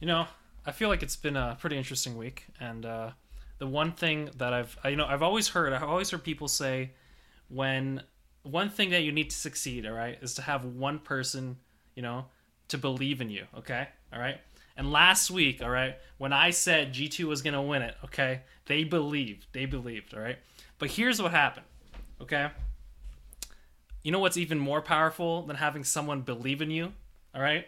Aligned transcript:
You 0.00 0.06
know, 0.06 0.26
I 0.64 0.72
feel 0.72 0.88
like 0.88 1.02
it's 1.02 1.16
been 1.16 1.36
a 1.36 1.58
pretty 1.60 1.76
interesting 1.76 2.16
week, 2.16 2.46
and 2.58 2.86
uh, 2.86 3.10
the 3.58 3.66
one 3.66 3.92
thing 3.92 4.30
that 4.38 4.54
I've, 4.54 4.78
you 4.86 4.96
know, 4.96 5.04
I've 5.04 5.22
always 5.22 5.48
heard, 5.48 5.74
I've 5.74 5.82
always 5.82 6.10
heard 6.10 6.24
people 6.24 6.48
say, 6.48 6.92
when 7.48 8.02
one 8.42 8.70
thing 8.70 8.90
that 8.90 9.02
you 9.02 9.12
need 9.12 9.28
to 9.28 9.36
succeed, 9.36 9.84
all 9.84 9.92
right, 9.92 10.18
is 10.22 10.34
to 10.34 10.42
have 10.42 10.64
one 10.64 11.00
person, 11.00 11.58
you 11.94 12.02
know, 12.02 12.24
to 12.68 12.78
believe 12.78 13.20
in 13.20 13.28
you. 13.28 13.44
Okay, 13.58 13.88
all 14.10 14.18
right. 14.18 14.38
And 14.74 14.90
last 14.90 15.30
week, 15.30 15.62
all 15.62 15.68
right, 15.68 15.96
when 16.16 16.32
I 16.32 16.48
said 16.48 16.94
G2 16.94 17.24
was 17.24 17.42
gonna 17.42 17.62
win 17.62 17.82
it, 17.82 17.94
okay, 18.06 18.40
they 18.64 18.84
believed, 18.84 19.48
they 19.52 19.66
believed, 19.66 20.14
all 20.14 20.20
right. 20.20 20.38
But 20.78 20.92
here's 20.92 21.20
what 21.20 21.32
happened, 21.32 21.66
okay. 22.22 22.48
You 24.02 24.12
know 24.12 24.18
what's 24.18 24.38
even 24.38 24.58
more 24.58 24.80
powerful 24.80 25.42
than 25.42 25.56
having 25.56 25.84
someone 25.84 26.22
believe 26.22 26.62
in 26.62 26.70
you, 26.70 26.94
all 27.34 27.42
right? 27.42 27.66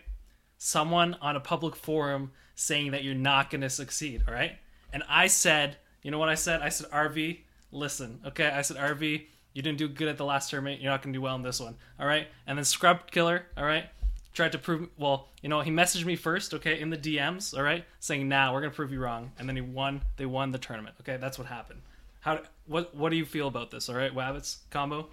Someone 0.65 1.17
on 1.21 1.35
a 1.35 1.41
public 1.41 1.75
forum 1.75 2.31
saying 2.55 2.93
that 2.93 3.03
you're 3.03 3.17
not 3.17 3.51
gonna 3.51 3.69
succeed, 3.69 4.23
all 4.29 4.33
right? 4.33 4.59
And 4.93 5.03
I 5.09 5.27
said, 5.27 5.77
you 6.05 6.13
know 6.13 6.21
what 6.21 6.29
I 6.29 6.37
said? 6.37 6.63
I 6.63 6.69
said, 6.69 6.89
RV, 6.93 7.41
listen, 7.73 8.21
okay? 8.27 8.47
I 8.47 8.63
said, 8.63 8.77
RV, 8.77 9.27
you 9.55 9.63
didn't 9.63 9.79
do 9.79 9.89
good 9.89 10.07
at 10.07 10.19
the 10.19 10.25
last 10.25 10.51
tournament. 10.51 10.81
You're 10.81 10.93
not 10.93 11.03
gonna 11.03 11.15
do 11.15 11.21
well 11.21 11.35
in 11.35 11.43
this 11.43 11.59
one, 11.59 11.75
all 11.99 12.07
right? 12.07 12.29
And 12.47 12.57
then 12.57 12.65
Scrub 12.65 13.11
Killa, 13.11 13.41
all 13.57 13.65
right, 13.65 13.87
tried 14.35 14.53
to 14.53 14.59
prove. 14.59 14.89
Well, 14.97 15.27
you 15.43 15.49
know, 15.49 15.63
he 15.63 15.73
messaged 15.73 16.05
me 16.05 16.15
first, 16.15 16.55
okay, 16.55 16.79
in 16.79 16.91
the 16.91 16.97
DMs, 16.97 17.57
all 17.57 17.65
right, 17.65 17.85
saying, 17.99 18.29
"Nah, 18.29 18.53
we're 18.53 18.61
gonna 18.61 18.71
prove 18.71 18.93
you 18.93 19.01
wrong." 19.01 19.33
And 19.41 19.49
then 19.49 19.57
he 19.57 19.63
won. 19.63 20.03
They 20.17 20.27
won 20.27 20.53
the 20.53 20.59
tournament. 20.59 20.95
Okay, 21.01 21.17
that's 21.17 21.39
what 21.39 21.49
happened. 21.49 21.81
How? 22.21 22.39
What? 22.67 22.95
What 22.95 23.11
do 23.11 23.17
you 23.17 23.25
feel 23.25 23.49
about 23.49 23.73
this? 23.73 23.89
All 23.89 23.97
right, 23.97 24.15
Wabbits 24.15 24.59
combo. 24.71 25.09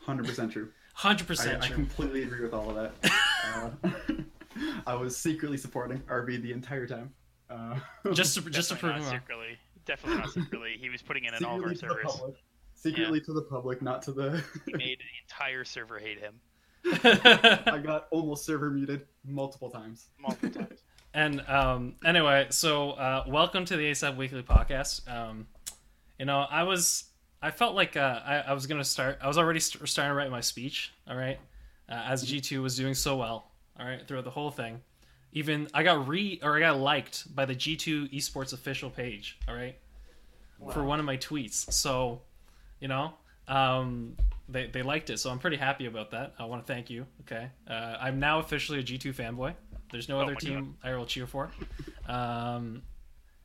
Hundred 0.00 0.26
percent 0.26 0.50
true. 0.50 0.70
100% 0.98 1.62
I 1.62 1.66
true. 1.66 1.74
completely 1.74 2.22
agree 2.22 2.42
with 2.42 2.52
all 2.54 2.70
of 2.70 2.74
that. 2.74 3.12
uh, 3.54 3.70
I 4.86 4.94
was 4.94 5.16
secretly 5.16 5.56
supporting 5.56 5.98
RV 6.00 6.42
the 6.42 6.52
entire 6.52 6.86
time. 6.86 7.12
Uh, 7.50 7.78
Just 8.12 8.34
to 8.36 8.40
just 8.50 8.70
to 8.70 8.76
prove 8.76 8.94
Definitely 8.94 8.94
him 8.94 9.02
not 9.02 9.12
wrong. 9.12 9.20
secretly. 9.20 9.58
Definitely 9.84 10.18
not 10.22 10.30
secretly. 10.32 10.76
He 10.80 10.88
was 10.90 11.02
putting 11.02 11.24
in 11.24 11.34
an 11.34 11.44
all 11.44 11.58
of 11.58 11.64
our 11.64 11.74
secretly 11.74 11.98
servers. 12.02 12.16
public. 12.16 12.34
Secretly 12.74 13.20
to 13.20 13.32
the 13.32 13.42
public, 13.42 13.82
not 13.82 14.02
to 14.02 14.12
the. 14.12 14.42
He 14.66 14.72
made 14.76 14.98
the 14.98 15.04
entire 15.24 15.64
server 15.64 15.98
hate 15.98 16.18
him 16.18 16.40
I 16.84 17.80
got 17.84 18.08
almost 18.10 18.44
server 18.44 18.70
muted 18.70 19.06
multiple 19.24 19.70
times. 19.70 20.08
multiple 20.18 20.50
times. 20.50 20.80
And 21.14 21.40
um, 21.48 21.94
anyway, 22.04 22.46
so 22.50 22.92
uh, 22.92 23.24
welcome 23.28 23.64
to 23.66 23.76
the 23.76 23.84
ASAP 23.90 24.16
Weekly 24.16 24.42
Podcast. 24.42 25.08
Um, 25.12 25.46
you 26.18 26.24
know, 26.24 26.38
I 26.50 26.62
was, 26.64 27.04
I 27.40 27.50
felt 27.50 27.74
like 27.76 27.96
uh, 27.96 28.20
I, 28.24 28.36
I 28.48 28.52
was 28.54 28.66
gonna 28.66 28.82
start. 28.84 29.18
I 29.20 29.28
was 29.28 29.38
already 29.38 29.60
st- 29.60 29.86
starting 29.88 30.10
to 30.10 30.14
write 30.14 30.30
my 30.30 30.40
speech. 30.40 30.92
All 31.08 31.16
right, 31.16 31.38
uh, 31.88 32.02
as 32.06 32.24
G 32.24 32.40
two 32.40 32.62
was 32.62 32.76
doing 32.76 32.94
so 32.94 33.16
well. 33.16 33.51
All 33.78 33.86
right, 33.86 34.06
throughout 34.06 34.24
the 34.24 34.30
whole 34.30 34.50
thing. 34.50 34.80
Even 35.32 35.68
I 35.72 35.82
got 35.82 36.06
re 36.06 36.38
or 36.42 36.56
I 36.56 36.60
got 36.60 36.78
liked 36.78 37.34
by 37.34 37.46
the 37.46 37.54
G 37.54 37.76
two 37.76 38.06
Esports 38.08 38.52
official 38.52 38.90
page. 38.90 39.38
All 39.48 39.54
right, 39.54 39.76
for 40.72 40.84
one 40.84 41.00
of 41.00 41.06
my 41.06 41.16
tweets. 41.16 41.72
So, 41.72 42.20
you 42.80 42.88
know, 42.88 43.14
um, 43.48 44.16
they 44.48 44.66
they 44.66 44.82
liked 44.82 45.08
it. 45.08 45.18
So 45.18 45.30
I'm 45.30 45.38
pretty 45.38 45.56
happy 45.56 45.86
about 45.86 46.10
that. 46.10 46.34
I 46.38 46.44
want 46.44 46.66
to 46.66 46.72
thank 46.72 46.90
you. 46.90 47.06
Okay, 47.22 47.48
uh, 47.66 47.96
I'm 47.98 48.20
now 48.20 48.40
officially 48.40 48.78
a 48.78 48.82
G 48.82 48.98
two 48.98 49.12
fanboy. 49.12 49.54
There's 49.90 50.08
no 50.08 50.18
Oh 50.18 50.22
other 50.22 50.34
my 50.34 50.38
team 50.38 50.76
I 50.84 50.94
will 50.94 51.06
cheer 51.06 51.26
for. 51.26 51.50
Um, 52.06 52.82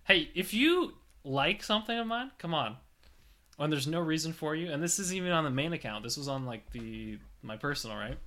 hey, 0.03 0.29
if 0.35 0.53
you 0.53 0.93
like 1.23 1.63
something 1.63 1.97
of 1.97 2.07
mine, 2.07 2.31
come 2.37 2.53
on. 2.53 2.77
When 3.55 3.69
there's 3.69 3.87
no 3.87 4.01
reason 4.01 4.33
for 4.33 4.55
you, 4.55 4.71
and 4.71 4.83
this 4.83 4.99
isn't 4.99 5.15
even 5.15 5.31
on 5.31 5.43
the 5.43 5.49
main 5.49 5.73
account. 5.73 6.03
This 6.03 6.15
was 6.15 6.27
on 6.27 6.45
like 6.45 6.71
the 6.71 7.17
my 7.41 7.57
personal, 7.57 7.97
right? 7.97 8.17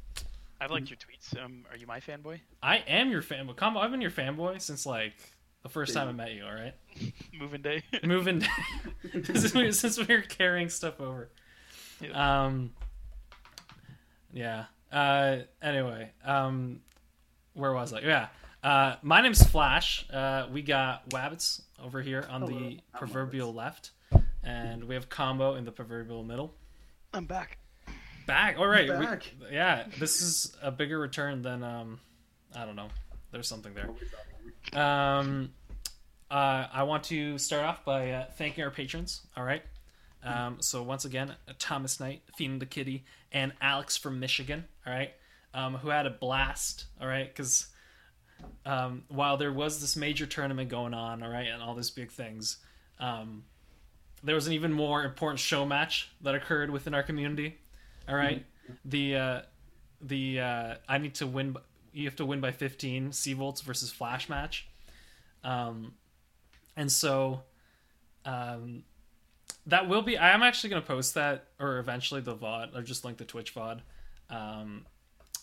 I've 0.61 0.70
liked 0.70 0.91
your 0.91 0.98
tweets. 0.98 1.42
Um, 1.42 1.64
are 1.70 1.77
you 1.77 1.86
my 1.86 2.00
fanboy? 2.00 2.41
I 2.62 2.78
am 2.86 3.11
your 3.11 3.22
fanboy. 3.22 3.56
Combo, 3.56 3.80
I've 3.80 3.91
been 3.91 4.03
your 4.03 4.11
fanboy 4.11 4.61
since 4.61 4.84
like 4.84 5.14
the 5.62 5.69
first 5.69 5.94
time 5.94 6.08
I 6.08 6.12
met 6.12 6.33
you. 6.33 6.44
All 6.44 6.52
right, 6.52 6.75
Moving 7.39 7.62
day. 7.62 7.83
moving 8.05 8.41
day. 8.41 8.47
since, 9.25 9.55
we, 9.55 9.72
since 9.72 9.98
we 9.98 10.14
were 10.14 10.20
carrying 10.22 10.69
stuff 10.69 11.01
over. 11.01 11.30
Um, 12.12 12.73
yeah. 14.33 14.67
Uh, 14.92 15.39
anyway, 15.62 16.11
um, 16.24 16.80
where 17.55 17.73
was 17.73 17.92
I? 17.92 18.01
Yeah. 18.01 18.29
Uh, 18.62 18.96
my 19.02 19.23
name's 19.23 19.42
Flash. 19.42 20.06
Uh, 20.12 20.46
we 20.52 20.61
got 20.61 21.08
Wabbits 21.11 21.62
over 21.83 22.02
here 22.02 22.27
on 22.29 22.42
Hello, 22.42 22.58
the 22.58 22.80
I'm 22.92 22.98
proverbial 22.98 23.55
left, 23.55 23.92
and 24.42 24.85
we 24.85 24.95
have 24.95 25.08
Combo 25.08 25.55
in 25.55 25.64
the 25.64 25.73
proverbial 25.73 26.23
middle. 26.23 26.55
I'm 27.14 27.24
back. 27.24 27.60
Back. 28.27 28.58
All 28.58 28.67
right. 28.67 28.89
we- 28.89 29.47
yeah, 29.53 29.85
this 29.98 30.23
is 30.23 30.57
a 30.63 30.70
bigger 30.70 30.98
return 30.98 31.42
than 31.42 31.63
um, 31.63 32.01
I 32.55 32.64
don't 32.64 32.77
know. 32.77 32.89
There's 33.33 33.48
something 33.48 33.75
there. 33.75 33.91
Um, 34.81 35.51
uh, 36.30 36.67
I 36.73 36.83
want 36.85 37.05
to 37.05 37.39
start 37.39 37.64
off 37.64 37.85
by 37.85 38.11
uh, 38.11 38.25
thanking 38.36 38.64
our 38.64 38.70
patrons. 38.70 39.23
All 39.36 39.45
right. 39.45 39.63
Um, 40.23 40.59
so 40.61 40.83
once 40.83 41.05
again, 41.05 41.35
Thomas 41.59 41.98
Knight, 41.98 42.23
Fiend 42.36 42.61
the 42.61 42.67
Kitty, 42.67 43.05
and 43.33 43.53
Alex 43.61 43.97
from 43.97 44.20
Michigan. 44.20 44.64
All 44.86 44.92
right. 44.92 45.13
Um, 45.55 45.75
who 45.77 45.89
had 45.89 46.07
a 46.07 46.11
blast. 46.11 46.85
All 47.01 47.07
right, 47.09 47.27
because 47.27 47.67
um, 48.67 49.05
while 49.09 49.36
there 49.36 49.53
was 49.53 49.80
this 49.80 49.97
major 49.97 50.27
tournament 50.27 50.69
going 50.69 50.95
on, 50.95 51.23
all 51.23 51.30
right, 51.30 51.48
and 51.48 51.63
all 51.63 51.75
these 51.75 51.91
big 51.91 52.11
things, 52.13 52.59
um, 52.98 53.45
there 54.23 54.35
was 54.35 54.47
an 54.47 54.53
even 54.53 54.73
more 54.73 55.03
important 55.03 55.41
show 55.41 55.64
match 55.64 56.11
that 56.20 56.35
occurred 56.35 56.70
within 56.70 56.95
our 56.95 57.03
community. 57.03 57.59
All 58.11 58.17
right? 58.17 58.45
the 58.85 59.17
uh, 59.17 59.41
the 60.01 60.41
uh, 60.41 60.75
I 60.89 60.98
need 60.98 61.15
to 61.17 61.27
win. 61.27 61.57
You 61.93 62.05
have 62.05 62.17
to 62.17 62.27
win 62.27 62.41
by 62.41 62.53
15 62.53 63.13
C 63.13 63.33
volts 63.33 63.61
versus 63.63 63.91
Flash 63.91 64.29
match. 64.29 64.69
Um, 65.43 65.95
and 66.77 66.91
so, 66.91 67.43
um, 68.25 68.85
that 69.67 69.89
will 69.89 70.03
be. 70.03 70.17
I 70.17 70.31
am 70.31 70.43
actually 70.43 70.71
going 70.71 70.83
to 70.83 70.89
post 70.89 71.15
that, 71.15 71.47
or 71.59 71.79
eventually 71.79 72.21
the 72.21 72.37
VOD, 72.37 72.77
or 72.77 72.83
just 72.83 73.05
link 73.05 73.19
the 73.19 73.25
Twitch 73.25 73.55
VOD. 73.55 73.81
Um, 74.29 74.87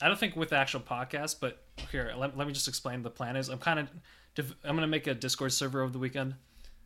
I 0.01 0.07
don't 0.07 0.19
think 0.19 0.35
with 0.35 0.49
the 0.49 0.57
actual 0.57 0.79
podcast, 0.79 1.37
but 1.41 1.63
here, 1.91 2.13
let, 2.15 2.37
let 2.37 2.47
me 2.47 2.53
just 2.53 2.67
explain. 2.67 3.01
The 3.01 3.09
plan 3.09 3.35
is 3.35 3.49
I'm 3.49 3.59
kind 3.59 3.79
of, 3.79 3.89
I'm 4.63 4.75
going 4.75 4.81
to 4.81 4.87
make 4.87 5.07
a 5.07 5.13
Discord 5.13 5.51
server 5.51 5.81
over 5.81 5.91
the 5.91 5.99
weekend, 5.99 6.35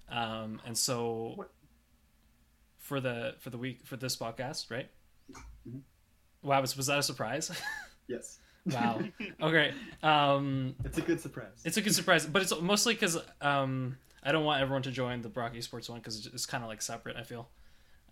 um, 0.09 0.61
and 0.65 0.77
so 0.77 1.45
for 2.77 2.99
the 2.99 3.35
for 3.39 3.49
the 3.49 3.57
week 3.57 3.85
for 3.85 3.97
this 3.97 4.15
podcast, 4.15 4.71
right? 4.71 4.89
Mhm. 5.67 5.81
Wow, 6.43 6.61
was, 6.61 6.75
was 6.77 6.87
that 6.87 6.99
a 6.99 7.03
surprise? 7.03 7.51
Yes. 8.07 8.39
wow. 8.65 8.99
Okay. 9.41 9.73
Um, 10.03 10.75
It's 10.83 10.97
a 10.97 11.01
good 11.01 11.21
surprise. 11.21 11.61
it's 11.63 11.77
a 11.77 11.81
good 11.81 11.95
surprise, 11.95 12.25
but 12.25 12.41
it's 12.41 12.53
mostly 12.61 12.93
because 12.93 13.17
um, 13.41 13.97
I 14.21 14.31
don't 14.33 14.43
want 14.43 14.61
everyone 14.61 14.81
to 14.83 14.91
join 14.91 15.21
the 15.21 15.29
Brock 15.29 15.53
Esports 15.53 15.89
one 15.89 15.99
because 15.99 16.25
it's 16.25 16.45
kind 16.45 16.61
of 16.63 16.69
like 16.69 16.81
separate. 16.81 17.15
I 17.15 17.23
feel. 17.23 17.49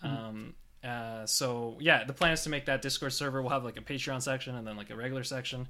Um, 0.01 0.55
uh, 0.83 1.25
so 1.25 1.77
yeah, 1.81 2.05
the 2.05 2.13
plan 2.13 2.31
is 2.31 2.43
to 2.43 2.49
make 2.49 2.65
that 2.67 2.81
Discord 2.81 3.11
server. 3.11 3.41
We'll 3.41 3.51
have 3.51 3.65
like 3.65 3.77
a 3.77 3.81
Patreon 3.81 4.21
section 4.21 4.55
and 4.55 4.65
then 4.65 4.77
like 4.77 4.89
a 4.89 4.95
regular 4.95 5.23
section, 5.25 5.67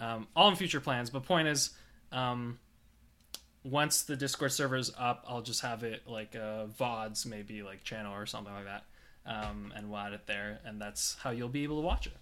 um, 0.00 0.28
all 0.36 0.48
in 0.48 0.54
future 0.54 0.80
plans. 0.80 1.10
But 1.10 1.24
point 1.24 1.48
is, 1.48 1.70
um, 2.12 2.60
once 3.64 4.02
the 4.02 4.14
Discord 4.16 4.52
server 4.52 4.76
is 4.76 4.92
up, 4.96 5.24
I'll 5.26 5.42
just 5.42 5.62
have 5.62 5.82
it 5.82 6.06
like 6.06 6.36
uh, 6.36 6.66
VODs, 6.78 7.26
maybe 7.26 7.62
like 7.64 7.82
channel 7.84 8.14
or 8.14 8.26
something 8.26 8.52
like 8.54 8.66
that, 8.66 8.84
um, 9.26 9.72
and 9.76 9.90
we'll 9.90 9.98
add 9.98 10.12
it 10.12 10.26
there, 10.26 10.60
and 10.64 10.80
that's 10.80 11.16
how 11.22 11.30
you'll 11.30 11.48
be 11.48 11.62
able 11.64 11.80
to 11.80 11.86
watch 11.86 12.06
it. 12.06 12.16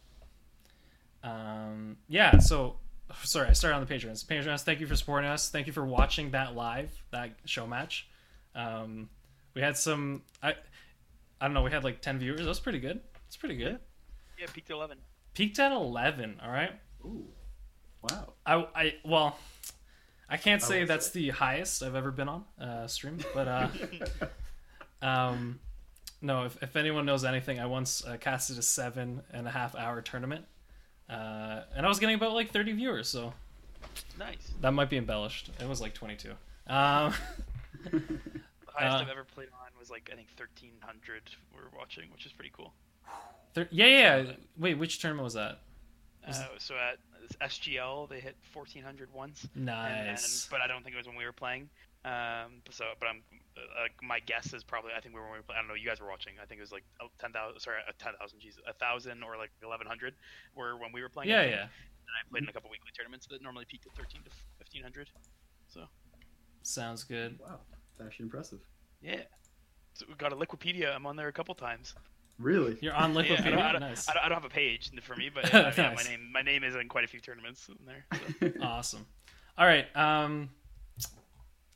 Um, 1.22 1.96
yeah, 2.08 2.38
so 2.38 2.76
sorry, 3.22 3.48
I 3.48 3.52
started 3.52 3.76
on 3.76 3.84
the 3.86 3.92
Patreons. 3.92 4.24
Patreons, 4.24 4.62
thank 4.62 4.80
you 4.80 4.86
for 4.86 4.96
supporting 4.96 5.28
us. 5.28 5.50
Thank 5.50 5.66
you 5.66 5.72
for 5.72 5.84
watching 5.84 6.30
that 6.30 6.54
live, 6.54 6.90
that 7.10 7.30
show 7.44 7.66
match. 7.66 8.08
Um, 8.54 9.08
we 9.54 9.62
had 9.62 9.76
some, 9.76 10.22
I, 10.42 10.54
I 11.40 11.46
don't 11.46 11.54
know, 11.54 11.62
we 11.62 11.70
had 11.70 11.84
like 11.84 12.00
ten 12.00 12.18
viewers. 12.18 12.40
That 12.40 12.48
was 12.48 12.60
pretty 12.60 12.80
good. 12.80 13.00
It's 13.26 13.36
pretty 13.36 13.56
good. 13.56 13.78
Yeah, 14.38 14.46
peaked 14.52 14.70
at 14.70 14.74
11. 14.74 14.98
Peaked 15.34 15.58
at 15.58 15.72
eleven. 15.72 16.40
All 16.42 16.50
right. 16.50 16.72
Ooh. 17.04 17.26
Wow. 18.02 18.32
I, 18.46 18.66
I 18.74 18.94
well, 19.04 19.38
I 20.28 20.36
can't 20.36 20.62
say 20.62 20.80
will 20.80 20.86
that's 20.86 21.08
say. 21.08 21.20
the 21.20 21.30
highest 21.30 21.82
I've 21.82 21.94
ever 21.94 22.10
been 22.10 22.28
on 22.28 22.44
uh, 22.60 22.86
stream, 22.86 23.18
but 23.34 23.48
uh, 23.48 23.68
um, 25.02 25.60
no. 26.22 26.44
If, 26.44 26.62
if 26.62 26.76
anyone 26.76 27.06
knows 27.06 27.24
anything, 27.24 27.58
I 27.60 27.66
once 27.66 28.04
uh, 28.04 28.16
casted 28.18 28.58
a 28.58 28.62
seven 28.62 29.22
and 29.32 29.46
a 29.46 29.50
half 29.50 29.74
hour 29.74 30.00
tournament, 30.02 30.44
uh, 31.08 31.62
and 31.76 31.84
I 31.84 31.88
was 31.88 31.98
getting 31.98 32.16
about 32.16 32.32
like 32.34 32.50
thirty 32.50 32.72
viewers, 32.72 33.08
so 33.08 33.32
Nice. 34.18 34.52
that 34.60 34.72
might 34.72 34.90
be 34.90 34.96
embellished. 34.96 35.50
It 35.60 35.68
was 35.68 35.80
like 35.80 35.94
twenty 35.94 36.16
two. 36.16 36.32
Um, 36.66 37.14
The 37.90 38.00
highest 38.74 38.96
Uh, 38.96 39.00
I've 39.00 39.08
ever 39.08 39.24
played 39.24 39.48
on 39.52 39.68
was 39.78 39.90
like 39.90 40.10
I 40.12 40.16
think 40.16 40.28
1300 40.36 41.22
we 41.54 41.60
were 41.60 41.68
watching, 41.76 42.10
which 42.12 42.26
is 42.26 42.32
pretty 42.32 42.52
cool. 42.56 42.72
thir- 43.54 43.68
yeah, 43.70 43.86
yeah, 43.86 44.16
yeah. 44.22 44.32
Wait, 44.58 44.74
which 44.78 44.98
tournament 45.00 45.24
was 45.24 45.34
that? 45.34 45.60
Was 46.26 46.38
Uh, 46.38 46.46
so 46.58 46.74
at 46.76 46.98
SGL 47.50 48.08
they 48.08 48.20
hit 48.20 48.36
1400 48.52 49.12
once. 49.12 49.46
and 49.54 49.66
then- 49.68 50.06
Nice. 50.06 50.46
but 50.50 50.60
I 50.60 50.66
don't 50.66 50.82
think 50.84 50.94
it 50.94 50.98
was 50.98 51.06
when 51.06 51.16
we 51.16 51.24
were 51.24 51.32
playing. 51.32 51.68
Um, 52.04 52.62
so, 52.70 52.84
but 52.98 53.08
I'm, 53.08 53.22
uh, 53.56 53.88
my 54.02 54.20
guess 54.20 54.52
is 54.54 54.62
probably 54.64 54.92
I 54.96 55.00
think 55.00 55.14
we 55.14 55.20
were 55.20 55.26
when 55.26 55.32
we 55.34 55.38
were 55.38 55.42
playing. 55.44 55.58
I 55.58 55.62
don't 55.62 55.68
know. 55.68 55.74
You 55.74 55.86
guys 55.88 56.00
were 56.00 56.08
watching. 56.08 56.34
I 56.42 56.46
think 56.46 56.58
it 56.58 56.62
was 56.62 56.72
like 56.72 56.84
oh, 57.02 57.08
10,000. 57.20 57.60
Sorry, 57.60 57.78
uh, 57.88 57.92
10,000. 57.98 58.40
Jesus, 58.40 58.60
a 58.68 58.72
thousand 58.74 59.22
or 59.22 59.36
like 59.36 59.50
1100 59.60 60.14
were 60.54 60.76
when 60.76 60.92
we 60.92 61.02
were 61.02 61.08
playing. 61.08 61.30
Yeah, 61.30 61.42
yeah. 61.44 61.62
And 61.62 62.14
I 62.18 62.22
played 62.30 62.42
in 62.44 62.48
a 62.48 62.52
couple 62.52 62.70
weekly 62.70 62.90
tournaments 62.96 63.26
that 63.30 63.42
normally 63.42 63.64
peaked 63.68 63.86
at 63.86 63.94
13 63.94 64.22
to 64.24 64.30
1500. 64.58 65.10
So 65.68 65.82
Sounds 66.62 67.04
good. 67.04 67.38
Wow, 67.40 67.60
it's 67.92 68.00
actually 68.06 68.24
impressive. 68.24 68.58
yeah, 69.00 69.22
so 69.94 70.06
we 70.08 70.14
got 70.14 70.32
a 70.32 70.36
Liquipedia. 70.36 70.94
I'm 70.94 71.06
on 71.06 71.16
there 71.16 71.28
a 71.28 71.32
couple 71.32 71.54
times. 71.54 71.94
Really? 72.38 72.78
You're 72.80 72.94
on 72.94 73.12
Yeah, 73.14 73.20
I, 73.20 73.22
Liquipedia. 73.24 73.44
don't, 73.50 73.58
I, 73.58 73.72
don't, 73.72 73.80
nice. 73.80 74.08
I, 74.08 74.14
don't, 74.14 74.24
I 74.24 74.28
don't 74.28 74.36
have 74.42 74.44
a 74.50 74.54
page 74.54 74.90
for 75.02 75.14
me, 75.16 75.30
but 75.32 75.52
uh, 75.54 75.72
yeah, 75.76 75.94
my 75.94 76.02
name 76.02 76.30
my 76.32 76.42
name 76.42 76.64
is 76.64 76.74
in 76.74 76.88
quite 76.88 77.04
a 77.04 77.08
few 77.08 77.20
tournaments 77.20 77.68
in 77.68 77.76
there. 77.86 78.06
So. 78.40 78.52
Awesome. 78.66 79.06
All 79.58 79.66
right. 79.66 79.86
Um, 79.94 80.48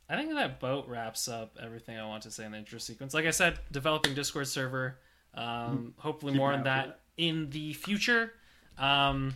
I 0.09 0.15
think 0.15 0.31
that 0.33 0.59
boat 0.59 0.87
wraps 0.87 1.27
up 1.27 1.57
everything 1.61 1.97
I 1.97 2.05
want 2.05 2.23
to 2.23 2.31
say 2.31 2.45
in 2.45 2.51
the 2.51 2.59
intro 2.59 2.79
sequence. 2.79 3.13
Like 3.13 3.25
I 3.25 3.31
said, 3.31 3.59
developing 3.71 4.13
Discord 4.13 4.47
server. 4.47 4.99
Um, 5.33 5.93
hopefully 5.97 6.33
Keep 6.33 6.39
more 6.39 6.53
on 6.53 6.59
for 6.59 6.63
that 6.65 6.99
in 7.17 7.49
the 7.49 7.73
future. 7.73 8.33
Um, 8.77 9.33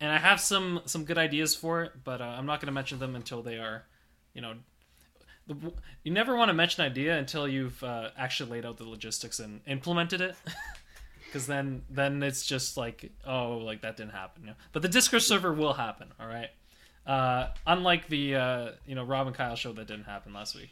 and 0.00 0.10
I 0.10 0.18
have 0.18 0.40
some 0.40 0.80
some 0.86 1.04
good 1.04 1.18
ideas 1.18 1.54
for 1.54 1.82
it, 1.82 1.92
but 2.04 2.20
uh, 2.20 2.24
I'm 2.24 2.46
not 2.46 2.60
going 2.60 2.66
to 2.66 2.72
mention 2.72 2.98
them 2.98 3.14
until 3.14 3.42
they 3.42 3.56
are, 3.56 3.84
you 4.34 4.40
know, 4.40 4.54
the, 5.46 5.72
you 6.04 6.12
never 6.12 6.36
want 6.36 6.48
to 6.50 6.54
mention 6.54 6.84
an 6.84 6.90
idea 6.90 7.16
until 7.16 7.48
you've 7.48 7.82
uh, 7.82 8.10
actually 8.16 8.50
laid 8.50 8.66
out 8.66 8.76
the 8.76 8.84
logistics 8.84 9.40
and 9.40 9.60
implemented 9.66 10.20
it. 10.20 10.36
Because 11.28 11.46
then, 11.46 11.82
then 11.90 12.22
it's 12.22 12.46
just 12.46 12.78
like, 12.78 13.12
oh, 13.26 13.58
like 13.58 13.82
that 13.82 13.98
didn't 13.98 14.12
happen. 14.12 14.44
You 14.44 14.48
know? 14.48 14.56
But 14.72 14.80
the 14.80 14.88
Discord 14.88 15.22
server 15.22 15.52
will 15.52 15.74
happen. 15.74 16.08
All 16.18 16.26
right. 16.26 16.48
Uh, 17.08 17.48
unlike 17.66 18.06
the 18.08 18.34
uh, 18.36 18.70
you 18.86 18.94
know 18.94 19.02
Rob 19.02 19.26
and 19.26 19.34
Kyle 19.34 19.56
show 19.56 19.72
that 19.72 19.86
didn't 19.88 20.04
happen 20.04 20.32
last 20.34 20.54
week. 20.54 20.68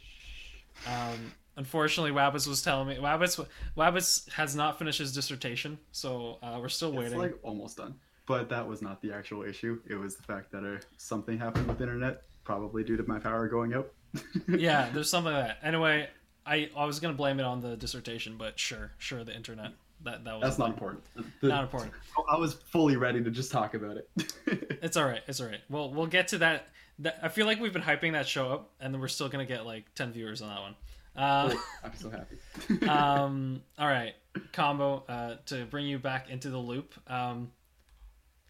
Um, 0.85 1.33
unfortunately, 1.55 2.11
Wabbits 2.11 2.47
was 2.47 2.61
telling 2.61 2.87
me 2.87 2.95
Wabbits 2.97 3.43
Wabbits 3.75 4.31
has 4.33 4.55
not 4.55 4.77
finished 4.77 4.99
his 4.99 5.13
dissertation, 5.13 5.79
so 5.91 6.37
uh, 6.43 6.59
we're 6.61 6.69
still 6.69 6.89
It's 6.89 6.97
waiting. 6.99 7.17
like 7.17 7.39
almost 7.41 7.77
done. 7.77 7.95
But 8.27 8.49
that 8.49 8.67
was 8.67 8.81
not 8.81 9.01
the 9.01 9.11
actual 9.11 9.43
issue. 9.43 9.79
It 9.87 9.95
was 9.95 10.15
the 10.15 10.23
fact 10.23 10.51
that 10.51 10.63
uh, 10.63 10.79
something 10.97 11.39
happened 11.39 11.67
with 11.67 11.81
internet, 11.81 12.23
probably 12.43 12.83
due 12.83 12.97
to 12.97 13.03
my 13.07 13.17
power 13.19 13.47
going 13.47 13.73
out. 13.73 13.91
yeah, 14.47 14.89
there's 14.93 15.09
something 15.09 15.33
like 15.33 15.47
that. 15.47 15.57
Anyway, 15.63 16.07
I 16.45 16.69
I 16.77 16.85
was 16.85 16.99
gonna 16.99 17.15
blame 17.15 17.39
it 17.39 17.43
on 17.45 17.61
the 17.61 17.75
dissertation, 17.75 18.37
but 18.37 18.59
sure, 18.59 18.91
sure, 18.99 19.23
the 19.23 19.35
internet. 19.35 19.71
That 20.07 20.23
that 20.23 20.33
was 20.35 20.43
That's 20.43 20.57
not 20.57 20.69
important. 20.69 21.03
The- 21.41 21.47
not 21.49 21.63
important. 21.63 21.93
I 22.29 22.37
was 22.37 22.53
fully 22.53 22.95
ready 22.95 23.23
to 23.23 23.29
just 23.29 23.51
talk 23.51 23.73
about 23.73 23.97
it. 23.97 24.33
It's 24.79 24.95
all 24.95 25.05
right. 25.05 25.21
It's 25.27 25.41
all 25.41 25.47
right. 25.47 25.59
Well, 25.69 25.91
we'll 25.91 26.07
get 26.07 26.27
to 26.29 26.37
that. 26.37 26.67
that. 26.99 27.19
I 27.21 27.29
feel 27.29 27.45
like 27.45 27.59
we've 27.59 27.73
been 27.73 27.81
hyping 27.81 28.11
that 28.13 28.27
show 28.27 28.51
up, 28.53 28.71
and 28.79 28.93
then 28.93 29.01
we're 29.01 29.07
still 29.07 29.27
gonna 29.27 29.45
get 29.45 29.65
like 29.65 29.93
ten 29.95 30.11
viewers 30.13 30.41
on 30.41 30.49
that 30.49 30.61
one. 30.61 30.75
Uh, 31.15 31.49
Oh, 31.53 31.63
I'm 31.83 31.95
so 31.95 32.09
happy. 32.11 32.37
um, 32.87 33.61
all 33.77 33.87
right, 33.87 34.13
combo. 34.53 35.03
Uh, 35.09 35.35
to 35.47 35.65
bring 35.65 35.87
you 35.87 35.97
back 35.99 36.29
into 36.29 36.49
the 36.49 36.59
loop. 36.59 36.93
Um, 37.07 37.51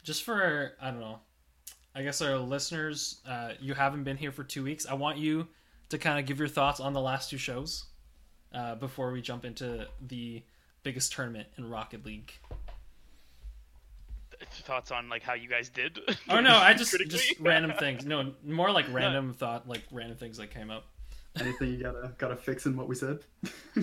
just 0.03 0.24
for 0.24 0.74
I 0.81 0.92
don't 0.92 1.00
know. 1.00 1.19
I 1.95 2.03
guess 2.03 2.21
our 2.21 2.38
listeners, 2.38 3.21
uh, 3.27 3.53
you 3.60 3.74
haven't 3.74 4.03
been 4.03 4.18
here 4.18 4.31
for 4.31 4.44
two 4.44 4.63
weeks. 4.63 4.86
I 4.86 4.94
want 4.94 5.18
you 5.18 5.48
to 5.89 5.98
kind 5.98 6.19
of 6.19 6.25
give 6.25 6.38
your 6.39 6.48
thoughts 6.50 6.80
on 6.80 6.94
the 6.94 7.01
last 7.01 7.30
two 7.31 7.38
shows 7.39 7.86
uh, 8.53 8.75
before 8.75 9.12
we 9.12 9.21
jump 9.21 9.45
into 9.45 9.88
the 10.07 10.44
biggest 10.88 11.12
tournament 11.12 11.50
in 11.57 11.69
Rocket 11.69 12.06
League. 12.06 12.31
Thoughts 14.63 14.89
on 14.92 15.10
like 15.10 15.22
how 15.22 15.34
you 15.34 15.50
guys 15.50 15.68
did? 15.68 16.00
Oh 16.30 16.39
no, 16.39 16.56
I 16.56 16.74
just 16.74 16.95
just 17.10 17.34
random 17.42 17.74
things. 17.78 18.06
No, 18.06 18.31
more 18.45 18.72
like 18.72 18.86
random 18.94 19.34
thought, 19.34 19.68
like 19.68 19.81
random 19.92 20.16
things 20.18 20.38
that 20.38 20.50
came 20.51 20.69
up. 20.72 20.86
Anything 21.39 21.72
you 21.74 21.84
gotta 21.84 22.13
gotta 22.18 22.36
fix 22.38 22.66
in 22.66 22.78
what 22.78 22.88
we 22.88 22.95
said? 22.95 23.19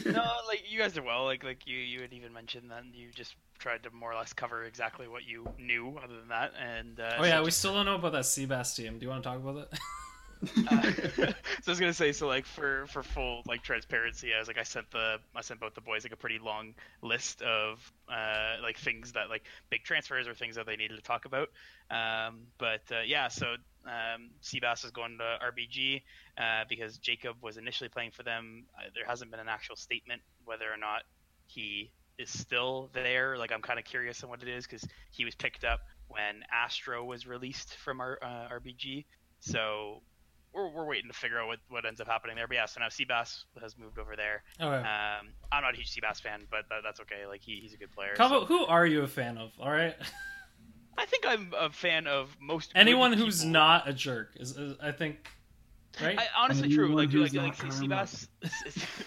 no, 0.07 0.25
like 0.47 0.65
you 0.67 0.79
guys 0.79 0.95
did 0.95 1.05
well. 1.05 1.25
Like 1.25 1.45
like 1.45 1.67
you 1.67 1.77
you 1.77 2.01
had 2.01 2.13
even 2.15 2.33
mentioned 2.33 2.71
that 2.71 2.85
you 2.95 3.09
just 3.15 3.35
tried 3.59 3.83
to 3.83 3.91
more 3.91 4.13
or 4.13 4.17
less 4.17 4.33
cover 4.33 4.65
exactly 4.65 5.09
what 5.09 5.27
you 5.29 5.47
knew. 5.59 5.99
Other 6.03 6.17
than 6.19 6.29
that, 6.29 6.53
and 6.59 7.01
uh, 7.01 7.17
Oh 7.19 7.25
yeah, 7.25 7.37
so 7.37 7.41
we 7.41 7.47
just- 7.47 7.59
still 7.59 7.75
don't 7.75 7.85
know 7.87 7.97
about 7.97 8.13
that 8.13 8.23
Seabass 8.25 8.75
team. 8.75 8.99
Do 8.99 9.05
you 9.05 9.11
want 9.11 9.23
to 9.23 9.29
talk 9.29 9.39
about 9.39 9.57
it? 9.57 9.69
Uh, 10.71 10.93
so 11.17 11.33
I 11.67 11.71
was 11.71 11.81
gonna 11.81 11.93
say, 11.93 12.13
so 12.13 12.27
like 12.27 12.47
for 12.47 12.87
for 12.89 13.03
full 13.03 13.43
like 13.47 13.63
transparency, 13.63 14.35
I 14.35 14.39
was 14.39 14.49
like 14.49 14.59
I 14.59 14.63
sent 14.63 14.91
the 14.91 15.19
I 15.35 15.41
sent 15.41 15.61
both 15.61 15.75
the 15.75 15.81
boys 15.81 16.05
like 16.05 16.13
a 16.13 16.17
pretty 16.17 16.39
long 16.39 16.75
list 17.03 17.43
of 17.43 17.93
uh 18.09 18.57
like 18.63 18.79
things 18.79 19.13
that 19.13 19.29
like 19.29 19.43
big 19.71 19.85
transfers 19.85 20.27
or 20.29 20.35
things 20.35 20.57
that 20.57 20.67
they 20.67 20.77
needed 20.77 20.97
to 20.97 21.03
talk 21.03 21.25
about. 21.25 21.51
Um, 21.91 22.47
but 22.59 22.83
uh, 22.91 23.03
yeah, 23.07 23.29
so 23.29 23.47
um, 23.87 24.31
Seabass 24.43 24.85
is 24.85 24.91
going 24.91 25.19
to 25.19 25.39
RBG 25.45 26.03
uh, 26.39 26.65
because 26.69 26.99
Jacob 26.99 27.37
was 27.43 27.57
initially 27.57 27.89
playing 27.89 28.13
for 28.13 28.23
them. 28.23 28.65
Uh, 28.77 28.89
there 28.95 29.05
hasn't 29.07 29.31
been 29.31 29.41
an 29.41 29.49
actual 29.49 29.77
statement 29.77 30.23
whether 30.45 30.67
or 30.73 30.77
not 30.77 31.03
he 31.47 31.91
is 32.19 32.31
still 32.31 32.91
there. 32.93 33.37
Like 33.37 33.53
I'm 33.53 33.63
kind 33.63 33.79
of 33.79 33.85
curious 33.85 34.23
on 34.23 34.31
what 34.31 34.43
it 34.43 34.49
is 34.49 34.67
because 34.67 34.87
he 35.11 35.25
was 35.25 35.35
picked 35.35 35.65
up 35.65 35.81
when 36.09 36.45
Astro 36.53 37.05
was 37.05 37.27
released 37.27 37.77
from 37.77 38.01
our 38.01 38.19
uh, 38.23 38.49
RBG. 38.55 39.05
So 39.41 40.03
we're, 40.55 40.69
we're 40.69 40.85
waiting 40.85 41.11
to 41.11 41.17
figure 41.17 41.41
out 41.41 41.49
what, 41.49 41.59
what 41.69 41.85
ends 41.85 42.01
up 42.01 42.07
happening 42.07 42.37
there. 42.37 42.47
But 42.47 42.57
yeah, 42.57 42.67
so 42.67 42.81
now 42.81 42.87
Seabass 42.87 43.45
has 43.61 43.77
moved 43.77 43.99
over 43.99 44.17
there. 44.17 44.43
Okay. 44.61 44.77
Um, 44.77 45.29
I'm 45.53 45.63
not 45.63 45.75
a 45.75 45.77
huge 45.77 45.95
Seabass 45.95 46.21
fan, 46.21 46.47
but 46.51 46.65
that, 46.71 46.81
that's 46.83 47.01
okay. 47.01 47.27
Like 47.29 47.43
he, 47.43 47.57
he's 47.61 47.75
a 47.75 47.77
good 47.77 47.91
player. 47.91 48.15
Combo, 48.15 48.41
so- 48.41 48.47
who 48.47 48.65
are 48.67 48.87
you 48.87 49.03
a 49.03 49.09
fan 49.09 49.39
of? 49.39 49.51
All 49.59 49.71
right. 49.71 49.97
I 50.97 51.07
think 51.07 51.27
I'm 51.27 51.53
a 51.59 51.71
fan 51.71 52.07
of 52.07 52.37
most. 52.41 52.71
Anyone 52.77 53.13
who's 53.13 53.41
people. 53.41 53.53
not 53.53 53.89
a 53.89 53.93
jerk 53.93 54.31
is, 54.37 54.57
is 54.57 54.77
I 54.81 54.93
think, 54.93 55.29
right? 56.01 56.17
I, 56.17 56.27
honestly 56.39 56.73
true. 56.73 56.95
Like, 56.95 57.11
dude, 57.11 57.23
who's 57.23 57.35
like, 57.35 57.61
like 57.65 57.89
not. 57.89 58.07
Seabass, 58.07 58.29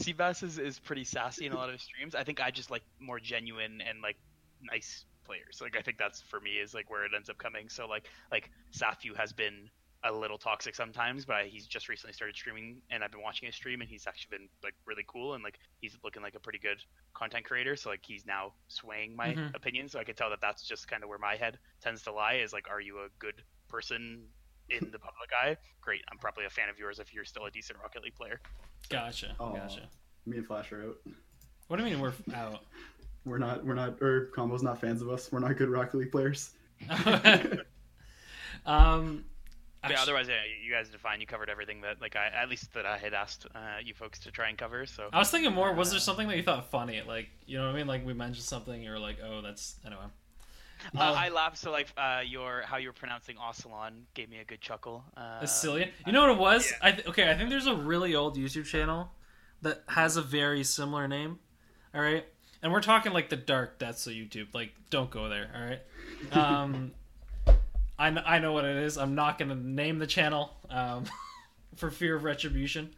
Seabass 0.00 0.42
is, 0.44 0.58
is 0.58 0.78
pretty 0.78 1.02
sassy 1.02 1.46
in 1.46 1.52
a 1.52 1.56
lot 1.56 1.68
of 1.68 1.72
his 1.72 1.82
streams. 1.82 2.14
I 2.14 2.22
think 2.22 2.40
I 2.40 2.52
just 2.52 2.70
like 2.70 2.82
more 3.00 3.18
genuine 3.18 3.80
and 3.80 4.00
like 4.00 4.16
nice 4.62 5.06
players. 5.24 5.58
Like 5.60 5.76
I 5.76 5.82
think 5.82 5.98
that's 5.98 6.20
for 6.22 6.40
me 6.40 6.52
is 6.52 6.72
like 6.72 6.88
where 6.88 7.04
it 7.04 7.10
ends 7.14 7.28
up 7.28 7.38
coming. 7.38 7.68
So 7.68 7.88
like 7.88 8.08
like 8.30 8.50
Safu 8.72 9.16
has 9.16 9.32
been 9.32 9.70
a 10.04 10.12
little 10.12 10.36
toxic 10.38 10.74
sometimes, 10.74 11.24
but 11.24 11.36
I, 11.36 11.44
he's 11.44 11.66
just 11.66 11.88
recently 11.88 12.12
started 12.12 12.36
streaming 12.36 12.76
and 12.90 13.02
I've 13.02 13.10
been 13.10 13.22
watching 13.22 13.46
his 13.46 13.54
stream 13.54 13.80
and 13.80 13.88
he's 13.88 14.06
actually 14.06 14.36
been 14.38 14.48
like 14.62 14.74
really 14.84 15.04
cool 15.06 15.32
and 15.34 15.42
like 15.42 15.58
he's 15.80 15.96
looking 16.04 16.20
like 16.22 16.34
a 16.34 16.38
pretty 16.40 16.58
good 16.58 16.78
content 17.14 17.44
creator. 17.46 17.74
So 17.74 17.88
like 17.88 18.00
he's 18.04 18.26
now 18.26 18.52
swaying 18.68 19.16
my 19.16 19.28
Mhm. 19.34 19.54
opinion. 19.54 19.88
So 19.88 19.98
I 19.98 20.04
can 20.04 20.14
tell 20.14 20.28
that 20.30 20.40
that's 20.42 20.62
just 20.62 20.88
kind 20.88 21.02
of 21.02 21.08
where 21.08 21.18
my 21.18 21.36
head 21.36 21.58
tends 21.82 22.02
to 22.02 22.12
lie 22.12 22.34
is 22.34 22.52
like, 22.52 22.68
are 22.70 22.80
you 22.82 22.98
a 22.98 23.08
good 23.18 23.42
person 23.68 24.28
in 24.68 24.90
the 24.90 24.98
public 24.98 25.30
eye? 25.42 25.56
Great, 25.80 26.02
I'm 26.12 26.18
probably 26.18 26.44
a 26.44 26.50
fan 26.50 26.68
of 26.68 26.78
yours 26.78 26.98
if 26.98 27.14
you're 27.14 27.24
still 27.24 27.46
a 27.46 27.50
decent 27.50 27.78
Rocket 27.80 28.02
League 28.02 28.14
player. 28.14 28.40
Gotcha. 28.90 29.34
Aw. 29.40 29.52
Gotcha. 29.56 29.88
Me 30.26 30.36
and 30.36 30.46
Flash 30.46 30.70
are 30.72 30.82
out. 30.82 30.96
What 31.68 31.78
do 31.78 31.84
you 31.84 31.90
mean 31.90 32.00
we're 32.00 32.12
out? 32.34 32.60
We're 33.24 33.38
not. 33.38 33.64
We're 33.64 33.72
not. 33.72 34.02
Or 34.02 34.26
Combo's 34.36 34.62
not 34.62 34.78
fans 34.78 35.00
of 35.00 35.08
us. 35.08 35.32
We're 35.32 35.38
not 35.38 35.56
good 35.56 35.70
Rocket 35.70 35.96
League 35.96 36.12
players. 36.12 36.50
um, 38.66 39.24
But 39.84 39.92
yeah, 39.92 40.02
otherwise, 40.02 40.28
yeah, 40.28 40.34
you 40.64 40.72
guys 40.72 40.88
did 40.88 41.00
fine. 41.00 41.20
You 41.20 41.26
covered 41.26 41.48
everything 41.50 41.80
that, 41.82 42.00
like, 42.00 42.16
I 42.16 42.26
at 42.28 42.48
least 42.48 42.72
that 42.74 42.86
I 42.86 42.98
had 42.98 43.14
asked 43.14 43.46
uh, 43.54 43.58
you 43.84 43.94
folks 43.94 44.18
to 44.20 44.30
try 44.30 44.48
and 44.48 44.58
cover. 44.58 44.86
So 44.86 45.08
I 45.12 45.18
was 45.18 45.30
thinking 45.30 45.52
more. 45.52 45.72
Was 45.74 45.90
there 45.90 46.00
something 46.00 46.26
that 46.28 46.36
you 46.36 46.42
thought 46.42 46.70
funny? 46.70 47.02
Like, 47.06 47.28
you 47.46 47.58
know 47.58 47.66
what 47.66 47.74
I 47.74 47.78
mean? 47.78 47.86
Like 47.86 48.04
we 48.06 48.14
mentioned 48.14 48.44
something, 48.44 48.82
you're 48.82 48.98
like, 48.98 49.18
oh, 49.24 49.40
that's 49.42 49.76
anyway. 49.86 50.02
uh, 50.96 51.00
Um, 51.00 51.16
I 51.16 51.28
laughed. 51.28 51.58
So 51.58 51.70
like, 51.70 51.88
uh, 51.96 52.20
your 52.26 52.62
how 52.66 52.78
you 52.78 52.88
were 52.88 52.92
pronouncing 52.94 53.36
Ocelon 53.38 54.06
gave 54.14 54.28
me 54.28 54.38
a 54.38 54.44
good 54.44 54.60
chuckle. 54.60 55.04
Uh. 55.16 55.44
You 55.46 56.12
know 56.12 56.22
what 56.22 56.30
it 56.30 56.38
was? 56.38 56.70
yeah. 56.70 56.88
I 56.88 56.92
th- 56.92 57.06
okay. 57.08 57.30
I 57.30 57.34
think 57.36 57.50
there's 57.50 57.66
a 57.66 57.74
really 57.74 58.14
old 58.14 58.36
YouTube 58.36 58.64
channel 58.66 59.10
that 59.62 59.82
has 59.88 60.16
a 60.16 60.22
very 60.22 60.64
similar 60.64 61.06
name. 61.08 61.38
All 61.94 62.00
right, 62.00 62.24
and 62.62 62.72
we're 62.72 62.80
talking 62.82 63.12
like 63.12 63.28
the 63.28 63.36
dark 63.36 63.78
depths 63.78 64.06
of 64.06 64.14
YouTube. 64.14 64.48
Like, 64.52 64.72
don't 64.90 65.10
go 65.10 65.28
there. 65.28 65.48
All 65.54 65.62
right. 65.62 65.80
Um, 66.32 66.92
I 67.98 68.10
kn- 68.10 68.24
I 68.26 68.38
know 68.38 68.52
what 68.52 68.64
it 68.64 68.76
is. 68.76 68.98
I'm 68.98 69.14
not 69.14 69.38
gonna 69.38 69.54
name 69.54 69.98
the 69.98 70.06
channel 70.06 70.52
um, 70.70 71.04
for 71.76 71.90
fear 71.90 72.16
of 72.16 72.24
retribution. 72.24 72.94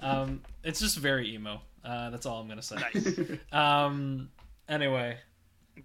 Um, 0.00 0.42
it's 0.64 0.80
just 0.80 0.96
very 0.96 1.34
emo. 1.34 1.60
Uh, 1.84 2.10
that's 2.10 2.26
all 2.26 2.40
I'm 2.40 2.48
gonna 2.48 2.62
say. 2.62 2.76
Nice. 2.76 3.20
Um, 3.52 4.30
anyway, 4.68 5.18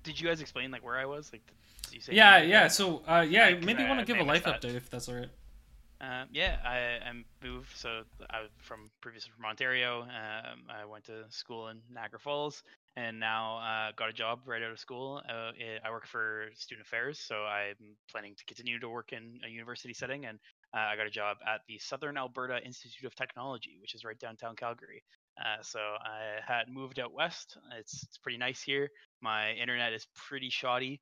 Did 0.03 0.19
you 0.19 0.27
guys 0.27 0.41
explain 0.41 0.71
like 0.71 0.83
where 0.85 0.97
I 0.97 1.05
was? 1.05 1.31
Like, 1.33 1.41
did 1.83 1.93
you 1.95 2.01
say? 2.01 2.13
yeah, 2.13 2.41
yeah. 2.41 2.67
So, 2.67 3.01
uh, 3.07 3.25
yeah, 3.27 3.45
Like, 3.47 3.63
maybe 3.63 3.81
you 3.83 3.87
want 3.89 3.99
uh, 4.01 4.05
to 4.05 4.13
give 4.13 4.21
a 4.21 4.27
life 4.27 4.43
update 4.45 4.75
if 4.75 4.89
that's 4.89 5.09
all 5.09 5.15
right. 5.15 5.29
Um, 6.01 6.27
yeah, 6.33 6.57
I, 6.63 7.09
I 7.09 7.11
moved. 7.45 7.75
So 7.75 8.01
I 8.29 8.41
was 8.41 8.49
from 8.59 8.89
previously 9.01 9.31
from 9.35 9.45
Ontario. 9.45 10.01
Um, 10.01 10.63
I 10.69 10.85
went 10.85 11.05
to 11.05 11.23
school 11.29 11.69
in 11.69 11.79
Niagara 11.91 12.19
Falls, 12.19 12.63
and 12.97 13.19
now 13.19 13.57
uh, 13.57 13.91
got 13.97 14.09
a 14.09 14.13
job 14.13 14.39
right 14.45 14.61
out 14.63 14.71
of 14.71 14.79
school. 14.79 15.21
Uh, 15.27 15.51
I- 15.83 15.89
work 15.91 16.07
for 16.07 16.45
student 16.55 16.87
affairs, 16.87 17.19
so 17.19 17.43
I'm 17.43 17.75
planning 18.11 18.35
to 18.37 18.45
continue 18.45 18.79
to 18.79 18.89
work 18.89 19.11
in 19.13 19.39
a 19.45 19.49
university 19.49 19.93
setting. 19.93 20.25
And 20.25 20.39
uh, 20.73 20.79
I 20.79 20.95
got 20.95 21.07
a 21.07 21.11
job 21.11 21.37
at 21.45 21.61
the 21.67 21.77
Southern 21.77 22.17
Alberta 22.17 22.59
Institute 22.65 23.05
of 23.05 23.15
Technology, 23.15 23.77
which 23.81 23.95
is 23.95 24.03
right 24.03 24.17
downtown 24.19 24.55
Calgary. 24.55 25.03
Uh, 25.39 25.61
so 25.61 25.79
I 25.79 26.39
had 26.45 26.69
moved 26.69 26.99
out 26.99 27.13
west. 27.13 27.57
It's 27.77 28.03
it's 28.03 28.17
pretty 28.17 28.37
nice 28.37 28.61
here. 28.61 28.89
My 29.21 29.51
internet 29.53 29.93
is 29.93 30.07
pretty 30.15 30.49
shoddy, 30.49 31.01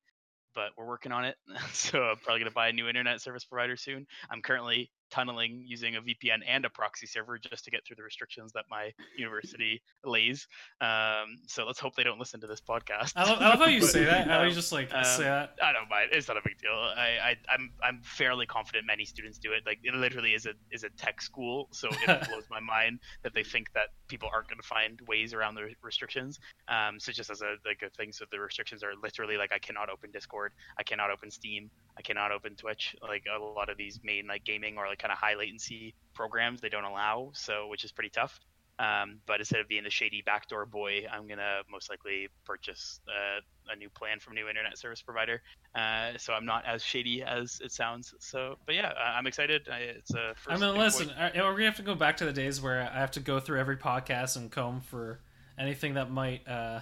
but 0.54 0.70
we're 0.76 0.86
working 0.86 1.12
on 1.12 1.24
it. 1.24 1.36
so 1.72 2.02
I'm 2.02 2.16
probably 2.18 2.40
gonna 2.40 2.50
buy 2.50 2.68
a 2.68 2.72
new 2.72 2.88
internet 2.88 3.20
service 3.20 3.44
provider 3.44 3.76
soon. 3.76 4.06
I'm 4.30 4.42
currently 4.42 4.90
tunneling 5.14 5.62
using 5.64 5.94
a 5.94 6.02
VPN 6.02 6.40
and 6.46 6.64
a 6.64 6.70
proxy 6.70 7.06
server 7.06 7.38
just 7.38 7.64
to 7.64 7.70
get 7.70 7.84
through 7.86 7.96
the 7.96 8.02
restrictions 8.02 8.52
that 8.52 8.64
my 8.68 8.92
university 9.16 9.80
lays. 10.04 10.48
Um, 10.80 11.36
so 11.46 11.64
let's 11.64 11.78
hope 11.78 11.94
they 11.94 12.02
don't 12.02 12.18
listen 12.18 12.40
to 12.40 12.48
this 12.48 12.60
podcast. 12.60 13.12
I 13.14 13.30
love, 13.30 13.40
I 13.40 13.48
love 13.50 13.58
how 13.60 13.66
you 13.66 13.80
But, 13.84 13.90
say 13.90 14.04
that. 14.04 14.26
How 14.26 14.40
um, 14.40 14.48
you 14.48 14.54
just 14.54 14.72
like 14.72 14.92
um, 14.92 15.04
say 15.04 15.24
that. 15.24 15.56
I 15.62 15.72
don't 15.72 15.88
mind. 15.88 16.10
It's 16.12 16.26
not 16.26 16.36
a 16.36 16.40
big 16.44 16.58
deal. 16.58 16.72
I, 16.72 17.18
I 17.22 17.36
I'm 17.52 17.70
I'm 17.82 18.00
fairly 18.02 18.46
confident 18.46 18.86
many 18.86 19.04
students 19.04 19.38
do 19.38 19.52
it. 19.52 19.62
Like 19.64 19.78
it 19.84 19.94
literally 19.94 20.34
is 20.34 20.46
a 20.46 20.54
is 20.72 20.82
a 20.82 20.90
tech 20.90 21.22
school, 21.22 21.68
so 21.70 21.88
it 21.90 22.06
blows 22.28 22.44
my 22.50 22.60
mind 22.60 22.98
that 23.22 23.34
they 23.34 23.44
think 23.44 23.72
that 23.74 23.90
people 24.08 24.28
aren't 24.32 24.48
going 24.48 24.60
to 24.60 24.66
find 24.66 25.00
ways 25.06 25.32
around 25.32 25.54
the 25.54 25.68
restrictions. 25.82 26.40
Um, 26.68 26.98
so 26.98 27.12
just 27.12 27.30
as 27.30 27.40
a 27.40 27.54
like 27.64 27.82
a 27.86 27.90
thing, 27.90 28.10
so 28.10 28.24
the 28.32 28.40
restrictions 28.40 28.82
are 28.82 28.92
literally 29.00 29.36
like 29.36 29.52
I 29.52 29.58
cannot 29.58 29.90
open 29.90 30.10
Discord, 30.10 30.52
I 30.76 30.82
cannot 30.82 31.10
open 31.10 31.30
Steam, 31.30 31.70
I 31.96 32.02
cannot 32.02 32.32
open 32.32 32.56
Twitch. 32.56 32.96
Like 33.00 33.24
a 33.32 33.40
lot 33.40 33.68
of 33.68 33.76
these 33.76 34.00
main 34.02 34.26
like 34.26 34.44
gaming 34.44 34.76
or 34.76 34.88
like 34.88 35.03
kind 35.04 35.12
of 35.12 35.18
high 35.18 35.34
latency 35.34 35.94
programs, 36.14 36.62
they 36.62 36.70
don't 36.70 36.84
allow. 36.84 37.30
So 37.34 37.68
which 37.68 37.84
is 37.84 37.92
pretty 37.92 38.08
tough. 38.08 38.40
Um, 38.78 39.20
but 39.26 39.38
instead 39.38 39.60
of 39.60 39.68
being 39.68 39.84
the 39.84 39.90
shady 39.90 40.22
backdoor 40.24 40.64
boy, 40.66 41.02
I'm 41.12 41.28
gonna 41.28 41.60
most 41.70 41.90
likely 41.90 42.28
purchase 42.46 43.00
uh, 43.06 43.40
a 43.70 43.76
new 43.76 43.90
plan 43.90 44.18
from 44.18 44.32
a 44.32 44.36
new 44.36 44.48
internet 44.48 44.78
service 44.78 45.02
provider. 45.02 45.42
Uh, 45.74 46.12
so 46.16 46.32
I'm 46.32 46.46
not 46.46 46.64
as 46.66 46.82
shady 46.82 47.22
as 47.22 47.60
it 47.62 47.70
sounds. 47.70 48.14
So, 48.18 48.56
but 48.66 48.74
yeah, 48.74 48.92
I'm 48.98 49.26
excited. 49.26 49.68
I, 49.70 49.78
it's 49.78 50.10
a 50.14 50.32
first 50.36 50.60
I 50.62 50.66
mean, 50.66 50.76
listen, 50.76 51.08
boy- 51.08 51.14
I- 51.36 51.42
we're 51.42 51.52
gonna 51.52 51.66
have 51.66 51.76
to 51.76 51.82
go 51.82 51.94
back 51.94 52.16
to 52.16 52.24
the 52.24 52.32
days 52.32 52.62
where 52.62 52.80
I 52.80 52.98
have 52.98 53.12
to 53.12 53.20
go 53.20 53.38
through 53.38 53.60
every 53.60 53.76
podcast 53.76 54.36
and 54.36 54.50
comb 54.50 54.80
for 54.80 55.20
anything 55.58 55.94
that 55.94 56.10
might 56.10 56.48
uh, 56.48 56.80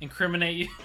incriminate 0.00 0.56
you. 0.56 0.68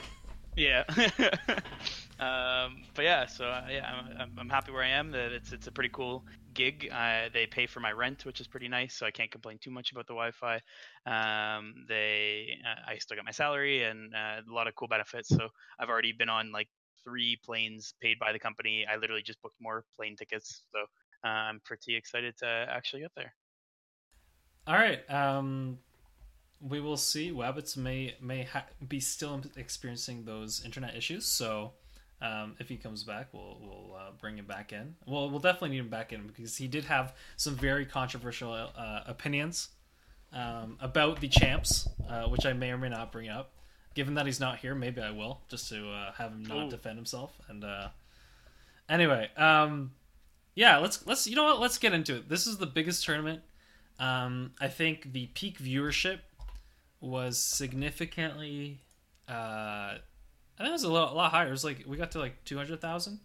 Yeah. 0.55 0.83
um, 2.19 2.83
but 2.93 3.03
yeah, 3.05 3.25
so 3.25 3.45
uh, 3.45 3.65
yeah, 3.71 3.91
I'm, 3.91 4.17
I'm, 4.21 4.31
I'm 4.37 4.49
happy 4.49 4.71
where 4.71 4.83
I 4.83 4.89
am. 4.89 5.09
That 5.09 5.31
it's 5.31 5.51
it's 5.51 5.65
a 5.65 5.71
pretty 5.71 5.89
cool 5.89 6.23
gig. 6.53 6.89
Uh, 6.91 7.29
they 7.33 7.45
pay 7.45 7.65
for 7.65 7.79
my 7.79 7.91
rent, 7.91 8.25
which 8.25 8.39
is 8.39 8.47
pretty 8.47 8.67
nice, 8.67 8.95
so 8.95 9.05
I 9.05 9.11
can't 9.11 9.31
complain 9.31 9.57
too 9.61 9.71
much 9.71 9.91
about 9.91 10.07
the 10.07 10.13
Wi-Fi. 10.13 10.55
Um, 11.05 11.73
they 11.87 12.57
uh, 12.65 12.91
I 12.91 12.97
still 12.97 13.15
get 13.15 13.25
my 13.25 13.31
salary 13.31 13.83
and 13.83 14.13
uh, 14.13 14.41
a 14.49 14.53
lot 14.53 14.67
of 14.67 14.75
cool 14.75 14.87
benefits. 14.87 15.29
So 15.29 15.47
I've 15.79 15.89
already 15.89 16.11
been 16.11 16.29
on 16.29 16.51
like 16.51 16.67
three 17.03 17.37
planes 17.43 17.93
paid 18.01 18.19
by 18.19 18.31
the 18.31 18.39
company. 18.39 18.85
I 18.89 18.95
literally 18.97 19.23
just 19.23 19.41
booked 19.41 19.57
more 19.61 19.83
plane 19.95 20.15
tickets, 20.15 20.63
so 20.71 20.79
uh, 21.25 21.31
I'm 21.31 21.61
pretty 21.65 21.95
excited 21.95 22.35
to 22.39 22.47
actually 22.69 23.01
get 23.01 23.11
there. 23.15 23.33
All 24.65 24.75
right. 24.75 25.09
Um, 25.09 25.79
we 26.61 26.79
will 26.79 26.97
see. 26.97 27.31
Wabbits 27.31 27.75
may 27.75 28.15
may 28.21 28.43
ha- 28.43 28.65
be 28.87 28.99
still 28.99 29.41
experiencing 29.57 30.25
those 30.25 30.63
internet 30.63 30.95
issues. 30.95 31.25
So 31.25 31.73
um, 32.23 32.55
if 32.57 32.69
he 32.69 32.77
comes 32.77 33.03
back, 33.03 33.27
we'll 33.33 33.57
we'll 33.61 33.95
uh, 33.95 34.11
bring 34.19 34.37
him 34.37 34.45
back 34.45 34.71
in. 34.71 34.95
Well, 35.05 35.29
we'll 35.29 35.41
definitely 35.41 35.69
need 35.69 35.79
him 35.79 35.89
back 35.89 36.13
in 36.13 36.25
because 36.25 36.55
he 36.55 36.67
did 36.67 36.85
have 36.85 37.13
some 37.35 37.55
very 37.55 37.85
controversial 37.85 38.53
uh, 38.53 39.01
opinions 39.05 39.69
um, 40.31 40.77
about 40.79 41.19
the 41.19 41.27
champs, 41.27 41.87
uh, 42.09 42.23
which 42.27 42.45
I 42.45 42.53
may 42.53 42.71
or 42.71 42.77
may 42.77 42.89
not 42.89 43.11
bring 43.11 43.27
up. 43.29 43.51
Given 43.93 44.13
that 44.15 44.25
he's 44.25 44.39
not 44.39 44.57
here, 44.57 44.73
maybe 44.73 45.01
I 45.01 45.11
will 45.11 45.41
just 45.49 45.67
to 45.69 45.91
uh, 45.91 46.13
have 46.13 46.31
him 46.31 46.43
not 46.43 46.65
Ooh. 46.65 46.69
defend 46.69 46.97
himself. 46.97 47.37
And 47.49 47.63
uh, 47.63 47.89
anyway, 48.89 49.29
um, 49.35 49.91
yeah, 50.55 50.77
let's 50.77 51.05
let's 51.05 51.27
you 51.27 51.35
know 51.35 51.43
what? 51.43 51.59
Let's 51.59 51.77
get 51.77 51.93
into 51.93 52.15
it. 52.15 52.29
This 52.29 52.47
is 52.47 52.57
the 52.57 52.65
biggest 52.65 53.03
tournament. 53.03 53.41
Um, 53.99 54.51
I 54.61 54.69
think 54.69 55.11
the 55.11 55.27
peak 55.27 55.59
viewership 55.59 56.19
was 57.01 57.37
significantly. 57.37 58.79
Uh, 60.63 60.65
I 60.65 60.69
think 60.69 60.69
it 60.69 60.73
was 60.73 60.83
a 60.83 60.91
lot, 60.91 61.11
a 61.11 61.15
lot 61.15 61.31
higher. 61.31 61.47
It 61.47 61.51
was 61.51 61.63
like 61.63 61.83
we 61.87 61.97
got 61.97 62.11
to 62.11 62.19
like 62.19 62.43
two 62.45 62.57
hundred 62.57 62.79
thousand, 62.81 63.19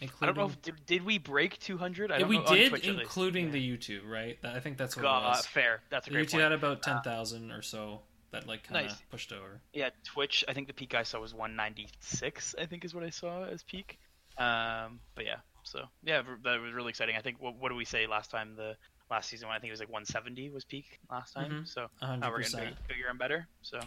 I 0.00 0.04
including. 0.04 0.34
don't 0.34 0.44
know. 0.46 0.50
If, 0.52 0.62
did, 0.62 0.86
did 0.86 1.04
we 1.04 1.18
break 1.18 1.58
200? 1.60 2.10
I 2.12 2.18
yeah, 2.18 2.26
we 2.26 2.38
know. 2.38 2.46
did, 2.46 2.68
Twitch, 2.70 2.86
including 2.86 3.46
Yeah. 3.46 3.52
the 3.52 3.76
YouTube, 3.78 4.06
right? 4.08 4.40
That- 4.42 4.56
I 4.56 4.60
think 4.60 4.76
that's 4.78 4.96
what 4.96 5.02
it 5.02 5.04
God, 5.08 5.36
was. 5.36 5.46
fair. 5.46 5.80
That's 5.90 6.06
a 6.06 6.10
The 6.10 6.14
great 6.16 6.28
YouTube 6.28 6.32
point. 6.32 6.42
had 6.42 6.52
about 6.52 6.82
ten 6.82 7.00
thousand 7.02 7.50
or 7.52 7.62
so 7.62 8.02
that 8.32 8.46
like 8.46 8.62
kind 8.64 8.84
of 8.86 8.92
Nice. 8.92 9.02
pushed 9.10 9.32
over. 9.32 9.60
Yeah, 9.72 9.90
Twitch. 10.04 10.44
I 10.48 10.52
think 10.54 10.66
the 10.66 10.72
peak 10.74 10.94
I 10.94 11.02
saw 11.02 11.20
was 11.20 11.34
196. 11.34 12.54
I 12.58 12.66
think 12.66 12.84
is 12.84 12.94
what 12.94 13.04
I 13.04 13.10
saw 13.10 13.44
as 13.44 13.62
peak. 13.62 13.98
Um, 14.38 15.00
but 15.14 15.24
yeah, 15.26 15.36
so 15.62 15.84
yeah, 16.02 16.22
that 16.44 16.60
was 16.60 16.72
really 16.72 16.90
exciting. 16.90 17.16
I 17.16 17.20
think 17.20 17.36
what, 17.40 17.56
what 17.56 17.68
did 17.68 17.76
we 17.76 17.84
say 17.84 18.06
last 18.06 18.30
time? 18.30 18.54
The 18.56 18.76
last 19.10 19.28
season 19.28 19.48
one, 19.48 19.56
I 19.56 19.60
think 19.60 19.68
it 19.68 19.72
was 19.72 19.80
like 19.80 19.90
170 19.90 20.48
was 20.50 20.64
peak 20.64 20.98
last 21.10 21.34
time. 21.34 21.50
Mhm. 21.50 21.68
So 21.68 21.88
A 22.00 22.16
now 22.16 22.30
we're 22.30 22.38
getting 22.38 22.58
percent. 22.58 22.76
big, 22.88 22.96
bigger 22.96 23.08
and 23.10 23.18
better. 23.18 23.46
So 23.60 23.78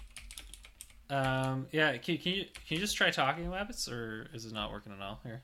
Um, 1.10 1.68
yeah, 1.72 1.98
can, 1.98 2.18
can 2.18 2.34
you 2.34 2.46
can 2.68 2.76
you 2.76 2.80
just 2.80 2.98
try 2.98 3.12
talking, 3.12 3.46
Wabbits, 3.46 3.92
or 3.92 4.28
is 4.34 4.46
it 4.46 4.54
not 4.54 4.72
working 4.72 4.92
at 4.92 5.02
all 5.02 5.20
here? 5.24 5.42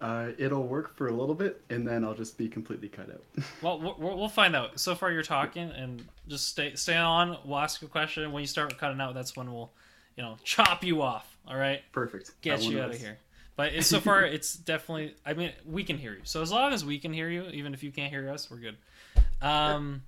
Uh, 0.00 0.32
it'll 0.38 0.66
work 0.66 0.96
for 0.96 1.08
a 1.08 1.12
little 1.12 1.34
bit, 1.34 1.62
and 1.70 1.86
then 1.86 2.04
I'll 2.04 2.14
just 2.14 2.36
be 2.36 2.48
completely 2.48 2.88
cut 2.88 3.08
out. 3.10 3.24
Well, 3.62 3.78
we'll, 3.80 4.18
we'll 4.18 4.28
find 4.28 4.54
out. 4.54 4.78
So 4.78 4.94
far, 4.94 5.10
you're 5.12 5.22
talking, 5.22 5.70
and 5.70 6.04
just 6.28 6.48
stay 6.48 6.74
stay 6.74 6.96
on. 6.96 7.38
We'll 7.44 7.58
ask 7.58 7.82
a 7.82 7.86
question. 7.86 8.30
When 8.32 8.42
you 8.42 8.46
start 8.46 8.76
cutting 8.78 9.00
out, 9.00 9.14
that's 9.14 9.36
when 9.36 9.52
we'll, 9.52 9.70
you 10.16 10.22
know, 10.22 10.36
chop 10.44 10.84
you 10.84 11.02
off. 11.02 11.36
All 11.46 11.56
right, 11.56 11.80
Perfect. 11.92 12.32
get 12.42 12.60
That 12.60 12.66
you 12.66 12.80
out 12.80 12.90
of 12.90 13.00
here. 13.00 13.18
But 13.56 13.72
it's, 13.72 13.86
so 13.86 14.00
far, 14.00 14.24
it's 14.24 14.54
definitely. 14.56 15.14
I 15.24 15.34
mean, 15.34 15.52
we 15.64 15.84
can 15.84 15.96
hear 15.96 16.12
you. 16.12 16.20
So 16.24 16.42
as 16.42 16.50
long 16.50 16.72
as 16.72 16.84
we 16.84 16.98
can 16.98 17.12
hear 17.12 17.30
you, 17.30 17.44
even 17.52 17.72
if 17.72 17.82
you 17.82 17.92
can't 17.92 18.10
hear 18.10 18.28
us, 18.30 18.50
we're 18.50 18.58
good. 18.58 18.76
Um, 19.40 20.02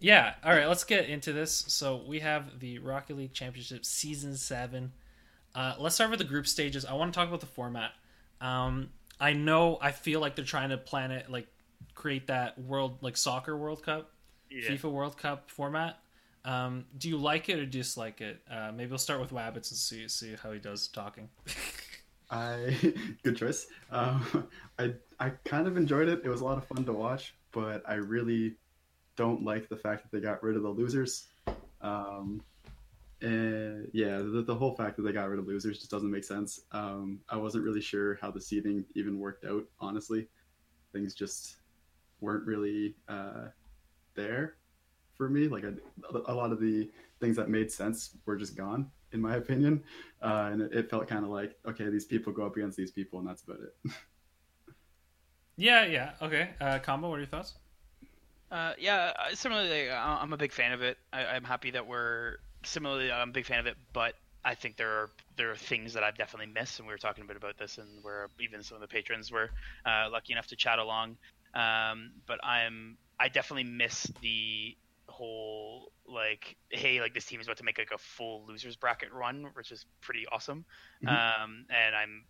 yeah. 0.00 0.34
All 0.44 0.52
right. 0.52 0.66
Let's 0.66 0.84
get 0.84 1.08
into 1.08 1.32
this. 1.32 1.64
So 1.68 2.02
we 2.06 2.20
have 2.20 2.60
the 2.60 2.78
Rocket 2.78 3.16
League 3.16 3.32
Championship 3.32 3.84
Season 3.84 4.36
Seven. 4.36 4.92
Uh, 5.54 5.74
let's 5.78 5.94
start 5.94 6.10
with 6.10 6.18
the 6.18 6.24
group 6.24 6.46
stages. 6.46 6.84
I 6.84 6.94
want 6.94 7.12
to 7.12 7.18
talk 7.18 7.28
about 7.28 7.40
the 7.40 7.46
format. 7.46 7.92
Um, 8.40 8.90
I 9.20 9.32
know. 9.32 9.78
I 9.80 9.92
feel 9.92 10.20
like 10.20 10.36
they're 10.36 10.44
trying 10.44 10.70
to 10.70 10.78
plan 10.78 11.10
it, 11.12 11.30
like 11.30 11.46
create 11.94 12.26
that 12.26 12.58
world, 12.58 12.98
like 13.00 13.16
soccer 13.16 13.56
World 13.56 13.82
Cup, 13.82 14.10
yeah, 14.50 14.68
FIFA 14.68 14.90
World 14.90 15.16
Cup 15.16 15.50
format. 15.50 15.98
Um, 16.44 16.84
do 16.98 17.08
you 17.08 17.16
like 17.16 17.48
it 17.48 17.58
or 17.58 17.66
dislike 17.66 18.20
it? 18.20 18.40
Uh, 18.50 18.70
maybe 18.74 18.90
we'll 18.90 18.98
start 18.98 19.20
with 19.20 19.30
Wabbits 19.30 19.70
and 19.70 19.78
see 19.78 20.08
see 20.08 20.34
how 20.42 20.52
he 20.52 20.58
does 20.58 20.88
talking. 20.88 21.28
I 22.30 22.76
good 23.22 23.36
choice. 23.36 23.66
Um, 23.90 24.48
I 24.78 24.94
I 25.20 25.30
kind 25.44 25.66
of 25.66 25.76
enjoyed 25.76 26.08
it. 26.08 26.22
It 26.24 26.28
was 26.28 26.40
a 26.40 26.44
lot 26.44 26.58
of 26.58 26.66
fun 26.66 26.84
to 26.84 26.92
watch, 26.92 27.34
but 27.52 27.82
I 27.88 27.94
really 27.94 28.56
don't 29.16 29.44
like 29.44 29.68
the 29.68 29.76
fact 29.76 30.02
that 30.02 30.12
they 30.12 30.24
got 30.24 30.42
rid 30.42 30.56
of 30.56 30.62
the 30.62 30.68
losers. 30.68 31.28
Um, 31.80 32.42
and 33.20 33.88
yeah, 33.92 34.18
the, 34.18 34.44
the 34.46 34.54
whole 34.54 34.74
fact 34.74 34.96
that 34.96 35.02
they 35.02 35.12
got 35.12 35.28
rid 35.28 35.38
of 35.38 35.46
losers 35.46 35.78
just 35.78 35.90
doesn't 35.90 36.10
make 36.10 36.24
sense. 36.24 36.60
Um, 36.72 37.20
I 37.28 37.36
wasn't 37.36 37.64
really 37.64 37.80
sure 37.80 38.18
how 38.20 38.30
the 38.30 38.40
seeding 38.40 38.84
even 38.94 39.18
worked 39.18 39.44
out. 39.44 39.64
Honestly, 39.80 40.28
things 40.92 41.14
just 41.14 41.56
weren't 42.20 42.46
really 42.46 42.94
uh, 43.08 43.46
there 44.14 44.56
for 45.16 45.28
me. 45.28 45.48
Like 45.48 45.64
a, 45.64 45.74
a 46.26 46.34
lot 46.34 46.52
of 46.52 46.60
the 46.60 46.90
things 47.20 47.36
that 47.36 47.48
made 47.48 47.70
sense 47.70 48.16
were 48.26 48.36
just 48.36 48.56
gone, 48.56 48.90
in 49.12 49.20
my 49.20 49.36
opinion. 49.36 49.82
Uh, 50.22 50.50
and 50.52 50.62
it, 50.62 50.72
it 50.74 50.90
felt 50.90 51.08
kind 51.08 51.24
of 51.24 51.30
like, 51.30 51.56
okay, 51.66 51.88
these 51.88 52.04
people 52.04 52.32
go 52.32 52.44
up 52.44 52.56
against 52.56 52.76
these 52.76 52.90
people, 52.90 53.20
and 53.20 53.28
that's 53.28 53.42
about 53.42 53.58
it. 53.60 53.92
Yeah, 55.56 55.84
yeah. 55.84 56.12
Okay. 56.20 56.50
Uh, 56.60 56.78
Combo, 56.80 57.08
what 57.08 57.16
are 57.16 57.18
your 57.18 57.28
thoughts? 57.28 57.54
Uh, 58.54 58.72
yeah, 58.78 59.12
similarly, 59.34 59.90
I'm 59.90 60.32
a 60.32 60.36
big 60.36 60.52
fan 60.52 60.70
of 60.72 60.80
it. 60.80 60.96
I, 61.12 61.26
I'm 61.26 61.42
happy 61.42 61.72
that 61.72 61.88
we're 61.88 62.36
similarly. 62.64 63.10
I'm 63.10 63.30
a 63.30 63.32
big 63.32 63.46
fan 63.46 63.58
of 63.58 63.66
it, 63.66 63.76
but 63.92 64.14
I 64.44 64.54
think 64.54 64.76
there 64.76 64.90
are 64.90 65.10
there 65.36 65.50
are 65.50 65.56
things 65.56 65.94
that 65.94 66.04
I've 66.04 66.16
definitely 66.16 66.52
missed, 66.54 66.78
and 66.78 66.86
we 66.86 66.94
were 66.94 66.98
talking 66.98 67.24
a 67.24 67.26
bit 67.26 67.36
about 67.36 67.58
this, 67.58 67.78
and 67.78 68.04
where 68.04 68.28
even 68.38 68.62
some 68.62 68.76
of 68.76 68.80
the 68.80 68.86
patrons 68.86 69.32
were 69.32 69.50
uh, 69.84 70.08
lucky 70.12 70.32
enough 70.32 70.46
to 70.48 70.56
chat 70.56 70.78
along. 70.78 71.18
Um, 71.54 72.12
but 72.28 72.38
I'm 72.44 72.96
I 73.18 73.28
definitely 73.28 73.64
miss 73.64 74.04
the 74.22 74.76
whole 75.08 75.92
like 76.06 76.56
hey 76.70 77.00
like 77.00 77.12
this 77.12 77.26
team 77.26 77.40
is 77.40 77.46
about 77.46 77.58
to 77.58 77.64
make 77.64 77.78
like 77.78 77.90
a 77.94 77.98
full 77.98 78.46
losers 78.46 78.76
bracket 78.76 79.12
run 79.12 79.50
which 79.54 79.70
is 79.70 79.84
pretty 80.00 80.24
awesome 80.32 80.64
Mhm. 81.04 81.34
um 81.42 81.66
and 81.68 81.94
i'm 81.94 82.24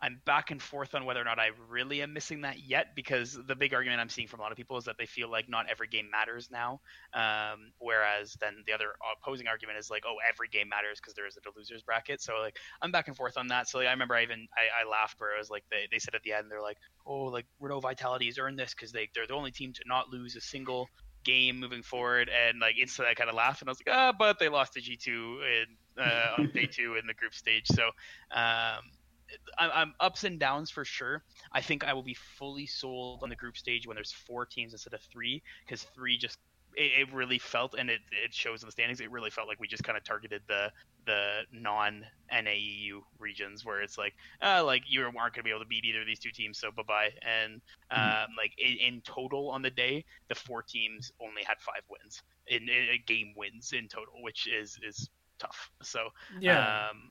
I'm 0.00 0.20
back 0.24 0.50
and 0.50 0.60
forth 0.60 0.94
on 0.94 1.04
whether 1.04 1.20
or 1.20 1.24
not 1.24 1.38
I 1.38 1.50
really 1.68 2.02
am 2.02 2.12
missing 2.12 2.42
that 2.42 2.60
yet 2.60 2.94
because 2.94 3.38
the 3.46 3.54
big 3.54 3.74
argument 3.74 4.00
I'm 4.00 4.08
seeing 4.08 4.28
from 4.28 4.40
a 4.40 4.42
lot 4.42 4.52
of 4.52 4.56
people 4.56 4.76
is 4.76 4.84
that 4.84 4.96
they 4.98 5.06
feel 5.06 5.30
like 5.30 5.48
not 5.48 5.66
every 5.70 5.88
game 5.88 6.10
matters 6.10 6.48
now. 6.50 6.80
Um, 7.12 7.72
whereas 7.78 8.36
then 8.40 8.62
the 8.66 8.72
other 8.72 8.94
opposing 9.20 9.46
argument 9.46 9.78
is 9.78 9.90
like, 9.90 10.04
oh, 10.06 10.16
every 10.28 10.48
game 10.48 10.68
matters 10.68 11.00
because 11.00 11.14
there 11.14 11.26
isn't 11.26 11.44
a 11.44 11.50
losers 11.56 11.82
bracket. 11.82 12.20
So 12.20 12.34
like 12.40 12.56
I'm 12.82 12.92
back 12.92 13.08
and 13.08 13.16
forth 13.16 13.36
on 13.36 13.48
that. 13.48 13.68
So 13.68 13.78
like, 13.78 13.88
I 13.88 13.92
remember 13.92 14.14
I 14.14 14.22
even 14.22 14.46
I, 14.56 14.84
I 14.84 14.90
laughed 14.90 15.20
where 15.20 15.34
it 15.34 15.38
was 15.38 15.50
like 15.50 15.64
they, 15.70 15.88
they 15.90 15.98
said 15.98 16.14
at 16.14 16.22
the 16.22 16.32
end 16.32 16.50
they're 16.50 16.62
like, 16.62 16.78
oh, 17.06 17.24
like 17.24 17.46
Renault 17.60 17.80
Vitality 17.80 18.26
has 18.26 18.38
earned 18.38 18.58
this 18.58 18.74
because 18.74 18.92
they 18.92 19.08
they're 19.14 19.26
the 19.26 19.34
only 19.34 19.50
team 19.50 19.72
to 19.72 19.82
not 19.86 20.10
lose 20.10 20.36
a 20.36 20.40
single 20.40 20.88
game 21.24 21.58
moving 21.58 21.82
forward 21.82 22.28
and 22.28 22.60
like 22.60 22.76
instantly 22.78 23.10
I 23.10 23.14
kind 23.14 23.30
of 23.30 23.34
laughed 23.34 23.62
and 23.62 23.68
I 23.68 23.72
was 23.72 23.80
like 23.84 23.96
ah 23.96 24.12
but 24.16 24.38
they 24.38 24.48
lost 24.48 24.74
to 24.74 24.80
G2 24.80 25.08
in 25.08 26.02
uh, 26.02 26.34
on 26.38 26.50
day 26.54 26.66
two 26.70 26.96
in 26.96 27.06
the 27.06 27.14
group 27.14 27.34
stage 27.34 27.66
so 27.66 27.84
um 28.30 28.82
I'm, 29.58 29.70
I'm 29.74 29.94
ups 30.00 30.24
and 30.24 30.38
downs 30.38 30.70
for 30.70 30.84
sure. 30.84 31.22
I 31.52 31.60
think 31.60 31.84
I 31.84 31.92
will 31.92 32.02
be 32.02 32.16
fully 32.38 32.66
sold 32.66 33.22
on 33.22 33.28
the 33.28 33.36
group 33.36 33.56
stage 33.56 33.86
when 33.86 33.94
there's 33.94 34.12
four 34.12 34.46
teams 34.46 34.72
instead 34.72 34.94
of 34.94 35.00
three, 35.12 35.42
because 35.64 35.82
three 35.94 36.18
just 36.18 36.38
it, 36.76 37.08
it 37.08 37.14
really 37.14 37.38
felt, 37.38 37.74
and 37.78 37.90
it, 37.90 38.00
it 38.24 38.34
shows 38.34 38.62
in 38.62 38.66
the 38.66 38.72
standings. 38.72 39.00
It 39.00 39.10
really 39.10 39.30
felt 39.30 39.48
like 39.48 39.60
we 39.60 39.66
just 39.66 39.84
kind 39.84 39.96
of 39.96 40.04
targeted 40.04 40.42
the 40.48 40.70
the 41.06 41.42
non 41.52 42.04
NAEU 42.32 43.02
regions 43.18 43.64
where 43.64 43.82
it's 43.82 43.98
like, 43.98 44.14
uh, 44.42 44.64
like 44.64 44.82
you 44.86 45.02
aren't 45.02 45.14
going 45.14 45.32
to 45.32 45.42
be 45.42 45.50
able 45.50 45.60
to 45.60 45.66
beat 45.66 45.84
either 45.84 46.00
of 46.00 46.06
these 46.06 46.18
two 46.18 46.30
teams, 46.30 46.58
so 46.58 46.70
bye 46.70 46.82
bye. 46.86 47.10
And 47.22 47.60
um, 47.90 48.00
mm-hmm. 48.00 48.32
like 48.38 48.52
in, 48.58 48.76
in, 48.78 49.00
total 49.02 49.50
on 49.50 49.62
the 49.62 49.70
day, 49.70 50.04
the 50.28 50.34
four 50.34 50.62
teams 50.62 51.12
only 51.20 51.42
had 51.46 51.58
five 51.60 51.82
wins 51.90 52.22
in, 52.46 52.68
in 52.68 52.98
game 53.06 53.34
wins 53.36 53.72
in 53.72 53.88
total, 53.88 54.14
which 54.22 54.46
is 54.46 54.78
is 54.86 55.10
tough. 55.38 55.70
So 55.82 56.08
yeah. 56.40 56.88
Um, 56.90 57.10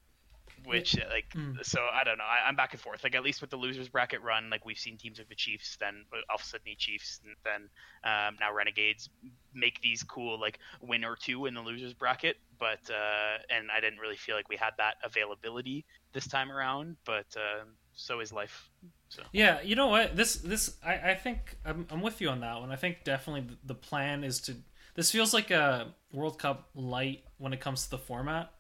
which 0.66 0.98
like 1.10 1.30
mm. 1.36 1.64
so 1.64 1.88
I 1.92 2.04
don't 2.04 2.18
know. 2.18 2.24
I, 2.24 2.48
am 2.48 2.56
back 2.56 2.74
and 2.74 2.82
forth. 2.82 3.04
Like 3.04 3.16
at 3.16 3.24
least 3.24 3.42
with 3.42 3.50
the 3.50 3.58
losers 3.58 3.90
bracket 3.90 4.22
run, 4.22 4.50
like 4.50 4.66
we've 4.66 4.78
seen 4.78 4.98
teams 4.98 5.18
like 5.18 5.30
the 5.30 5.36
Chiefs, 5.36 5.78
then 5.80 6.06
Alpha 6.30 6.46
Sydney 6.46 6.76
Chiefs, 6.76 7.20
and 7.26 7.36
then 7.44 7.70
um, 8.04 8.38
now 8.40 8.54
Renegades 8.54 9.10
make 9.54 9.82
these 9.82 10.04
cool 10.04 10.40
like 10.40 10.60
win 10.82 11.04
or 11.04 11.16
two 11.16 11.46
in 11.46 11.54
the 11.54 11.62
losers 11.62 11.94
bracket. 11.94 12.38
But 12.60 12.80
uh, 12.90 13.38
and 13.50 13.70
I 13.76 13.80
didn't 13.80 14.00
really 14.00 14.16
feel 14.16 14.36
like 14.36 14.50
we 14.50 14.56
had 14.56 14.72
that 14.78 14.96
availability 15.04 15.86
this 16.14 16.28
time 16.28 16.52
around. 16.52 16.98
But 17.06 17.26
uh, 17.36 17.66
so 17.94 18.20
is 18.20 18.32
life. 18.32 18.70
So. 19.10 19.24
Yeah, 19.32 19.62
you 19.62 19.76
know 19.76 19.88
what? 19.88 20.16
This 20.16 20.36
this 20.36 20.78
I, 20.84 21.12
I 21.12 21.16
think 21.16 21.58
I'm, 21.66 21.88
I'm 21.90 22.02
with 22.02 22.22
you 22.22 22.30
on 22.30 22.40
that 22.42 22.60
one. 22.60 22.72
I 22.72 22.76
think 22.76 23.04
definitely 23.04 23.56
the 23.64 23.76
plan 23.76 24.24
is 24.24 24.40
to. 24.42 24.56
This 24.96 25.10
feels 25.10 25.34
like 25.34 25.50
a 25.50 25.94
World 26.12 26.38
Cup 26.38 26.70
light 26.76 27.24
when 27.40 27.52
it 27.52 27.60
comes 27.60 27.86
to 27.86 27.90
the 27.92 27.98
format 27.98 28.53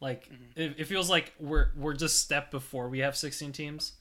like 0.00 0.24
mm-hmm. 0.24 0.60
it, 0.60 0.74
it, 0.78 0.84
feels 0.86 1.10
like 1.10 1.32
we're 1.38 1.68
we're 1.76 1.94
just 1.94 2.20
step 2.20 2.50
before 2.50 2.88
we 2.88 3.00
have 3.00 3.16
16 3.16 3.52
teams. 3.52 3.92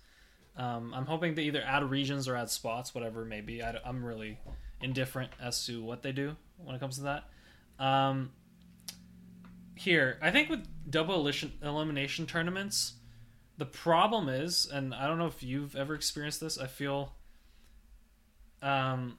Um, 0.55 0.93
I'm 0.93 1.05
hoping 1.05 1.35
to 1.35 1.41
either 1.41 1.61
add 1.61 1.89
regions 1.89 2.27
or 2.27 2.35
add 2.35 2.49
spots, 2.49 2.93
whatever 2.93 3.21
it 3.23 3.27
may 3.27 3.41
be. 3.41 3.61
I, 3.61 3.75
am 3.85 4.03
really 4.03 4.37
indifferent 4.81 5.31
as 5.41 5.65
to 5.65 5.83
what 5.83 6.01
they 6.01 6.11
do 6.11 6.35
when 6.57 6.75
it 6.75 6.79
comes 6.79 6.97
to 6.97 7.03
that. 7.03 7.29
Um, 7.83 8.31
here, 9.75 10.17
I 10.21 10.31
think 10.31 10.49
with 10.49 10.67
double 10.89 11.15
elimination, 11.15 11.53
elimination 11.63 12.25
tournaments, 12.25 12.93
the 13.57 13.65
problem 13.65 14.27
is, 14.27 14.69
and 14.71 14.93
I 14.93 15.07
don't 15.07 15.17
know 15.17 15.27
if 15.27 15.43
you've 15.43 15.75
ever 15.75 15.95
experienced 15.95 16.41
this. 16.41 16.57
I 16.57 16.67
feel, 16.67 17.13
um, 18.61 19.17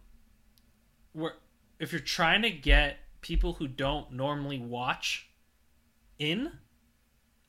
where 1.13 1.35
if 1.79 1.93
you're 1.93 2.01
trying 2.01 2.43
to 2.43 2.51
get 2.51 2.99
people 3.23 3.55
who 3.55 3.67
don't 3.67 4.13
normally 4.13 4.59
watch 4.59 5.31
in 6.19 6.53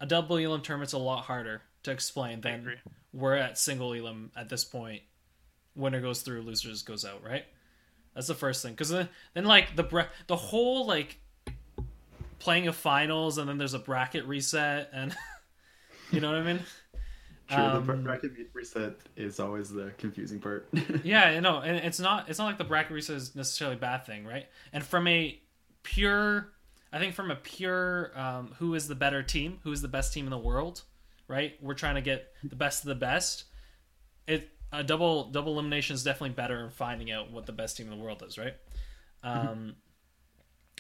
a 0.01 0.05
double 0.05 0.35
elim 0.37 0.61
tournament's 0.61 0.93
a 0.93 0.97
lot 0.97 1.23
harder 1.23 1.61
to 1.83 1.91
explain 1.91 2.41
than 2.41 2.75
we're 3.13 3.35
at 3.35 3.57
single 3.57 3.93
elim 3.93 4.31
at 4.35 4.49
this 4.49 4.65
point. 4.65 5.03
Winner 5.75 6.01
goes 6.01 6.21
through, 6.23 6.41
losers 6.41 6.81
goes 6.81 7.05
out, 7.05 7.23
right? 7.23 7.45
That's 8.15 8.27
the 8.27 8.35
first 8.35 8.63
thing. 8.63 8.73
Because 8.73 8.89
then, 8.89 9.07
then 9.35 9.45
like 9.45 9.75
the 9.75 9.83
bra- 9.83 10.07
the 10.27 10.35
whole 10.35 10.85
like 10.85 11.19
playing 12.39 12.67
of 12.67 12.75
finals, 12.75 13.37
and 13.37 13.47
then 13.47 13.57
there's 13.57 13.75
a 13.75 13.79
bracket 13.79 14.25
reset, 14.25 14.89
and 14.91 15.15
you 16.11 16.19
know 16.19 16.29
what 16.29 16.39
I 16.39 16.43
mean. 16.43 16.59
True, 17.47 17.63
um, 17.63 17.85
the 17.85 17.93
bracket 17.93 18.31
reset 18.53 18.95
is 19.15 19.39
always 19.39 19.69
the 19.69 19.91
confusing 19.97 20.39
part. 20.39 20.67
yeah, 21.03 21.31
you 21.31 21.41
know, 21.41 21.59
and 21.59 21.77
it's 21.77 21.99
not 21.99 22.27
it's 22.27 22.39
not 22.39 22.45
like 22.45 22.57
the 22.57 22.63
bracket 22.63 22.91
reset 22.91 23.15
is 23.15 23.35
necessarily 23.35 23.77
a 23.77 23.79
bad 23.79 24.05
thing, 24.05 24.25
right? 24.25 24.47
And 24.73 24.83
from 24.83 25.07
a 25.07 25.39
pure 25.83 26.51
I 26.93 26.99
think 26.99 27.15
from 27.15 27.31
a 27.31 27.35
pure 27.35 28.11
um, 28.19 28.53
who 28.59 28.75
is 28.75 28.87
the 28.87 28.95
better 28.95 29.23
team, 29.23 29.59
who 29.63 29.71
is 29.71 29.81
the 29.81 29.87
best 29.87 30.13
team 30.13 30.25
in 30.25 30.31
the 30.31 30.37
world, 30.37 30.81
right? 31.27 31.55
We're 31.61 31.73
trying 31.73 31.95
to 31.95 32.01
get 32.01 32.33
the 32.43 32.55
best 32.55 32.83
of 32.83 32.89
the 32.89 32.95
best. 32.95 33.45
It 34.27 34.49
a 34.73 34.83
double 34.83 35.25
double 35.25 35.53
elimination 35.53 35.93
is 35.93 36.03
definitely 36.03 36.31
better 36.31 36.65
in 36.65 36.69
finding 36.69 37.11
out 37.11 37.31
what 37.31 37.45
the 37.45 37.51
best 37.51 37.77
team 37.77 37.91
in 37.91 37.97
the 37.97 38.03
world 38.03 38.23
is, 38.25 38.37
right? 38.37 38.55
Mm-hmm. 39.23 39.47
Um, 39.47 39.75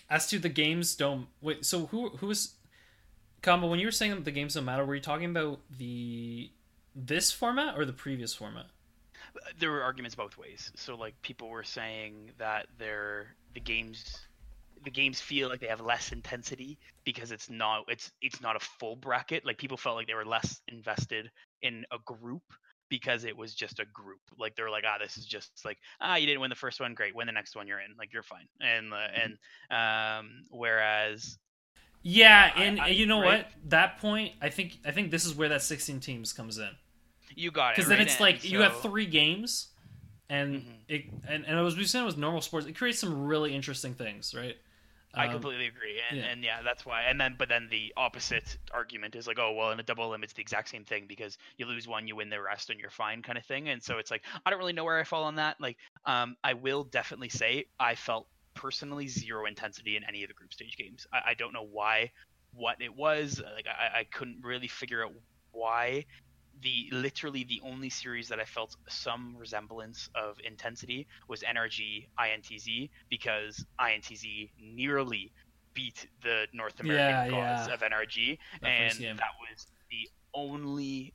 as 0.09 0.27
to 0.27 0.39
the 0.39 0.49
games, 0.49 0.95
don't 0.95 1.27
wait. 1.41 1.65
So 1.65 1.87
who 1.87 2.09
who 2.09 2.29
is 2.29 2.55
combo? 3.41 3.67
When 3.67 3.79
you 3.79 3.87
were 3.87 3.91
saying 3.91 4.11
that 4.11 4.25
the 4.25 4.31
games 4.31 4.55
don't 4.55 4.65
matter, 4.65 4.85
were 4.85 4.95
you 4.95 5.01
talking 5.01 5.29
about 5.29 5.61
the 5.77 6.51
this 6.93 7.31
format 7.31 7.77
or 7.77 7.85
the 7.85 7.93
previous 7.93 8.33
format? 8.33 8.67
There 9.57 9.71
were 9.71 9.83
arguments 9.83 10.15
both 10.15 10.37
ways. 10.37 10.71
So 10.75 10.95
like 10.95 11.21
people 11.21 11.49
were 11.49 11.63
saying 11.63 12.31
that 12.37 12.67
they're 12.77 13.35
the 13.53 13.61
games 13.61 14.19
the 14.83 14.91
games 14.91 15.21
feel 15.21 15.49
like 15.49 15.59
they 15.59 15.67
have 15.67 15.81
less 15.81 16.11
intensity 16.11 16.77
because 17.03 17.31
it's 17.31 17.49
not 17.49 17.83
it's 17.87 18.11
it's 18.21 18.41
not 18.41 18.55
a 18.55 18.59
full 18.59 18.95
bracket. 18.95 19.45
Like 19.45 19.57
people 19.57 19.77
felt 19.77 19.95
like 19.95 20.07
they 20.07 20.13
were 20.13 20.25
less 20.25 20.61
invested 20.67 21.29
in 21.61 21.85
a 21.91 21.97
group 22.05 22.43
because 22.89 23.23
it 23.23 23.35
was 23.35 23.55
just 23.55 23.79
a 23.79 23.85
group. 23.85 24.19
Like 24.37 24.55
they 24.55 24.63
were 24.63 24.69
like, 24.69 24.83
ah, 24.85 24.97
this 24.99 25.17
is 25.17 25.25
just 25.25 25.49
like 25.63 25.77
ah, 25.99 26.15
you 26.15 26.27
didn't 26.27 26.41
win 26.41 26.49
the 26.49 26.55
first 26.55 26.79
one, 26.79 26.93
great, 26.93 27.15
win 27.15 27.27
the 27.27 27.33
next 27.33 27.55
one, 27.55 27.67
you're 27.67 27.79
in. 27.79 27.95
Like 27.97 28.13
you're 28.13 28.23
fine. 28.23 28.47
And 28.59 28.93
uh, 28.93 28.97
mm-hmm. 28.97 29.31
and 29.71 30.19
um, 30.19 30.31
whereas. 30.49 31.37
Yeah, 32.03 32.51
and 32.55 32.81
I, 32.81 32.85
I, 32.85 32.87
you 32.89 33.05
know 33.05 33.21
right? 33.21 33.45
what? 33.45 33.69
That 33.69 33.99
point, 33.99 34.33
I 34.41 34.49
think 34.49 34.79
I 34.85 34.91
think 34.91 35.11
this 35.11 35.25
is 35.25 35.35
where 35.35 35.49
that 35.49 35.61
16 35.61 35.99
teams 35.99 36.33
comes 36.33 36.57
in. 36.57 36.69
You 37.35 37.51
got 37.51 37.69
it. 37.69 37.75
Because 37.75 37.89
then 37.89 38.01
it's 38.01 38.19
like 38.19 38.41
so... 38.41 38.47
you 38.47 38.61
have 38.61 38.81
three 38.81 39.05
games, 39.05 39.67
and 40.27 40.55
mm-hmm. 40.55 40.71
it 40.87 41.03
and, 41.27 41.45
and 41.45 41.59
as 41.59 41.77
we 41.77 41.85
said 41.85 42.03
with 42.03 42.17
normal 42.17 42.41
sports, 42.41 42.65
it 42.65 42.75
creates 42.75 42.99
some 42.99 43.25
really 43.25 43.53
interesting 43.55 43.93
things, 43.93 44.33
right? 44.35 44.55
I 45.13 45.27
um, 45.27 45.33
completely 45.33 45.67
agree, 45.67 45.99
and 46.09 46.19
yeah. 46.19 46.25
and 46.25 46.43
yeah, 46.43 46.61
that's 46.63 46.85
why. 46.85 47.03
And 47.03 47.19
then, 47.19 47.35
but 47.37 47.49
then 47.49 47.67
the 47.69 47.93
opposite 47.97 48.57
argument 48.73 49.15
is 49.15 49.27
like, 49.27 49.39
oh 49.39 49.53
well, 49.53 49.71
in 49.71 49.79
a 49.79 49.83
double 49.83 50.09
limit, 50.09 50.25
it's 50.25 50.33
the 50.33 50.41
exact 50.41 50.69
same 50.69 50.85
thing 50.85 51.05
because 51.07 51.37
you 51.57 51.65
lose 51.65 51.87
one, 51.87 52.07
you 52.07 52.15
win 52.15 52.29
the 52.29 52.41
rest, 52.41 52.69
and 52.69 52.79
you're 52.79 52.89
fine, 52.89 53.21
kind 53.21 53.37
of 53.37 53.45
thing. 53.45 53.69
And 53.69 53.83
so 53.83 53.97
it's 53.97 54.11
like, 54.11 54.23
I 54.45 54.49
don't 54.49 54.59
really 54.59 54.73
know 54.73 54.85
where 54.85 54.99
I 54.99 55.03
fall 55.03 55.23
on 55.23 55.35
that. 55.35 55.59
Like, 55.59 55.77
um, 56.05 56.35
I 56.43 56.53
will 56.53 56.83
definitely 56.83 57.29
say 57.29 57.65
I 57.79 57.95
felt 57.95 58.27
personally 58.53 59.07
zero 59.07 59.45
intensity 59.45 59.97
in 59.97 60.03
any 60.03 60.23
of 60.23 60.29
the 60.29 60.33
group 60.33 60.53
stage 60.53 60.77
games. 60.77 61.07
I, 61.11 61.31
I 61.31 61.33
don't 61.33 61.53
know 61.53 61.67
why, 61.69 62.11
what 62.53 62.81
it 62.81 62.95
was. 62.95 63.41
Like, 63.55 63.67
I, 63.67 63.99
I 63.99 64.03
couldn't 64.05 64.43
really 64.43 64.67
figure 64.67 65.03
out 65.03 65.11
why 65.51 66.05
the 66.61 66.89
literally 66.91 67.43
the 67.43 67.61
only 67.63 67.89
series 67.89 68.27
that 68.29 68.39
I 68.39 68.45
felt 68.45 68.75
some 68.87 69.35
resemblance 69.37 70.09
of 70.15 70.37
intensity 70.43 71.07
was 71.27 71.41
NRG 71.41 72.07
INTZ 72.19 72.89
because 73.09 73.65
INTZ 73.79 74.49
nearly 74.59 75.31
beat 75.73 76.07
the 76.21 76.47
North 76.53 76.79
American 76.79 77.33
yeah, 77.33 77.57
cause 77.57 77.67
yeah. 77.67 77.73
of 77.73 77.81
NRG, 77.81 78.37
that 78.61 78.67
and 78.67 79.19
that 79.19 79.31
was 79.49 79.67
the 79.89 80.09
only 80.33 81.13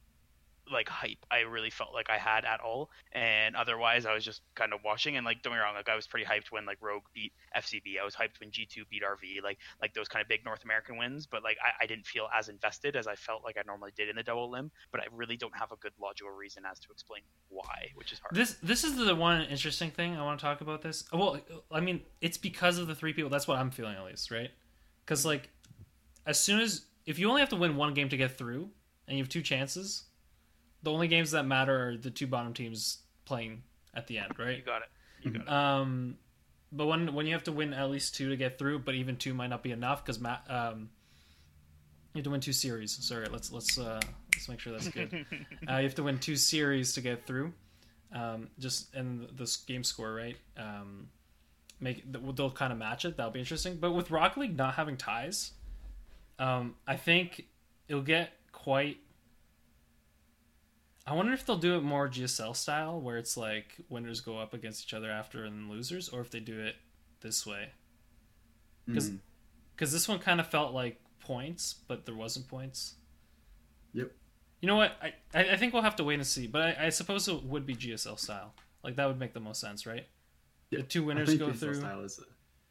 like 0.70 0.88
hype 0.88 1.24
I 1.30 1.40
really 1.40 1.70
felt 1.70 1.92
like 1.92 2.10
I 2.10 2.18
had 2.18 2.44
at 2.44 2.60
all. 2.60 2.90
And 3.12 3.56
otherwise, 3.56 4.06
I 4.06 4.14
was 4.14 4.24
just 4.24 4.42
kind 4.54 4.72
of 4.72 4.80
watching. 4.84 5.16
And 5.16 5.24
like, 5.24 5.42
don't 5.42 5.52
get 5.52 5.58
me 5.58 5.62
wrong, 5.62 5.74
like 5.74 5.88
I 5.88 5.96
was 5.96 6.06
pretty 6.06 6.26
hyped 6.26 6.50
when 6.50 6.66
like 6.66 6.78
Rogue 6.80 7.04
beat 7.14 7.32
FCB. 7.56 8.00
I 8.00 8.04
was 8.04 8.14
hyped 8.14 8.40
when 8.40 8.50
G2 8.50 8.88
beat 8.90 9.02
RV. 9.02 9.42
Like 9.42 9.58
like 9.80 9.94
those 9.94 10.08
kind 10.08 10.22
of 10.22 10.28
big 10.28 10.44
North 10.44 10.64
American 10.64 10.98
wins. 10.98 11.26
But 11.26 11.42
like 11.42 11.56
I, 11.62 11.84
I 11.84 11.86
didn't 11.86 12.06
feel 12.06 12.28
as 12.36 12.48
invested 12.48 12.96
as 12.96 13.06
I 13.06 13.14
felt 13.14 13.44
like 13.44 13.56
I 13.58 13.62
normally 13.66 13.92
did 13.96 14.08
in 14.08 14.16
the 14.16 14.22
double 14.22 14.50
limb. 14.50 14.70
But 14.92 15.00
I 15.00 15.04
really 15.14 15.36
don't 15.36 15.56
have 15.56 15.72
a 15.72 15.76
good 15.76 15.92
logical 16.00 16.32
reason 16.32 16.64
as 16.70 16.78
to 16.80 16.88
explain 16.90 17.22
why, 17.48 17.90
which 17.94 18.12
is 18.12 18.18
hard. 18.18 18.34
This 18.34 18.56
this 18.62 18.84
is 18.84 18.96
the 18.96 19.14
one 19.14 19.42
interesting 19.42 19.90
thing 19.90 20.16
I 20.16 20.22
want 20.22 20.38
to 20.38 20.44
talk 20.44 20.60
about. 20.60 20.82
This 20.82 21.04
well, 21.12 21.40
I 21.70 21.80
mean, 21.80 22.02
it's 22.20 22.38
because 22.38 22.78
of 22.78 22.86
the 22.86 22.94
three 22.94 23.12
people. 23.12 23.30
That's 23.30 23.48
what 23.48 23.58
I'm 23.58 23.70
feeling 23.70 23.96
at 23.96 24.04
least, 24.04 24.30
right? 24.30 24.50
Because 25.04 25.24
like, 25.24 25.48
as 26.26 26.38
soon 26.38 26.60
as 26.60 26.86
if 27.06 27.18
you 27.18 27.28
only 27.28 27.40
have 27.40 27.50
to 27.50 27.56
win 27.56 27.76
one 27.76 27.94
game 27.94 28.08
to 28.08 28.16
get 28.16 28.36
through, 28.36 28.70
and 29.06 29.16
you 29.16 29.22
have 29.22 29.28
two 29.28 29.42
chances 29.42 30.04
the 30.82 30.92
only 30.92 31.08
games 31.08 31.32
that 31.32 31.44
matter 31.44 31.88
are 31.88 31.96
the 31.96 32.10
two 32.10 32.26
bottom 32.26 32.54
teams 32.54 32.98
playing 33.24 33.62
at 33.94 34.06
the 34.06 34.18
end, 34.18 34.38
right? 34.38 34.58
You 34.58 34.62
got 34.62 34.82
it. 34.82 34.88
You 35.22 35.30
got 35.32 35.42
it. 35.42 35.48
Um, 35.48 36.16
but 36.72 36.86
when 36.86 37.14
when 37.14 37.26
you 37.26 37.32
have 37.32 37.44
to 37.44 37.52
win 37.52 37.72
at 37.72 37.90
least 37.90 38.14
two 38.14 38.28
to 38.28 38.36
get 38.36 38.58
through, 38.58 38.80
but 38.80 38.94
even 38.94 39.16
two 39.16 39.34
might 39.34 39.48
not 39.48 39.62
be 39.62 39.72
enough 39.72 40.04
because 40.04 40.20
Matt, 40.20 40.44
um, 40.48 40.90
you 42.12 42.18
have 42.18 42.24
to 42.24 42.30
win 42.30 42.40
two 42.40 42.52
series. 42.52 42.92
Sorry, 42.92 43.26
let's 43.30 43.52
let's 43.52 43.78
uh, 43.78 44.00
let's 44.34 44.48
make 44.48 44.60
sure 44.60 44.72
that's 44.72 44.88
good. 44.88 45.26
uh, 45.68 45.76
you 45.76 45.84
have 45.84 45.94
to 45.96 46.02
win 46.02 46.18
two 46.18 46.36
series 46.36 46.92
to 46.94 47.00
get 47.00 47.26
through. 47.26 47.52
Um, 48.12 48.48
just 48.58 48.94
and 48.94 49.28
this 49.36 49.56
game 49.56 49.84
score, 49.84 50.12
right? 50.12 50.36
Um, 50.56 51.08
make 51.80 52.04
they'll 52.12 52.50
kind 52.50 52.72
of 52.72 52.78
match 52.78 53.04
it. 53.04 53.16
That'll 53.16 53.32
be 53.32 53.40
interesting. 53.40 53.76
But 53.76 53.92
with 53.92 54.10
Rocket 54.10 54.40
League 54.40 54.56
not 54.56 54.74
having 54.74 54.96
ties, 54.96 55.52
um, 56.38 56.74
I 56.86 56.96
think 56.96 57.46
it'll 57.88 58.02
get 58.02 58.30
quite 58.52 58.98
I 61.06 61.14
wonder 61.14 61.32
if 61.32 61.46
they'll 61.46 61.56
do 61.56 61.76
it 61.76 61.82
more 61.82 62.08
GSL 62.08 62.56
style, 62.56 63.00
where 63.00 63.16
it's 63.16 63.36
like 63.36 63.76
winners 63.88 64.20
go 64.20 64.38
up 64.38 64.54
against 64.54 64.84
each 64.84 64.94
other 64.94 65.10
after 65.10 65.44
and 65.44 65.70
losers, 65.70 66.08
or 66.08 66.20
if 66.20 66.30
they 66.30 66.40
do 66.40 66.58
it 66.58 66.76
this 67.20 67.46
way. 67.46 67.70
Because 68.86 69.10
mm. 69.10 69.18
Cause 69.76 69.92
this 69.92 70.08
one 70.08 70.18
kind 70.18 70.40
of 70.40 70.46
felt 70.46 70.72
like 70.72 71.00
points, 71.20 71.74
but 71.86 72.06
there 72.06 72.14
wasn't 72.14 72.48
points. 72.48 72.94
Yep. 73.92 74.10
You 74.60 74.68
know 74.68 74.76
what? 74.76 74.92
I, 75.02 75.12
I 75.34 75.56
think 75.56 75.74
we'll 75.74 75.82
have 75.82 75.96
to 75.96 76.04
wait 76.04 76.14
and 76.14 76.26
see, 76.26 76.46
but 76.46 76.62
I, 76.62 76.86
I 76.86 76.88
suppose 76.88 77.28
it 77.28 77.44
would 77.44 77.66
be 77.66 77.76
GSL 77.76 78.18
style. 78.18 78.54
Like 78.82 78.96
that 78.96 79.06
would 79.06 79.18
make 79.18 79.34
the 79.34 79.40
most 79.40 79.60
sense, 79.60 79.84
right? 79.86 80.06
Yep. 80.70 80.80
The 80.80 80.86
two 80.86 81.04
winners 81.04 81.34
go 81.34 81.48
GSL 81.48 81.56
through. 81.56 81.74
Style 81.74 82.00
is 82.00 82.20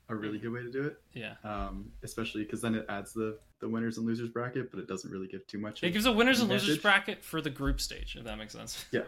a 0.10 0.16
really 0.16 0.38
good 0.38 0.52
way 0.52 0.62
to 0.62 0.72
do 0.72 0.84
it. 0.84 0.98
Yeah. 1.14 1.34
Um, 1.44 1.92
especially 2.04 2.44
because 2.44 2.62
then 2.62 2.76
it 2.76 2.86
adds 2.90 3.14
the 3.14 3.38
the 3.60 3.70
winners 3.70 3.98
and 3.98 4.06
losers 4.06 4.30
bracket, 4.30 4.70
but 4.72 4.80
it 4.80 4.88
doesn't 4.88 5.10
really 5.10 5.28
give 5.28 5.46
too 5.48 5.58
much. 5.58 5.84
It 5.84 5.92
gives 5.92 6.06
a 6.06 6.12
winners 6.12 6.42
and 6.42 6.50
losers 6.50 6.78
bracket 6.78 7.24
for 7.24 7.42
the 7.42 7.50
group 7.50 7.82
stage, 7.82 8.16
if 8.18 8.26
that 8.26 8.38
makes 8.38 8.54
sense. 8.54 8.86
Yeah. 8.92 9.04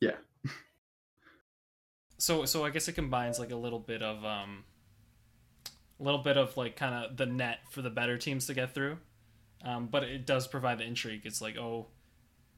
Yeah. 0.00 0.16
so 2.18 2.44
so 2.44 2.64
I 2.64 2.70
guess 2.70 2.88
it 2.88 2.94
combines 2.94 3.38
like 3.38 3.50
a 3.50 3.56
little 3.56 3.78
bit 3.78 4.02
of 4.02 4.24
um, 4.24 4.64
a 6.00 6.02
little 6.02 6.22
bit 6.22 6.36
of 6.36 6.56
like 6.56 6.76
kind 6.76 7.04
of 7.04 7.16
the 7.16 7.26
net 7.26 7.60
for 7.70 7.82
the 7.82 7.90
better 7.90 8.18
teams 8.18 8.46
to 8.46 8.54
get 8.54 8.74
through, 8.74 8.98
um, 9.64 9.86
but 9.86 10.02
it 10.02 10.26
does 10.26 10.46
provide 10.46 10.78
the 10.78 10.84
intrigue. 10.84 11.22
It's 11.24 11.40
like 11.40 11.56
oh, 11.56 11.86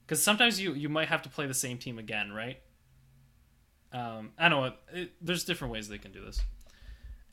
because 0.07 0.23
sometimes 0.23 0.61
you 0.61 0.73
you 0.73 0.89
might 0.89 1.09
have 1.09 1.23
to 1.23 1.29
play 1.29 1.47
the 1.47 1.55
same 1.55 1.79
team 1.79 1.99
again, 1.99 2.33
right? 2.33 2.61
Um, 3.93 4.33
I 4.39 4.49
don't 4.49 4.63
know 4.63 4.73
it, 4.93 5.13
there's 5.21 5.45
different 5.45 5.73
ways 5.73 5.89
they 5.89 5.99
can 5.99 6.13
do 6.13 6.25
this. 6.25 6.41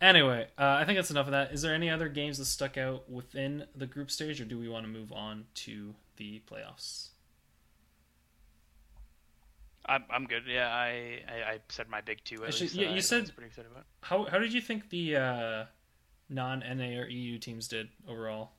Anyway, 0.04 0.46
uh, 0.58 0.80
I 0.82 0.84
think 0.84 0.98
that's 0.98 1.12
enough 1.12 1.28
of 1.28 1.32
that. 1.32 1.54
Is 1.54 1.62
there 1.62 1.74
any 1.74 1.90
other 1.90 2.10
games 2.10 2.38
that 2.38 2.44
stuck 2.46 2.78
out 2.78 3.10
within 3.10 3.68
the 3.74 3.86
group 3.86 4.12
stage, 4.12 4.42
or 4.42 4.44
do 4.46 4.60
we 4.60 4.68
want 4.68 4.86
to 4.86 4.92
move 4.92 5.14
on 5.14 5.46
to 5.56 5.96
the 6.18 6.42
playoffs? 6.52 7.08
I'm, 9.86 10.04
I'm 10.10 10.26
good. 10.26 10.44
Yeah, 10.46 10.68
I, 10.68 11.22
I, 11.28 11.52
I 11.54 11.60
said 11.70 11.88
my 11.88 12.02
big 12.02 12.20
two. 12.26 12.44
Actually, 12.46 12.66
least, 12.68 12.76
yeah, 12.76 12.90
you 12.90 12.98
I 12.98 13.00
said 13.00 13.22
was 13.22 13.32
pretty 13.32 13.48
excited 13.48 13.72
about. 13.72 13.86
how 14.02 14.26
how 14.26 14.40
did 14.40 14.52
you 14.52 14.60
think 14.60 14.90
the 14.90 15.16
uh, 15.16 15.66
non 16.30 16.60
NA 16.60 17.00
or 17.00 17.08
EU 17.08 17.38
teams 17.38 17.70
did 17.70 17.88
overall? 18.06 18.52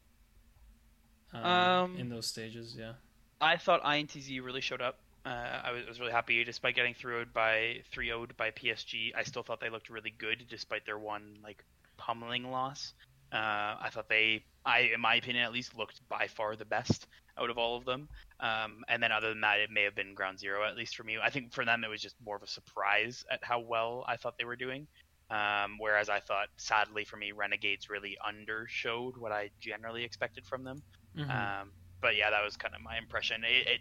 Um, 1.34 1.44
Um, 1.44 1.96
in 1.98 2.08
those 2.08 2.26
stages, 2.26 2.74
yeah. 2.78 2.92
I 3.40 3.58
thought 3.58 3.82
INTZ 3.82 4.42
really 4.42 4.62
showed 4.62 4.80
up. 4.80 5.00
Uh, 5.24 5.60
I 5.64 5.72
was, 5.72 5.86
was 5.86 6.00
really 6.00 6.12
happy, 6.12 6.44
despite 6.44 6.76
getting 6.76 6.94
through 6.94 7.24
by 7.32 7.82
3 7.92 8.06
0 8.06 8.26
by 8.36 8.50
PSG. 8.50 9.12
I 9.16 9.22
still 9.22 9.42
thought 9.42 9.60
they 9.60 9.70
looked 9.70 9.88
really 9.88 10.14
good, 10.18 10.44
despite 10.50 10.84
their 10.84 10.98
one 10.98 11.38
like 11.42 11.64
pummeling 11.96 12.50
loss. 12.50 12.92
Uh, 13.32 13.76
I 13.80 13.88
thought 13.90 14.08
they, 14.08 14.44
I 14.64 14.90
in 14.94 15.00
my 15.00 15.16
opinion 15.16 15.44
at 15.44 15.52
least, 15.52 15.76
looked 15.76 16.06
by 16.08 16.28
far 16.28 16.56
the 16.56 16.64
best 16.64 17.06
out 17.38 17.50
of 17.50 17.58
all 17.58 17.76
of 17.76 17.84
them. 17.84 18.08
Um, 18.40 18.84
and 18.88 19.02
then 19.02 19.12
other 19.12 19.30
than 19.30 19.40
that, 19.40 19.60
it 19.60 19.70
may 19.70 19.82
have 19.82 19.94
been 19.94 20.14
ground 20.14 20.38
zero 20.38 20.64
at 20.64 20.76
least 20.76 20.94
for 20.94 21.04
me. 21.04 21.16
I 21.22 21.30
think 21.30 21.52
for 21.52 21.64
them 21.64 21.84
it 21.84 21.88
was 21.88 22.02
just 22.02 22.16
more 22.24 22.36
of 22.36 22.42
a 22.42 22.46
surprise 22.46 23.24
at 23.30 23.40
how 23.42 23.60
well 23.60 24.04
I 24.06 24.16
thought 24.16 24.34
they 24.38 24.44
were 24.44 24.56
doing. 24.56 24.86
Um, 25.30 25.78
whereas 25.78 26.10
I 26.10 26.20
thought, 26.20 26.48
sadly 26.58 27.04
for 27.04 27.16
me, 27.16 27.32
Renegades 27.32 27.88
really 27.88 28.16
undershowed 28.24 29.16
what 29.16 29.32
I 29.32 29.50
generally 29.58 30.04
expected 30.04 30.46
from 30.46 30.64
them. 30.64 30.82
Mhm. 31.16 31.30
Um, 31.30 31.72
but 32.00 32.14
yeah, 32.16 32.30
that 32.30 32.44
was 32.44 32.56
kind 32.56 32.74
of 32.74 32.82
my 32.82 32.98
impression. 32.98 33.42
It, 33.42 33.66
it 33.66 33.80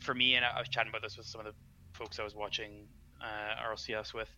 for 0.00 0.14
me, 0.14 0.34
and 0.34 0.44
I 0.44 0.58
was 0.58 0.68
chatting 0.68 0.90
about 0.90 1.02
this 1.02 1.16
with 1.16 1.26
some 1.26 1.40
of 1.40 1.46
the 1.46 1.52
folks 1.92 2.18
I 2.18 2.24
was 2.24 2.34
watching 2.34 2.86
uh, 3.20 3.70
RLCS 3.70 4.14
with. 4.14 4.28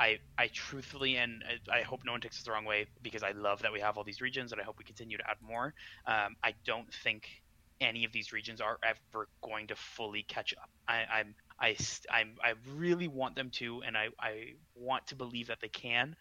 I, 0.00 0.18
I 0.38 0.48
truthfully, 0.52 1.16
and 1.16 1.42
I 1.70 1.78
I 1.78 1.82
hope 1.82 2.02
no 2.04 2.12
one 2.12 2.20
takes 2.20 2.36
this 2.36 2.44
the 2.44 2.52
wrong 2.52 2.64
way, 2.64 2.86
because 3.02 3.22
I 3.22 3.32
love 3.32 3.62
that 3.62 3.72
we 3.72 3.80
have 3.80 3.96
all 3.98 4.04
these 4.04 4.20
regions, 4.20 4.52
and 4.52 4.60
I 4.60 4.64
hope 4.64 4.78
we 4.78 4.84
continue 4.84 5.18
to 5.18 5.28
add 5.28 5.38
more. 5.40 5.74
Um, 6.06 6.36
I 6.44 6.54
don't 6.64 6.92
think 7.02 7.28
any 7.80 8.04
of 8.04 8.12
these 8.12 8.32
regions 8.32 8.60
are 8.60 8.78
ever 8.84 9.28
going 9.42 9.68
to 9.68 9.76
fully 9.76 10.22
catch 10.22 10.54
up. 10.60 10.70
I, 10.86 11.04
I'm 11.12 11.34
I, 11.60 11.76
I'm, 12.10 12.36
I 12.42 12.54
really 12.76 13.08
want 13.08 13.34
them 13.34 13.50
to, 13.54 13.82
and 13.84 13.96
I, 13.96 14.08
I 14.20 14.52
want 14.76 15.08
to 15.08 15.16
believe 15.16 15.48
that 15.48 15.58
they 15.60 15.68
can, 15.68 16.14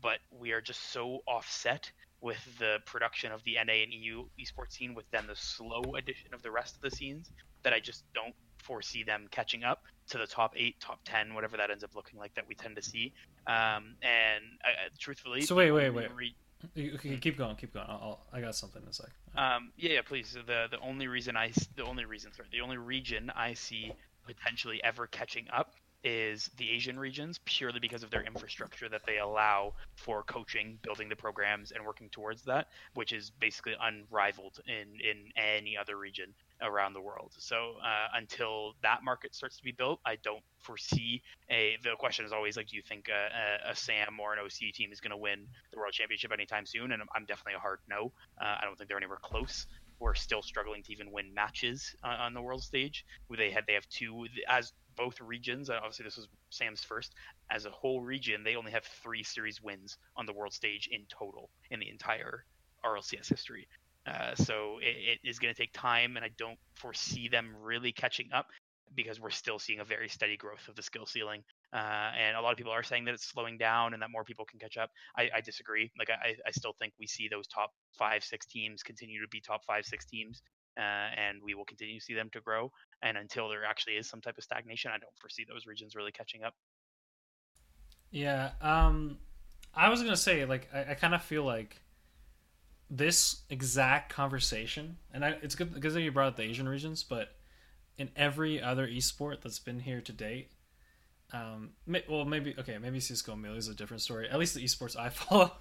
but 0.00 0.18
we 0.30 0.52
are 0.52 0.60
just 0.60 0.92
so 0.92 1.20
offset 1.26 1.92
with 2.20 2.58
the 2.58 2.78
production 2.84 3.32
of 3.32 3.42
the 3.44 3.54
NA 3.64 3.74
and 3.84 3.92
EU 3.92 4.24
esports 4.40 4.72
scene, 4.72 4.94
with 4.94 5.08
then 5.10 5.26
the 5.26 5.36
slow 5.36 5.82
addition 5.96 6.34
of 6.34 6.42
the 6.42 6.50
rest 6.50 6.74
of 6.76 6.80
the 6.82 6.90
scenes, 6.90 7.30
that 7.62 7.72
I 7.72 7.80
just 7.80 8.04
don't 8.14 8.34
foresee 8.62 9.02
them 9.04 9.28
catching 9.30 9.64
up 9.64 9.84
to 10.08 10.18
the 10.18 10.26
top 10.26 10.54
eight, 10.56 10.80
top 10.80 11.00
ten, 11.04 11.34
whatever 11.34 11.56
that 11.56 11.70
ends 11.70 11.84
up 11.84 11.94
looking 11.94 12.18
like 12.18 12.34
that 12.34 12.46
we 12.48 12.54
tend 12.54 12.76
to 12.76 12.82
see. 12.82 13.12
Um, 13.46 13.94
and 14.02 14.44
I, 14.64 14.86
I- 14.86 14.88
truthfully, 14.98 15.42
So 15.42 15.54
wait, 15.54 15.70
wait, 15.70 15.90
wait. 15.90 16.08
re- 16.14 16.34
Okay, 16.76 17.16
keep 17.18 17.38
going, 17.38 17.54
keep 17.54 17.72
going. 17.72 17.86
I'll, 17.88 18.26
I'll, 18.32 18.40
got 18.40 18.52
something 18.56 18.82
in 18.82 18.88
a 18.88 18.92
sec. 18.92 19.06
um, 19.36 19.70
yeah, 19.76 19.92
yeah, 19.92 20.00
please. 20.02 20.32
The 20.44 20.66
the 20.68 20.80
only 20.80 21.06
reason 21.06 21.36
I 21.36 21.52
the 21.76 21.84
only 21.84 22.04
reason 22.04 22.32
sorry, 22.32 22.48
the 22.50 22.62
only 22.62 22.78
region 22.78 23.30
I 23.36 23.54
see 23.54 23.92
potentially 24.26 24.82
ever 24.82 25.06
catching 25.06 25.46
up 25.52 25.74
is 26.04 26.50
the 26.56 26.70
Asian 26.70 26.98
regions 26.98 27.38
purely 27.44 27.80
because 27.80 28.02
of 28.02 28.10
their 28.10 28.22
infrastructure 28.22 28.88
that 28.88 29.02
they 29.06 29.18
allow 29.18 29.74
for 29.96 30.22
coaching, 30.22 30.78
building 30.82 31.08
the 31.08 31.16
programs, 31.16 31.72
and 31.72 31.84
working 31.84 32.08
towards 32.10 32.42
that, 32.42 32.68
which 32.94 33.12
is 33.12 33.30
basically 33.40 33.74
unrivaled 33.80 34.60
in 34.66 35.00
in 35.00 35.32
any 35.36 35.76
other 35.76 35.96
region 35.96 36.32
around 36.62 36.92
the 36.92 37.00
world. 37.00 37.32
So 37.38 37.74
uh, 37.82 38.08
until 38.14 38.74
that 38.82 39.04
market 39.04 39.34
starts 39.34 39.56
to 39.58 39.64
be 39.64 39.72
built, 39.72 40.00
I 40.04 40.16
don't 40.16 40.42
foresee 40.60 41.22
a. 41.50 41.76
The 41.82 41.90
question 41.98 42.24
is 42.24 42.32
always 42.32 42.56
like, 42.56 42.68
do 42.68 42.76
you 42.76 42.82
think 42.82 43.08
a, 43.08 43.68
a, 43.68 43.72
a 43.72 43.76
SAM 43.76 44.18
or 44.20 44.32
an 44.32 44.38
OC 44.38 44.72
team 44.74 44.92
is 44.92 45.00
going 45.00 45.10
to 45.10 45.16
win 45.16 45.46
the 45.72 45.78
world 45.78 45.92
championship 45.92 46.32
anytime 46.32 46.66
soon? 46.66 46.92
And 46.92 47.02
I'm, 47.14 47.24
definitely 47.28 47.54
a 47.54 47.58
hard 47.58 47.80
no. 47.88 48.12
Uh, 48.40 48.56
I 48.60 48.64
don't 48.64 48.76
think 48.76 48.88
they're 48.88 48.96
anywhere 48.96 49.18
close. 49.20 49.66
We're 50.00 50.14
still 50.14 50.42
struggling 50.42 50.82
to 50.84 50.92
even 50.92 51.12
win 51.12 51.34
matches 51.34 51.94
uh, 52.04 52.08
on 52.20 52.34
the 52.34 52.42
world 52.42 52.62
stage. 52.62 53.04
They 53.36 53.50
had 53.50 53.64
they 53.66 53.74
have 53.74 53.88
two 53.88 54.26
as 54.48 54.72
both 54.96 55.20
regions. 55.20 55.70
uh, 55.70 55.74
Obviously, 55.76 56.04
this 56.04 56.16
was 56.16 56.28
Sam's 56.50 56.82
first. 56.82 57.14
As 57.50 57.66
a 57.66 57.70
whole 57.70 58.00
region, 58.00 58.42
they 58.44 58.56
only 58.56 58.72
have 58.72 58.84
three 59.02 59.22
series 59.22 59.60
wins 59.62 59.96
on 60.16 60.26
the 60.26 60.32
world 60.32 60.52
stage 60.52 60.88
in 60.90 61.04
total 61.08 61.50
in 61.70 61.80
the 61.80 61.88
entire 61.88 62.44
RLCS 62.84 63.28
history. 63.28 63.68
Uh, 64.06 64.34
so 64.34 64.78
it, 64.80 65.18
it 65.22 65.28
is 65.28 65.38
going 65.38 65.52
to 65.52 65.60
take 65.60 65.72
time, 65.72 66.16
and 66.16 66.24
I 66.24 66.30
don't 66.38 66.58
foresee 66.74 67.28
them 67.28 67.54
really 67.60 67.92
catching 67.92 68.30
up 68.32 68.46
because 68.94 69.20
we're 69.20 69.30
still 69.30 69.58
seeing 69.58 69.80
a 69.80 69.84
very 69.84 70.08
steady 70.08 70.36
growth 70.36 70.66
of 70.68 70.74
the 70.76 70.82
skill 70.82 71.06
ceiling. 71.06 71.42
Uh, 71.72 72.10
and 72.18 72.36
a 72.36 72.40
lot 72.40 72.50
of 72.50 72.56
people 72.56 72.72
are 72.72 72.82
saying 72.82 73.04
that 73.04 73.14
it's 73.14 73.26
slowing 73.26 73.58
down 73.58 73.92
and 73.92 74.02
that 74.02 74.10
more 74.10 74.24
people 74.24 74.44
can 74.44 74.58
catch 74.58 74.76
up. 74.76 74.90
I, 75.16 75.28
I 75.36 75.40
disagree. 75.40 75.90
Like 75.98 76.08
I, 76.10 76.34
I 76.46 76.50
still 76.50 76.74
think 76.78 76.94
we 76.98 77.06
see 77.06 77.28
those 77.28 77.46
top 77.46 77.72
five, 77.98 78.24
six 78.24 78.46
teams 78.46 78.82
continue 78.82 79.20
to 79.20 79.28
be 79.28 79.40
top 79.40 79.64
five, 79.66 79.84
six 79.84 80.06
teams, 80.06 80.42
uh, 80.78 80.80
and 80.80 81.38
we 81.44 81.54
will 81.54 81.66
continue 81.66 81.98
to 81.98 82.04
see 82.04 82.14
them 82.14 82.30
to 82.32 82.40
grow. 82.40 82.70
And 83.02 83.18
until 83.18 83.48
there 83.48 83.64
actually 83.64 83.94
is 83.94 84.08
some 84.08 84.20
type 84.20 84.38
of 84.38 84.44
stagnation, 84.44 84.90
I 84.90 84.98
don't 84.98 85.12
foresee 85.20 85.44
those 85.46 85.66
regions 85.66 85.94
really 85.94 86.12
catching 86.12 86.42
up. 86.42 86.54
Yeah, 88.10 88.52
um, 88.62 89.18
I 89.74 89.90
was 89.90 90.02
gonna 90.02 90.16
say 90.16 90.44
like 90.46 90.68
I, 90.72 90.92
I 90.92 90.94
kind 90.94 91.14
of 91.14 91.22
feel 91.22 91.44
like 91.44 91.82
this 92.90 93.42
exact 93.50 94.10
conversation, 94.10 94.96
and 95.12 95.22
I, 95.22 95.36
it's 95.42 95.54
good 95.54 95.74
because 95.74 95.94
you 95.96 96.10
brought 96.10 96.28
up 96.28 96.36
the 96.36 96.44
Asian 96.44 96.66
regions, 96.66 97.02
but 97.02 97.34
in 97.98 98.08
every 98.16 98.62
other 98.62 98.86
esport 98.86 99.42
that's 99.42 99.58
been 99.58 99.80
here 99.80 100.00
to 100.00 100.12
date, 100.12 100.52
um, 101.32 101.70
may, 101.86 102.02
well 102.08 102.24
maybe 102.24 102.54
okay 102.58 102.78
maybe 102.78 103.00
Cisco 103.00 103.32
and 103.32 103.44
is 103.56 103.68
a 103.68 103.74
different 103.74 104.02
story. 104.02 104.28
At 104.28 104.38
least 104.38 104.54
the 104.54 104.64
esports 104.64 104.96
I 104.96 105.08
follow, 105.10 105.52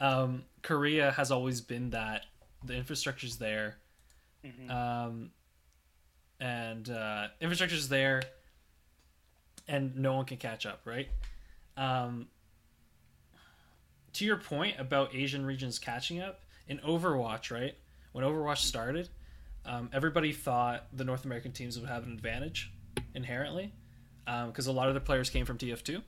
um, 0.00 0.44
Korea 0.62 1.12
has 1.12 1.30
always 1.30 1.60
been 1.60 1.90
that 1.90 2.26
the 2.64 2.74
infrastructure's 2.74 3.36
there, 3.36 3.78
Mhm. 4.44 4.70
um, 4.70 5.30
and 6.40 6.88
uh, 6.90 7.28
infrastructure's 7.40 7.88
there, 7.88 8.22
and 9.68 9.96
no 9.96 10.14
one 10.14 10.24
can 10.24 10.36
catch 10.38 10.66
up, 10.66 10.80
right? 10.84 11.08
Um, 11.76 12.28
to 14.14 14.24
your 14.24 14.36
point 14.38 14.78
about 14.78 15.14
Asian 15.14 15.44
regions 15.46 15.78
catching 15.78 16.20
up 16.20 16.40
in 16.66 16.78
Overwatch, 16.78 17.50
right? 17.50 17.74
When 18.12 18.24
Overwatch 18.24 18.58
started, 18.58 19.08
um, 19.64 19.88
everybody 19.92 20.32
thought 20.32 20.86
the 20.92 21.04
North 21.04 21.24
American 21.24 21.52
teams 21.52 21.78
would 21.78 21.88
have 21.88 22.04
an 22.04 22.12
advantage 22.12 22.72
inherently 23.14 23.72
because 24.24 24.66
a 24.66 24.72
lot 24.72 24.88
of 24.88 24.94
the 24.94 25.00
players 25.00 25.30
came 25.30 25.44
from 25.46 25.58
TF2, 25.58 26.02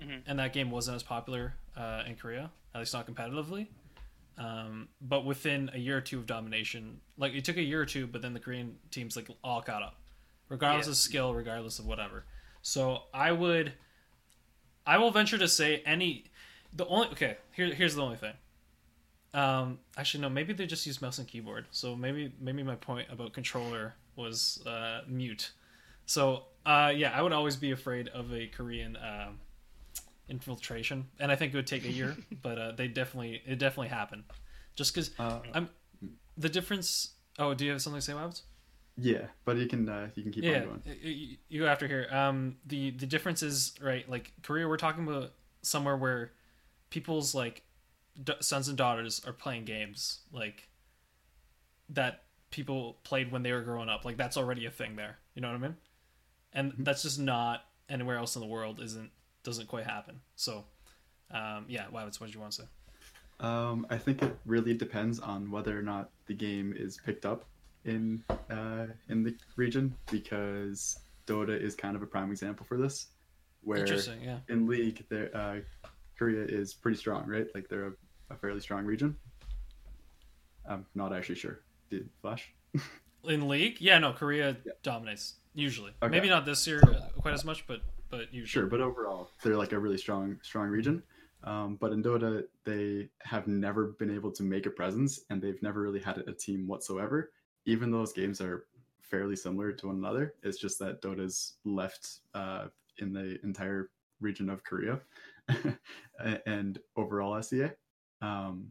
Mhm. 0.00 0.22
and 0.26 0.38
that 0.38 0.52
game 0.52 0.70
wasn't 0.70 0.96
as 0.96 1.02
popular 1.02 1.54
uh, 1.76 2.02
in 2.06 2.16
Korea, 2.16 2.50
at 2.74 2.78
least 2.78 2.92
not 2.94 3.06
competitively. 3.06 3.68
Um, 4.38 4.88
but 5.00 5.24
within 5.24 5.70
a 5.72 5.78
year 5.78 5.96
or 5.96 6.00
two 6.02 6.18
of 6.18 6.26
domination, 6.26 7.00
like 7.16 7.32
it 7.32 7.44
took 7.44 7.56
a 7.56 7.62
year 7.62 7.80
or 7.80 7.86
two, 7.86 8.06
but 8.06 8.20
then 8.22 8.34
the 8.34 8.40
Korean 8.40 8.78
teams 8.90 9.16
like 9.16 9.28
all 9.42 9.62
caught 9.62 9.82
up, 9.82 9.96
regardless 10.48 10.86
Yeah. 10.86 10.90
of 10.92 10.96
skill, 10.98 11.34
regardless 11.34 11.78
of 11.78 11.86
whatever. 11.86 12.24
So 12.62 13.04
I 13.14 13.32
would, 13.32 13.72
I 14.86 14.98
will 14.98 15.10
venture 15.10 15.38
to 15.38 15.48
say 15.48 15.82
any, 15.86 16.24
the 16.72 16.86
only 16.86 17.08
okay 17.08 17.38
here 17.52 17.72
here's 17.74 17.94
the 17.94 18.02
only 18.02 18.16
thing. 18.18 18.34
Um, 19.32 19.80
actually 19.96 20.20
no, 20.22 20.28
maybe 20.28 20.52
they 20.52 20.66
just 20.66 20.86
use 20.86 21.00
mouse 21.02 21.18
and 21.18 21.26
keyboard. 21.28 21.66
So 21.70 21.96
maybe 21.96 22.32
maybe 22.38 22.62
my 22.62 22.76
point 22.76 23.08
about 23.10 23.32
controller 23.32 23.94
was 24.16 24.62
uh, 24.66 25.02
mute. 25.06 25.52
So 26.04 26.44
uh, 26.66 26.92
yeah, 26.94 27.12
I 27.16 27.22
would 27.22 27.32
always 27.32 27.56
be 27.56 27.70
afraid 27.70 28.08
of 28.08 28.32
a 28.32 28.46
Korean 28.48 28.96
um, 28.96 29.38
infiltration, 30.28 31.06
and 31.20 31.30
I 31.30 31.36
think 31.36 31.54
it 31.54 31.56
would 31.56 31.66
take 31.66 31.84
a 31.84 31.90
year, 31.92 32.16
but 32.42 32.58
uh, 32.58 32.72
they 32.72 32.88
definitely 32.88 33.40
it 33.46 33.58
definitely 33.58 33.88
happened. 33.88 34.24
Just 34.74 34.94
because 34.94 35.10
Uh, 35.18 35.40
I'm 35.54 35.70
the 36.36 36.48
difference. 36.48 37.12
Oh, 37.38 37.54
do 37.54 37.64
you 37.64 37.70
have 37.72 37.80
something 37.82 38.00
to 38.00 38.04
say, 38.04 38.12
Wabs? 38.12 38.42
yeah, 38.98 39.26
but 39.44 39.56
you 39.58 39.66
can 39.66 39.88
uh, 39.88 40.08
you 40.14 40.22
can 40.22 40.32
keep 40.32 40.42
yeah, 40.44 40.56
on 40.58 40.64
going. 40.64 40.82
y- 40.86 40.96
y- 41.04 41.36
you 41.48 41.60
go 41.60 41.66
after 41.66 41.86
here. 41.86 42.08
Um, 42.10 42.56
the 42.66 42.90
the 42.90 43.06
difference 43.06 43.42
is 43.42 43.74
right. 43.80 44.08
Like 44.08 44.32
Korea, 44.42 44.66
we're 44.68 44.76
talking 44.78 45.06
about 45.06 45.32
somewhere 45.62 45.96
where 45.96 46.32
people's 46.90 47.34
like 47.34 47.62
d- 48.22 48.32
sons 48.40 48.68
and 48.68 48.76
daughters 48.76 49.22
are 49.26 49.32
playing 49.32 49.64
games 49.66 50.20
like 50.32 50.68
that 51.90 52.22
people 52.50 52.96
played 53.04 53.30
when 53.30 53.42
they 53.42 53.52
were 53.52 53.60
growing 53.62 53.88
up. 53.88 54.04
Like 54.04 54.16
that's 54.16 54.36
already 54.36 54.66
a 54.66 54.70
thing 54.70 54.96
there. 54.96 55.18
You 55.34 55.42
know 55.42 55.48
what 55.48 55.56
I 55.56 55.58
mean? 55.60 55.76
And 56.56 56.72
Mm-hmm. 56.72 56.82
that's 56.84 57.02
just 57.02 57.20
not 57.20 57.64
anywhere 57.88 58.16
else 58.16 58.34
in 58.34 58.40
the 58.40 58.48
world. 58.48 58.80
Isn't 58.82 59.10
doesn't 59.44 59.68
quite 59.68 59.84
happen. 59.84 60.20
So, 60.34 60.64
um, 61.30 61.66
yeah, 61.68 61.84
Wabs, 61.92 62.18
what 62.18 62.26
did 62.26 62.34
you 62.34 62.40
want 62.40 62.52
to 62.54 62.62
say? 62.62 62.68
Um, 63.38 63.86
I 63.90 63.98
think 63.98 64.22
it 64.22 64.34
really 64.46 64.74
depends 64.74 65.20
on 65.20 65.50
whether 65.50 65.78
or 65.78 65.82
not 65.82 66.10
the 66.26 66.34
game 66.34 66.72
is 66.76 66.98
picked 67.04 67.24
up 67.26 67.44
in 67.84 68.24
uh, 68.50 68.86
in 69.08 69.22
the 69.22 69.36
region 69.56 69.94
because 70.10 70.98
Dota 71.26 71.56
is 71.60 71.74
kind 71.76 71.94
of 71.94 72.02
a 72.02 72.06
prime 72.06 72.30
example 72.30 72.64
for 72.66 72.76
this. 72.78 73.08
Where 73.62 73.78
Interesting. 73.80 74.22
Yeah. 74.22 74.38
in 74.48 74.66
League, 74.66 75.04
there 75.10 75.30
uh, 75.36 75.56
Korea 76.18 76.44
is 76.44 76.72
pretty 76.72 76.96
strong, 76.96 77.26
right? 77.28 77.46
Like 77.54 77.68
they're 77.68 77.88
a, 77.88 77.92
a 78.30 78.36
fairly 78.36 78.60
strong 78.60 78.84
region. 78.84 79.14
I'm 80.68 80.86
not 80.94 81.12
actually 81.14 81.34
sure. 81.36 81.60
Did 81.90 82.08
Flash? 82.22 82.52
In 83.28 83.48
league, 83.48 83.80
yeah, 83.80 83.98
no, 83.98 84.12
Korea 84.12 84.56
Yeah. 84.64 84.72
dominates 84.82 85.34
usually. 85.54 85.92
Okay. 86.02 86.10
Maybe 86.10 86.28
not 86.28 86.44
this 86.44 86.66
year 86.66 86.80
quite 87.20 87.34
as 87.34 87.44
much, 87.44 87.66
but 87.66 87.80
but 88.08 88.32
usually. 88.32 88.46
Sure, 88.46 88.66
but 88.66 88.80
overall, 88.80 89.30
they're 89.42 89.56
like 89.56 89.72
a 89.72 89.78
really 89.78 89.98
strong, 89.98 90.38
strong 90.42 90.68
region. 90.68 91.02
Um, 91.42 91.76
but 91.76 91.92
in 91.92 92.02
Dota, 92.02 92.44
they 92.64 93.08
have 93.20 93.46
never 93.48 93.88
been 93.98 94.10
able 94.14 94.30
to 94.32 94.42
make 94.42 94.66
a 94.66 94.70
presence, 94.70 95.20
and 95.30 95.42
they've 95.42 95.60
never 95.62 95.80
really 95.80 96.00
had 96.00 96.18
a 96.18 96.32
team 96.32 96.66
whatsoever. 96.66 97.32
Even 97.64 97.90
though 97.90 97.98
those 97.98 98.12
games 98.12 98.40
are 98.40 98.66
fairly 99.00 99.34
similar 99.36 99.72
to 99.72 99.86
one 99.88 99.96
another, 99.96 100.34
it's 100.42 100.58
just 100.58 100.78
that 100.78 101.02
Dota's 101.02 101.54
left 101.64 102.20
uh, 102.34 102.66
in 102.98 103.12
the 103.12 103.38
entire 103.42 103.90
region 104.20 104.48
of 104.48 104.62
Korea 104.64 105.00
and 106.46 106.78
overall 106.96 107.40
SEA. 107.42 107.68
Um, 108.22 108.70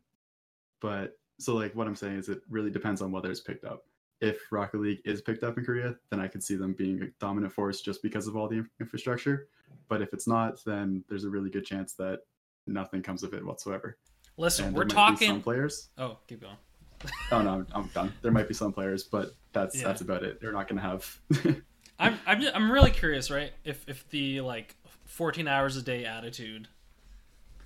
but 0.81 1.17
so, 1.39 1.55
like, 1.55 1.75
what 1.75 1.87
I'm 1.87 1.95
saying 1.95 2.17
is, 2.17 2.29
it 2.29 2.41
really 2.49 2.71
depends 2.71 3.01
on 3.01 3.11
whether 3.11 3.29
it's 3.29 3.41
picked 3.41 3.65
up. 3.65 3.85
If 4.21 4.51
Rocket 4.51 4.79
League 4.79 5.01
is 5.05 5.21
picked 5.21 5.43
up 5.43 5.57
in 5.57 5.65
Korea, 5.65 5.95
then 6.09 6.19
I 6.19 6.27
could 6.27 6.43
see 6.43 6.55
them 6.55 6.73
being 6.73 7.01
a 7.03 7.05
dominant 7.19 7.51
force 7.53 7.81
just 7.81 8.01
because 8.01 8.27
of 8.27 8.35
all 8.37 8.47
the 8.47 8.65
infrastructure. 8.79 9.47
But 9.89 10.01
if 10.01 10.13
it's 10.13 10.27
not, 10.27 10.63
then 10.65 11.03
there's 11.09 11.25
a 11.25 11.29
really 11.29 11.49
good 11.49 11.65
chance 11.65 11.93
that 11.93 12.21
nothing 12.65 13.01
comes 13.01 13.23
of 13.23 13.33
it 13.33 13.45
whatsoever. 13.45 13.97
Listen, 14.37 14.73
we're 14.73 14.85
be 14.85 14.91
some 14.95 15.15
talking. 15.15 15.41
players. 15.41 15.89
Oh, 15.97 16.17
keep 16.27 16.41
going. 16.41 16.55
Oh 17.31 17.41
no, 17.41 17.49
I'm- 17.51 17.67
I'm 17.73 17.87
done. 17.87 18.13
There 18.21 18.31
might 18.31 18.47
be 18.47 18.53
some 18.53 18.71
players, 18.73 19.03
but 19.03 19.35
that's 19.53 19.75
Yeah. 19.75 19.83
that's 19.83 20.01
about 20.01 20.23
it. 20.23 20.39
They're 20.41 20.53
not 20.53 20.67
going 20.67 20.81
to 20.81 20.87
have. 20.87 21.19
I'm 21.99 22.17
I'm 22.25 22.41
ju- 22.41 22.51
I'm 22.53 22.71
really 22.71 22.91
curious, 22.91 23.29
right? 23.29 23.51
If 23.63 23.87
if 23.87 24.07
the 24.09 24.41
like 24.41 24.75
14 25.05 25.47
hours 25.47 25.75
a 25.77 25.81
day 25.81 26.05
attitude, 26.05 26.67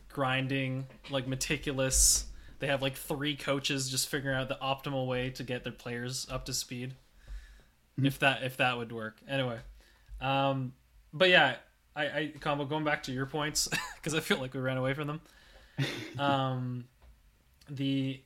grinding, 0.09 0.87
like 1.09 1.27
meticulous, 1.27 2.25
they 2.59 2.67
have 2.67 2.81
like 2.81 2.95
three 2.95 3.35
coaches 3.35 3.89
just 3.89 4.09
figuring 4.09 4.37
out 4.37 4.49
the 4.49 4.57
optimal 4.61 5.07
way 5.07 5.29
to 5.31 5.43
get 5.43 5.63
their 5.63 5.73
players 5.73 6.27
up 6.29 6.45
to 6.45 6.53
speed. 6.53 6.95
If 8.01 8.19
that 8.19 8.43
if 8.43 8.57
that 8.57 8.77
would 8.77 8.91
work. 8.91 9.17
Anyway, 9.27 9.59
um, 10.21 10.73
but 11.13 11.29
yeah, 11.29 11.55
I 11.95 12.03
I 12.05 12.33
combo 12.39 12.65
going 12.65 12.83
back 12.83 13.03
to 13.03 13.11
your 13.11 13.25
points 13.25 13.67
because 13.95 14.13
I 14.13 14.19
feel 14.19 14.39
like 14.39 14.53
we 14.53 14.59
ran 14.59 14.77
away 14.77 14.93
from 14.93 15.07
them. 15.07 15.21
Um, 16.17 16.83
the 17.69 18.19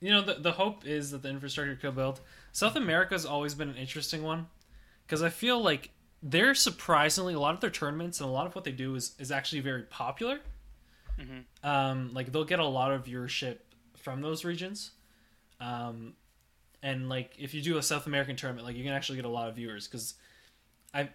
you 0.00 0.10
know 0.10 0.22
the 0.22 0.34
the 0.34 0.52
hope 0.52 0.84
is 0.84 1.12
that 1.12 1.22
the 1.22 1.28
infrastructure 1.28 1.76
could 1.76 1.94
build. 1.94 2.20
South 2.50 2.74
America's 2.74 3.24
always 3.24 3.54
been 3.54 3.68
an 3.68 3.76
interesting 3.76 4.24
one 4.24 4.48
because 5.06 5.22
I 5.22 5.28
feel 5.28 5.62
like 5.62 5.90
they're 6.22 6.54
surprisingly 6.54 7.34
a 7.34 7.38
lot 7.38 7.54
of 7.54 7.60
their 7.60 7.70
tournaments 7.70 8.20
and 8.20 8.28
a 8.28 8.32
lot 8.32 8.46
of 8.46 8.54
what 8.54 8.64
they 8.64 8.72
do 8.72 8.94
is 8.96 9.14
is 9.18 9.30
actually 9.30 9.60
very 9.60 9.82
popular. 9.82 10.40
Mhm. 11.18 11.44
Um, 11.62 12.12
like 12.14 12.32
they'll 12.32 12.44
get 12.44 12.58
a 12.58 12.66
lot 12.66 12.92
of 12.92 13.04
viewership 13.04 13.58
from 13.96 14.20
those 14.20 14.44
regions, 14.44 14.92
um, 15.60 16.14
and 16.82 17.08
like 17.08 17.34
if 17.38 17.54
you 17.54 17.62
do 17.62 17.78
a 17.78 17.82
South 17.82 18.06
American 18.06 18.36
tournament, 18.36 18.66
like 18.66 18.76
you 18.76 18.84
can 18.84 18.92
actually 18.92 19.16
get 19.16 19.24
a 19.24 19.30
lot 19.30 19.48
of 19.48 19.56
viewers 19.56 19.88
because 19.88 20.14
I, 20.92 21.08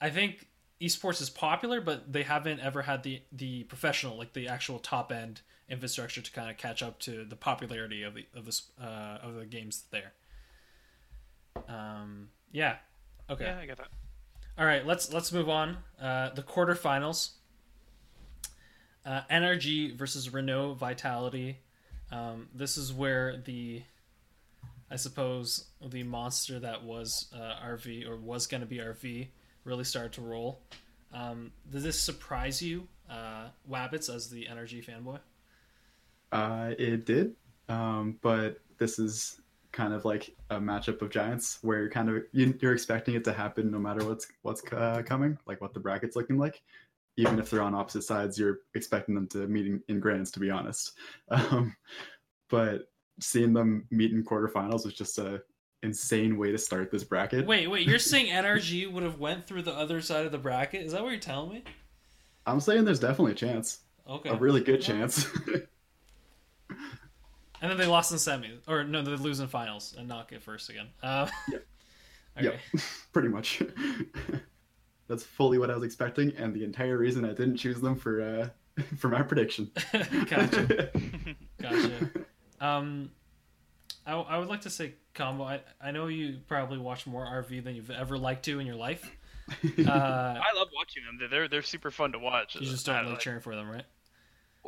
I 0.00 0.10
think 0.10 0.48
esports 0.80 1.20
is 1.20 1.30
popular, 1.30 1.80
but 1.80 2.12
they 2.12 2.22
haven't 2.22 2.60
ever 2.60 2.82
had 2.82 3.02
the 3.02 3.22
the 3.32 3.64
professional 3.64 4.16
like 4.16 4.32
the 4.32 4.48
actual 4.48 4.78
top 4.78 5.12
end 5.12 5.42
infrastructure 5.68 6.20
to 6.22 6.32
kind 6.32 6.50
of 6.50 6.56
catch 6.56 6.82
up 6.82 6.98
to 7.00 7.24
the 7.24 7.36
popularity 7.36 8.02
of 8.02 8.14
the 8.14 8.26
of 8.34 8.46
this 8.46 8.70
uh, 8.80 9.18
of 9.22 9.34
the 9.34 9.44
games 9.46 9.84
there. 9.90 10.12
Um, 11.68 12.28
yeah. 12.52 12.76
Okay. 13.28 13.44
Yeah, 13.44 13.58
I 13.60 13.66
get 13.66 13.76
that. 13.78 13.88
All 14.58 14.64
right, 14.64 14.84
let's 14.84 15.12
let's 15.12 15.32
move 15.32 15.48
on. 15.48 15.78
Uh, 16.00 16.30
the 16.30 16.42
quarterfinals. 16.42 17.30
Uh, 19.04 19.22
NRG 19.30 19.96
versus 19.96 20.32
Renault 20.32 20.74
Vitality. 20.74 21.58
Um, 22.12 22.48
this 22.54 22.76
is 22.76 22.92
where 22.92 23.36
the, 23.44 23.82
I 24.90 24.96
suppose, 24.96 25.66
the 25.84 26.02
monster 26.02 26.58
that 26.58 26.84
was 26.84 27.32
uh, 27.34 27.66
RV 27.66 28.08
or 28.08 28.16
was 28.16 28.46
going 28.46 28.60
to 28.60 28.66
be 28.66 28.78
RV 28.78 29.28
really 29.64 29.84
started 29.84 30.12
to 30.14 30.20
roll. 30.20 30.60
Um, 31.12 31.52
does 31.70 31.82
this 31.82 32.00
surprise 32.00 32.62
you, 32.62 32.86
uh, 33.08 33.48
Wabbits, 33.68 34.14
as 34.14 34.28
the 34.30 34.46
NRG 34.46 34.84
fanboy? 34.84 35.20
Uh, 36.32 36.74
it 36.78 37.04
did, 37.04 37.34
um, 37.68 38.18
but 38.22 38.60
this 38.78 38.98
is 38.98 39.40
kind 39.72 39.92
of 39.92 40.04
like 40.04 40.34
a 40.50 40.56
matchup 40.56 41.00
of 41.00 41.10
giants 41.10 41.58
where 41.62 41.78
you're 41.78 41.90
kind 41.90 42.08
of 42.08 42.22
you, 42.32 42.56
you're 42.60 42.72
expecting 42.72 43.14
it 43.14 43.24
to 43.24 43.32
happen 43.32 43.70
no 43.70 43.78
matter 43.78 44.04
what's 44.04 44.26
what's 44.42 44.62
uh, 44.72 45.02
coming, 45.04 45.38
like 45.46 45.60
what 45.60 45.74
the 45.74 45.80
bracket's 45.80 46.16
looking 46.16 46.38
like. 46.38 46.62
Even 47.20 47.38
if 47.38 47.50
they're 47.50 47.62
on 47.62 47.74
opposite 47.74 48.02
sides, 48.02 48.38
you're 48.38 48.60
expecting 48.74 49.14
them 49.14 49.26
to 49.28 49.46
meet 49.46 49.66
in, 49.66 49.82
in 49.88 50.00
grands, 50.00 50.30
to 50.32 50.40
be 50.40 50.50
honest. 50.50 50.92
Um, 51.30 51.76
but 52.48 52.90
seeing 53.20 53.52
them 53.52 53.86
meet 53.90 54.12
in 54.12 54.24
quarterfinals 54.24 54.84
was 54.84 54.94
just 54.94 55.18
a 55.18 55.42
insane 55.82 56.36
way 56.36 56.50
to 56.50 56.58
start 56.58 56.90
this 56.90 57.04
bracket. 57.04 57.46
Wait, 57.46 57.68
wait, 57.68 57.86
you're 57.86 57.98
saying 58.12 58.26
NRG 58.26 58.90
would 58.90 59.02
have 59.02 59.18
went 59.20 59.46
through 59.46 59.62
the 59.62 59.72
other 59.72 60.00
side 60.00 60.26
of 60.26 60.32
the 60.32 60.38
bracket? 60.38 60.84
Is 60.84 60.92
that 60.92 61.02
what 61.02 61.10
you're 61.10 61.20
telling 61.20 61.50
me? 61.50 61.64
I'm 62.46 62.58
saying 62.60 62.84
there's 62.84 63.00
definitely 63.00 63.32
a 63.32 63.36
chance, 63.36 63.80
Okay. 64.08 64.30
a 64.30 64.34
really 64.34 64.62
good 64.62 64.80
chance. 64.80 65.26
And 67.62 67.70
then 67.70 67.76
they 67.76 67.84
lost 67.86 68.10
in 68.10 68.16
semis, 68.16 68.56
or 68.66 68.84
no, 68.84 69.02
they 69.02 69.10
lose 69.16 69.38
in 69.40 69.46
finals 69.46 69.94
and 69.98 70.08
not 70.08 70.30
get 70.30 70.42
first 70.42 70.70
again. 70.70 70.86
Uh, 71.02 71.28
Yep. 71.52 71.66
okay. 72.38 72.60
Yep, 72.72 72.82
pretty 73.12 73.28
much. 73.28 73.62
That's 75.10 75.24
fully 75.24 75.58
what 75.58 75.70
I 75.70 75.74
was 75.74 75.82
expecting, 75.82 76.32
and 76.36 76.54
the 76.54 76.62
entire 76.62 76.96
reason 76.96 77.24
I 77.24 77.30
didn't 77.30 77.56
choose 77.56 77.80
them 77.80 77.96
for 77.96 78.22
uh, 78.22 78.82
for 78.96 79.08
my 79.08 79.22
prediction. 79.22 79.70
gotcha. 80.28 80.90
Gotcha. 81.60 82.10
Um, 82.60 83.10
I, 84.06 84.14
I 84.14 84.38
would 84.38 84.48
like 84.48 84.62
to 84.62 84.70
say, 84.70 84.94
combo. 85.12 85.44
I, 85.44 85.60
I 85.82 85.90
know 85.90 86.06
you 86.06 86.38
probably 86.48 86.78
watch 86.78 87.06
more 87.06 87.26
RV 87.26 87.62
than 87.64 87.74
you've 87.74 87.90
ever 87.90 88.16
liked 88.16 88.46
to 88.46 88.60
in 88.60 88.66
your 88.66 88.76
life. 88.76 89.10
Uh, 89.50 89.90
I 89.90 90.56
love 90.56 90.68
watching 90.74 91.02
them. 91.04 91.28
They're 91.28 91.48
they're 91.48 91.62
super 91.62 91.90
fun 91.90 92.12
to 92.12 92.18
watch. 92.18 92.54
you 92.54 92.62
just 92.62 92.86
don't 92.86 93.02
don't 93.02 93.10
like 93.10 93.18
cheering 93.20 93.40
for 93.40 93.54
them, 93.54 93.68
right? 93.68 93.84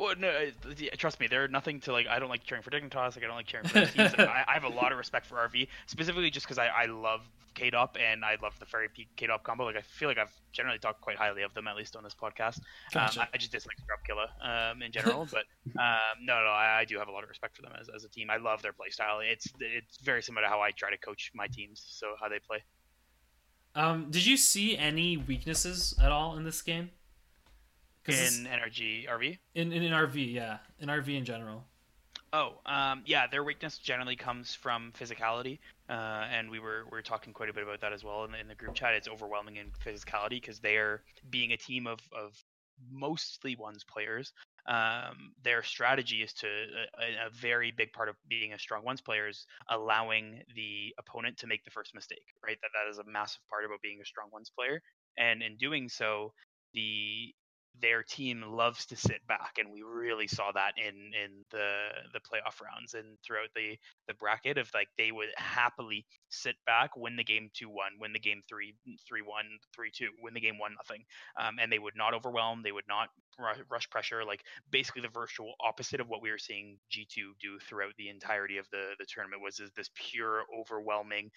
Well, 0.03 0.15
no, 0.19 0.51
trust 0.97 1.21
me, 1.21 1.27
they're 1.27 1.47
nothing 1.47 1.79
to 1.81 1.93
like. 1.93 2.07
I 2.07 2.19
don't 2.19 2.27
like 2.27 2.43
cheering 2.43 2.61
for 2.61 2.69
Dignitas. 2.69 3.15
Like 3.15 3.23
I 3.23 3.27
don't 3.27 3.37
like 3.37 3.45
cheering 3.45 3.65
for 3.65 3.79
those 3.79 3.93
teams. 3.93 4.13
I, 4.17 4.43
I 4.45 4.53
have 4.53 4.65
a 4.65 4.69
lot 4.69 4.91
of 4.91 4.97
respect 4.97 5.25
for 5.25 5.35
RV, 5.35 5.69
specifically 5.85 6.29
just 6.29 6.45
because 6.45 6.57
I, 6.57 6.67
I 6.67 6.85
love 6.87 7.21
Kaydop 7.55 7.91
and 7.97 8.25
I 8.25 8.35
love 8.43 8.59
the 8.59 8.65
Fairy 8.65 8.89
Peak 8.89 9.07
Kaydop 9.15 9.43
combo. 9.43 9.63
Like 9.63 9.77
I 9.77 9.81
feel 9.81 10.09
like 10.09 10.17
I've 10.17 10.33
generally 10.51 10.77
talked 10.77 10.99
quite 10.99 11.15
highly 11.15 11.43
of 11.43 11.53
them, 11.53 11.69
at 11.69 11.77
least 11.77 11.95
on 11.95 12.03
this 12.03 12.13
podcast. 12.13 12.59
Gotcha. 12.93 13.21
Um, 13.21 13.27
I, 13.31 13.35
I 13.35 13.37
just 13.37 13.53
dislike 13.53 13.77
Scrub 13.77 13.99
Killa 14.05 14.27
um, 14.41 14.81
in 14.81 14.91
general, 14.91 15.25
but 15.31 15.45
um, 15.79 16.19
no, 16.21 16.33
no, 16.33 16.49
I, 16.49 16.81
I 16.81 16.85
do 16.85 16.99
have 16.99 17.07
a 17.07 17.11
lot 17.11 17.23
of 17.23 17.29
respect 17.29 17.55
for 17.55 17.61
them 17.61 17.71
as, 17.79 17.87
as 17.87 18.03
a 18.03 18.09
team. 18.09 18.29
I 18.29 18.35
love 18.35 18.61
their 18.61 18.73
play 18.73 18.89
style. 18.89 19.21
It's 19.23 19.47
it's 19.61 19.99
very 19.99 20.21
similar 20.21 20.45
to 20.45 20.49
how 20.49 20.59
I 20.59 20.71
try 20.71 20.91
to 20.91 20.97
coach 20.97 21.31
my 21.33 21.47
teams, 21.47 21.81
so 21.87 22.15
how 22.19 22.27
they 22.27 22.39
play. 22.39 22.61
Um, 23.73 24.07
did 24.11 24.25
you 24.25 24.35
see 24.35 24.77
any 24.77 25.15
weaknesses 25.15 25.95
at 26.03 26.11
all 26.11 26.35
in 26.35 26.43
this 26.43 26.61
game? 26.61 26.91
In 28.07 28.45
NRG 28.45 29.07
RV. 29.07 29.37
in, 29.55 29.71
in 29.71 29.83
in 29.83 29.91
RV, 29.91 30.33
yeah, 30.33 30.57
in 30.79 30.89
RV 30.89 31.17
in 31.17 31.25
general. 31.25 31.65
Oh, 32.33 32.55
um, 32.65 33.03
yeah, 33.05 33.27
their 33.27 33.43
weakness 33.43 33.77
generally 33.77 34.15
comes 34.15 34.55
from 34.55 34.91
physicality, 34.99 35.59
uh, 35.87 36.25
and 36.31 36.49
we 36.49 36.59
were 36.59 36.85
we 36.85 36.97
were 36.97 37.03
talking 37.03 37.31
quite 37.31 37.49
a 37.49 37.53
bit 37.53 37.61
about 37.61 37.79
that 37.81 37.93
as 37.93 38.03
well 38.03 38.25
in 38.25 38.31
the, 38.31 38.39
in 38.39 38.47
the 38.47 38.55
group 38.55 38.73
chat. 38.73 38.95
It's 38.95 39.07
overwhelming 39.07 39.57
in 39.57 39.67
physicality 39.85 40.41
because 40.41 40.59
they 40.59 40.77
are 40.77 41.03
being 41.29 41.51
a 41.51 41.57
team 41.57 41.85
of 41.85 41.99
of 42.11 42.43
mostly 42.91 43.55
ones 43.55 43.83
players. 43.83 44.33
Um, 44.65 45.33
their 45.43 45.61
strategy 45.61 46.23
is 46.23 46.33
to 46.33 46.47
a, 46.47 47.27
a 47.27 47.29
very 47.29 47.71
big 47.71 47.93
part 47.93 48.09
of 48.09 48.15
being 48.27 48.53
a 48.53 48.59
strong 48.59 48.83
ones 48.83 49.01
player 49.01 49.27
is 49.27 49.45
allowing 49.69 50.41
the 50.55 50.95
opponent 50.97 51.37
to 51.37 51.47
make 51.47 51.63
the 51.65 51.71
first 51.71 51.93
mistake. 51.93 52.25
Right, 52.43 52.57
that 52.63 52.71
that 52.73 52.89
is 52.89 52.97
a 52.97 53.03
massive 53.09 53.41
part 53.47 53.63
about 53.63 53.81
being 53.83 53.99
a 54.01 54.05
strong 54.05 54.29
ones 54.33 54.49
player, 54.49 54.81
and 55.19 55.43
in 55.43 55.55
doing 55.57 55.87
so, 55.87 56.33
the 56.73 57.31
their 57.81 58.03
team 58.03 58.43
loves 58.47 58.85
to 58.87 58.95
sit 58.95 59.25
back, 59.27 59.57
and 59.57 59.71
we 59.71 59.81
really 59.81 60.27
saw 60.27 60.51
that 60.51 60.73
in 60.77 60.95
in 61.13 61.43
the 61.51 61.87
the 62.13 62.19
playoff 62.19 62.61
rounds 62.61 62.93
and 62.93 63.17
throughout 63.25 63.49
the 63.55 63.77
the 64.07 64.13
bracket 64.15 64.57
of 64.57 64.69
like 64.73 64.89
they 64.97 65.11
would 65.11 65.29
happily 65.37 66.05
sit 66.29 66.55
back, 66.65 66.95
win 66.95 67.15
the 67.15 67.23
game 67.23 67.49
two 67.53 67.69
one, 67.69 67.93
win 67.99 68.13
the 68.13 68.19
game 68.19 68.41
three 68.47 68.73
three 69.07 69.21
one, 69.21 69.45
three 69.75 69.91
two, 69.91 70.09
win 70.21 70.33
the 70.33 70.41
game 70.41 70.59
one 70.59 70.75
nothing, 70.75 71.03
um, 71.39 71.57
and 71.59 71.71
they 71.71 71.79
would 71.79 71.95
not 71.95 72.13
overwhelm, 72.13 72.61
they 72.63 72.71
would 72.71 72.87
not 72.87 73.09
ru- 73.39 73.63
rush 73.69 73.89
pressure, 73.89 74.23
like 74.23 74.43
basically 74.71 75.01
the 75.01 75.07
virtual 75.09 75.53
opposite 75.61 75.99
of 75.99 76.09
what 76.09 76.21
we 76.21 76.31
were 76.31 76.37
seeing 76.37 76.77
G 76.89 77.07
two 77.09 77.33
do 77.41 77.59
throughout 77.59 77.93
the 77.97 78.09
entirety 78.09 78.57
of 78.57 78.67
the 78.71 78.91
the 78.99 79.05
tournament 79.07 79.41
was 79.41 79.59
is 79.59 79.71
this 79.75 79.89
pure 79.95 80.43
overwhelming 80.57 81.31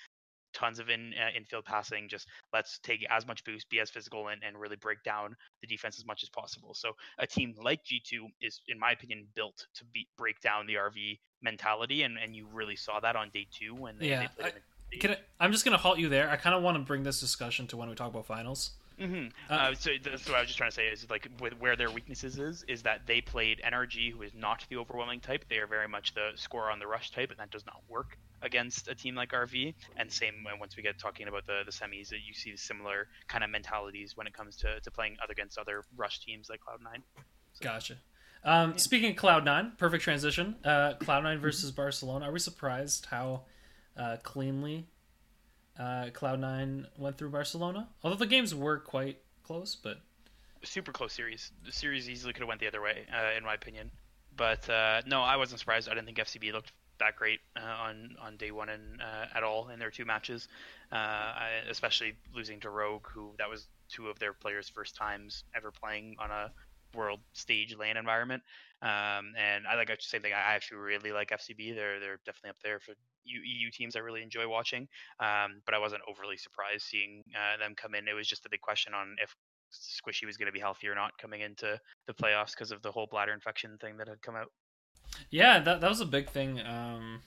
tons 0.57 0.79
of 0.79 0.89
in 0.89 1.13
uh, 1.15 1.37
infield 1.37 1.65
passing. 1.65 2.09
Just 2.09 2.27
let's 2.53 2.79
take 2.79 3.07
as 3.11 3.27
much 3.27 3.45
boost, 3.45 3.69
be 3.69 3.79
as 3.81 3.91
physical, 3.91 4.29
and, 4.29 4.43
and 4.43 4.59
really 4.59 4.77
break 4.77 5.03
down 5.05 5.37
the 5.61 5.67
defense 5.67 5.99
as 5.99 6.07
much 6.07 6.23
as 6.23 6.29
possible. 6.31 6.75
So 6.75 6.93
a 7.19 7.27
team 7.27 7.55
like 7.63 7.85
G2 7.85 8.27
is, 8.41 8.61
in 8.69 8.79
my 8.79 8.93
opinion, 8.93 9.27
built 9.35 9.67
to 9.75 9.85
beat 9.93 10.09
break 10.17 10.41
down 10.41 10.67
the 10.67 10.75
RV 10.75 11.19
mentality, 11.43 12.03
and, 12.03 12.17
and 12.19 12.35
you 12.35 12.47
really 12.53 12.77
saw 12.77 12.99
that 13.01 13.15
on 13.17 13.31
day 13.31 13.47
two 13.53 13.75
when 13.75 13.99
they, 13.99 14.09
Yeah, 14.09 14.21
they 14.23 14.29
played. 14.43 14.55
in 14.55 14.61
the- 14.91 14.99
Can 14.99 15.11
I, 15.13 15.17
I'm 15.39 15.53
just 15.53 15.65
gonna 15.65 15.77
halt 15.77 15.99
you 15.99 16.09
there. 16.09 16.31
I 16.31 16.37
kind 16.37 16.57
of 16.57 16.63
want 16.63 16.77
to 16.77 16.83
bring 16.83 17.03
this 17.03 17.21
discussion 17.21 17.67
to 17.69 17.77
when 17.77 17.89
we 17.89 17.95
talk 17.95 18.09
about 18.09 18.27
finals. 18.27 18.71
Mm-hmm. 19.01 19.27
Uh, 19.53 19.55
uh, 19.55 19.75
so 19.75 19.91
that's 20.03 20.27
what 20.27 20.37
I 20.37 20.41
was 20.41 20.47
just 20.47 20.57
trying 20.57 20.71
to 20.71 20.75
say 20.75 20.87
is 20.87 21.07
like 21.11 21.29
with 21.39 21.53
where 21.61 21.77
their 21.77 21.91
weaknesses 21.91 22.39
is 22.39 22.65
is 22.67 22.83
that 22.83 23.03
they 23.07 23.21
played 23.21 23.61
NRG, 23.63 24.11
who 24.13 24.23
is 24.23 24.33
not 24.35 24.65
the 24.71 24.77
overwhelming 24.77 25.21
type. 25.21 25.45
They 25.51 25.59
are 25.59 25.67
very 25.67 25.87
much 25.87 26.15
the 26.15 26.31
score 26.37 26.71
on 26.71 26.79
the 26.79 26.87
rush 26.87 27.11
type, 27.11 27.31
and 27.31 27.39
that 27.39 27.51
does 27.51 27.67
not 27.67 27.83
work 27.89 28.17
against 28.43 28.89
a 28.89 28.95
team 28.95 29.15
like 29.15 29.33
RV. 29.33 29.75
And 29.97 30.11
same 30.11 30.35
when 30.45 30.59
once 30.59 30.77
we 30.77 30.83
get 30.83 30.99
talking 30.99 31.29
about 31.29 31.47
the 31.47 31.63
the 31.65 31.73
semis, 31.73 32.09
that 32.09 32.19
you 32.27 32.35
see 32.35 32.57
similar 32.57 33.09
kind 33.29 33.45
of 33.45 33.51
mentalities 33.51 34.17
when 34.17 34.27
it 34.27 34.33
comes 34.33 34.57
to, 34.57 34.81
to 34.81 34.91
playing 34.91 35.17
other 35.23 35.33
against 35.33 35.59
other 35.59 35.85
rush 35.97 36.21
teams 36.21 36.49
like 36.49 36.61
Cloud 36.61 36.81
Nine. 36.83 37.03
So. 37.53 37.63
Gotcha. 37.63 37.97
Um, 38.45 38.73
yeah. 38.73 38.77
Speaking 38.77 39.11
of 39.11 39.17
Cloud 39.17 39.45
Nine, 39.45 39.73
perfect 39.77 40.05
transition. 40.05 40.57
Uh, 40.65 40.95
Cloud 40.95 41.25
Nine 41.25 41.39
versus 41.39 41.71
Barcelona. 41.71 42.27
Are 42.27 42.33
we 42.33 42.39
surprised 42.39 43.07
how 43.07 43.43
uh, 43.97 44.17
cleanly 44.23 44.87
uh, 45.79 46.11
Cloud 46.13 46.41
Nine 46.41 46.87
went 46.97 47.19
through 47.19 47.31
Barcelona? 47.31 47.89
Although 48.03 48.17
the 48.17 48.27
games 48.27 48.55
were 48.55 48.79
quite 48.79 49.19
close, 49.43 49.75
but 49.75 49.99
super 50.63 50.93
close 50.93 51.13
series. 51.13 51.53
The 51.65 51.73
series 51.73 52.09
easily 52.09 52.33
could 52.33 52.41
have 52.41 52.49
went 52.49 52.61
the 52.61 52.67
other 52.67 52.83
way, 52.83 53.07
uh, 53.13 53.37
in 53.37 53.45
my 53.45 53.55
opinion. 53.55 53.91
But 54.37 54.69
uh, 54.69 55.03
no, 55.07 55.23
I 55.23 55.37
wasn't 55.37 55.61
surprised. 55.61 55.89
I 55.89 55.95
didn't 55.95 56.07
think 56.07 56.19
FCB 56.19 56.53
looked 56.53 56.73
that 56.99 57.17
great 57.17 57.41
uh, 57.57 57.65
on 57.65 58.17
on 58.21 58.37
day 58.37 58.51
one 58.51 58.69
and 58.69 59.01
at 59.35 59.43
all 59.43 59.69
in 59.69 59.79
their 59.79 59.91
two 59.91 60.05
matches, 60.05 60.49
I, 60.93 61.61
especially 61.71 62.15
losing 62.35 62.61
to 62.61 62.71
Rogue, 62.71 63.07
who 63.13 63.33
that 63.39 63.49
was 63.49 63.69
two 63.89 64.09
of 64.09 64.19
their 64.19 64.33
players' 64.33 64.69
first 64.69 64.97
times 64.97 65.45
ever 65.55 65.71
playing 65.71 66.17
on 66.19 66.31
a 66.31 66.51
world 66.95 67.21
stage 67.33 67.77
LAN 67.77 67.97
environment. 67.97 68.43
Um, 68.83 69.33
and 69.37 69.67
I 69.67 69.77
like 69.77 69.89
the 69.89 69.97
same 70.01 70.23
thing. 70.23 70.33
I 70.33 70.55
actually 70.55 70.79
really 70.79 71.13
like 71.13 71.31
FCB. 71.31 71.75
They're 71.75 72.01
they're 72.01 72.21
definitely 72.25 72.51
up 72.51 72.61
there 72.63 72.81
for 72.81 72.93
EU 73.25 73.71
teams 73.71 73.97
I 73.97 74.01
really 74.01 74.23
enjoy 74.23 74.49
watching. 74.49 74.89
Um, 75.21 75.63
but 75.65 75.75
I 75.75 75.79
wasn't 75.79 76.03
overly 76.09 76.37
surprised 76.37 76.85
seeing 76.85 77.25
uh, 77.35 77.59
them 77.59 77.75
come 77.75 77.95
in. 77.95 78.09
It 78.09 78.15
was 78.15 78.29
just 78.29 78.47
a 78.47 78.51
big 78.51 78.61
question 78.61 78.95
on 78.95 79.17
if 79.23 79.35
Squishy 79.73 80.27
was 80.27 80.37
going 80.37 80.47
to 80.47 80.53
be 80.53 80.61
healthy 80.61 80.89
or 80.89 80.95
not 80.95 81.17
coming 81.19 81.41
into 81.41 81.79
the 82.07 82.15
playoffs 82.15 82.53
because 82.53 82.71
of 82.71 82.83
the 82.83 82.93
whole 82.93 83.07
bladder 83.11 83.33
infection 83.33 83.77
thing 83.79 83.97
that 83.97 84.09
had 84.09 84.23
come 84.23 84.37
out. 84.37 84.53
Yeah, 85.31 85.59
that 85.61 85.81
that 85.81 85.89
was 85.89 86.01
a 86.01 86.07
big 86.07 86.31
thing. 86.31 86.61
Um, 86.61 87.21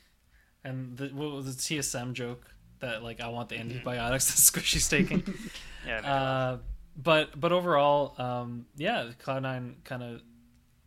and 0.63 0.97
the, 0.97 1.07
what 1.07 1.31
was 1.31 1.55
the 1.55 1.61
TSM 1.61 2.13
joke 2.13 2.45
that 2.79 3.03
like 3.03 3.21
I 3.21 3.29
want 3.29 3.49
the 3.49 3.55
mm-hmm. 3.55 3.71
antibiotics 3.71 4.25
that 4.53 4.59
Squishy's 4.59 4.87
taking. 4.87 5.23
yeah. 5.87 5.99
Uh, 5.99 6.57
but 6.95 7.39
but 7.39 7.51
overall, 7.51 8.15
um, 8.17 8.65
yeah, 8.75 9.11
Cloud 9.19 9.43
Nine 9.43 9.77
kind 9.83 10.03
of 10.03 10.21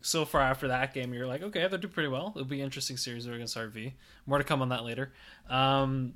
so 0.01 0.25
far 0.25 0.41
after 0.41 0.67
that 0.67 0.93
game, 0.93 1.13
you're 1.13 1.27
like, 1.27 1.41
okay, 1.41 1.65
they'll 1.67 1.79
do 1.79 1.87
pretty 1.87 2.09
well. 2.09 2.33
It'll 2.35 2.45
be 2.45 2.59
an 2.59 2.65
interesting 2.65 2.97
series 2.97 3.25
against 3.25 3.55
RV. 3.55 3.93
More 4.25 4.37
to 4.37 4.43
come 4.43 4.61
on 4.61 4.69
that 4.69 4.83
later. 4.83 5.13
Um, 5.49 6.15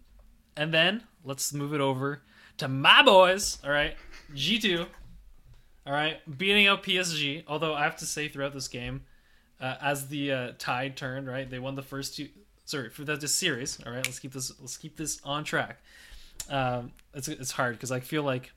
and 0.58 0.73
then 0.73 1.04
let's 1.23 1.54
move 1.54 1.73
it 1.73 1.80
over 1.80 2.21
to 2.58 2.67
my 2.67 3.02
boys. 3.02 3.60
All 3.63 3.71
right, 3.71 3.95
G 4.34 4.60
two. 4.60 4.86
All 5.86 5.93
right, 5.93 6.19
beating 6.38 6.67
out 6.67 6.84
PSG. 6.84 7.45
Although 7.47 7.73
I 7.73 7.84
have 7.84 7.95
to 7.97 8.06
say, 8.06 8.28
throughout 8.28 8.54
this 8.54 8.67
game, 8.67 9.04
uh, 9.60 9.76
as 9.82 10.08
the 10.08 10.32
uh, 10.32 10.52
tide 10.58 10.96
turned, 10.96 11.28
right, 11.28 11.50
they 11.50 11.60
won 11.60 11.76
the 11.76 11.82
first 11.82 12.15
two. 12.15 12.30
Sorry 12.65 12.89
for 12.89 13.04
the, 13.04 13.28
series. 13.28 13.80
All 13.86 13.91
right, 13.91 14.06
let's 14.06 14.20
keep 14.20 14.34
this. 14.34 14.52
Let's 14.60 14.78
keep 14.78 14.98
this 14.98 15.20
on 15.24 15.43
track. 15.43 15.82
Um, 16.50 16.91
it's 17.13 17.28
it's 17.28 17.52
hard 17.52 17.76
because 17.76 17.91
I 17.91 18.00
feel 18.00 18.24
like, 18.24 18.52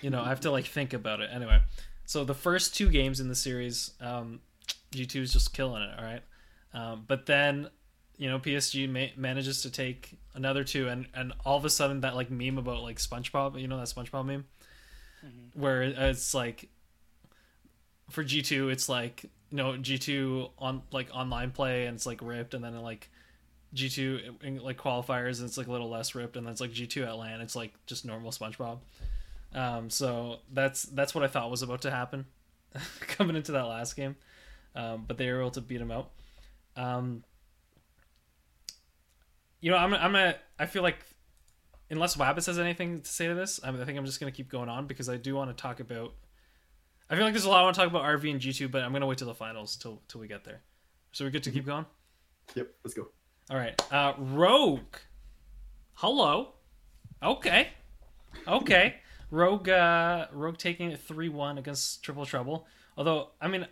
you 0.00 0.10
know, 0.10 0.22
I 0.22 0.28
have 0.28 0.40
to 0.40 0.50
like 0.50 0.66
think 0.66 0.92
about 0.92 1.20
it. 1.20 1.30
Anyway, 1.32 1.60
so 2.06 2.24
the 2.24 2.34
first 2.34 2.74
two 2.74 2.88
games 2.88 3.20
in 3.20 3.28
the 3.28 3.34
series, 3.34 3.92
um, 4.00 4.40
G2 4.92 5.16
is 5.16 5.32
just 5.32 5.54
killing 5.54 5.82
it. 5.82 5.90
All 5.98 6.04
right, 6.04 6.22
um, 6.74 7.04
but 7.06 7.26
then 7.26 7.68
you 8.16 8.28
know 8.28 8.38
PSG 8.38 8.88
ma- 8.88 9.20
manages 9.20 9.62
to 9.62 9.70
take 9.70 10.18
another 10.34 10.64
two, 10.64 10.88
and 10.88 11.06
and 11.14 11.32
all 11.44 11.56
of 11.56 11.64
a 11.64 11.70
sudden 11.70 12.00
that 12.00 12.16
like 12.16 12.30
meme 12.30 12.58
about 12.58 12.82
like 12.82 12.96
SpongeBob, 12.96 13.60
you 13.60 13.68
know 13.68 13.76
that 13.78 13.88
SpongeBob 13.88 14.24
meme, 14.24 14.44
mm-hmm. 15.24 15.60
where 15.60 15.82
it's 15.82 16.34
like 16.34 16.68
for 18.10 18.24
G 18.24 18.42
two, 18.42 18.68
it's 18.68 18.88
like 18.88 19.30
you 19.52 19.58
know 19.58 19.76
G 19.76 19.98
two 19.98 20.48
on 20.58 20.82
like 20.90 21.10
online 21.12 21.50
play, 21.50 21.84
and 21.84 21.94
it's 21.94 22.06
like 22.06 22.20
ripped, 22.22 22.54
and 22.54 22.64
then 22.64 22.74
like 22.80 23.10
G 23.74 23.90
two 23.90 24.20
like 24.42 24.78
qualifiers, 24.78 25.38
and 25.38 25.46
it's 25.46 25.58
like 25.58 25.66
a 25.66 25.72
little 25.72 25.90
less 25.90 26.14
ripped, 26.14 26.36
and 26.38 26.46
then 26.46 26.52
it's 26.52 26.60
like 26.60 26.72
G 26.72 26.86
two 26.86 27.04
at 27.04 27.16
LAN, 27.16 27.42
it's 27.42 27.54
like 27.54 27.74
just 27.86 28.06
normal 28.06 28.30
SpongeBob. 28.30 28.78
Um, 29.54 29.90
so 29.90 30.38
that's 30.50 30.84
that's 30.84 31.14
what 31.14 31.22
I 31.22 31.28
thought 31.28 31.50
was 31.50 31.60
about 31.62 31.82
to 31.82 31.90
happen 31.90 32.24
coming 33.00 33.36
into 33.36 33.52
that 33.52 33.64
last 33.64 33.94
game, 33.94 34.16
um, 34.74 35.04
but 35.06 35.18
they 35.18 35.30
were 35.30 35.40
able 35.40 35.50
to 35.50 35.60
beat 35.60 35.82
him 35.82 35.90
out. 35.90 36.10
Um, 36.74 37.22
you 39.60 39.70
know, 39.70 39.76
I'm 39.76 39.92
I'm 39.92 40.12
gonna 40.12 40.36
I 40.58 40.64
feel 40.64 40.82
like 40.82 40.96
unless 41.90 42.16
Wabbit 42.16 42.46
has 42.46 42.58
anything 42.58 43.02
to 43.02 43.08
say 43.08 43.28
to 43.28 43.34
this, 43.34 43.60
I, 43.62 43.68
I 43.68 43.84
think 43.84 43.98
I'm 43.98 44.06
just 44.06 44.18
gonna 44.18 44.32
keep 44.32 44.48
going 44.48 44.70
on 44.70 44.86
because 44.86 45.10
I 45.10 45.18
do 45.18 45.34
want 45.34 45.54
to 45.54 45.60
talk 45.62 45.78
about. 45.78 46.14
I 47.12 47.14
feel 47.14 47.24
like 47.24 47.34
there's 47.34 47.44
a 47.44 47.50
lot 47.50 47.60
I 47.60 47.64
want 47.64 47.74
to 47.74 47.80
talk 47.82 47.90
about 47.90 48.04
RV 48.04 48.30
and 48.30 48.40
G2, 48.40 48.70
but 48.70 48.82
I'm 48.82 48.90
gonna 48.90 49.06
wait 49.06 49.18
till 49.18 49.26
the 49.26 49.34
finals 49.34 49.76
till 49.76 50.00
till 50.08 50.18
we 50.18 50.26
get 50.26 50.44
there. 50.44 50.62
So 51.12 51.26
we're 51.26 51.30
good 51.30 51.42
to 51.42 51.50
keep 51.50 51.66
going. 51.66 51.84
Yep, 52.54 52.68
let's 52.82 52.94
go. 52.94 53.08
All 53.50 53.58
right, 53.58 53.78
uh, 53.92 54.14
Rogue. 54.16 54.96
Hello. 55.92 56.54
Okay. 57.22 57.68
Okay. 58.48 58.94
Rogue 59.30 59.68
uh, 59.68 60.28
Rogue 60.32 60.56
taking 60.56 60.90
it 60.90 61.00
three 61.00 61.28
one 61.28 61.58
against 61.58 62.02
Triple 62.02 62.24
Trouble. 62.24 62.66
Although 62.96 63.28
I 63.42 63.48
mean, 63.48 63.66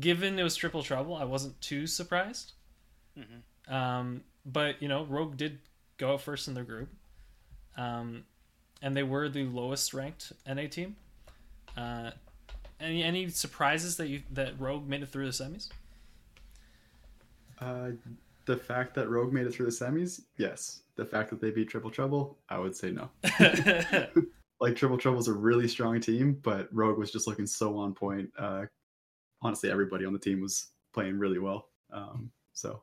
given 0.00 0.38
it 0.38 0.42
was 0.42 0.56
Triple 0.56 0.82
Trouble, 0.82 1.14
I 1.14 1.24
wasn't 1.24 1.60
too 1.60 1.86
surprised. 1.86 2.52
Mm-hmm. 3.18 3.74
Um, 3.74 4.22
but 4.46 4.80
you 4.80 4.88
know, 4.88 5.04
Rogue 5.04 5.36
did 5.36 5.58
go 5.98 6.14
out 6.14 6.22
first 6.22 6.48
in 6.48 6.54
their 6.54 6.64
group, 6.64 6.88
um, 7.76 8.24
and 8.80 8.96
they 8.96 9.02
were 9.02 9.28
the 9.28 9.44
lowest 9.44 9.92
ranked 9.92 10.32
NA 10.48 10.68
team. 10.68 10.96
Uh, 11.76 12.12
any 12.82 13.02
any 13.02 13.28
surprises 13.28 13.96
that 13.96 14.08
you 14.08 14.22
that 14.32 14.58
Rogue 14.58 14.86
made 14.86 15.02
it 15.02 15.08
through 15.08 15.26
the 15.26 15.32
semis? 15.32 15.68
Uh, 17.60 17.90
the 18.46 18.56
fact 18.56 18.94
that 18.94 19.08
Rogue 19.08 19.32
made 19.32 19.46
it 19.46 19.54
through 19.54 19.66
the 19.66 19.72
semis, 19.72 20.22
yes. 20.36 20.82
The 20.96 21.04
fact 21.04 21.30
that 21.30 21.40
they 21.40 21.50
beat 21.50 21.68
Triple 21.68 21.90
Trouble, 21.90 22.38
I 22.48 22.58
would 22.58 22.76
say 22.76 22.90
no. 22.90 23.08
like 24.60 24.76
Triple 24.76 24.98
Trouble's 24.98 25.28
a 25.28 25.32
really 25.32 25.68
strong 25.68 26.00
team, 26.00 26.38
but 26.42 26.68
Rogue 26.72 26.98
was 26.98 27.10
just 27.10 27.26
looking 27.26 27.46
so 27.46 27.78
on 27.78 27.94
point. 27.94 28.30
Uh, 28.38 28.64
honestly, 29.42 29.70
everybody 29.70 30.04
on 30.04 30.12
the 30.12 30.18
team 30.18 30.40
was 30.40 30.68
playing 30.92 31.18
really 31.18 31.38
well. 31.38 31.68
Um, 31.92 32.30
so 32.52 32.82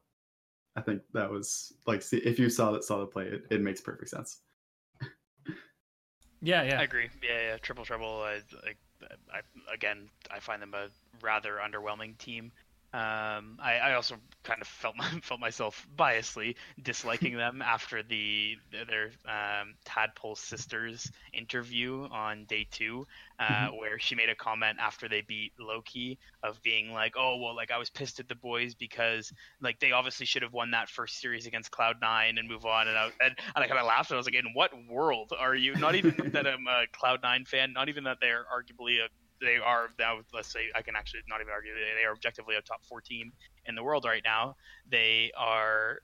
I 0.76 0.82
think 0.82 1.02
that 1.14 1.30
was 1.30 1.74
like, 1.86 2.02
see, 2.02 2.18
if 2.18 2.40
you 2.40 2.50
saw 2.50 2.72
that 2.72 2.84
saw 2.84 3.00
the 3.00 3.06
play, 3.06 3.26
it, 3.26 3.46
it 3.52 3.62
makes 3.62 3.82
perfect 3.82 4.10
sense. 4.10 4.40
yeah, 6.42 6.64
yeah, 6.64 6.80
I 6.80 6.84
agree. 6.84 7.10
Yeah, 7.22 7.42
yeah. 7.42 7.58
Triple 7.58 7.86
Trouble, 7.86 8.22
I, 8.24 8.40
I, 8.66 8.74
I, 9.34 9.42
again, 9.74 10.10
I 10.32 10.40
find 10.40 10.62
them 10.62 10.74
a 10.74 10.88
rather 11.22 11.60
underwhelming 11.64 12.18
team. 12.18 12.52
Um, 12.92 13.60
I, 13.62 13.78
I, 13.84 13.94
also 13.94 14.16
kind 14.42 14.60
of 14.64 14.68
felt 14.68 14.96
my, 14.96 15.08
felt 15.22 15.40
myself 15.40 15.86
biasly 15.96 16.56
disliking 16.82 17.38
them 17.38 17.62
after 17.66 18.02
the 18.02 18.58
their 18.72 19.12
um, 19.28 19.76
Tadpole 19.86 20.36
sisters 20.36 21.12
interview 21.32 22.08
on 22.12 22.46
day 22.46 22.66
two, 22.72 23.06
uh, 23.40 23.44
mm-hmm. 23.44 23.78
where 23.78 24.00
she 24.00 24.16
made 24.16 24.30
a 24.30 24.36
comment 24.36 24.80
after 24.82 25.08
they 25.08 25.22
beat 25.22 25.52
Loki 25.60 26.18
of 26.42 26.60
being 26.64 26.92
like, 26.92 27.14
"Oh 27.16 27.38
well, 27.38 27.56
like 27.56 27.70
I 27.70 27.78
was 27.78 27.92
pissed 27.92 28.20
at 28.20 28.28
the 28.28 28.34
boys 28.34 28.74
because 28.74 29.32
like 29.62 29.80
they 29.80 29.92
obviously 29.92 30.26
should 30.26 30.42
have 30.42 30.54
won 30.54 30.72
that 30.72 30.90
first 30.90 31.22
series 31.22 31.46
against 31.46 31.70
Cloud 31.70 31.98
Nine 32.02 32.40
and 32.40 32.50
move 32.50 32.66
on." 32.66 32.88
And 32.88 32.98
I 32.98 33.12
and, 33.22 33.36
and 33.56 33.64
I 33.64 33.68
kind 33.68 33.80
of 33.80 33.86
laughed 33.86 34.10
and 34.10 34.16
I 34.16 34.18
was 34.18 34.26
like, 34.26 34.34
"In 34.34 34.52
what 34.56 34.72
world 34.90 35.32
are 35.38 35.54
you? 35.54 35.76
Not 35.76 35.94
even 35.94 36.32
that 36.32 36.48
I'm 36.48 36.66
a 36.66 36.86
Cloud 36.92 37.22
Nine 37.22 37.46
fan, 37.46 37.72
not 37.72 37.88
even 37.88 38.06
that 38.06 38.18
they're 38.20 38.46
arguably 38.52 38.98
a 38.98 39.10
they 39.42 39.58
are 39.58 39.90
now. 39.98 40.20
Let's 40.34 40.52
say 40.52 40.70
I 40.76 40.82
can 40.82 40.96
actually 40.96 41.22
not 41.28 41.42
even 41.42 41.52
argue 41.54 41.72
they 41.74 42.06
are 42.06 42.12
objectively 42.12 42.56
a 42.56 42.62
top 42.62 42.84
four 42.86 43.02
team 43.02 43.32
in 43.66 43.76
the 43.76 43.84
world 43.84 44.06
right 44.06 44.24
now. 44.24 44.56
They 44.90 45.32
are 45.38 46.00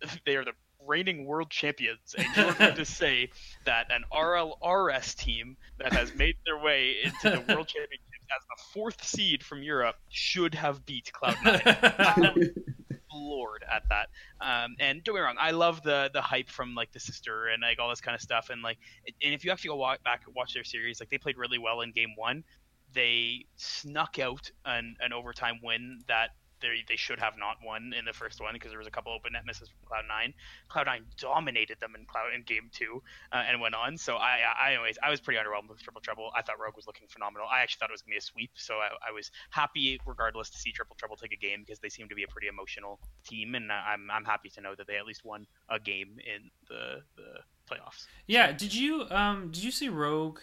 they 0.26 0.36
are 0.36 0.44
the 0.44 0.52
reigning 0.86 1.24
world 1.24 1.50
champions, 1.50 2.14
and 2.16 2.26
you're 2.36 2.52
going 2.52 2.76
to 2.76 2.84
say 2.84 3.30
that 3.64 3.90
an 3.90 4.04
RLRS 4.12 5.16
team 5.16 5.56
that 5.78 5.92
has 5.92 6.14
made 6.14 6.36
their 6.44 6.58
way 6.58 6.96
into 7.04 7.30
the 7.30 7.54
world 7.54 7.68
championships 7.68 8.26
as 8.36 8.42
the 8.48 8.62
fourth 8.72 9.04
seed 9.04 9.42
from 9.42 9.62
Europe 9.62 9.96
should 10.08 10.54
have 10.54 10.84
beat 10.84 11.10
Cloud9. 11.14 12.50
floored 13.16 13.64
at 13.70 13.82
that. 13.88 14.08
Um, 14.40 14.76
and 14.78 15.02
don't 15.02 15.14
get 15.14 15.20
me 15.20 15.24
wrong, 15.24 15.36
I 15.38 15.50
love 15.52 15.82
the 15.82 16.10
the 16.12 16.22
hype 16.22 16.50
from 16.50 16.74
like 16.74 16.92
the 16.92 17.00
sister 17.00 17.46
and 17.46 17.62
like 17.62 17.78
all 17.78 17.88
this 17.88 18.00
kind 18.00 18.14
of 18.14 18.20
stuff. 18.20 18.50
And 18.50 18.62
like, 18.62 18.78
and 19.22 19.34
if 19.34 19.44
you 19.44 19.50
actually 19.50 19.68
go 19.68 19.76
walk 19.76 20.02
back 20.04 20.22
and 20.26 20.34
watch 20.34 20.54
their 20.54 20.64
series, 20.64 21.00
like 21.00 21.10
they 21.10 21.18
played 21.18 21.36
really 21.36 21.58
well 21.58 21.80
in 21.80 21.92
game 21.92 22.14
one. 22.16 22.44
They 22.92 23.46
snuck 23.56 24.18
out 24.18 24.50
an, 24.64 24.96
an 25.00 25.12
overtime 25.12 25.60
win 25.62 26.00
that 26.08 26.30
they 26.66 26.84
they 26.88 26.96
should 26.96 27.18
have 27.18 27.38
not 27.38 27.56
won 27.64 27.92
in 27.96 28.04
the 28.04 28.12
first 28.12 28.40
one 28.40 28.54
because 28.54 28.70
there 28.70 28.78
was 28.78 28.86
a 28.86 28.90
couple 28.90 29.12
open 29.12 29.32
net 29.32 29.46
misses 29.46 29.68
from 29.68 29.78
Cloud 29.86 30.04
Nine. 30.08 30.34
Cloud 30.68 30.86
Nine 30.86 31.04
dominated 31.18 31.78
them 31.80 31.94
in 31.98 32.04
Cloud 32.06 32.34
in 32.34 32.42
Game 32.42 32.70
Two 32.72 33.02
uh, 33.32 33.44
and 33.46 33.60
went 33.60 33.74
on. 33.74 33.96
So 33.96 34.16
I, 34.16 34.38
I 34.58 34.72
anyways 34.72 34.98
I 35.02 35.10
was 35.10 35.20
pretty 35.20 35.38
underwhelmed 35.38 35.68
with 35.68 35.82
Triple 35.82 36.00
Trouble. 36.00 36.30
I 36.36 36.42
thought 36.42 36.58
Rogue 36.60 36.76
was 36.76 36.86
looking 36.86 37.06
phenomenal. 37.08 37.46
I 37.50 37.62
actually 37.62 37.78
thought 37.80 37.90
it 37.90 37.94
was 37.94 38.02
gonna 38.02 38.14
be 38.14 38.18
a 38.18 38.22
sweep, 38.22 38.50
so 38.54 38.74
I, 38.74 38.88
I 39.08 39.12
was 39.12 39.30
happy 39.50 40.00
regardless 40.06 40.50
to 40.50 40.58
see 40.58 40.72
Triple 40.72 40.96
Trouble 40.96 41.16
take 41.16 41.32
a 41.32 41.36
game 41.36 41.60
because 41.64 41.78
they 41.78 41.88
seem 41.88 42.08
to 42.08 42.14
be 42.14 42.24
a 42.24 42.28
pretty 42.28 42.48
emotional 42.48 42.98
team, 43.24 43.54
and 43.54 43.70
I'm 43.70 44.10
I'm 44.10 44.24
happy 44.24 44.48
to 44.50 44.60
know 44.60 44.74
that 44.74 44.86
they 44.86 44.96
at 44.96 45.06
least 45.06 45.24
won 45.24 45.46
a 45.68 45.78
game 45.78 46.18
in 46.18 46.50
the 46.68 47.02
the 47.16 47.40
playoffs. 47.70 48.06
Yeah. 48.26 48.52
Did 48.52 48.74
you 48.74 49.06
um 49.10 49.50
did 49.50 49.62
you 49.62 49.70
see 49.70 49.88
Rogue? 49.88 50.40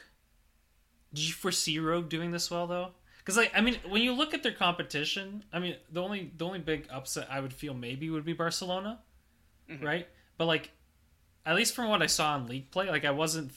did 1.14 1.26
you 1.26 1.34
foresee 1.34 1.80
Rogue 1.80 2.10
doing 2.10 2.32
this 2.32 2.50
well 2.50 2.68
though? 2.68 2.92
Because 3.24 3.38
like 3.38 3.52
I 3.56 3.62
mean, 3.62 3.78
when 3.88 4.02
you 4.02 4.14
look 4.14 4.34
at 4.34 4.44
their 4.44 4.52
competition, 4.52 5.44
I 5.54 5.60
mean 5.60 5.76
the 5.92 6.02
only 6.02 6.32
the 6.36 6.46
only 6.46 6.60
big 6.60 6.88
upset 6.92 7.28
I 7.32 7.40
would 7.40 7.54
feel 7.54 7.74
maybe 7.74 8.10
would 8.10 8.26
be 8.26 8.34
Barcelona, 8.34 9.00
mm-hmm. 9.70 9.86
right? 9.86 10.08
But 10.38 10.46
like, 10.46 10.72
at 11.46 11.56
least 11.56 11.74
from 11.74 11.90
what 11.90 12.02
I 12.02 12.08
saw 12.08 12.36
in 12.38 12.48
league 12.48 12.72
play, 12.72 12.90
like 12.90 13.06
I 13.06 13.12
wasn't. 13.12 13.52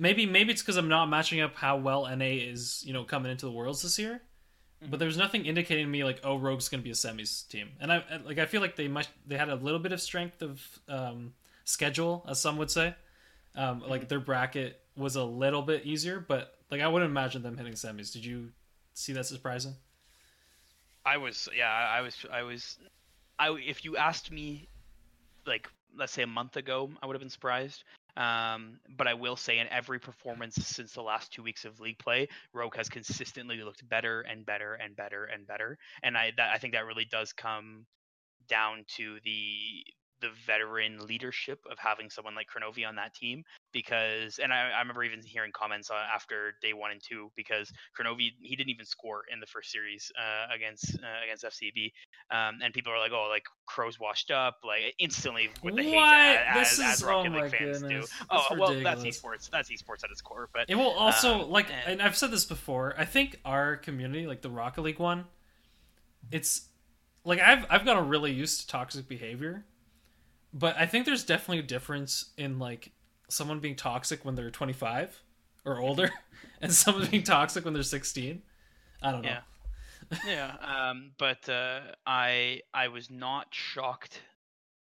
Maybe 0.00 0.26
maybe 0.26 0.52
it's 0.52 0.62
because 0.62 0.76
I'm 0.76 0.88
not 0.88 1.06
matching 1.06 1.40
up 1.40 1.56
how 1.56 1.76
well 1.76 2.04
NA 2.04 2.26
is 2.26 2.84
you 2.86 2.92
know 2.92 3.04
coming 3.04 3.32
into 3.32 3.46
the 3.46 3.52
worlds 3.52 3.82
this 3.82 3.98
year. 3.98 4.20
Mm-hmm. 4.82 4.90
But 4.90 5.00
there's 5.00 5.16
nothing 5.16 5.46
indicating 5.46 5.86
to 5.86 5.90
me 5.90 6.04
like 6.04 6.20
oh 6.22 6.36
Rogue's 6.36 6.68
going 6.68 6.80
to 6.80 6.84
be 6.84 6.90
a 6.90 6.94
semis 6.94 7.48
team, 7.48 7.70
and 7.80 7.90
I 7.90 8.04
like 8.24 8.38
I 8.38 8.46
feel 8.46 8.60
like 8.60 8.76
they 8.76 8.88
might 8.88 9.08
they 9.26 9.38
had 9.38 9.48
a 9.48 9.56
little 9.56 9.80
bit 9.80 9.92
of 9.92 10.00
strength 10.02 10.42
of 10.42 10.62
um, 10.86 11.32
schedule 11.64 12.24
as 12.28 12.38
some 12.40 12.58
would 12.58 12.70
say, 12.70 12.94
um, 13.56 13.80
mm-hmm. 13.80 13.90
like 13.90 14.08
their 14.08 14.20
bracket 14.20 14.80
was 14.96 15.16
a 15.16 15.24
little 15.24 15.62
bit 15.62 15.86
easier, 15.86 16.20
but 16.20 16.54
like 16.70 16.82
I 16.82 16.88
wouldn't 16.88 17.10
imagine 17.10 17.42
them 17.42 17.56
hitting 17.56 17.72
semis. 17.72 18.12
Did 18.12 18.24
you 18.24 18.50
see 18.98 19.12
that 19.12 19.26
surprising? 19.26 19.74
I 21.04 21.16
was, 21.16 21.48
yeah, 21.56 21.70
I 21.70 22.00
was, 22.00 22.16
I 22.30 22.42
was, 22.42 22.78
I 23.38 23.56
if 23.66 23.84
you 23.84 23.96
asked 23.96 24.30
me, 24.30 24.68
like 25.46 25.68
let's 25.96 26.12
say 26.12 26.22
a 26.22 26.26
month 26.26 26.56
ago, 26.56 26.90
I 27.02 27.06
would 27.06 27.14
have 27.14 27.20
been 27.20 27.30
surprised. 27.30 27.84
Um, 28.16 28.80
but 28.96 29.06
I 29.06 29.14
will 29.14 29.36
say, 29.36 29.60
in 29.60 29.68
every 29.68 30.00
performance 30.00 30.56
since 30.56 30.92
the 30.92 31.02
last 31.02 31.32
two 31.32 31.42
weeks 31.42 31.64
of 31.64 31.78
league 31.78 31.98
play, 31.98 32.28
Rogue 32.52 32.74
has 32.76 32.88
consistently 32.88 33.62
looked 33.62 33.88
better 33.88 34.22
and 34.22 34.44
better 34.44 34.74
and 34.74 34.96
better 34.96 35.26
and 35.26 35.46
better. 35.46 35.78
And 36.02 36.18
I, 36.18 36.32
that, 36.36 36.50
I 36.52 36.58
think 36.58 36.72
that 36.72 36.84
really 36.84 37.04
does 37.04 37.32
come 37.32 37.86
down 38.48 38.84
to 38.96 39.18
the 39.24 39.84
the 40.20 40.30
veteran 40.46 40.98
leadership 41.06 41.60
of 41.70 41.78
having 41.78 42.10
someone 42.10 42.34
like 42.34 42.46
Kronovi 42.48 42.86
on 42.86 42.96
that 42.96 43.14
team 43.14 43.44
because 43.72 44.38
and 44.38 44.52
I, 44.52 44.70
I 44.70 44.80
remember 44.80 45.04
even 45.04 45.20
hearing 45.22 45.52
comments 45.52 45.90
uh, 45.90 45.94
after 46.14 46.54
day 46.62 46.72
one 46.72 46.90
and 46.90 47.02
two 47.02 47.30
because 47.36 47.70
Kronovi 47.98 48.32
he 48.40 48.56
didn't 48.56 48.70
even 48.70 48.86
score 48.86 49.22
in 49.32 49.40
the 49.40 49.46
first 49.46 49.70
series 49.70 50.10
uh, 50.18 50.54
against 50.54 50.94
uh, 50.96 51.24
against 51.24 51.44
FCB 51.44 51.92
um, 52.30 52.58
and 52.62 52.72
people 52.72 52.92
are 52.92 52.98
like 52.98 53.12
oh 53.12 53.28
like 53.28 53.44
Crow's 53.66 54.00
washed 54.00 54.30
up 54.30 54.56
like 54.64 54.94
instantly 54.98 55.50
with 55.62 55.76
the 55.76 55.92
what? 55.92 56.16
hate 56.16 56.38
as, 56.48 56.72
as, 56.72 56.80
as 56.80 57.04
Rocket 57.04 57.32
oh 57.34 57.40
League 57.40 57.50
fans 57.50 57.82
goodness. 57.82 58.10
do 58.10 58.26
oh 58.30 58.46
well 58.58 58.80
that's 58.80 59.02
esports 59.02 59.50
that's 59.50 59.70
esports 59.70 60.04
at 60.04 60.10
its 60.10 60.20
core 60.20 60.48
but 60.52 60.64
it 60.68 60.74
will 60.74 60.90
also 60.90 61.42
um, 61.42 61.50
like 61.50 61.66
and, 61.70 61.92
and 61.92 62.02
I've 62.02 62.16
said 62.16 62.30
this 62.30 62.44
before 62.44 62.94
I 62.98 63.04
think 63.04 63.38
our 63.44 63.76
community 63.76 64.26
like 64.26 64.42
the 64.42 64.50
Rocket 64.50 64.82
League 64.82 64.98
one 64.98 65.26
it's 66.30 66.68
like 67.24 67.40
I've 67.40 67.66
I've 67.70 67.84
gotten 67.84 68.08
really 68.08 68.32
used 68.32 68.62
to 68.62 68.66
toxic 68.66 69.08
behavior 69.08 69.64
but 70.52 70.76
I 70.76 70.86
think 70.86 71.06
there's 71.06 71.24
definitely 71.24 71.60
a 71.60 71.66
difference 71.66 72.30
in 72.36 72.58
like 72.58 72.92
someone 73.28 73.60
being 73.60 73.76
toxic 73.76 74.24
when 74.24 74.34
they're 74.34 74.50
25 74.50 75.22
or 75.64 75.78
older 75.78 76.10
and 76.60 76.72
someone 76.72 77.06
being 77.06 77.22
toxic 77.22 77.64
when 77.64 77.74
they're 77.74 77.82
16. 77.82 78.42
I 79.02 79.12
don't 79.12 79.22
know. 79.22 79.28
Yeah. 79.28 80.18
yeah, 80.26 80.90
um, 80.90 81.10
but 81.18 81.48
uh, 81.48 81.80
I 82.06 82.62
I 82.72 82.88
was 82.88 83.10
not 83.10 83.48
shocked. 83.50 84.22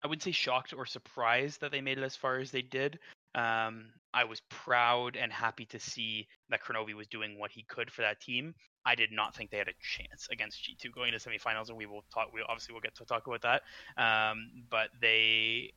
I 0.02 0.06
wouldn't 0.06 0.22
say 0.22 0.32
shocked 0.32 0.72
or 0.72 0.86
surprised 0.86 1.60
that 1.60 1.70
they 1.70 1.82
made 1.82 1.98
it 1.98 2.04
as 2.04 2.16
far 2.16 2.38
as 2.38 2.50
they 2.50 2.62
did. 2.62 2.98
Um, 3.34 3.90
I 4.14 4.24
was 4.24 4.40
proud 4.48 5.16
and 5.16 5.30
happy 5.30 5.66
to 5.66 5.78
see 5.78 6.26
that 6.48 6.62
Kronovi 6.62 6.94
was 6.94 7.06
doing 7.06 7.38
what 7.38 7.50
he 7.50 7.64
could 7.68 7.90
for 7.90 8.02
that 8.02 8.20
team. 8.20 8.54
I 8.86 8.94
did 8.94 9.12
not 9.12 9.36
think 9.36 9.50
they 9.50 9.58
had 9.58 9.68
a 9.68 9.74
chance 9.80 10.28
against 10.30 10.62
G2 10.62 10.92
going 10.92 11.12
to 11.12 11.18
semifinals, 11.18 11.68
and 11.68 11.76
we 11.76 11.86
will 11.86 12.04
talk. 12.12 12.32
We 12.32 12.42
obviously 12.48 12.72
will 12.72 12.80
get 12.80 12.94
to 12.96 13.04
talk 13.04 13.26
about 13.26 13.42
that. 13.42 13.62
Um, 14.02 14.64
but 14.70 14.88
they 15.00 15.72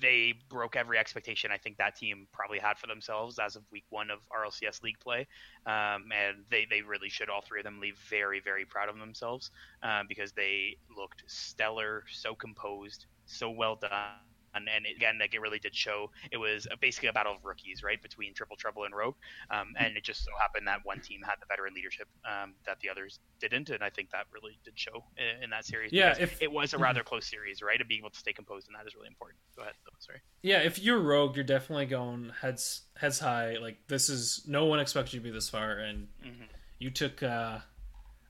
they 0.00 0.34
broke 0.48 0.76
every 0.76 0.98
expectation 0.98 1.50
I 1.50 1.58
think 1.58 1.76
that 1.78 1.96
team 1.96 2.28
probably 2.32 2.58
had 2.58 2.78
for 2.78 2.86
themselves 2.86 3.38
as 3.38 3.56
of 3.56 3.62
week 3.72 3.84
one 3.90 4.10
of 4.10 4.20
RLCS 4.28 4.82
league 4.82 4.98
play, 5.00 5.26
um, 5.66 6.10
and 6.12 6.44
they 6.50 6.66
they 6.68 6.82
really 6.82 7.08
should 7.08 7.30
all 7.30 7.42
three 7.42 7.60
of 7.60 7.64
them 7.64 7.80
leave 7.80 7.96
very 8.08 8.40
very 8.40 8.64
proud 8.64 8.88
of 8.88 8.98
themselves 8.98 9.50
um, 9.82 10.06
because 10.08 10.32
they 10.32 10.76
looked 10.96 11.22
stellar, 11.26 12.04
so 12.10 12.34
composed, 12.34 13.06
so 13.26 13.50
well 13.50 13.76
done 13.76 14.27
and, 14.58 14.68
and 14.86 14.96
again, 14.96 15.18
like 15.20 15.34
it 15.34 15.40
really 15.40 15.58
did 15.58 15.74
show 15.74 16.10
it 16.30 16.36
was 16.36 16.66
basically 16.80 17.08
a 17.08 17.12
battle 17.12 17.32
of 17.32 17.44
rookies, 17.44 17.82
right, 17.82 18.00
between 18.02 18.34
Triple 18.34 18.56
Trouble 18.56 18.84
and 18.84 18.94
Rogue, 18.94 19.14
um, 19.50 19.74
and 19.78 19.96
it 19.96 20.04
just 20.04 20.24
so 20.24 20.30
happened 20.40 20.66
that 20.66 20.80
one 20.84 21.00
team 21.00 21.20
had 21.22 21.36
the 21.40 21.46
veteran 21.48 21.74
leadership 21.74 22.08
um, 22.24 22.54
that 22.66 22.78
the 22.80 22.88
others 22.88 23.20
didn't, 23.40 23.70
and 23.70 23.82
I 23.82 23.90
think 23.90 24.10
that 24.10 24.26
really 24.32 24.58
did 24.64 24.78
show 24.78 25.04
in, 25.16 25.44
in 25.44 25.50
that 25.50 25.64
series. 25.64 25.92
Yeah, 25.92 26.14
if, 26.18 26.40
it 26.42 26.50
was 26.50 26.74
a 26.74 26.78
rather 26.78 27.02
close 27.02 27.26
series, 27.26 27.62
right, 27.62 27.78
and 27.78 27.88
being 27.88 28.00
able 28.00 28.10
to 28.10 28.18
stay 28.18 28.32
composed 28.32 28.68
in 28.68 28.74
that 28.74 28.86
is 28.86 28.94
really 28.94 29.08
important. 29.08 29.38
Go 29.56 29.62
ahead, 29.62 29.74
though, 29.84 29.96
sorry. 29.98 30.20
Yeah, 30.42 30.58
if 30.58 30.78
you're 30.78 31.00
Rogue, 31.00 31.36
you're 31.36 31.44
definitely 31.44 31.86
going 31.86 32.32
heads 32.40 32.82
heads 32.96 33.18
high. 33.18 33.56
Like 33.60 33.78
this 33.88 34.08
is 34.08 34.44
no 34.46 34.66
one 34.66 34.80
expected 34.80 35.14
you 35.14 35.20
to 35.20 35.24
be 35.24 35.30
this 35.30 35.48
far, 35.48 35.72
and 35.72 36.08
mm-hmm. 36.24 36.44
you 36.78 36.90
took 36.90 37.22
uh, 37.22 37.58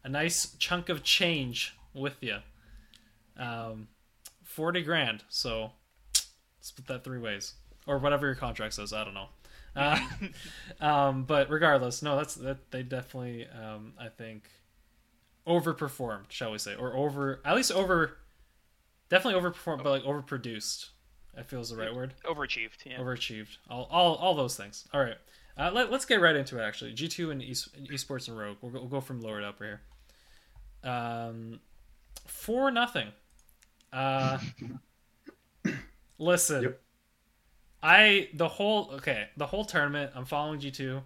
a 0.05 0.09
nice 0.09 0.55
chunk 0.59 0.89
of 0.89 1.03
change 1.03 1.75
with 1.95 2.17
you. 2.21 2.39
Um, 3.37 3.89
40 4.45 4.83
grand. 4.83 5.25
So 5.29 5.73
split 6.69 6.87
that 6.89 7.05
three 7.05 7.19
ways 7.19 7.55
or 7.87 7.99
whatever 7.99 8.27
your 8.27 8.35
contract 8.35 8.75
says. 8.75 8.93
I 8.93 9.05
don't 9.05 9.15
know. 9.15 9.29
Uh, 9.75 9.99
um, 10.81 11.25
but 11.25 11.51
regardless, 11.51 12.03
no, 12.03 12.17
that's 12.17 12.35
that 12.37 12.71
they 12.71 12.83
definitely 12.83 13.47
um, 13.49 13.95
I 13.99 14.09
think 14.09 14.45
overperformed, 15.47 16.31
shall 16.31 16.53
we 16.53 16.59
say, 16.59 16.75
or 16.75 16.95
over 16.95 17.41
at 17.45 17.57
least 17.57 17.73
over 17.73 18.19
definitely 19.09 19.41
overperformed, 19.41 19.83
but 19.83 19.91
like 19.91 20.05
overproduced. 20.05 20.91
I 21.37 21.43
feel 21.43 21.61
is 21.61 21.71
the 21.71 21.77
right 21.77 21.95
word. 21.95 22.15
Overachieved. 22.25 22.85
Yeah. 22.85 22.99
Overachieved. 22.99 23.57
All 23.71 23.89
all 23.91 24.17
all 24.17 24.35
those 24.35 24.57
things. 24.57 24.87
All 24.93 25.01
right. 25.01 25.17
Uh, 25.57 25.73
let, 25.73 25.93
us 25.93 26.05
get 26.05 26.21
right 26.21 26.37
into 26.37 26.59
it. 26.59 26.63
Actually, 26.63 26.93
G 26.93 27.09
two 27.09 27.31
and 27.31 27.43
e- 27.43 27.53
esports 27.53 28.29
and 28.29 28.39
Rogue. 28.39 28.59
We'll 28.61 28.71
go, 28.71 28.79
we'll 28.81 28.89
go 28.89 29.01
from 29.01 29.21
lower 29.21 29.41
to 29.41 29.49
upper 29.49 29.65
here. 29.65 29.81
Um, 30.91 31.59
for 32.27 32.71
nothing. 32.71 33.09
Uh, 33.93 34.39
Listen, 36.19 36.63
yep. 36.63 36.81
I 37.83 38.29
the 38.35 38.49
whole 38.49 38.91
okay 38.95 39.29
the 39.37 39.47
whole 39.47 39.65
tournament. 39.65 40.13
I'm 40.15 40.25
following 40.25 40.61
G 40.61 40.71
two. 40.71 41.03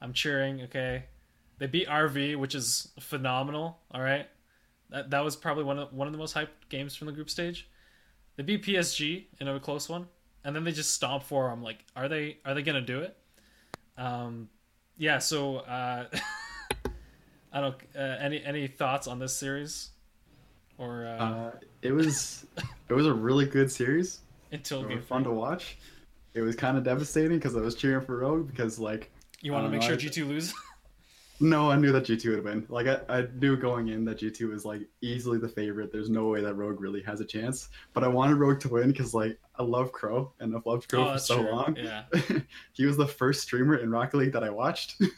I'm 0.00 0.12
cheering. 0.12 0.62
Okay, 0.62 1.04
they 1.58 1.66
beat 1.66 1.88
RV, 1.88 2.36
which 2.36 2.54
is 2.54 2.90
phenomenal. 2.98 3.78
All 3.92 4.02
right, 4.02 4.26
that 4.90 5.10
that 5.10 5.24
was 5.24 5.36
probably 5.36 5.62
one 5.62 5.78
of 5.78 5.92
one 5.92 6.08
of 6.08 6.12
the 6.12 6.18
most 6.18 6.34
hyped 6.34 6.48
games 6.68 6.96
from 6.96 7.06
the 7.06 7.12
group 7.12 7.30
stage. 7.30 7.68
They 8.36 8.42
beat 8.42 8.64
PSG 8.64 9.26
in 9.40 9.46
a 9.46 9.60
close 9.60 9.88
one, 9.88 10.08
and 10.42 10.56
then 10.56 10.64
they 10.64 10.72
just 10.72 10.92
stomp 10.92 11.22
for. 11.22 11.48
I'm 11.48 11.62
like, 11.62 11.84
are 11.94 12.08
they 12.08 12.38
are 12.44 12.54
they 12.54 12.62
gonna 12.62 12.80
do 12.80 13.00
it? 13.00 13.16
Um, 13.96 14.48
yeah. 14.96 15.18
So 15.18 15.58
uh, 15.58 16.06
I 17.52 17.60
don't. 17.60 17.76
Uh, 17.96 18.16
any 18.18 18.42
any 18.42 18.66
thoughts 18.66 19.06
on 19.06 19.20
this 19.20 19.36
series? 19.36 19.90
Or 20.78 21.06
uh... 21.06 21.24
Uh, 21.24 21.50
it 21.82 21.92
was 21.92 22.44
it 22.88 22.92
was 22.92 23.06
a 23.06 23.12
really 23.12 23.46
good 23.46 23.70
series 23.70 24.21
until 24.52 24.84
it 24.84 24.94
was 24.94 25.04
fun 25.04 25.24
to 25.24 25.30
watch. 25.30 25.78
It 26.34 26.40
was 26.40 26.56
kind 26.56 26.78
of 26.78 26.84
devastating 26.84 27.38
because 27.38 27.56
I 27.56 27.60
was 27.60 27.74
cheering 27.74 28.04
for 28.04 28.18
Rogue 28.18 28.46
because 28.46 28.78
like 28.78 29.10
you 29.40 29.52
want 29.52 29.66
to 29.66 29.70
make 29.70 29.80
know, 29.80 29.88
sure 29.88 29.96
G 29.96 30.08
two 30.08 30.26
lose. 30.26 30.54
no, 31.40 31.70
I 31.70 31.76
knew 31.76 31.92
that 31.92 32.04
G 32.04 32.16
two 32.16 32.30
would 32.30 32.44
win. 32.44 32.66
Like 32.68 32.86
I, 32.86 33.00
I 33.08 33.26
knew 33.34 33.56
going 33.56 33.88
in 33.88 34.04
that 34.06 34.18
G 34.18 34.30
two 34.30 34.50
was 34.50 34.64
like 34.64 34.82
easily 35.00 35.38
the 35.38 35.48
favorite. 35.48 35.92
There's 35.92 36.08
no 36.08 36.28
way 36.28 36.40
that 36.42 36.54
Rogue 36.54 36.80
really 36.80 37.02
has 37.02 37.20
a 37.20 37.24
chance. 37.24 37.68
But 37.92 38.04
I 38.04 38.08
wanted 38.08 38.36
Rogue 38.36 38.60
to 38.60 38.68
win 38.68 38.88
because 38.92 39.12
like 39.12 39.38
I 39.56 39.62
love 39.62 39.92
Crow 39.92 40.32
and 40.40 40.56
I've 40.56 40.64
loved 40.64 40.88
Crow 40.88 41.08
oh, 41.08 41.12
for 41.14 41.18
so 41.18 41.42
true. 41.42 41.50
long. 41.50 41.76
Yeah, 41.76 42.04
he 42.72 42.86
was 42.86 42.96
the 42.96 43.06
first 43.06 43.42
streamer 43.42 43.76
in 43.76 43.90
Rocket 43.90 44.16
League 44.16 44.32
that 44.32 44.44
I 44.44 44.50
watched. 44.50 45.00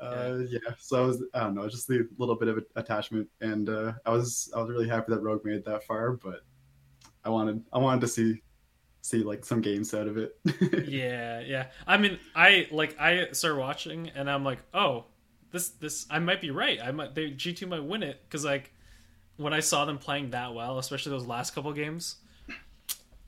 Uh, 0.00 0.40
yeah. 0.50 0.58
so 0.78 1.02
I 1.02 1.06
was 1.06 1.22
I 1.32 1.40
don't 1.40 1.54
know, 1.54 1.66
just 1.66 1.88
a 1.88 2.06
little 2.18 2.34
bit 2.34 2.48
of 2.48 2.62
attachment, 2.76 3.26
and 3.40 3.70
uh, 3.70 3.92
I 4.04 4.10
was 4.10 4.52
I 4.54 4.60
was 4.60 4.68
really 4.68 4.88
happy 4.88 5.12
that 5.12 5.22
Rogue 5.22 5.44
made 5.44 5.54
it 5.54 5.64
that 5.64 5.84
far, 5.84 6.12
but 6.12 6.40
I 7.24 7.30
wanted 7.30 7.62
I 7.72 7.78
wanted 7.78 8.00
to 8.02 8.08
see 8.08 8.42
see 9.00 9.22
like 9.22 9.44
some 9.44 9.60
games 9.60 9.92
out 9.94 10.08
of 10.08 10.16
it. 10.16 10.36
yeah, 10.88 11.40
yeah. 11.40 11.66
I 11.86 11.96
mean, 11.98 12.18
I 12.34 12.68
like 12.70 12.98
I 12.98 13.28
started 13.32 13.58
watching 13.58 14.10
and 14.14 14.30
I'm 14.30 14.44
like, 14.44 14.60
oh, 14.72 15.04
this 15.50 15.70
this 15.70 16.06
I 16.10 16.18
might 16.18 16.40
be 16.40 16.50
right. 16.50 16.78
I 16.82 16.90
might 16.90 17.14
they 17.14 17.30
G 17.30 17.52
two 17.52 17.66
might 17.66 17.84
win 17.84 18.02
it 18.02 18.20
because 18.24 18.44
like 18.44 18.72
when 19.36 19.52
I 19.52 19.60
saw 19.60 19.84
them 19.84 19.98
playing 19.98 20.30
that 20.30 20.54
well, 20.54 20.78
especially 20.78 21.10
those 21.10 21.26
last 21.26 21.54
couple 21.54 21.72
games, 21.72 22.16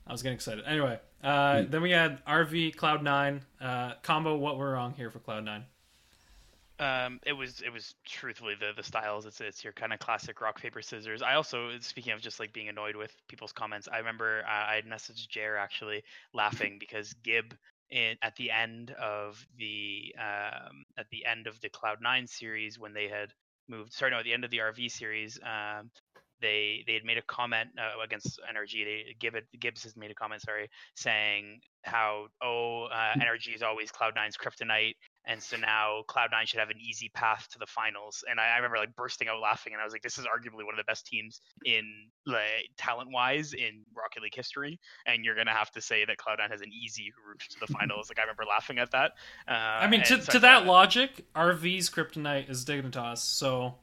I 0.05 0.11
was 0.11 0.23
getting 0.23 0.35
excited. 0.35 0.63
Anyway, 0.65 0.99
uh, 1.23 1.53
mm. 1.55 1.71
then 1.71 1.81
we 1.81 1.91
had 1.91 2.23
RV 2.25 2.75
Cloud 2.75 3.03
Nine 3.03 3.41
uh, 3.61 3.93
combo. 4.03 4.35
What 4.37 4.57
were 4.57 4.71
wrong 4.71 4.93
here 4.93 5.11
for 5.11 5.19
Cloud 5.19 5.45
Nine? 5.45 5.65
Um, 6.79 7.19
it 7.25 7.33
was 7.33 7.61
it 7.61 7.73
was 7.73 7.95
truthfully 8.05 8.53
the 8.59 8.71
the 8.75 8.83
styles. 8.83 9.25
It's 9.25 9.41
it's 9.41 9.63
your 9.63 9.73
kind 9.73 9.93
of 9.93 9.99
classic 9.99 10.41
rock 10.41 10.61
paper 10.61 10.81
scissors. 10.81 11.21
I 11.21 11.33
also 11.33 11.71
speaking 11.79 12.13
of 12.13 12.21
just 12.21 12.39
like 12.39 12.53
being 12.53 12.69
annoyed 12.69 12.95
with 12.95 13.11
people's 13.27 13.51
comments. 13.51 13.87
I 13.91 13.97
remember 13.97 14.43
uh, 14.47 14.71
I 14.71 14.75
had 14.75 14.85
messaged 14.85 15.29
Jer 15.29 15.57
actually 15.57 16.03
laughing 16.33 16.77
because 16.79 17.13
Gib 17.23 17.55
in 17.89 18.15
at 18.21 18.35
the 18.35 18.51
end 18.51 18.91
of 18.91 19.43
the 19.57 20.13
um, 20.19 20.83
at 20.97 21.07
the 21.11 21.25
end 21.25 21.47
of 21.47 21.59
the 21.61 21.69
Cloud 21.69 21.97
Nine 22.01 22.27
series 22.27 22.77
when 22.77 22.93
they 22.93 23.07
had 23.07 23.33
moved. 23.67 23.93
Sorry, 23.93 24.11
no, 24.11 24.17
at 24.17 24.25
the 24.25 24.33
end 24.33 24.45
of 24.45 24.51
the 24.51 24.59
RV 24.59 24.91
series. 24.91 25.39
Um, 25.43 25.89
they 26.41 26.83
they 26.85 26.93
had 26.93 27.03
made 27.03 27.17
a 27.17 27.23
comment 27.23 27.69
uh, 27.77 28.03
against 28.03 28.39
NRG. 28.53 28.85
They 28.85 29.15
Gibbs, 29.19 29.47
Gibbs 29.59 29.83
has 29.83 29.95
made 29.95 30.11
a 30.11 30.15
comment, 30.15 30.41
sorry, 30.41 30.69
saying 30.95 31.59
how 31.83 32.27
oh 32.43 32.83
uh, 32.85 33.13
is 33.51 33.63
always 33.63 33.91
Cloud 33.91 34.13
Nine's 34.15 34.37
kryptonite, 34.37 34.95
and 35.27 35.43
so 35.43 35.57
now 35.57 36.03
Cloud9 36.07 36.47
should 36.47 36.59
have 36.59 36.69
an 36.69 36.79
easy 36.79 37.09
path 37.09 37.47
to 37.51 37.59
the 37.59 37.65
finals. 37.65 38.23
And 38.29 38.39
I, 38.39 38.53
I 38.53 38.55
remember 38.55 38.77
like 38.77 38.95
bursting 38.95 39.27
out 39.27 39.39
laughing, 39.41 39.73
and 39.73 39.81
I 39.81 39.83
was 39.83 39.93
like, 39.93 40.01
"This 40.01 40.17
is 40.17 40.25
arguably 40.25 40.65
one 40.65 40.73
of 40.73 40.77
the 40.77 40.85
best 40.85 41.05
teams 41.05 41.41
in 41.65 41.83
like 42.25 42.69
talent-wise 42.77 43.53
in 43.53 43.83
Rocket 43.95 44.23
League 44.23 44.35
history." 44.35 44.79
And 45.05 45.25
you're 45.25 45.35
gonna 45.35 45.53
have 45.53 45.69
to 45.71 45.81
say 45.81 46.05
that 46.05 46.17
Cloud9 46.17 46.49
has 46.49 46.61
an 46.61 46.71
easy 46.71 47.11
route 47.27 47.43
to 47.49 47.59
the 47.59 47.67
finals. 47.79 48.09
like 48.09 48.19
I 48.19 48.21
remember 48.21 48.45
laughing 48.45 48.79
at 48.79 48.91
that. 48.91 49.11
Uh, 49.47 49.51
I 49.51 49.87
mean, 49.87 50.03
to, 50.03 50.21
so 50.21 50.31
to 50.31 50.39
that 50.39 50.65
logic, 50.65 51.25
RV's 51.35 51.89
kryptonite 51.89 52.49
is 52.49 52.65
Dignitas, 52.65 53.19
so. 53.19 53.75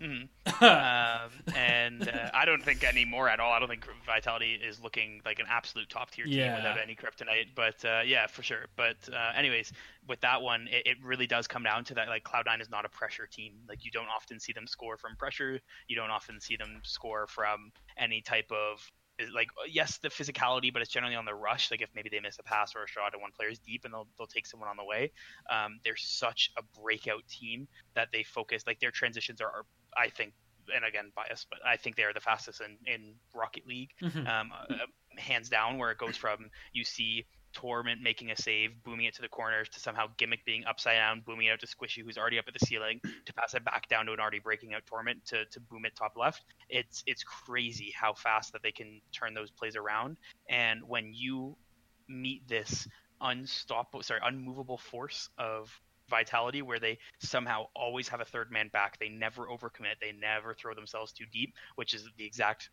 Mhm. 0.00 0.28
um, 0.62 1.30
and 1.56 2.08
uh, 2.08 2.30
I 2.32 2.44
don't 2.44 2.62
think 2.62 2.84
anymore 2.84 3.28
at 3.28 3.40
all. 3.40 3.52
I 3.52 3.58
don't 3.58 3.68
think 3.68 3.86
Vitality 4.06 4.54
is 4.54 4.80
looking 4.80 5.20
like 5.24 5.38
an 5.40 5.46
absolute 5.48 5.88
top 5.88 6.10
tier 6.10 6.24
team 6.24 6.34
Yeah. 6.34 6.56
without 6.56 6.78
any 6.78 6.94
kryptonite. 6.94 7.48
But 7.54 7.84
uh, 7.84 8.02
yeah, 8.04 8.26
for 8.26 8.42
sure. 8.42 8.66
But 8.76 8.96
uh, 9.12 9.32
anyways, 9.36 9.72
with 10.06 10.20
that 10.20 10.40
one, 10.40 10.68
it, 10.70 10.86
it 10.86 10.96
really 11.02 11.26
does 11.26 11.46
come 11.48 11.64
down 11.64 11.84
to 11.84 11.94
that. 11.94 12.08
Like 12.08 12.24
Cloud9 12.24 12.60
is 12.60 12.70
not 12.70 12.84
a 12.84 12.88
pressure 12.88 13.26
team. 13.26 13.54
Like 13.68 13.84
you 13.84 13.90
don't 13.90 14.08
often 14.08 14.38
see 14.38 14.52
them 14.52 14.66
score 14.66 14.96
from 14.96 15.16
pressure. 15.16 15.60
You 15.88 15.96
don't 15.96 16.10
often 16.10 16.40
see 16.40 16.56
them 16.56 16.80
score 16.84 17.26
from 17.26 17.72
any 17.96 18.20
type 18.20 18.50
of 18.52 18.90
like 19.34 19.48
yes 19.68 19.98
the 19.98 20.08
physicality 20.08 20.72
but 20.72 20.80
it's 20.80 20.92
generally 20.92 21.16
on 21.16 21.24
the 21.24 21.34
rush 21.34 21.72
like 21.72 21.82
if 21.82 21.88
maybe 21.92 22.08
they 22.08 22.20
miss 22.20 22.38
a 22.38 22.42
pass 22.44 22.76
or 22.76 22.84
a 22.84 22.86
shot 22.86 23.12
and 23.12 23.20
one 23.20 23.32
player 23.32 23.48
is 23.48 23.58
deep 23.58 23.84
and 23.84 23.92
they'll, 23.92 24.06
they'll 24.16 24.28
take 24.28 24.46
someone 24.46 24.68
on 24.68 24.76
the 24.76 24.84
way 24.84 25.10
um, 25.50 25.80
they're 25.84 25.96
such 25.96 26.52
a 26.56 26.62
breakout 26.80 27.26
team 27.28 27.66
that 27.94 28.06
they 28.12 28.22
focus 28.22 28.62
like 28.64 28.78
their 28.78 28.92
transitions 28.92 29.40
are, 29.40 29.48
are 29.48 29.64
i 29.98 30.08
think 30.08 30.32
and 30.74 30.84
again 30.84 31.10
bias, 31.16 31.46
but 31.50 31.58
i 31.66 31.76
think 31.76 31.96
they 31.96 32.02
are 32.04 32.12
the 32.12 32.20
fastest 32.20 32.60
in, 32.60 32.76
in 32.92 33.14
rocket 33.34 33.66
league 33.66 33.90
Mhm. 34.02 34.28
um, 34.28 34.52
uh, 34.52 34.86
hands 35.16 35.48
down 35.48 35.78
where 35.78 35.90
it 35.90 35.98
goes 35.98 36.16
from 36.16 36.50
you 36.72 36.84
see 36.84 37.26
Torment 37.54 38.02
making 38.02 38.30
a 38.30 38.36
save, 38.36 38.70
booming 38.84 39.06
it 39.06 39.14
to 39.16 39.22
the 39.22 39.28
corners, 39.28 39.68
to 39.70 39.80
somehow 39.80 40.06
Gimmick 40.18 40.44
being 40.44 40.64
upside 40.66 40.96
down, 40.96 41.22
booming 41.26 41.46
it 41.46 41.50
out 41.50 41.60
to 41.60 41.66
Squishy, 41.66 42.04
who's 42.04 42.18
already 42.18 42.38
up 42.38 42.44
at 42.46 42.52
the 42.52 42.64
ceiling, 42.66 43.00
to 43.24 43.32
pass 43.32 43.54
it 43.54 43.64
back 43.64 43.88
down 43.88 44.06
to 44.06 44.12
an 44.12 44.20
already 44.20 44.38
breaking 44.38 44.74
out 44.74 44.82
Torment 44.86 45.24
to, 45.26 45.44
to 45.46 45.60
boom 45.60 45.86
it 45.86 45.96
top 45.96 46.12
left. 46.16 46.44
It's 46.68 47.02
it's 47.06 47.24
crazy 47.24 47.90
how 47.98 48.12
fast 48.12 48.52
that 48.52 48.62
they 48.62 48.70
can 48.70 49.00
turn 49.18 49.34
those 49.34 49.50
plays 49.50 49.76
around. 49.76 50.18
And 50.48 50.82
when 50.86 51.12
you 51.14 51.56
meet 52.06 52.46
this 52.46 52.86
unstoppable, 53.20 54.02
sorry, 54.02 54.20
unmovable 54.22 54.78
force 54.78 55.28
of 55.38 55.70
vitality 56.08 56.62
where 56.62 56.78
they 56.78 56.98
somehow 57.20 57.66
always 57.74 58.08
have 58.08 58.20
a 58.20 58.24
third 58.24 58.50
man 58.50 58.68
back. 58.72 58.98
They 58.98 59.08
never 59.08 59.46
overcommit. 59.46 60.00
They 60.00 60.12
never 60.12 60.54
throw 60.54 60.74
themselves 60.74 61.12
too 61.12 61.24
deep, 61.32 61.54
which 61.76 61.94
is 61.94 62.08
the 62.16 62.24
exact 62.24 62.70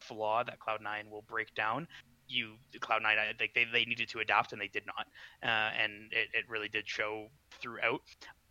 flaw 0.00 0.44
that 0.44 0.58
Cloud9 0.58 1.10
will 1.10 1.22
break 1.22 1.54
down. 1.54 1.88
You 2.28 2.54
Cloud9, 2.80 3.04
I 3.06 3.32
think 3.38 3.54
they, 3.54 3.64
they 3.72 3.84
needed 3.84 4.08
to 4.10 4.20
adapt 4.20 4.52
and 4.52 4.60
they 4.60 4.68
did 4.68 4.84
not, 4.86 5.06
uh, 5.42 5.70
and 5.80 6.12
it, 6.12 6.28
it 6.34 6.44
really 6.48 6.68
did 6.68 6.88
show 6.88 7.28
throughout. 7.60 8.00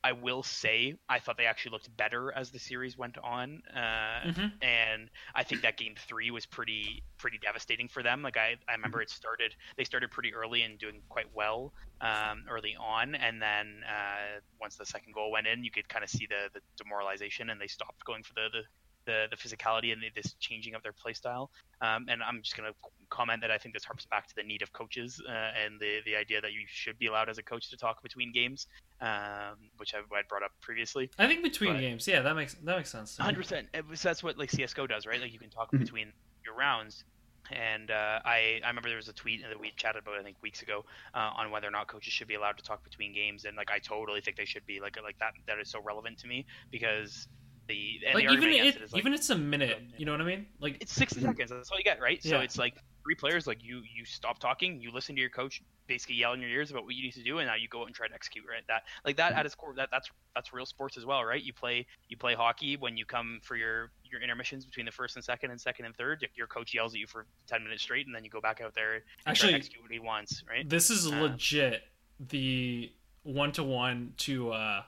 I 0.05 0.13
will 0.13 0.43
say 0.43 0.95
I 1.09 1.19
thought 1.19 1.37
they 1.37 1.47
actually 1.47 1.71
looked 1.71 1.95
better 1.97 2.31
as 2.31 2.51
the 2.51 2.59
series 2.59 2.97
went 2.97 3.17
on, 3.17 3.61
uh, 3.73 4.25
Mhm. 4.25 4.61
and 4.61 5.09
I 5.35 5.43
think 5.43 5.63
that 5.63 5.77
game 5.77 5.95
three 5.95 6.31
was 6.31 6.45
pretty 6.45 7.03
pretty 7.17 7.39
devastating 7.39 7.89
for 7.89 8.03
them. 8.03 8.21
Like 8.21 8.37
I, 8.37 8.57
I 8.69 8.73
remember 8.73 9.01
it 9.01 9.09
started 9.09 9.55
they 9.77 9.83
started 9.85 10.11
pretty 10.11 10.33
early 10.33 10.61
and 10.63 10.79
doing 10.79 11.03
quite 11.09 11.33
well 11.33 11.73
um, 12.01 12.45
early 12.49 12.75
on, 12.75 13.15
and 13.15 13.41
then 13.41 13.83
uh, 13.89 14.41
once 14.61 14.77
the 14.77 14.85
second 14.85 15.13
goal 15.13 15.31
went 15.31 15.47
in, 15.47 15.63
you 15.63 15.71
could 15.71 15.89
kind 15.89 16.03
of 16.03 16.09
see 16.09 16.27
the, 16.27 16.49
the 16.53 16.61
demoralization, 16.77 17.49
and 17.49 17.59
they 17.61 17.67
stopped 17.67 18.05
going 18.05 18.23
for 18.23 18.33
the 18.35 18.49
the, 18.51 18.63
the, 19.05 19.25
the 19.29 19.35
physicality 19.37 19.93
and 19.93 20.01
the, 20.01 20.09
this 20.15 20.33
changing 20.39 20.75
of 20.75 20.83
their 20.83 20.93
play 20.93 21.13
style. 21.13 21.51
Um, 21.81 22.05
and 22.09 22.21
I'm 22.23 22.41
just 22.41 22.55
going 22.57 22.69
to 22.71 22.75
comment 23.09 23.41
that 23.41 23.51
I 23.51 23.57
think 23.57 23.73
this 23.75 23.83
harps 23.83 24.05
back 24.05 24.27
to 24.27 24.35
the 24.35 24.43
need 24.43 24.61
of 24.61 24.73
coaches 24.73 25.21
uh, 25.27 25.31
and 25.31 25.79
the 25.79 25.99
the 26.05 26.15
idea 26.15 26.41
that 26.41 26.53
you 26.53 26.61
should 26.67 26.97
be 26.97 27.07
allowed 27.07 27.29
as 27.29 27.37
a 27.37 27.43
coach 27.43 27.69
to 27.69 27.77
talk 27.77 28.01
between 28.01 28.31
games, 28.31 28.67
um, 29.01 29.57
which 29.77 29.93
I 29.93 29.97
had 29.97 30.27
brought 30.27 30.43
up 30.43 30.51
previously. 30.61 31.09
I 31.19 31.27
think 31.27 31.43
between 31.43 31.73
But- 31.73 31.79
games, 31.81 32.07
yeah, 32.07 32.21
that 32.21 32.35
makes 32.35 32.55
that 32.55 32.77
makes 32.77 32.89
sense. 32.91 33.17
Hundred 33.17 33.41
percent. 33.41 33.67
That's 34.01 34.23
what 34.23 34.37
like 34.37 34.49
CS:GO 34.51 34.87
does, 34.87 35.05
right? 35.05 35.21
Like 35.21 35.33
you 35.33 35.39
can 35.39 35.49
talk 35.49 35.71
Mhm. 35.71 35.79
between 35.79 36.13
your 36.43 36.55
rounds. 36.55 37.03
And 37.51 37.91
uh, 37.91 38.19
I, 38.25 38.59
I 38.63 38.67
remember 38.69 38.89
there 38.89 38.97
was 38.97 39.07
a 39.07 39.13
tweet 39.13 39.43
that 39.43 39.59
we 39.59 39.71
chatted 39.77 40.01
about 40.01 40.15
I 40.19 40.23
think 40.23 40.35
weeks 40.41 40.63
ago 40.63 40.83
uh, 41.13 41.29
on 41.37 41.51
whether 41.51 41.67
or 41.67 41.71
not 41.71 41.85
coaches 41.87 42.11
should 42.11 42.27
be 42.27 42.33
allowed 42.33 42.57
to 42.57 42.63
talk 42.63 42.83
between 42.83 43.13
games, 43.13 43.45
and 43.45 43.55
like 43.55 43.69
I 43.69 43.77
totally 43.77 44.19
think 44.19 44.35
they 44.35 44.45
should 44.45 44.65
be. 44.65 44.79
Like 44.79 44.97
like 45.03 45.19
that 45.19 45.33
that 45.45 45.59
is 45.59 45.69
so 45.69 45.79
relevant 45.79 46.17
to 46.19 46.27
me 46.27 46.43
because 46.71 47.27
the 47.67 47.99
Like 48.13 48.23
even 48.29 48.49
it, 48.49 48.91
like 48.93 48.99
even 48.99 49.13
it's 49.13 49.29
a 49.29 49.35
minute. 49.37 49.79
You 49.97 50.05
know 50.05 50.11
what 50.11 50.21
I 50.21 50.25
mean? 50.25 50.45
Like 50.59 50.77
it's 50.81 50.93
60 50.93 51.21
seconds. 51.21 51.49
That's 51.51 51.71
all 51.71 51.77
you 51.77 51.83
get, 51.83 51.99
right? 52.01 52.21
So 52.23 52.39
it's 52.39 52.57
like 52.57 52.75
three 53.03 53.15
players. 53.15 53.47
Like 53.47 53.63
you 53.63 53.81
you 53.95 54.05
stop 54.05 54.39
talking, 54.39 54.79
you 54.81 54.91
listen 54.91 55.15
to 55.15 55.21
your 55.21 55.29
coach 55.29 55.61
basically 55.87 56.15
yell 56.15 56.33
in 56.33 56.41
your 56.41 56.49
ears 56.49 56.71
about 56.71 56.83
what 56.83 56.95
you 56.95 57.03
need 57.03 57.13
to 57.13 57.21
do, 57.23 57.37
and 57.39 57.47
now 57.47 57.53
you 57.55 57.67
go 57.67 57.81
out 57.81 57.87
and 57.87 57.95
try 57.95 58.07
to 58.07 58.13
execute. 58.13 58.43
Right? 58.49 58.63
That 58.67 58.83
like 59.05 59.17
that 59.17 59.33
at 59.33 59.45
its 59.45 59.55
core, 59.55 59.73
that 59.75 59.89
that's 59.91 60.09
that's 60.35 60.53
real 60.53 60.65
sports 60.65 60.97
as 60.97 61.05
well, 61.05 61.23
right? 61.23 61.41
You 61.41 61.53
play 61.53 61.85
you 62.07 62.17
play 62.17 62.33
hockey 62.35 62.77
when 62.77 62.97
you 62.97 63.05
come 63.05 63.39
for 63.43 63.55
your 63.55 63.91
your 64.03 64.21
intermissions 64.21 64.65
between 64.65 64.85
the 64.85 64.91
first 64.91 65.15
and 65.15 65.25
second 65.25 65.51
and 65.51 65.59
second 65.59 65.85
and 65.85 65.95
third. 65.95 66.25
Your 66.35 66.47
coach 66.47 66.73
yells 66.73 66.93
at 66.93 66.99
you 66.99 67.07
for 67.07 67.25
10 67.47 67.63
minutes 67.63 67.81
straight, 67.83 68.05
and 68.05 68.15
then 68.15 68.23
you 68.23 68.29
go 68.29 68.41
back 68.41 68.61
out 68.61 68.73
there 68.75 68.93
and 68.95 69.03
try 69.25 69.31
Actually- 69.31 69.51
to 69.53 69.57
execute 69.57 69.81
what 69.83 69.91
he 69.91 69.99
wants, 69.99 70.43
right? 70.49 70.67
this 70.69 70.89
is 70.89 71.07
Uh, 71.11 71.21
legit 71.21 71.83
the 72.19 72.91
one 73.23 73.51
to 73.53 73.63
one 73.63 74.13
to 74.17 74.51
uh 74.51 74.83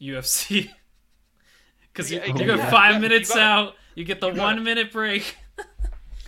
UFC. 0.00 0.70
Because 1.96 2.12
you, 2.12 2.18
Yeah, 2.18 2.26
you 2.26 2.46
go 2.46 2.54
yeah. 2.56 2.70
five 2.70 2.94
You 2.96 3.00
minutes 3.00 3.30
it. 3.30 3.38
out, 3.38 3.74
you 3.94 4.04
get 4.04 4.20
the 4.20 4.30
You 4.30 4.38
one 4.40 4.58
it. 4.58 4.62
minute 4.62 4.92
break. 4.92 5.36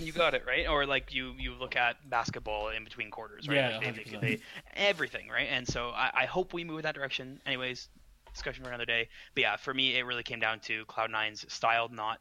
You 0.00 0.12
got 0.12 0.32
it 0.32 0.44
right, 0.46 0.68
or 0.68 0.86
like 0.86 1.12
you 1.12 1.34
you 1.40 1.54
look 1.54 1.74
at 1.74 2.08
basketball 2.08 2.68
in 2.68 2.84
between 2.84 3.10
quarters, 3.10 3.48
right? 3.48 3.56
Yeah, 3.56 3.78
like 3.78 3.96
they, 3.96 4.04
they, 4.04 4.18
they, 4.36 4.38
everything, 4.76 5.28
right? 5.28 5.48
And 5.50 5.66
so 5.66 5.88
I, 5.88 6.10
I 6.14 6.24
hope 6.26 6.52
we 6.52 6.62
move 6.62 6.78
in 6.78 6.82
that 6.84 6.94
direction. 6.94 7.40
Anyways, 7.44 7.88
discussion 8.32 8.62
for 8.62 8.70
another 8.70 8.84
day. 8.84 9.08
But 9.34 9.40
yeah, 9.40 9.56
for 9.56 9.74
me, 9.74 9.96
it 9.98 10.02
really 10.04 10.22
came 10.22 10.38
down 10.38 10.60
to 10.60 10.84
Cloud 10.84 11.10
Nine's 11.10 11.52
style, 11.52 11.88
not 11.88 12.20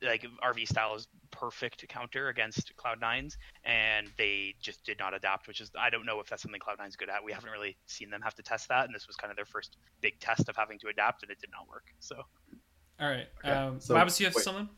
like 0.00 0.24
RV 0.44 0.68
style 0.68 0.94
is 0.94 1.08
perfect 1.32 1.88
counter 1.88 2.28
against 2.28 2.72
Cloud9's, 2.76 3.36
and 3.64 4.06
they 4.16 4.54
just 4.60 4.84
did 4.84 5.00
not 5.00 5.12
adapt. 5.12 5.48
Which 5.48 5.60
is 5.60 5.72
I 5.76 5.90
don't 5.90 6.06
know 6.06 6.20
if 6.20 6.28
that's 6.28 6.42
something 6.42 6.60
Cloud 6.60 6.78
Nine's 6.78 6.94
good 6.94 7.08
at. 7.10 7.24
We 7.24 7.32
haven't 7.32 7.50
really 7.50 7.76
seen 7.86 8.10
them 8.10 8.22
have 8.22 8.36
to 8.36 8.44
test 8.44 8.68
that, 8.68 8.84
and 8.86 8.94
this 8.94 9.08
was 9.08 9.16
kind 9.16 9.32
of 9.32 9.36
their 9.36 9.44
first 9.44 9.76
big 10.02 10.20
test 10.20 10.48
of 10.48 10.54
having 10.54 10.78
to 10.78 10.86
adapt, 10.86 11.24
and 11.24 11.32
it 11.32 11.40
did 11.40 11.50
not 11.50 11.68
work. 11.68 11.86
So 11.98 12.22
All 13.00 13.08
right, 13.08 13.26
Okay, 13.38 13.50
um, 13.50 13.80
so- 13.80 13.94
Babs, 13.94 14.18
you 14.20 14.26
have 14.26 14.34
wait. 14.34 14.44
something? 14.44 14.68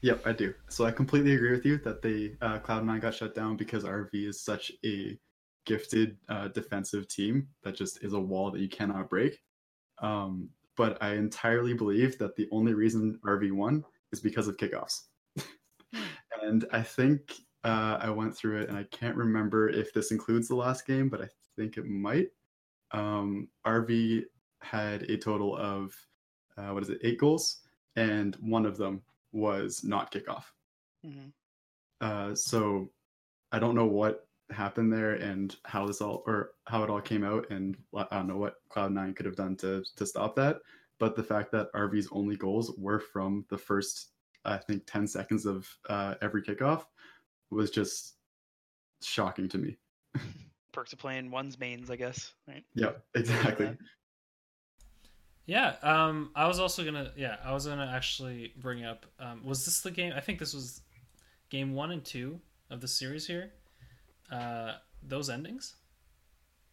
Yep, 0.00 0.26
I 0.26 0.32
do. 0.32 0.54
So 0.68 0.84
I 0.84 0.92
completely 0.92 1.34
agree 1.34 1.50
with 1.50 1.66
you 1.66 1.78
that 1.78 2.02
the 2.02 2.36
uh, 2.40 2.60
Cloud9 2.60 3.00
got 3.00 3.14
shut 3.14 3.34
down 3.34 3.56
because 3.56 3.82
RV 3.82 4.10
is 4.12 4.40
such 4.40 4.70
a 4.84 5.18
gifted 5.66 6.16
uh, 6.28 6.48
defensive 6.48 7.08
team 7.08 7.48
that 7.64 7.74
just 7.74 8.02
is 8.04 8.12
a 8.12 8.20
wall 8.20 8.50
that 8.52 8.60
you 8.60 8.68
cannot 8.68 9.10
break. 9.10 9.40
Um, 10.00 10.50
but 10.76 11.02
I 11.02 11.14
entirely 11.14 11.74
believe 11.74 12.16
that 12.18 12.36
the 12.36 12.48
only 12.52 12.74
reason 12.74 13.18
RV 13.26 13.50
won 13.52 13.84
is 14.12 14.20
because 14.20 14.46
of 14.46 14.56
kickoffs. 14.56 15.00
and 16.42 16.64
I 16.72 16.82
think 16.82 17.32
uh, 17.64 17.98
I 18.00 18.08
went 18.10 18.36
through 18.36 18.60
it, 18.60 18.68
and 18.68 18.78
I 18.78 18.84
can't 18.92 19.16
remember 19.16 19.68
if 19.68 19.92
this 19.92 20.12
includes 20.12 20.46
the 20.46 20.54
last 20.54 20.86
game, 20.86 21.08
but 21.08 21.20
I 21.20 21.28
think 21.56 21.76
it 21.76 21.86
might. 21.86 22.28
Um, 22.92 23.48
RV 23.66 24.22
had 24.62 25.02
a 25.02 25.16
total 25.18 25.56
of 25.56 25.92
uh, 26.58 26.72
what 26.74 26.82
is 26.82 26.90
it, 26.90 26.98
eight 27.02 27.18
goals, 27.18 27.60
and 27.96 28.36
one 28.36 28.66
of 28.66 28.76
them 28.76 29.02
was 29.32 29.84
not 29.84 30.12
kickoff. 30.12 30.44
Uh, 32.00 32.34
so 32.34 32.90
I 33.52 33.58
don't 33.58 33.74
know 33.74 33.86
what 33.86 34.26
happened 34.50 34.92
there 34.92 35.14
and 35.14 35.54
how 35.64 35.86
this 35.86 36.00
all 36.00 36.22
or 36.26 36.52
how 36.66 36.82
it 36.82 36.90
all 36.90 37.00
came 37.00 37.24
out, 37.24 37.50
and 37.50 37.76
I 37.94 38.06
don't 38.10 38.26
know 38.26 38.36
what 38.36 38.56
Cloud9 38.70 39.16
could 39.16 39.26
have 39.26 39.36
done 39.36 39.56
to 39.56 39.84
to 39.96 40.06
stop 40.06 40.34
that. 40.36 40.58
But 40.98 41.14
the 41.14 41.22
fact 41.22 41.52
that 41.52 41.72
RV's 41.74 42.08
only 42.10 42.36
goals 42.36 42.72
were 42.76 42.98
from 42.98 43.44
the 43.50 43.58
first, 43.58 44.10
I 44.44 44.56
think, 44.56 44.82
ten 44.86 45.06
seconds 45.06 45.46
of 45.46 45.68
uh, 45.88 46.14
every 46.20 46.42
kickoff 46.42 46.84
was 47.50 47.70
just 47.70 48.16
shocking 49.02 49.48
to 49.50 49.58
me. 49.58 49.78
perks 50.72 50.92
of 50.92 50.98
playing 50.98 51.30
one's 51.30 51.58
mains, 51.58 51.90
I 51.90 51.96
guess, 51.96 52.34
right? 52.46 52.64
Yeah, 52.74 52.92
exactly. 53.14 53.76
Yeah, 55.48 55.76
um, 55.82 56.30
I 56.36 56.46
was 56.46 56.60
also 56.60 56.84
gonna. 56.84 57.10
Yeah, 57.16 57.36
I 57.42 57.52
was 57.54 57.66
gonna 57.66 57.90
actually 57.92 58.52
bring 58.56 58.84
up. 58.84 59.06
Um, 59.18 59.40
was 59.42 59.64
this 59.64 59.80
the 59.80 59.90
game? 59.90 60.12
I 60.14 60.20
think 60.20 60.38
this 60.38 60.52
was 60.52 60.82
game 61.48 61.74
one 61.74 61.90
and 61.90 62.04
two 62.04 62.40
of 62.70 62.80
the 62.82 62.86
series 62.88 63.26
here. 63.26 63.50
Uh, 64.30 64.74
those 65.02 65.30
endings. 65.30 65.76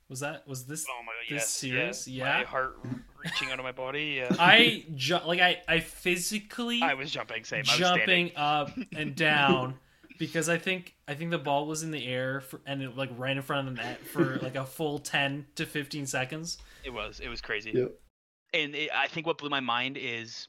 Was 0.10 0.20
that? 0.20 0.46
Was 0.46 0.66
this? 0.66 0.86
Oh 0.90 1.02
my 1.04 1.14
god, 1.14 1.36
This 1.38 1.44
yes, 1.44 1.50
series? 1.50 2.08
yeah. 2.08 2.26
Yeah. 2.26 2.38
My 2.40 2.44
heart 2.44 2.78
reaching 3.24 3.50
out 3.50 3.60
of 3.60 3.64
my 3.64 3.72
body. 3.72 4.18
Yeah. 4.18 4.28
I 4.40 4.86
ju- 4.94 5.20
like 5.26 5.40
I 5.40 5.62
I 5.70 5.80
physically 5.80 6.82
I 6.82 6.96
was 6.96 7.10
jumping, 7.10 7.46
same. 7.46 7.64
I 7.70 7.72
was 7.72 7.80
jumping 7.80 8.32
up 8.36 8.72
and 8.96 9.16
down 9.30 9.76
because 10.20 10.50
I 10.50 10.58
think 10.58 10.96
I 11.08 11.14
think 11.14 11.32
the 11.32 11.38
ball 11.40 11.66
was 11.66 11.82
in 11.82 11.92
the 11.92 12.06
air 12.06 12.42
for, 12.42 12.60
and 12.66 12.82
it 12.84 12.98
like 12.98 13.10
right 13.18 13.36
in 13.38 13.42
front 13.42 13.70
of 13.70 13.76
the 13.76 13.82
net 13.82 14.06
for 14.06 14.38
like 14.42 14.56
a 14.56 14.66
full 14.66 15.00
ten 15.00 15.46
to 15.56 15.66
fifteen 15.66 16.06
seconds. 16.06 16.58
It 16.84 16.90
was. 16.92 17.22
It 17.22 17.30
was 17.30 17.40
crazy. 17.40 17.72
Yep. 17.74 17.94
And 18.56 18.74
it, 18.74 18.90
I 18.96 19.08
think 19.08 19.28
what 19.28 19.38
blew 19.38 19.50
my 19.50 19.60
mind 19.60 19.98
is 20.00 20.48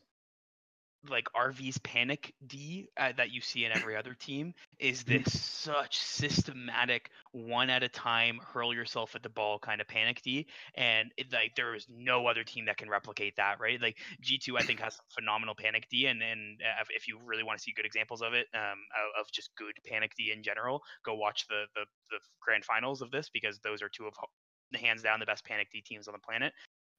like 1.10 1.26
RV's 1.36 1.78
panic 1.78 2.34
D 2.46 2.88
uh, 2.96 3.12
that 3.16 3.30
you 3.30 3.40
see 3.40 3.64
in 3.64 3.72
every 3.72 3.96
other 3.96 4.14
team 4.14 4.54
is 4.78 5.04
this 5.04 5.40
such 5.40 5.98
systematic 5.98 7.10
one 7.32 7.70
at 7.70 7.82
a 7.82 7.88
time 7.88 8.40
hurl 8.44 8.74
yourself 8.74 9.14
at 9.14 9.22
the 9.22 9.28
ball 9.28 9.58
kind 9.58 9.80
of 9.80 9.86
panic 9.86 10.20
D 10.22 10.46
and 10.74 11.12
it, 11.16 11.32
like 11.32 11.54
there 11.56 11.74
is 11.74 11.86
no 11.88 12.26
other 12.26 12.44
team 12.44 12.66
that 12.66 12.76
can 12.76 12.88
replicate 12.88 13.36
that 13.36 13.60
right? 13.60 13.80
Like 13.80 13.98
G2 14.22 14.58
I 14.58 14.64
think 14.64 14.80
has 14.80 14.98
phenomenal 15.14 15.54
panic 15.54 15.86
D 15.90 16.06
and 16.06 16.22
and 16.22 16.60
uh, 16.60 16.84
if 16.90 17.08
you 17.08 17.18
really 17.24 17.42
want 17.42 17.58
to 17.58 17.62
see 17.62 17.72
good 17.72 17.86
examples 17.86 18.22
of 18.22 18.34
it 18.34 18.46
um 18.54 18.78
of 19.20 19.30
just 19.32 19.50
good 19.56 19.74
panic 19.86 20.12
D 20.16 20.32
in 20.32 20.42
general 20.42 20.82
go 21.04 21.14
watch 21.14 21.46
the 21.48 21.64
the, 21.74 21.82
the 22.10 22.18
grand 22.40 22.64
finals 22.64 23.02
of 23.02 23.10
this 23.10 23.30
because 23.32 23.58
those 23.60 23.82
are 23.82 23.88
two 23.88 24.06
of 24.06 24.14
the 24.72 24.78
hands 24.78 25.02
down 25.02 25.20
the 25.20 25.26
best 25.26 25.44
panic 25.44 25.68
D 25.72 25.80
teams 25.80 26.08
on 26.08 26.12
the 26.12 26.18
planet 26.18 26.52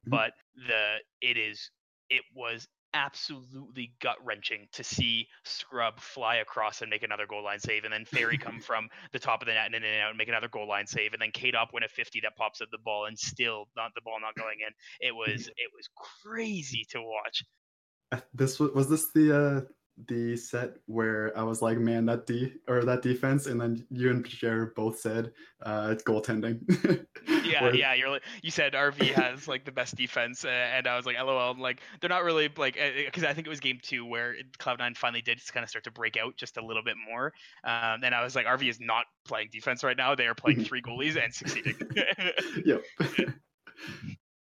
mm-hmm. 0.07 0.15
but 0.15 0.31
the 0.67 0.95
it 1.21 1.37
is 1.37 1.69
it 2.09 2.23
was 2.35 2.67
absolutely 2.93 3.93
gut 4.01 4.15
wrenching 4.23 4.67
to 4.73 4.83
see 4.83 5.27
Scrub 5.43 5.99
fly 5.99 6.37
across 6.37 6.81
and 6.81 6.89
make 6.89 7.03
another 7.03 7.27
goal 7.27 7.43
line 7.43 7.59
save, 7.59 7.83
and 7.83 7.93
then 7.93 8.05
Ferry 8.05 8.37
come 8.47 8.59
from 8.59 8.89
the 9.11 9.19
top 9.19 9.41
of 9.41 9.47
the 9.47 9.53
net 9.53 9.67
and 9.67 9.75
in 9.75 9.83
and 9.83 10.01
out 10.01 10.09
and 10.09 10.17
make 10.17 10.29
another 10.29 10.47
goal 10.47 10.67
line 10.67 10.87
save, 10.87 11.13
and 11.13 11.21
then 11.21 11.31
Kaydop 11.31 11.67
win 11.73 11.83
a 11.83 11.87
50 11.87 12.21
that 12.21 12.35
pops 12.35 12.61
at 12.61 12.69
the 12.71 12.79
ball 12.83 13.05
and 13.05 13.17
still 13.17 13.67
not 13.75 13.91
the 13.95 14.01
ball 14.01 14.19
not 14.19 14.35
going 14.35 14.59
in. 14.65 14.73
It 15.07 15.13
was 15.13 15.47
it 15.57 15.71
was 15.75 15.89
crazy 16.23 16.85
to 16.91 17.01
watch. 17.01 17.43
This 18.33 18.59
was 18.59 18.71
was 18.71 18.89
this 18.89 19.11
the 19.13 19.37
uh 19.37 19.61
the 20.05 20.37
set 20.37 20.75
where 20.85 21.35
I 21.37 21.41
was 21.43 21.61
like, 21.61 21.79
man, 21.79 22.05
that 22.05 22.27
D 22.27 22.53
or 22.67 22.83
that 22.85 23.01
defense, 23.01 23.47
and 23.47 23.59
then 23.59 23.83
you 23.89 24.11
and 24.11 24.23
Jared 24.23 24.75
both 24.75 24.99
said 24.99 25.31
uh, 25.63 25.89
it's 25.91 26.03
goaltending. 26.03 26.61
yeah, 27.45 27.63
where... 27.63 27.75
yeah, 27.75 27.93
you're 27.95 28.09
like, 28.09 28.21
you 28.43 28.51
said 28.51 28.73
RV 28.73 29.01
has 29.13 29.47
like 29.47 29.65
the 29.65 29.71
best 29.71 29.95
defense, 29.95 30.45
uh, 30.45 30.49
and 30.49 30.85
I 30.85 30.95
was 30.95 31.05
like, 31.07 31.17
lol, 31.17 31.55
like 31.57 31.81
they're 31.99 32.09
not 32.09 32.23
really 32.23 32.49
like 32.57 32.75
because 33.05 33.23
uh, 33.23 33.27
I 33.27 33.33
think 33.33 33.47
it 33.47 33.49
was 33.49 33.59
game 33.59 33.79
two 33.81 34.05
where 34.05 34.35
Cloud 34.59 34.79
Nine 34.79 34.93
finally 34.93 35.21
did 35.21 35.41
kind 35.51 35.63
of 35.63 35.69
start 35.69 35.85
to 35.85 35.91
break 35.91 36.15
out 36.15 36.37
just 36.37 36.57
a 36.57 36.65
little 36.65 36.83
bit 36.83 36.95
more, 37.09 37.33
um, 37.63 38.03
and 38.03 38.13
I 38.13 38.23
was 38.23 38.35
like, 38.35 38.45
RV 38.45 38.69
is 38.69 38.79
not 38.79 39.05
playing 39.25 39.49
defense 39.51 39.83
right 39.83 39.97
now; 39.97 40.13
they 40.13 40.27
are 40.27 40.35
playing 40.35 40.63
three 40.63 40.81
goalies 40.81 41.21
and 41.21 41.33
succeeding. 41.33 41.75
yep. 42.65 42.83
yeah, 42.99 43.25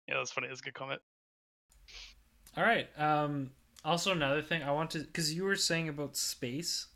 that 0.09 0.18
was 0.18 0.30
funny. 0.30 0.49
It 0.49 0.51
was 0.51 0.61
a 0.61 0.64
good 0.64 0.74
comment. 0.74 1.01
All 2.57 2.64
right. 2.64 2.88
Um, 2.99 3.51
also, 3.85 4.12
another 4.12 4.43
thing 4.43 4.62
I 4.62 4.70
want 4.72 4.91
to, 4.91 5.01
because 5.01 5.33
you 5.33 5.45
were 5.45 5.57
saying 5.57 5.89
about 5.89 6.16
space, 6.16 6.87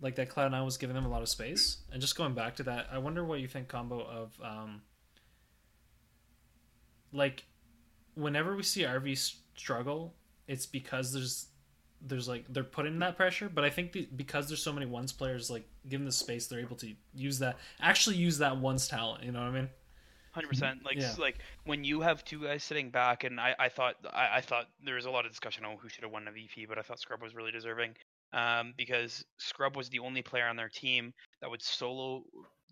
like 0.00 0.16
that 0.16 0.28
Cloud 0.28 0.52
Nine 0.52 0.64
was 0.64 0.76
giving 0.76 0.94
them 0.94 1.06
a 1.06 1.08
lot 1.08 1.22
of 1.22 1.28
space, 1.28 1.78
and 1.92 2.00
just 2.00 2.16
going 2.16 2.34
back 2.34 2.56
to 2.56 2.62
that, 2.64 2.88
I 2.92 2.98
wonder 2.98 3.24
what 3.24 3.40
you 3.40 3.48
think 3.48 3.68
combo 3.68 4.00
of, 4.00 4.32
um, 4.42 4.82
like, 7.12 7.44
whenever 8.14 8.56
we 8.56 8.62
see 8.62 8.82
RV 8.82 9.34
struggle, 9.56 10.14
it's 10.48 10.66
because 10.66 11.12
there's, 11.12 11.46
there's 12.02 12.28
like 12.28 12.46
they're 12.48 12.64
putting 12.64 12.98
that 13.00 13.16
pressure, 13.16 13.48
but 13.48 13.62
I 13.62 13.70
think 13.70 13.92
the, 13.92 14.08
because 14.16 14.48
there's 14.48 14.62
so 14.62 14.72
many 14.72 14.86
ones 14.86 15.12
players, 15.12 15.50
like 15.50 15.68
given 15.88 16.06
the 16.06 16.12
space, 16.12 16.46
they're 16.46 16.60
able 16.60 16.76
to 16.76 16.94
use 17.14 17.38
that, 17.40 17.58
actually 17.80 18.16
use 18.16 18.38
that 18.38 18.56
one's 18.56 18.88
talent. 18.88 19.22
You 19.22 19.32
know 19.32 19.40
what 19.40 19.48
I 19.48 19.52
mean? 19.52 19.68
Hundred 20.32 20.48
percent. 20.48 20.84
Like 20.84 20.98
yeah. 20.98 21.12
like 21.18 21.38
when 21.64 21.82
you 21.82 22.00
have 22.00 22.24
two 22.24 22.44
guys 22.44 22.62
sitting 22.62 22.90
back, 22.90 23.24
and 23.24 23.40
I, 23.40 23.54
I 23.58 23.68
thought 23.68 23.96
I, 24.12 24.36
I 24.36 24.40
thought 24.40 24.66
there 24.84 24.94
was 24.94 25.06
a 25.06 25.10
lot 25.10 25.24
of 25.24 25.32
discussion 25.32 25.64
on 25.64 25.76
who 25.80 25.88
should 25.88 26.04
have 26.04 26.12
won 26.12 26.24
the 26.24 26.30
VP, 26.30 26.66
but 26.66 26.78
I 26.78 26.82
thought 26.82 27.00
Scrub 27.00 27.20
was 27.20 27.34
really 27.34 27.50
deserving, 27.50 27.96
um, 28.32 28.72
because 28.76 29.24
Scrub 29.38 29.76
was 29.76 29.88
the 29.88 29.98
only 29.98 30.22
player 30.22 30.46
on 30.46 30.56
their 30.56 30.68
team 30.68 31.12
that 31.40 31.50
would 31.50 31.62
solo 31.62 32.22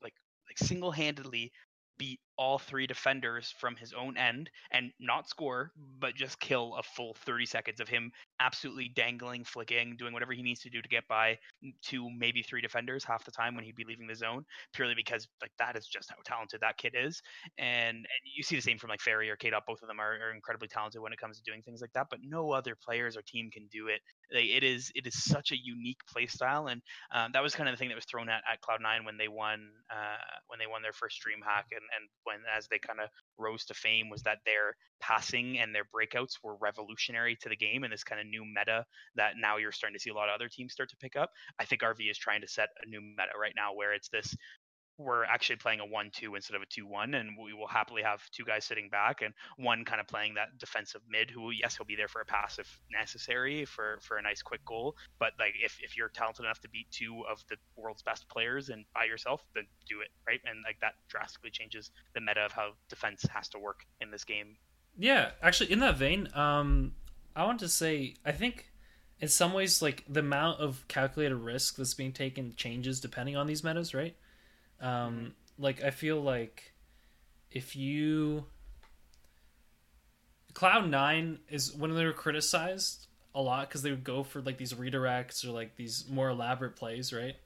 like 0.02 0.14
like 0.48 0.58
single 0.58 0.92
handedly 0.92 1.50
beat 1.98 2.20
all 2.38 2.58
three 2.58 2.86
defenders 2.86 3.52
from 3.58 3.76
his 3.76 3.92
own 3.92 4.16
end 4.16 4.48
and 4.70 4.92
not 5.00 5.28
score, 5.28 5.72
but 5.98 6.14
just 6.14 6.38
kill 6.40 6.76
a 6.78 6.82
full 6.82 7.14
30 7.26 7.46
seconds 7.46 7.80
of 7.80 7.88
him 7.88 8.12
absolutely 8.40 8.88
dangling, 8.94 9.44
flicking, 9.44 9.96
doing 9.96 10.12
whatever 10.12 10.32
he 10.32 10.42
needs 10.42 10.60
to 10.60 10.70
do 10.70 10.80
to 10.80 10.88
get 10.88 11.06
by 11.08 11.36
two, 11.82 12.08
maybe 12.16 12.42
three 12.42 12.60
defenders 12.60 13.04
half 13.04 13.24
the 13.24 13.30
time 13.32 13.54
when 13.54 13.64
he'd 13.64 13.74
be 13.74 13.84
leaving 13.84 14.06
the 14.06 14.14
zone, 14.14 14.44
purely 14.72 14.94
because 14.94 15.26
like 15.42 15.50
that 15.58 15.76
is 15.76 15.86
just 15.86 16.10
how 16.10 16.16
talented 16.24 16.60
that 16.60 16.78
kid 16.78 16.94
is. 16.96 17.20
And 17.58 17.96
and 17.96 18.06
you 18.36 18.42
see 18.42 18.56
the 18.56 18.62
same 18.62 18.78
from 18.78 18.90
like 18.90 19.00
Ferry 19.00 19.28
or 19.28 19.36
Kaydop, 19.36 19.62
both 19.66 19.82
of 19.82 19.88
them 19.88 19.98
are, 20.00 20.14
are 20.22 20.34
incredibly 20.34 20.68
talented 20.68 21.02
when 21.02 21.12
it 21.12 21.18
comes 21.18 21.38
to 21.38 21.42
doing 21.42 21.62
things 21.62 21.80
like 21.80 21.92
that, 21.94 22.06
but 22.10 22.20
no 22.22 22.52
other 22.52 22.76
players 22.76 23.16
or 23.16 23.22
team 23.22 23.50
can 23.50 23.66
do 23.72 23.88
it. 23.88 24.00
Like, 24.32 24.44
it 24.44 24.62
is 24.62 24.92
it 24.94 25.06
is 25.06 25.24
such 25.24 25.52
a 25.52 25.56
unique 25.56 26.00
play 26.12 26.26
style, 26.26 26.68
and 26.68 26.80
um, 27.14 27.30
that 27.32 27.42
was 27.42 27.54
kind 27.54 27.68
of 27.68 27.74
the 27.74 27.78
thing 27.78 27.88
that 27.88 27.96
was 27.96 28.04
thrown 28.04 28.28
at, 28.28 28.42
at 28.50 28.60
Cloud9 28.62 29.04
when 29.04 29.16
they 29.16 29.28
won 29.28 29.70
uh, 29.90 30.22
when 30.46 30.58
they 30.58 30.66
won 30.66 30.82
their 30.82 30.92
first 30.92 31.18
DreamHack 31.18 31.72
and 31.72 31.82
and 31.96 32.08
when 32.28 32.38
as 32.56 32.68
they 32.68 32.78
kind 32.78 33.00
of 33.00 33.08
rose 33.38 33.64
to 33.64 33.74
fame 33.74 34.10
was 34.10 34.22
that 34.22 34.38
their 34.44 34.76
passing 35.00 35.58
and 35.58 35.74
their 35.74 35.84
breakouts 35.84 36.34
were 36.42 36.56
revolutionary 36.56 37.36
to 37.40 37.48
the 37.48 37.56
game 37.56 37.84
and 37.84 37.92
this 37.92 38.04
kind 38.04 38.20
of 38.20 38.26
new 38.26 38.44
meta 38.44 38.84
that 39.16 39.32
now 39.40 39.56
you're 39.56 39.72
starting 39.72 39.96
to 39.96 40.02
see 40.02 40.10
a 40.10 40.14
lot 40.14 40.28
of 40.28 40.34
other 40.34 40.48
teams 40.48 40.72
start 40.72 40.90
to 40.90 40.96
pick 40.96 41.16
up. 41.16 41.30
I 41.58 41.64
think 41.64 41.82
RV 41.82 42.10
is 42.10 42.18
trying 42.18 42.42
to 42.42 42.48
set 42.48 42.68
a 42.84 42.88
new 42.88 43.00
meta 43.00 43.32
right 43.40 43.54
now 43.56 43.74
where 43.74 43.94
it's 43.94 44.08
this 44.08 44.36
we're 44.98 45.24
actually 45.24 45.56
playing 45.56 45.80
a 45.80 45.84
1-2 45.84 46.34
instead 46.34 46.56
of 46.56 46.62
a 46.62 46.66
2-1 46.66 47.18
and 47.18 47.30
we 47.42 47.54
will 47.54 47.68
happily 47.68 48.02
have 48.02 48.20
two 48.30 48.44
guys 48.44 48.64
sitting 48.64 48.88
back 48.88 49.22
and 49.22 49.32
one 49.56 49.84
kind 49.84 50.00
of 50.00 50.06
playing 50.08 50.34
that 50.34 50.58
defensive 50.58 51.00
mid 51.08 51.30
who 51.30 51.50
yes 51.50 51.76
he'll 51.76 51.86
be 51.86 51.96
there 51.96 52.08
for 52.08 52.20
a 52.20 52.24
pass 52.24 52.58
if 52.58 52.80
necessary 52.90 53.64
for 53.64 53.98
for 54.02 54.18
a 54.18 54.22
nice 54.22 54.42
quick 54.42 54.64
goal 54.64 54.96
but 55.18 55.32
like 55.38 55.54
if, 55.62 55.78
if 55.82 55.96
you're 55.96 56.08
talented 56.08 56.44
enough 56.44 56.60
to 56.60 56.68
beat 56.68 56.90
two 56.90 57.22
of 57.30 57.42
the 57.48 57.56
world's 57.76 58.02
best 58.02 58.28
players 58.28 58.68
and 58.68 58.84
by 58.92 59.04
yourself 59.04 59.46
then 59.54 59.64
do 59.88 60.00
it 60.00 60.08
right? 60.26 60.40
And 60.44 60.58
like 60.66 60.80
that 60.80 60.94
drastically 61.08 61.50
changes 61.50 61.90
the 62.14 62.20
meta 62.20 62.40
of 62.40 62.52
how 62.52 62.72
defense 62.88 63.24
has 63.32 63.48
to 63.50 63.58
work 63.58 63.86
in 64.00 64.10
this 64.10 64.24
game. 64.24 64.56
Yeah 64.98 65.30
actually 65.42 65.70
in 65.72 65.78
that 65.80 65.96
vein 65.96 66.28
um 66.34 66.92
i 67.36 67.44
want 67.44 67.60
to 67.60 67.68
say 67.68 68.14
i 68.24 68.32
think 68.32 68.72
in 69.20 69.28
some 69.28 69.52
ways 69.52 69.80
like 69.80 70.04
the 70.08 70.20
amount 70.20 70.60
of 70.60 70.86
calculated 70.88 71.36
risk 71.36 71.76
that's 71.76 71.94
being 71.94 72.12
taken 72.12 72.52
changes 72.56 73.00
depending 73.00 73.36
on 73.36 73.46
these 73.46 73.62
metas 73.62 73.94
right 73.94 74.16
um, 74.80 75.34
like 75.58 75.82
I 75.82 75.90
feel 75.90 76.20
like 76.20 76.72
if 77.50 77.74
you 77.76 78.44
Cloud 80.54 80.90
Nine 80.90 81.38
is 81.48 81.72
when 81.74 81.94
they 81.94 82.04
were 82.04 82.12
criticized 82.12 83.06
a 83.34 83.40
lot 83.40 83.68
because 83.68 83.82
they 83.82 83.90
would 83.90 84.04
go 84.04 84.22
for 84.22 84.40
like 84.40 84.58
these 84.58 84.74
redirects 84.74 85.44
or 85.44 85.50
like 85.50 85.76
these 85.76 86.06
more 86.10 86.30
elaborate 86.30 86.76
plays, 86.76 87.12
right? 87.12 87.36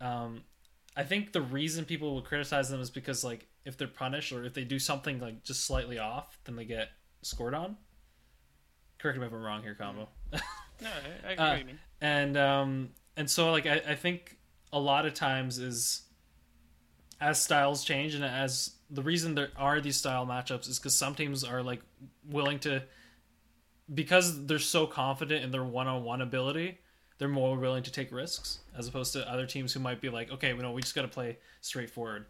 Um, 0.00 0.42
I 0.96 1.04
think 1.04 1.32
the 1.32 1.40
reason 1.40 1.84
people 1.84 2.14
would 2.16 2.24
criticize 2.24 2.68
them 2.68 2.80
is 2.80 2.90
because 2.90 3.24
like 3.24 3.46
if 3.64 3.78
they're 3.78 3.88
punished 3.88 4.32
or 4.32 4.44
if 4.44 4.52
they 4.54 4.64
do 4.64 4.78
something 4.78 5.20
like 5.20 5.44
just 5.44 5.64
slightly 5.64 5.98
off, 5.98 6.38
then 6.44 6.56
they 6.56 6.64
get 6.64 6.88
scored 7.22 7.54
on. 7.54 7.76
Correct 8.98 9.18
me 9.18 9.26
if 9.26 9.32
I'm 9.32 9.42
wrong 9.42 9.62
here, 9.62 9.74
combo. 9.74 10.08
no, 10.32 10.38
I, 11.26 11.28
I 11.42 11.54
agree. 11.54 11.72
Uh, 11.72 11.76
and 12.00 12.36
um, 12.36 12.90
and 13.16 13.30
so 13.30 13.50
like 13.50 13.66
I, 13.66 13.82
I 13.88 13.94
think 13.94 14.36
a 14.72 14.78
lot 14.78 15.06
of 15.06 15.14
times 15.14 15.58
is 15.58 16.02
as 17.22 17.40
styles 17.40 17.84
change 17.84 18.14
and 18.14 18.24
as 18.24 18.72
the 18.90 19.02
reason 19.02 19.34
there 19.36 19.50
are 19.56 19.80
these 19.80 19.96
style 19.96 20.26
matchups 20.26 20.68
is 20.68 20.78
because 20.78 20.94
some 20.94 21.14
teams 21.14 21.44
are 21.44 21.62
like 21.62 21.80
willing 22.28 22.58
to 22.58 22.82
because 23.94 24.44
they're 24.46 24.58
so 24.58 24.86
confident 24.86 25.44
in 25.44 25.52
their 25.52 25.62
one-on-one 25.62 26.20
ability 26.20 26.78
they're 27.18 27.28
more 27.28 27.56
willing 27.56 27.84
to 27.84 27.92
take 27.92 28.10
risks 28.10 28.58
as 28.76 28.88
opposed 28.88 29.12
to 29.12 29.30
other 29.30 29.46
teams 29.46 29.72
who 29.72 29.78
might 29.78 30.00
be 30.00 30.08
like 30.08 30.32
okay 30.32 30.52
we 30.52 30.62
know 30.62 30.72
we 30.72 30.82
just 30.82 30.96
got 30.96 31.02
to 31.02 31.08
play 31.08 31.38
straightforward. 31.60 32.26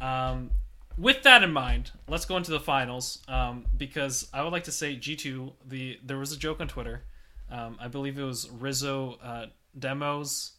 Um, 0.00 0.50
with 0.96 1.22
that 1.22 1.44
in 1.44 1.52
mind 1.52 1.92
let's 2.08 2.24
go 2.24 2.36
into 2.36 2.50
the 2.50 2.60
finals 2.60 3.22
um, 3.28 3.66
because 3.76 4.28
i 4.34 4.42
would 4.42 4.52
like 4.52 4.64
to 4.64 4.72
say 4.72 4.96
g2 4.96 5.52
the 5.64 5.98
there 6.04 6.18
was 6.18 6.32
a 6.32 6.36
joke 6.36 6.60
on 6.60 6.66
twitter 6.66 7.04
um, 7.52 7.76
i 7.80 7.86
believe 7.86 8.18
it 8.18 8.24
was 8.24 8.50
rizzo 8.50 9.16
uh, 9.22 9.46
demos 9.78 10.57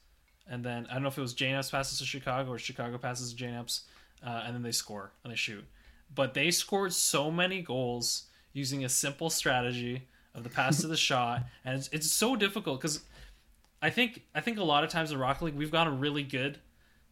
and 0.49 0.63
then 0.63 0.87
I 0.89 0.93
don't 0.93 1.03
know 1.03 1.09
if 1.09 1.17
it 1.17 1.21
was 1.21 1.33
JKnaps 1.33 1.71
passes 1.71 1.99
to 1.99 2.05
Chicago 2.05 2.51
or 2.51 2.57
Chicago 2.57 2.97
passes 2.97 3.33
to 3.33 3.43
JKnaps, 3.43 3.81
uh, 4.25 4.43
and 4.45 4.55
then 4.55 4.63
they 4.63 4.71
score 4.71 5.11
and 5.23 5.31
they 5.31 5.37
shoot. 5.37 5.63
But 6.13 6.33
they 6.33 6.51
scored 6.51 6.93
so 6.93 7.29
many 7.29 7.61
goals 7.61 8.25
using 8.51 8.83
a 8.83 8.89
simple 8.89 9.29
strategy 9.29 10.07
of 10.33 10.43
the 10.43 10.49
pass 10.49 10.81
to 10.81 10.87
the 10.87 10.97
shot, 11.09 11.43
and 11.63 11.77
it's, 11.77 11.87
it's 11.89 12.11
so 12.11 12.35
difficult 12.35 12.81
because 12.81 13.01
I 13.81 13.89
think 13.89 14.23
I 14.35 14.41
think 14.41 14.57
a 14.57 14.63
lot 14.63 14.83
of 14.83 14.89
times 14.89 15.11
in 15.11 15.19
Rocket 15.19 15.45
League 15.45 15.55
we've 15.55 15.71
gotten 15.71 15.99
really 15.99 16.23
good 16.23 16.59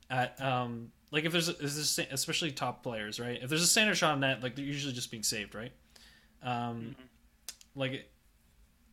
at 0.10 0.42
um, 0.42 0.92
like 1.12 1.26
if 1.26 1.32
there's, 1.32 1.50
a, 1.50 1.54
there's 1.54 2.00
a, 2.00 2.08
especially 2.12 2.52
top 2.52 2.84
players 2.84 3.20
right 3.20 3.40
if 3.42 3.50
there's 3.50 3.64
a 3.64 3.68
standard 3.68 3.96
shot 3.96 4.14
on 4.14 4.20
net 4.22 4.44
like 4.44 4.56
they're 4.56 4.66
usually 4.66 4.94
just 4.94 5.12
being 5.12 5.24
saved 5.24 5.56
right 5.56 5.72
um, 6.44 6.52
mm-hmm. 6.52 6.92
like 7.76 8.10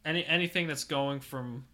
any 0.05 0.25
anything 0.27 0.67
that's 0.67 0.85
going 0.85 1.21
from 1.21 1.65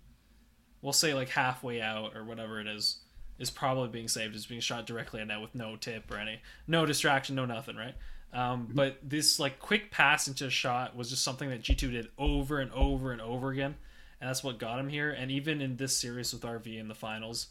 we'll 0.83 0.93
say 0.93 1.15
like 1.15 1.29
halfway 1.31 1.81
out 1.81 2.17
or 2.17 2.25
whatever 2.25 2.61
it 2.61 2.67
is 2.67 2.97
is 3.39 3.51
probably 3.51 3.89
being 3.89 4.09
saved 4.09 4.35
is 4.35 4.47
being 4.47 4.61
shot 4.61 4.87
directly 4.87 5.21
at 5.21 5.27
net 5.27 5.41
with 5.41 5.55
no 5.55 5.77
tip 5.77 6.11
or 6.11 6.17
any 6.17 6.41
no 6.67 6.85
distraction 6.87 7.35
no 7.35 7.47
nothing 7.47 7.77
right 7.77 7.95
um, 8.33 8.65
mm-hmm. 8.65 8.75
but 8.75 8.99
this 9.03 9.39
like 9.41 9.59
quick 9.59 9.91
pass 9.91 10.29
into 10.29 10.47
a 10.47 10.51
shot 10.51 10.97
was 10.97 11.11
just 11.11 11.25
something 11.25 11.51
that 11.51 11.63
g2 11.63 11.91
did 11.91 12.09
over 12.19 12.59
and 12.59 12.73
over 12.73 13.13
and 13.13 13.21
over 13.21 13.51
again 13.51 13.75
and 14.21 14.29
that's 14.29 14.45
what 14.45 14.59
got 14.59 14.79
him 14.79 14.89
here 14.89 15.11
and 15.11 15.31
even 15.31 15.61
in 15.61 15.77
this 15.77 15.97
series 15.97 16.33
with 16.33 16.43
rv 16.43 16.79
in 16.79 16.89
the 16.89 16.95
finals 16.95 17.49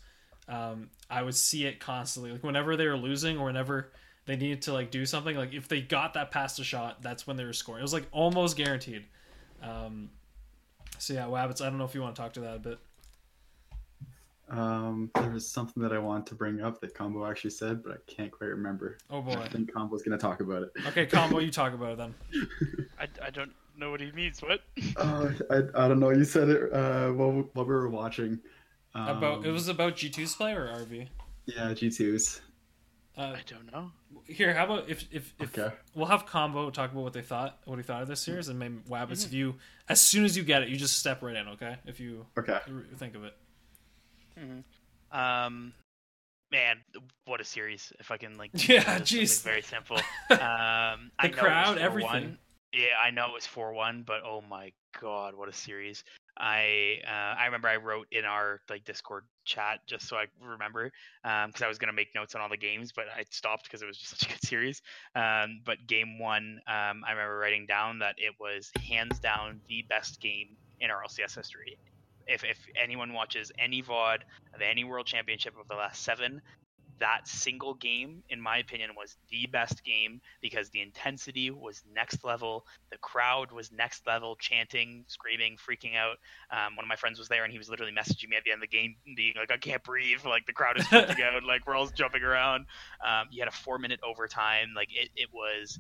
um, 0.48 0.90
i 1.10 1.22
would 1.22 1.36
see 1.36 1.66
it 1.66 1.80
constantly 1.80 2.32
like 2.32 2.44
whenever 2.44 2.76
they 2.76 2.88
were 2.88 2.98
losing 2.98 3.38
or 3.38 3.46
whenever 3.46 3.92
they 4.26 4.36
needed 4.36 4.62
to 4.62 4.74
like 4.74 4.92
do 4.92 5.06
something 5.06 5.36
like 5.36 5.54
if 5.54 5.68
they 5.68 5.82
got 5.82 6.14
that 6.14 6.32
past 6.32 6.60
a 6.60 6.64
shot 6.64 7.02
that's 7.02 7.26
when 7.26 7.36
they 7.36 7.44
were 7.44 7.54
scoring 7.54 7.80
it 7.80 7.84
was 7.84 7.94
like 7.94 8.08
almost 8.12 8.56
guaranteed 8.56 9.06
um, 9.62 10.10
So 10.98 11.14
yeah, 11.14 11.26
Wabbits, 11.26 11.62
I 11.62 11.70
don't 11.70 11.78
know 11.78 11.86
if 11.86 11.96
you 11.96 12.02
want 12.02 12.16
to 12.16 12.22
talk 12.22 12.34
to 12.34 12.42
that 12.42 12.56
a 12.56 12.60
bit. 12.60 12.80
Um, 14.50 15.12
there 15.16 15.30
was 15.30 15.50
something 15.50 15.82
that 15.84 15.93
I 15.93 16.00
wanted 16.00 16.26
to 16.28 16.36
bring 16.36 16.62
up 16.62 16.82
that 16.82 16.93
Combo 16.95 17.26
actually 17.26 17.52
said, 17.52 17.84
but 17.84 17.93
I 17.93 17.97
can't 18.12 18.32
quite 18.32 18.47
remember. 18.47 18.97
Oh 19.10 19.22
boy! 19.22 19.34
I 19.34 19.36
boy. 19.38 19.45
think 19.52 19.74
Combo's 19.74 20.02
gonna 20.04 20.18
talk 20.18 20.41
about 20.41 20.64
it. 20.64 20.70
Okay, 20.88 21.06
combo, 21.06 21.39
you 21.39 21.52
talk 21.52 21.74
about 21.74 21.91
it 21.93 21.97
then. 21.97 22.16
I, 23.00 23.08
I 23.28 23.30
don't 23.30 23.52
know 23.78 23.91
what 23.91 24.02
he 24.02 24.12
means. 24.12 24.41
What? 24.41 24.62
Uh, 24.97 25.32
I, 25.52 25.58
I 25.76 25.88
don't 25.88 26.00
know. 26.00 26.10
You 26.10 26.26
said 26.26 26.50
it 26.50 26.74
uh, 26.74 27.10
while, 27.12 27.50
while 27.54 27.66
we 27.66 27.74
were 27.74 27.89
watching. 27.89 28.39
Um, 28.95 29.18
About 29.18 29.45
it 29.45 29.52
was 29.52 29.68
about 29.68 29.95
G2's 29.95 30.36
play 30.36 30.54
or 30.54 30.66
RV. 30.68 31.08
yeah 31.45 31.70
G2s. 31.74 32.41
Uh, 33.18 33.36
I 33.36 33.41
don't 33.47 33.72
know. 33.72 33.91
here, 34.26 34.54
how 34.54 34.66
about 34.66 34.89
if 34.89 35.06
if, 35.12 35.34
if 35.39 35.58
Okay. 35.58 35.74
we'll 35.93 36.08
have 36.08 36.26
combo 36.26 36.70
talk 36.70 36.91
about 36.91 37.04
what 37.04 37.14
they 37.14 37.22
thought, 37.22 37.60
what 37.66 37.76
he 37.78 37.84
thought 37.84 38.02
of 38.02 38.08
this 38.08 38.22
series, 38.22 38.47
and 38.47 38.58
maybe 38.58 38.78
Wabbits, 38.89 39.10
Mm-hmm. 39.12 39.26
if 39.28 39.34
you 39.34 39.56
as 39.89 40.02
soon 40.02 40.26
as 40.26 40.36
you 40.38 40.43
get 40.43 40.64
it, 40.64 40.70
you 40.70 40.78
just 40.78 40.97
step 40.97 41.22
right 41.22 41.36
in, 41.36 41.47
okay? 41.50 41.78
If 41.86 42.00
you 42.00 42.26
Okay. 42.38 42.60
think 42.97 43.16
of 43.16 43.24
it. 43.26 43.36
Um, 45.12 45.74
man, 46.52 46.78
what 47.26 47.42
a 47.42 47.46
series! 47.46 47.92
If 48.00 48.12
I 48.12 48.18
can 48.18 48.38
like, 48.38 48.52
Yeah, 48.68 49.00
jeez. 49.00 49.44
very 49.44 49.62
simple. 49.62 49.98
Um, 50.32 51.12
I 51.20 51.28
know 51.28 51.38
crowd, 51.38 51.78
4-1. 51.78 51.82
everything. 51.82 52.38
Yeah, 52.72 52.86
I 53.04 53.10
know 53.10 53.26
it 53.26 53.34
was 53.34 53.48
four 53.48 53.74
one, 53.74 54.04
but 54.06 54.22
oh 54.24 54.44
my 54.48 54.72
god, 55.02 55.34
what 55.34 55.50
a 55.50 55.54
series! 55.54 56.04
I 56.38 57.00
uh, 57.08 57.36
I 57.40 57.46
remember 57.46 57.68
I 57.68 57.78
wrote 57.78 58.06
in 58.12 58.26
our 58.26 58.62
like 58.70 58.86
Discord 58.86 59.24
chat 59.44 59.80
just 59.88 60.08
so 60.08 60.16
I 60.18 60.26
remember 60.40 60.92
because 61.24 61.64
I 61.64 61.68
was 61.68 61.80
gonna 61.80 61.94
make 61.94 62.14
notes 62.14 62.36
on 62.36 62.42
all 62.42 62.50
the 62.50 62.58
games, 62.58 62.92
but 62.92 63.06
I 63.16 63.26
stopped 63.32 63.64
because 63.64 63.82
it 63.82 63.88
was 63.88 63.98
just 63.98 64.12
such 64.20 64.30
a 64.30 64.34
good 64.34 64.44
series. 64.44 64.84
Um, 65.16 65.62
but 65.66 65.78
game 65.88 66.20
one, 66.20 66.62
um, 66.68 67.04
I 67.08 67.12
remember 67.12 67.40
writing 67.40 67.66
down 67.66 67.98
that 68.00 68.14
it 68.20 68.36
was 68.40 68.72
hands 68.88 69.18
down 69.18 69.60
the 69.68 69.84
best 69.90 70.22
game 70.22 70.50
in 70.80 70.92
RLCS 70.92 71.36
history. 71.36 71.76
If 72.30 72.44
if 72.44 72.58
anyone 72.82 73.14
watches 73.14 73.52
any 73.58 73.82
VOD 73.82 74.20
of 74.54 74.62
any 74.62 74.84
World 74.84 75.06
Championship 75.06 75.56
of 75.60 75.68
the 75.68 75.76
last 75.76 76.04
seven, 76.04 76.42
that 77.00 77.28
single 77.28 77.74
game, 77.74 78.24
in 78.30 78.40
my 78.40 78.58
opinion, 78.58 78.92
was 78.96 79.16
the 79.30 79.48
best 79.48 79.84
game 79.84 80.22
because 80.42 80.70
the 80.70 80.82
intensity 80.82 81.50
was 81.50 81.84
next 81.94 82.24
level. 82.24 82.66
The 82.92 82.98
crowd 82.98 83.52
was 83.52 83.72
next 83.72 84.06
level, 84.06 84.36
chanting, 84.36 85.06
screaming, 85.08 85.58
freaking 85.58 85.96
out. 85.96 86.18
Um, 86.52 86.76
one 86.76 86.86
of 86.86 86.90
my 86.90 86.96
friends 86.96 87.18
was 87.20 87.28
there 87.28 87.44
and 87.44 87.52
he 87.52 87.58
was 87.58 87.70
literally 87.70 87.94
messaging 87.94 88.30
me 88.30 88.38
at 88.38 88.44
the 88.44 88.52
end 88.52 88.64
of 88.64 88.70
the 88.70 88.78
game, 88.78 88.96
being 89.16 89.34
like, 89.38 89.52
I 89.52 89.58
can't 89.58 89.84
breathe. 89.84 90.24
Like, 90.26 90.46
the 90.46 90.54
crowd 90.54 90.78
is 90.78 90.86
freaking 90.88 91.22
out. 91.22 91.44
Like, 91.44 91.66
we're 91.66 91.76
all 91.76 91.88
jumping 91.88 92.24
around. 92.24 92.66
Um, 93.06 93.28
you 93.32 93.42
had 93.42 93.48
a 93.50 93.56
four 93.56 93.80
minute 93.80 94.00
overtime. 94.04 94.70
Like, 94.76 94.90
it, 94.92 95.10
it 95.16 95.30
was 95.34 95.80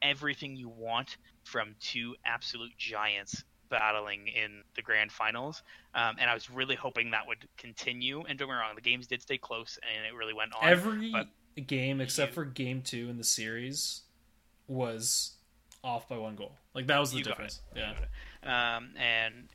everything 0.00 0.56
you 0.56 0.68
want 0.68 1.16
from 1.44 1.74
two 1.80 2.14
absolute 2.24 2.76
giants 2.78 3.44
battling 3.68 4.28
in 4.28 4.62
the 4.76 4.82
grand 4.82 5.12
finals. 5.12 5.62
Um, 5.94 6.16
and 6.18 6.28
I 6.30 6.34
was 6.34 6.50
really 6.50 6.74
hoping 6.74 7.10
that 7.12 7.26
would 7.26 7.46
continue. 7.56 8.24
And 8.28 8.38
don't 8.38 8.48
get 8.48 8.54
me 8.54 8.60
wrong, 8.60 8.74
the 8.74 8.80
games 8.80 9.06
did 9.06 9.22
stay 9.22 9.38
close 9.38 9.78
and 9.82 10.06
it 10.06 10.16
really 10.16 10.34
went 10.34 10.52
on. 10.54 10.68
Every 10.68 11.12
game 11.66 12.00
except 12.00 12.30
you- 12.30 12.34
for 12.34 12.44
game 12.44 12.82
two 12.82 13.08
in 13.10 13.16
the 13.18 13.24
series 13.24 14.02
was 14.66 15.36
off 15.82 16.08
by 16.08 16.16
one 16.18 16.36
goal. 16.36 16.56
Like 16.74 16.86
that 16.88 16.98
was 16.98 17.12
the 17.12 17.22
difference. 17.22 17.60
Yeah. 17.74 17.94
Um, 18.42 18.90
and 18.96 19.48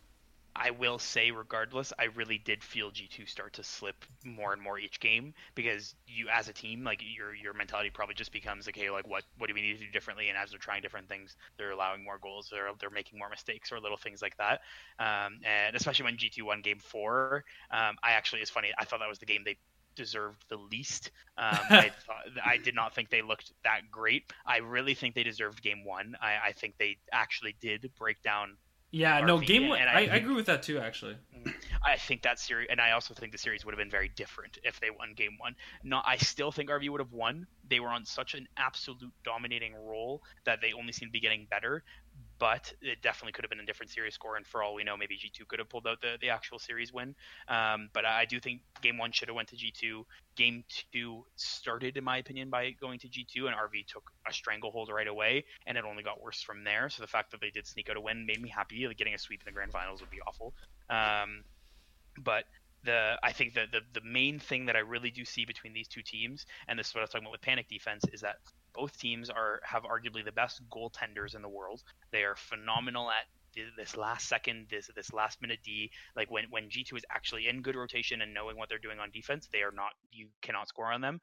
I 0.55 0.71
will 0.71 0.99
say, 0.99 1.31
regardless, 1.31 1.93
I 1.97 2.05
really 2.05 2.37
did 2.37 2.63
feel 2.63 2.91
G2 2.91 3.27
start 3.27 3.53
to 3.53 3.63
slip 3.63 4.05
more 4.23 4.53
and 4.53 4.61
more 4.61 4.77
each 4.77 4.99
game 4.99 5.33
because 5.55 5.95
you, 6.07 6.27
as 6.31 6.47
a 6.47 6.53
team, 6.53 6.83
like 6.83 7.01
your 7.01 7.33
your 7.33 7.53
mentality 7.53 7.89
probably 7.89 8.15
just 8.15 8.31
becomes 8.31 8.67
okay, 8.67 8.89
like 8.91 9.07
what 9.07 9.23
what 9.37 9.47
do 9.47 9.53
we 9.55 9.61
need 9.61 9.79
to 9.79 9.85
do 9.85 9.91
differently? 9.91 10.29
And 10.29 10.37
as 10.37 10.51
they're 10.51 10.59
trying 10.59 10.81
different 10.81 11.09
things, 11.09 11.35
they're 11.57 11.71
allowing 11.71 12.03
more 12.03 12.19
goals, 12.19 12.49
they're 12.51 12.69
they're 12.79 12.91
making 12.91 13.17
more 13.17 13.29
mistakes 13.29 13.71
or 13.71 13.79
little 13.79 13.97
things 13.97 14.21
like 14.21 14.37
that. 14.37 14.61
Um, 14.99 15.39
and 15.43 15.75
especially 15.75 16.05
when 16.05 16.17
G2 16.17 16.43
won 16.43 16.61
Game 16.61 16.79
Four, 16.79 17.45
um, 17.71 17.95
I 18.03 18.11
actually 18.11 18.41
it's 18.41 18.51
funny. 18.51 18.71
I 18.77 18.85
thought 18.85 18.99
that 18.99 19.09
was 19.09 19.19
the 19.19 19.25
game 19.25 19.41
they 19.43 19.57
deserved 19.95 20.45
the 20.49 20.57
least. 20.57 21.11
Um, 21.37 21.57
I 21.69 21.91
thought 22.05 22.25
I 22.45 22.57
did 22.57 22.75
not 22.75 22.93
think 22.93 23.09
they 23.09 23.21
looked 23.21 23.51
that 23.63 23.89
great. 23.91 24.31
I 24.45 24.57
really 24.57 24.93
think 24.93 25.15
they 25.15 25.23
deserved 25.23 25.61
Game 25.61 25.83
One. 25.83 26.15
I, 26.21 26.49
I 26.49 26.51
think 26.51 26.77
they 26.77 26.97
actually 27.11 27.55
did 27.59 27.91
break 27.97 28.21
down 28.21 28.57
Yeah, 28.93 29.21
no, 29.21 29.39
RV, 29.39 29.47
game 29.47 29.69
one. 29.69 29.79
and 29.79 29.89
I, 29.89 29.93
I 29.93 29.99
I 30.01 30.15
agree 30.17 30.35
with 30.35 30.45
that 30.45 30.61
too, 30.61 30.77
actually. 30.77 31.15
Mm. 31.35 31.51
I 31.83 31.97
think 31.97 32.21
that 32.21 32.39
series, 32.39 32.67
and 32.69 32.79
I 32.79 32.91
also 32.91 33.15
think 33.15 33.31
the 33.31 33.39
series 33.39 33.65
would 33.65 33.73
have 33.73 33.79
been 33.79 33.89
very 33.89 34.11
different 34.15 34.59
if 34.63 34.79
they 34.79 34.91
won 34.91 35.15
Game 35.15 35.35
One. 35.39 35.55
Not, 35.83 36.05
I 36.07 36.17
still 36.17 36.51
think 36.51 36.69
RV 36.69 36.87
would 36.91 37.01
have 37.01 37.11
won. 37.11 37.47
They 37.67 37.79
were 37.79 37.87
on 37.87 38.05
such 38.05 38.35
an 38.35 38.47
absolute 38.55 39.11
dominating 39.23 39.73
roll 39.73 40.21
that 40.45 40.61
they 40.61 40.73
only 40.73 40.93
seem 40.93 41.09
to 41.09 41.11
be 41.11 41.19
getting 41.19 41.47
better. 41.49 41.83
But 42.39 42.73
it 42.81 43.01
definitely 43.01 43.31
could 43.31 43.43
have 43.43 43.49
been 43.49 43.59
a 43.59 43.65
different 43.65 43.91
series 43.91 44.15
score, 44.15 44.35
and 44.35 44.45
for 44.45 44.63
all 44.63 44.73
we 44.73 44.83
know, 44.83 44.97
maybe 44.97 45.15
G2 45.15 45.47
could 45.47 45.59
have 45.59 45.69
pulled 45.69 45.87
out 45.87 46.01
the, 46.01 46.17
the 46.19 46.29
actual 46.29 46.59
series 46.59 46.91
win. 46.91 47.15
Um, 47.47 47.89
but 47.93 48.05
I 48.05 48.25
do 48.25 48.39
think 48.39 48.61
Game 48.81 48.97
One 48.97 49.11
should 49.11 49.29
have 49.29 49.35
went 49.35 49.49
to 49.49 49.55
G2. 49.55 50.03
Game 50.35 50.63
Two 50.91 51.25
started, 51.35 51.95
in 51.95 52.03
my 52.03 52.17
opinion, 52.17 52.49
by 52.49 52.71
going 52.71 52.99
to 52.99 53.07
G2, 53.07 53.47
and 53.47 53.55
RV 53.55 53.87
took 53.87 54.11
a 54.27 54.33
stranglehold 54.33 54.89
right 54.89 55.07
away, 55.07 55.45
and 55.67 55.77
it 55.77 55.85
only 55.85 56.03
got 56.03 56.21
worse 56.21 56.41
from 56.41 56.63
there. 56.63 56.89
So 56.89 57.01
the 57.01 57.07
fact 57.07 57.31
that 57.31 57.41
they 57.41 57.49
did 57.49 57.67
sneak 57.67 57.89
out 57.89 57.97
a 57.97 58.01
win 58.01 58.25
made 58.25 58.41
me 58.41 58.49
happy. 58.49 58.87
Like 58.87 58.97
getting 58.97 59.13
a 59.13 59.19
sweep 59.19 59.41
in 59.41 59.45
the 59.45 59.51
grand 59.51 59.71
finals 59.71 60.01
would 60.01 60.09
be 60.09 60.21
awful. 60.21 60.53
Um, 60.89 61.43
but 62.17 62.45
the 62.83 63.17
I 63.23 63.31
think 63.31 63.53
that 63.55 63.71
the 63.71 63.81
the 63.93 64.05
main 64.05 64.39
thing 64.39 64.65
that 64.65 64.75
I 64.75 64.79
really 64.79 65.11
do 65.11 65.25
see 65.25 65.45
between 65.45 65.73
these 65.73 65.87
two 65.87 66.01
teams, 66.01 66.45
and 66.67 66.77
this 66.77 66.87
is 66.87 66.95
what 66.95 67.01
I 67.01 67.03
was 67.03 67.09
talking 67.11 67.25
about 67.25 67.33
with 67.33 67.41
panic 67.41 67.69
defense, 67.69 68.03
is 68.11 68.21
that 68.21 68.37
both 68.73 68.97
teams 68.97 69.29
are 69.29 69.59
have 69.63 69.83
arguably 69.83 70.23
the 70.25 70.31
best 70.31 70.61
goaltenders 70.69 71.35
in 71.35 71.41
the 71.41 71.49
world. 71.49 71.83
They 72.11 72.23
are 72.23 72.35
phenomenal 72.35 73.09
at 73.09 73.25
this 73.77 73.95
last 73.95 74.27
second, 74.27 74.67
this 74.69 74.89
this 74.95 75.13
last 75.13 75.41
minute 75.41 75.59
D. 75.63 75.91
Like 76.15 76.31
when 76.31 76.45
when 76.49 76.69
G 76.69 76.83
two 76.83 76.95
is 76.95 77.05
actually 77.11 77.47
in 77.47 77.61
good 77.61 77.75
rotation 77.75 78.21
and 78.21 78.33
knowing 78.33 78.57
what 78.57 78.69
they're 78.69 78.79
doing 78.79 78.99
on 78.99 79.11
defense, 79.11 79.47
they 79.51 79.61
are 79.61 79.71
not 79.71 79.91
you 80.11 80.27
cannot 80.41 80.67
score 80.67 80.91
on 80.91 81.01
them. 81.01 81.19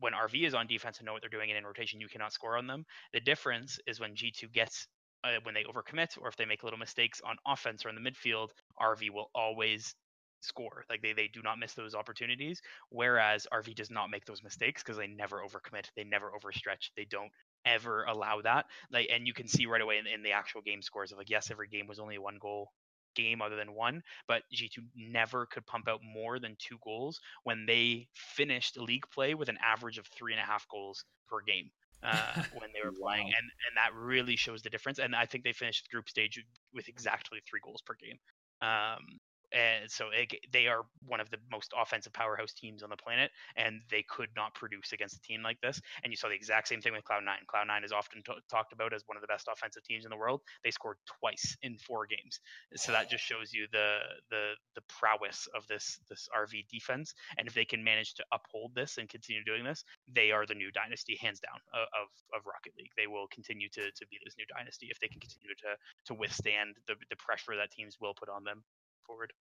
When 0.00 0.12
RV 0.12 0.46
is 0.46 0.54
on 0.54 0.66
defense 0.68 0.98
and 0.98 1.06
know 1.06 1.12
what 1.12 1.22
they're 1.22 1.30
doing 1.30 1.50
and 1.50 1.58
in 1.58 1.64
rotation, 1.66 2.00
you 2.00 2.08
cannot 2.08 2.32
score 2.32 2.56
on 2.56 2.66
them. 2.66 2.84
The 3.12 3.20
difference 3.20 3.78
is 3.86 4.00
when 4.00 4.14
G 4.14 4.30
two 4.30 4.48
gets 4.48 4.86
uh, 5.24 5.40
when 5.42 5.54
they 5.54 5.64
overcommit 5.64 6.16
or 6.20 6.28
if 6.28 6.36
they 6.36 6.44
make 6.44 6.62
little 6.62 6.78
mistakes 6.78 7.20
on 7.24 7.36
offense 7.46 7.84
or 7.84 7.88
in 7.88 7.96
the 7.96 8.10
midfield, 8.10 8.50
RV 8.80 9.10
will 9.10 9.30
always 9.34 9.94
score. 10.40 10.84
Like 10.88 11.02
they, 11.02 11.12
they 11.12 11.28
do 11.28 11.42
not 11.42 11.58
miss 11.58 11.74
those 11.74 11.94
opportunities. 11.94 12.60
Whereas 12.90 13.46
RV 13.52 13.74
does 13.74 13.90
not 13.90 14.10
make 14.10 14.24
those 14.26 14.42
mistakes 14.42 14.82
because 14.82 14.96
they 14.96 15.06
never 15.06 15.42
overcommit, 15.42 15.86
they 15.96 16.04
never 16.04 16.30
overstretch, 16.30 16.90
they 16.96 17.04
don't 17.04 17.30
ever 17.64 18.04
allow 18.04 18.40
that. 18.42 18.66
Like 18.90 19.08
and 19.12 19.26
you 19.26 19.34
can 19.34 19.48
see 19.48 19.66
right 19.66 19.80
away 19.82 19.98
in, 19.98 20.06
in 20.06 20.22
the 20.22 20.32
actual 20.32 20.62
game 20.62 20.82
scores 20.82 21.12
of 21.12 21.18
like 21.18 21.30
yes, 21.30 21.50
every 21.50 21.68
game 21.68 21.86
was 21.86 21.98
only 21.98 22.18
one 22.18 22.38
goal 22.40 22.72
game 23.14 23.42
other 23.42 23.56
than 23.56 23.74
one, 23.74 24.02
but 24.28 24.42
G2 24.52 24.82
never 24.94 25.46
could 25.46 25.66
pump 25.66 25.88
out 25.88 26.00
more 26.02 26.38
than 26.38 26.56
two 26.58 26.78
goals 26.84 27.20
when 27.44 27.66
they 27.66 28.08
finished 28.14 28.78
league 28.78 29.04
play 29.12 29.34
with 29.34 29.48
an 29.48 29.58
average 29.62 29.98
of 29.98 30.06
three 30.06 30.32
and 30.32 30.40
a 30.40 30.44
half 30.44 30.68
goals 30.68 31.04
per 31.28 31.40
game. 31.40 31.70
uh, 32.02 32.34
when 32.52 32.70
they 32.72 32.80
were 32.84 32.92
playing, 32.92 33.26
Wow. 33.26 33.34
and 33.36 33.44
and 33.66 33.76
that 33.76 33.92
really 33.94 34.36
shows 34.36 34.62
the 34.62 34.70
difference. 34.70 34.98
And 35.00 35.16
I 35.16 35.26
think 35.26 35.42
they 35.44 35.52
finished 35.52 35.84
the 35.84 35.94
group 35.94 36.08
stage 36.08 36.42
with 36.72 36.88
exactly 36.88 37.40
three 37.48 37.60
goals 37.64 37.82
per 37.82 37.94
game. 37.94 38.18
Um, 38.62 39.18
and 39.52 39.90
so 39.90 40.06
it, 40.12 40.32
they 40.52 40.66
are 40.66 40.82
one 41.06 41.20
of 41.20 41.30
the 41.30 41.38
most 41.50 41.72
offensive 41.76 42.12
powerhouse 42.12 42.52
teams 42.52 42.82
on 42.82 42.90
the 42.90 42.96
planet, 42.96 43.30
and 43.56 43.80
they 43.90 44.04
could 44.08 44.28
not 44.36 44.54
produce 44.54 44.92
against 44.92 45.16
a 45.16 45.20
team 45.22 45.42
like 45.42 45.60
this. 45.60 45.80
And 46.02 46.12
you 46.12 46.16
saw 46.16 46.28
the 46.28 46.34
exact 46.34 46.68
same 46.68 46.80
thing 46.80 46.92
with 46.92 47.04
Cloud9. 47.04 47.46
Cloud9 47.52 47.84
is 47.84 47.92
often 47.92 48.22
t- 48.26 48.32
talked 48.50 48.72
about 48.72 48.92
as 48.92 49.02
one 49.06 49.16
of 49.16 49.22
the 49.22 49.26
best 49.26 49.48
offensive 49.50 49.84
teams 49.84 50.04
in 50.04 50.10
the 50.10 50.16
world. 50.16 50.42
They 50.64 50.70
scored 50.70 50.98
twice 51.20 51.56
in 51.62 51.78
four 51.78 52.06
games, 52.06 52.40
so 52.76 52.92
that 52.92 53.10
just 53.10 53.24
shows 53.24 53.52
you 53.52 53.66
the 53.72 53.98
the 54.30 54.52
the 54.74 54.82
prowess 54.88 55.48
of 55.54 55.66
this 55.66 55.98
this 56.08 56.28
RV 56.36 56.68
defense. 56.68 57.14
And 57.38 57.48
if 57.48 57.54
they 57.54 57.64
can 57.64 57.82
manage 57.82 58.14
to 58.14 58.24
uphold 58.32 58.74
this 58.74 58.98
and 58.98 59.08
continue 59.08 59.44
doing 59.44 59.64
this, 59.64 59.84
they 60.12 60.30
are 60.30 60.46
the 60.46 60.54
new 60.54 60.70
dynasty, 60.72 61.16
hands 61.20 61.40
down, 61.40 61.60
of, 61.72 62.08
of 62.36 62.46
Rocket 62.46 62.72
League. 62.76 62.92
They 62.96 63.06
will 63.06 63.26
continue 63.28 63.68
to 63.70 63.90
to 63.90 64.06
be 64.08 64.18
this 64.24 64.34
new 64.36 64.46
dynasty 64.54 64.88
if 64.90 65.00
they 65.00 65.08
can 65.08 65.20
continue 65.20 65.54
to 65.64 65.76
to 66.06 66.14
withstand 66.14 66.76
the 66.86 66.94
the 67.10 67.16
pressure 67.16 67.56
that 67.56 67.70
teams 67.70 67.96
will 68.00 68.14
put 68.14 68.28
on 68.28 68.44
them 68.44 68.62
forward. 69.08 69.32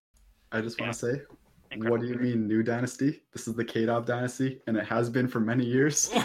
I 0.52 0.60
just 0.62 0.80
want 0.80 0.88
Yeah. 0.88 0.92
to 0.92 0.98
say, 1.16 1.22
Incredible. 1.72 1.90
what 1.90 2.00
do 2.00 2.06
you 2.06 2.14
mean 2.14 2.46
new 2.48 2.62
dynasty? 2.62 3.22
This 3.32 3.46
is 3.48 3.54
the 3.54 3.64
Kaydop 3.64 4.06
dynasty, 4.06 4.62
and 4.66 4.76
it 4.76 4.86
has 4.86 5.10
been 5.10 5.26
for 5.28 5.40
many 5.40 5.64
years. 5.66 6.08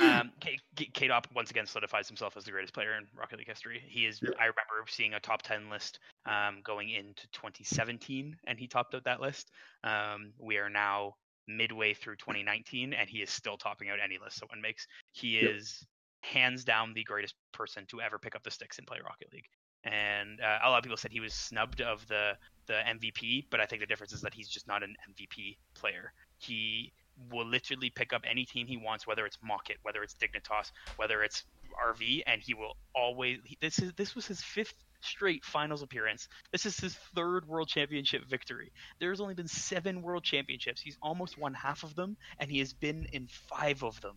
Um, 0.00 0.30
K- 0.40 0.56
K- 0.76 0.90
Kaydop 0.94 1.24
once 1.34 1.50
again 1.50 1.66
solidifies 1.66 2.06
himself 2.06 2.36
as 2.36 2.44
the 2.44 2.52
greatest 2.52 2.72
player 2.72 2.92
in 2.96 3.04
Rocket 3.18 3.38
League 3.38 3.48
history. 3.48 3.82
He 3.84 4.06
is. 4.06 4.20
Yeah. 4.22 4.30
I 4.38 4.44
remember 4.44 4.84
seeing 4.88 5.14
a 5.14 5.20
top 5.20 5.42
ten 5.42 5.68
list 5.68 5.98
um, 6.24 6.60
going 6.62 6.90
into 6.90 7.26
2017, 7.32 8.36
and 8.46 8.58
he 8.60 8.68
topped 8.68 8.94
out 8.94 9.02
that 9.04 9.20
list. 9.20 9.50
Um, 9.82 10.32
we 10.38 10.56
are 10.58 10.70
now 10.70 11.14
midway 11.48 11.94
through 11.94 12.14
2019, 12.16 12.92
and 12.92 13.08
he 13.10 13.18
is 13.18 13.30
still 13.30 13.56
topping 13.56 13.88
out 13.90 13.98
any 14.02 14.18
list 14.22 14.38
someone 14.38 14.60
makes. 14.62 14.86
He 15.12 15.40
Yep. 15.40 15.50
is 15.56 15.84
hands 16.22 16.62
down 16.64 16.94
the 16.94 17.02
greatest 17.02 17.34
person 17.52 17.84
to 17.86 18.00
ever 18.00 18.18
pick 18.20 18.36
up 18.36 18.44
the 18.44 18.50
sticks 18.52 18.78
and 18.78 18.86
play 18.86 18.98
Rocket 19.04 19.32
League. 19.32 19.46
And 19.90 20.40
uh, 20.40 20.58
a 20.64 20.70
lot 20.70 20.78
of 20.78 20.84
people 20.84 20.96
said 20.96 21.12
he 21.12 21.20
was 21.20 21.34
snubbed 21.34 21.80
of 21.80 22.06
the 22.08 22.32
the 22.66 22.74
MVP, 22.86 23.46
but 23.50 23.60
I 23.60 23.66
think 23.66 23.80
the 23.80 23.86
difference 23.86 24.12
is 24.12 24.20
that 24.20 24.34
he's 24.34 24.48
just 24.48 24.68
not 24.68 24.82
an 24.82 24.94
MVP 25.10 25.56
player. 25.74 26.12
He 26.38 26.92
will 27.32 27.46
literally 27.46 27.90
pick 27.90 28.12
up 28.12 28.22
any 28.30 28.44
team 28.44 28.66
he 28.66 28.76
wants, 28.76 29.06
whether 29.06 29.26
it's 29.26 29.38
Mockit, 29.38 29.78
whether 29.82 30.02
it's 30.02 30.14
Dignitas, 30.14 30.70
whether 30.96 31.22
it's 31.22 31.44
RV, 31.82 32.22
and 32.26 32.40
he 32.42 32.54
will 32.54 32.76
always. 32.94 33.38
He, 33.44 33.56
this 33.60 33.78
is 33.78 33.92
this 33.94 34.14
was 34.14 34.26
his 34.26 34.42
fifth 34.42 34.74
straight 35.00 35.44
finals 35.44 35.82
appearance. 35.82 36.28
This 36.52 36.66
is 36.66 36.78
his 36.78 36.94
third 37.14 37.46
world 37.46 37.68
championship 37.68 38.24
victory. 38.28 38.72
There's 39.00 39.20
only 39.20 39.34
been 39.34 39.48
seven 39.48 40.02
world 40.02 40.24
championships. 40.24 40.80
He's 40.80 40.98
almost 41.02 41.38
won 41.38 41.54
half 41.54 41.82
of 41.82 41.94
them, 41.94 42.16
and 42.38 42.50
he 42.50 42.58
has 42.58 42.72
been 42.72 43.06
in 43.12 43.28
five 43.28 43.82
of 43.82 44.00
them. 44.00 44.16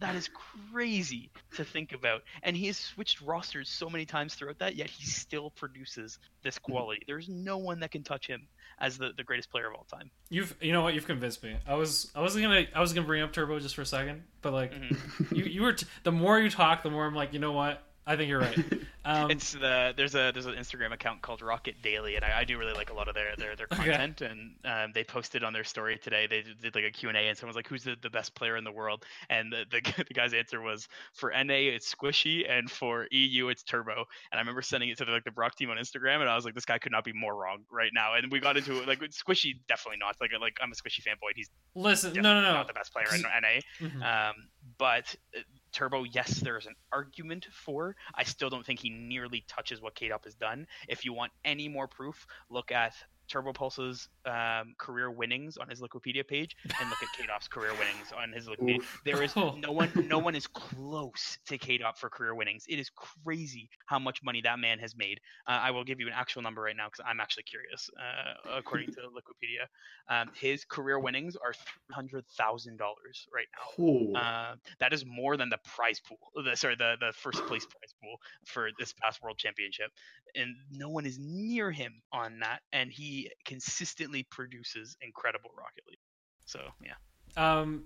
That 0.00 0.14
is 0.16 0.28
crazy 0.72 1.30
to 1.56 1.64
think 1.64 1.92
about. 1.92 2.22
And 2.42 2.56
he 2.56 2.66
has 2.66 2.76
switched 2.78 3.20
rosters 3.20 3.68
so 3.68 3.88
many 3.90 4.04
times 4.06 4.34
throughout 4.34 4.58
that, 4.58 4.74
yet 4.76 4.88
he 4.90 5.04
still 5.06 5.50
produces 5.50 6.18
this 6.42 6.58
quality. 6.58 7.02
There's 7.06 7.28
no 7.28 7.58
one 7.58 7.80
that 7.80 7.90
can 7.90 8.02
touch 8.02 8.26
him 8.26 8.46
as 8.80 8.96
the, 8.96 9.10
the 9.16 9.22
greatest 9.22 9.50
player 9.50 9.68
of 9.68 9.74
all 9.74 9.84
time. 9.92 10.10
You've 10.30 10.56
you 10.60 10.72
know 10.72 10.80
what 10.82 10.94
you've 10.94 11.06
convinced 11.06 11.42
me. 11.42 11.56
I 11.66 11.74
was 11.74 12.10
I 12.14 12.20
wasn't 12.22 12.44
gonna 12.44 12.64
I 12.74 12.80
was 12.80 12.92
gonna 12.94 13.06
bring 13.06 13.22
up 13.22 13.32
Turbo 13.32 13.58
just 13.60 13.74
for 13.74 13.82
a 13.82 13.86
second, 13.86 14.22
but 14.40 14.52
like 14.54 14.72
Mhm. 14.72 15.32
you 15.36 15.44
you 15.44 15.62
were 15.62 15.74
t- 15.74 15.86
the 16.02 16.12
more 16.12 16.40
you 16.40 16.48
talk, 16.48 16.82
the 16.82 16.90
more 16.90 17.04
I'm 17.06 17.14
like 17.14 17.32
you 17.34 17.38
know 17.38 17.52
what 17.52 17.82
I 18.10 18.16
think 18.16 18.28
you're 18.28 18.40
right. 18.40 18.58
Um, 19.02 19.30
it's 19.30 19.52
the 19.52 19.94
there's 19.96 20.14
a 20.14 20.30
there's 20.30 20.44
an 20.44 20.56
Instagram 20.56 20.92
account 20.92 21.22
called 21.22 21.40
Rocket 21.40 21.80
Daily, 21.80 22.16
and 22.16 22.24
I, 22.24 22.40
I 22.40 22.44
do 22.44 22.58
really 22.58 22.74
like 22.74 22.90
a 22.90 22.92
lot 22.92 23.08
of 23.08 23.14
their 23.14 23.34
their, 23.38 23.56
their 23.56 23.66
Okay. 23.72 23.84
content. 23.84 24.20
And 24.20 24.50
um, 24.66 24.92
they 24.94 25.04
posted 25.04 25.42
on 25.42 25.54
their 25.54 25.64
story 25.64 25.96
today. 25.96 26.26
They 26.28 26.42
did, 26.42 26.60
did 26.60 26.74
like 26.74 26.84
a 26.84 26.90
Q 26.90 27.08
and 27.08 27.16
A, 27.16 27.20
and 27.22 27.36
someone's 27.38 27.56
like, 27.56 27.66
"Who's 27.66 27.82
the, 27.82 27.96
the 28.02 28.10
best 28.10 28.34
player 28.34 28.58
in 28.58 28.62
the 28.64 28.70
world?" 28.70 29.06
And 29.30 29.50
the, 29.50 29.64
the 29.70 30.04
the 30.08 30.12
guy's 30.12 30.34
answer 30.34 30.60
was, 30.60 30.86
"For 31.14 31.30
NA, 31.30 31.72
it's 31.72 31.92
Squishy, 31.94 32.44
and 32.46 32.70
for 32.70 33.06
EU, 33.10 33.48
it's 33.48 33.62
Turbo." 33.62 34.04
And 34.32 34.34
I 34.34 34.38
remember 34.38 34.60
sending 34.60 34.90
it 34.90 34.98
to 34.98 35.06
the, 35.06 35.12
like 35.12 35.24
the 35.24 35.30
Brock 35.30 35.56
team 35.56 35.70
on 35.70 35.78
Instagram, 35.78 36.20
and 36.20 36.28
I 36.28 36.36
was 36.36 36.44
like, 36.44 36.54
"This 36.54 36.66
guy 36.66 36.76
could 36.76 36.92
not 36.92 37.04
be 37.04 37.14
more 37.14 37.34
wrong 37.34 37.64
right 37.72 37.92
now." 37.94 38.16
And 38.16 38.30
we 38.30 38.38
got 38.38 38.58
into 38.58 38.82
it 38.82 38.86
like 38.86 39.00
Squishy, 39.00 39.54
definitely 39.66 39.98
not. 39.98 40.16
Like 40.20 40.32
like 40.38 40.58
I'm 40.62 40.72
a 40.72 40.74
Squishy 40.74 41.00
fanboy. 41.00 41.30
He's 41.34 41.48
listen, 41.74 42.12
no 42.12 42.20
no 42.20 42.42
no. 42.42 42.52
not 42.52 42.66
the 42.66 42.74
best 42.74 42.92
player 42.92 43.06
in 43.14 43.22
NA. 43.22 43.60
Mhm. 43.80 44.28
Um, 44.28 44.34
but 44.76 45.14
uh, 45.34 45.40
Turbo, 45.72 46.04
yes, 46.04 46.40
there's 46.40 46.66
an 46.66 46.74
argument 46.92 47.46
for. 47.52 47.96
I 48.14 48.24
still 48.24 48.50
don't 48.50 48.64
think 48.64 48.80
he 48.80 48.90
nearly 48.90 49.44
touches 49.46 49.80
what 49.80 49.94
Kaydop 49.94 50.24
has 50.24 50.34
done. 50.34 50.66
If 50.88 51.04
you 51.04 51.12
want 51.12 51.32
any 51.44 51.68
more 51.68 51.88
proof, 51.88 52.26
look 52.48 52.72
at 52.72 52.94
Turbopolsa's 53.30 54.08
um, 54.26 54.74
career 54.78 55.10
winnings 55.10 55.56
on 55.56 55.68
his 55.68 55.80
Wikipedia 55.80 56.26
page, 56.26 56.56
and 56.64 56.88
look 56.88 56.98
at 57.02 57.08
Kaydop's 57.18 57.48
career 57.48 57.70
winnings 57.72 58.12
on 58.16 58.32
his 58.32 58.48
Wikipedia. 58.48 58.78
Oof. 58.78 59.00
There 59.04 59.22
is 59.22 59.34
no 59.36 59.72
one, 59.72 59.90
no 60.08 60.18
one 60.18 60.34
is 60.34 60.46
close 60.46 61.38
to 61.46 61.58
Kaydop 61.58 61.96
for 61.96 62.08
career 62.10 62.34
winnings. 62.34 62.64
It 62.68 62.78
is 62.78 62.90
crazy 62.90 63.68
how 63.86 63.98
much 63.98 64.22
money 64.22 64.40
that 64.42 64.58
man 64.58 64.78
has 64.78 64.96
made. 64.96 65.20
Uh, 65.46 65.52
I 65.62 65.70
will 65.70 65.84
give 65.84 66.00
you 66.00 66.06
an 66.06 66.12
actual 66.14 66.42
number 66.42 66.62
right 66.62 66.76
now 66.76 66.88
because 66.88 67.04
I'm 67.06 67.20
actually 67.20 67.44
curious. 67.44 67.88
Uh, 67.96 68.56
according 68.58 68.88
to 68.92 69.00
Wikipedia, 69.00 69.66
um, 70.08 70.30
his 70.34 70.64
career 70.64 70.98
winnings 70.98 71.36
are 71.36 71.52
three 71.52 71.94
hundred 71.94 72.24
thousand 72.36 72.78
dollars 72.78 73.28
right 73.34 73.46
now. 73.54 73.84
Uh, 74.14 74.54
that 74.78 74.92
is 74.92 75.04
more 75.06 75.36
than 75.36 75.48
the 75.48 75.58
prize 75.64 76.00
pool. 76.00 76.18
The, 76.44 76.56
sorry, 76.56 76.76
the, 76.76 76.96
the 77.00 77.12
first 77.12 77.44
place 77.46 77.64
prize 77.66 77.94
pool 78.02 78.16
for 78.44 78.70
this 78.78 78.92
past 78.92 79.22
World 79.22 79.38
Championship, 79.38 79.90
and 80.34 80.54
no 80.70 80.88
one 80.88 81.06
is 81.06 81.18
near 81.18 81.70
him 81.70 82.02
on 82.12 82.40
that. 82.40 82.60
And 82.72 82.90
he 82.90 83.19
consistently 83.44 84.22
produces 84.30 84.96
incredible 85.00 85.50
Rocket 85.56 85.84
League. 85.88 85.98
So 86.46 86.60
yeah, 86.84 86.94
Um, 87.36 87.84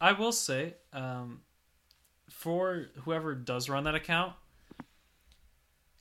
I 0.00 0.12
will 0.12 0.32
say, 0.32 0.74
um, 0.92 1.40
for 2.30 2.86
whoever 3.04 3.34
does 3.34 3.68
run 3.68 3.84
that 3.84 3.94
account, 3.94 4.32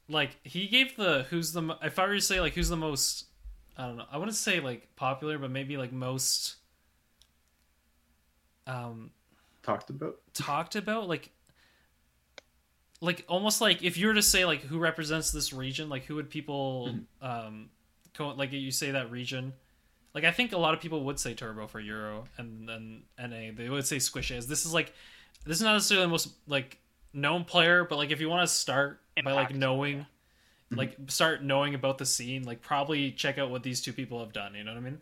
like 0.08 0.38
he 0.44 0.68
gave 0.68 0.96
the 0.96 1.24
who's 1.30 1.52
the 1.52 1.62
mo- 1.62 1.78
if 1.82 1.98
I 2.00 2.08
were 2.08 2.16
to 2.16 2.22
say 2.22 2.40
like 2.40 2.54
who's 2.54 2.70
the 2.70 2.78
most, 2.78 3.26
I 3.78 3.88
don't 3.88 3.98
know, 3.98 4.06
I 4.12 4.18
wouldn't 4.18 4.36
say 4.38 4.60
like 4.60 4.96
popular, 4.96 5.38
but 5.38 5.52
maybe 5.52 5.78
like 5.78 5.92
most, 5.92 6.56
um, 8.68 9.12
talked 9.64 9.90
about. 9.90 10.16
talked 10.34 10.76
about 10.76 11.08
like 11.08 11.32
like 13.02 13.26
almost 13.28 13.62
like 13.62 13.84
if 13.84 13.98
you 13.98 14.08
were 14.08 14.14
to 14.14 14.22
say 14.24 14.46
like 14.46 14.62
who 14.62 14.80
represents 14.80 15.32
this 15.32 15.54
region 15.54 15.90
like 15.90 16.06
who 16.06 16.16
would 16.16 16.30
people 16.30 16.96
um 17.22 17.70
co- 17.75 17.75
like 18.20 18.52
you 18.52 18.72
say 18.72 18.92
that 18.92 19.12
region. 19.12 19.54
Like 20.14 20.24
i 20.24 20.32
think 20.32 20.54
a 20.54 20.58
lot 20.58 20.74
of 20.74 20.80
people 20.80 21.04
would 21.04 21.20
say 21.20 21.34
turbo 21.34 21.68
for 21.68 21.80
euro 21.80 22.26
and 22.38 22.68
then 22.70 23.04
na 23.20 23.28
they 23.28 23.70
would 23.70 23.86
say 23.86 24.00
squish 24.00 24.32
as. 24.32 24.48
This 24.48 24.66
is 24.66 24.74
like 24.74 24.94
this 25.46 25.58
is 25.58 25.64
not 25.64 25.74
necessarily 25.74 26.06
the 26.06 26.12
most 26.12 26.30
like 26.48 26.80
known 27.14 27.44
player 27.44 27.84
but 27.86 27.98
like 27.98 28.12
if 28.12 28.20
you 28.22 28.30
want 28.30 28.48
to 28.48 28.54
start 28.54 29.02
by 29.24 29.32
like 29.34 29.52
Impact, 29.52 29.60
knowing 29.60 30.06
like 30.72 30.98
start 31.08 31.44
knowing 31.44 31.76
about 31.76 31.98
the 31.98 32.06
scene 32.06 32.44
like 32.44 32.62
probably 32.62 33.12
check 33.12 33.38
out 33.38 33.50
what 33.50 33.64
these 33.64 33.82
two 33.82 33.94
people 33.94 34.20
have 34.20 34.34
done 34.34 34.56
you 34.56 34.64
know 34.64 34.72
what 34.74 34.78
i 34.78 34.82
mean? 34.82 35.02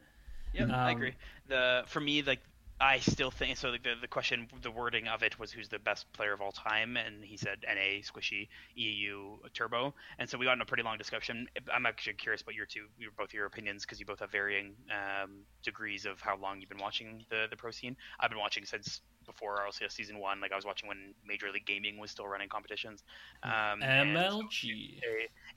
Yeah, 0.53 0.65
I 0.69 0.91
Um, 0.91 0.97
agree. 0.97 1.13
The 1.47 1.83
for 1.87 1.99
me, 1.99 2.21
like 2.21 2.41
I 2.79 2.99
still 2.99 3.31
think 3.31 3.57
so. 3.57 3.71
The, 3.71 3.79
the 4.01 4.07
question, 4.07 4.47
the 4.61 4.71
wording 4.71 5.07
of 5.07 5.23
it 5.23 5.39
was 5.39 5.51
who's 5.51 5.69
the 5.69 5.79
best 5.79 6.11
player 6.11 6.33
of 6.33 6.41
all 6.41 6.51
time, 6.51 6.97
and 6.97 7.23
he 7.23 7.37
said 7.37 7.59
NA, 7.63 8.01
Squishy, 8.01 8.49
EU, 8.75 9.37
Turbo, 9.53 9.93
and 10.19 10.29
so 10.29 10.37
we 10.37 10.45
got 10.45 10.53
in 10.53 10.61
a 10.61 10.65
pretty 10.65 10.83
long 10.83 10.97
discussion. 10.97 11.47
I'm 11.73 11.85
actually 11.85 12.13
curious 12.13 12.41
about 12.41 12.55
your 12.55 12.65
two, 12.65 12.87
your 12.97 13.11
both 13.17 13.33
your 13.33 13.45
opinions 13.45 13.85
because 13.85 13.99
you 13.99 14.05
both 14.05 14.19
have 14.19 14.31
varying 14.31 14.73
um, 14.91 15.43
degrees 15.63 16.05
of 16.05 16.19
how 16.19 16.35
long 16.37 16.59
you've 16.59 16.69
been 16.69 16.77
watching 16.77 17.25
the 17.29 17.47
the 17.49 17.55
pro 17.55 17.71
scene. 17.71 17.95
I've 18.19 18.29
been 18.29 18.39
watching 18.39 18.65
since 18.65 19.01
before 19.25 19.57
RLCS 19.57 19.91
season 19.91 20.19
one. 20.19 20.39
Like 20.41 20.51
I 20.51 20.55
was 20.55 20.65
watching 20.65 20.87
when 20.87 21.13
Major 21.25 21.51
League 21.51 21.65
Gaming 21.65 21.99
was 21.99 22.11
still 22.11 22.27
running 22.27 22.49
competitions. 22.49 23.03
Um, 23.43 23.81
so 23.81 23.87
mlg 23.87 24.53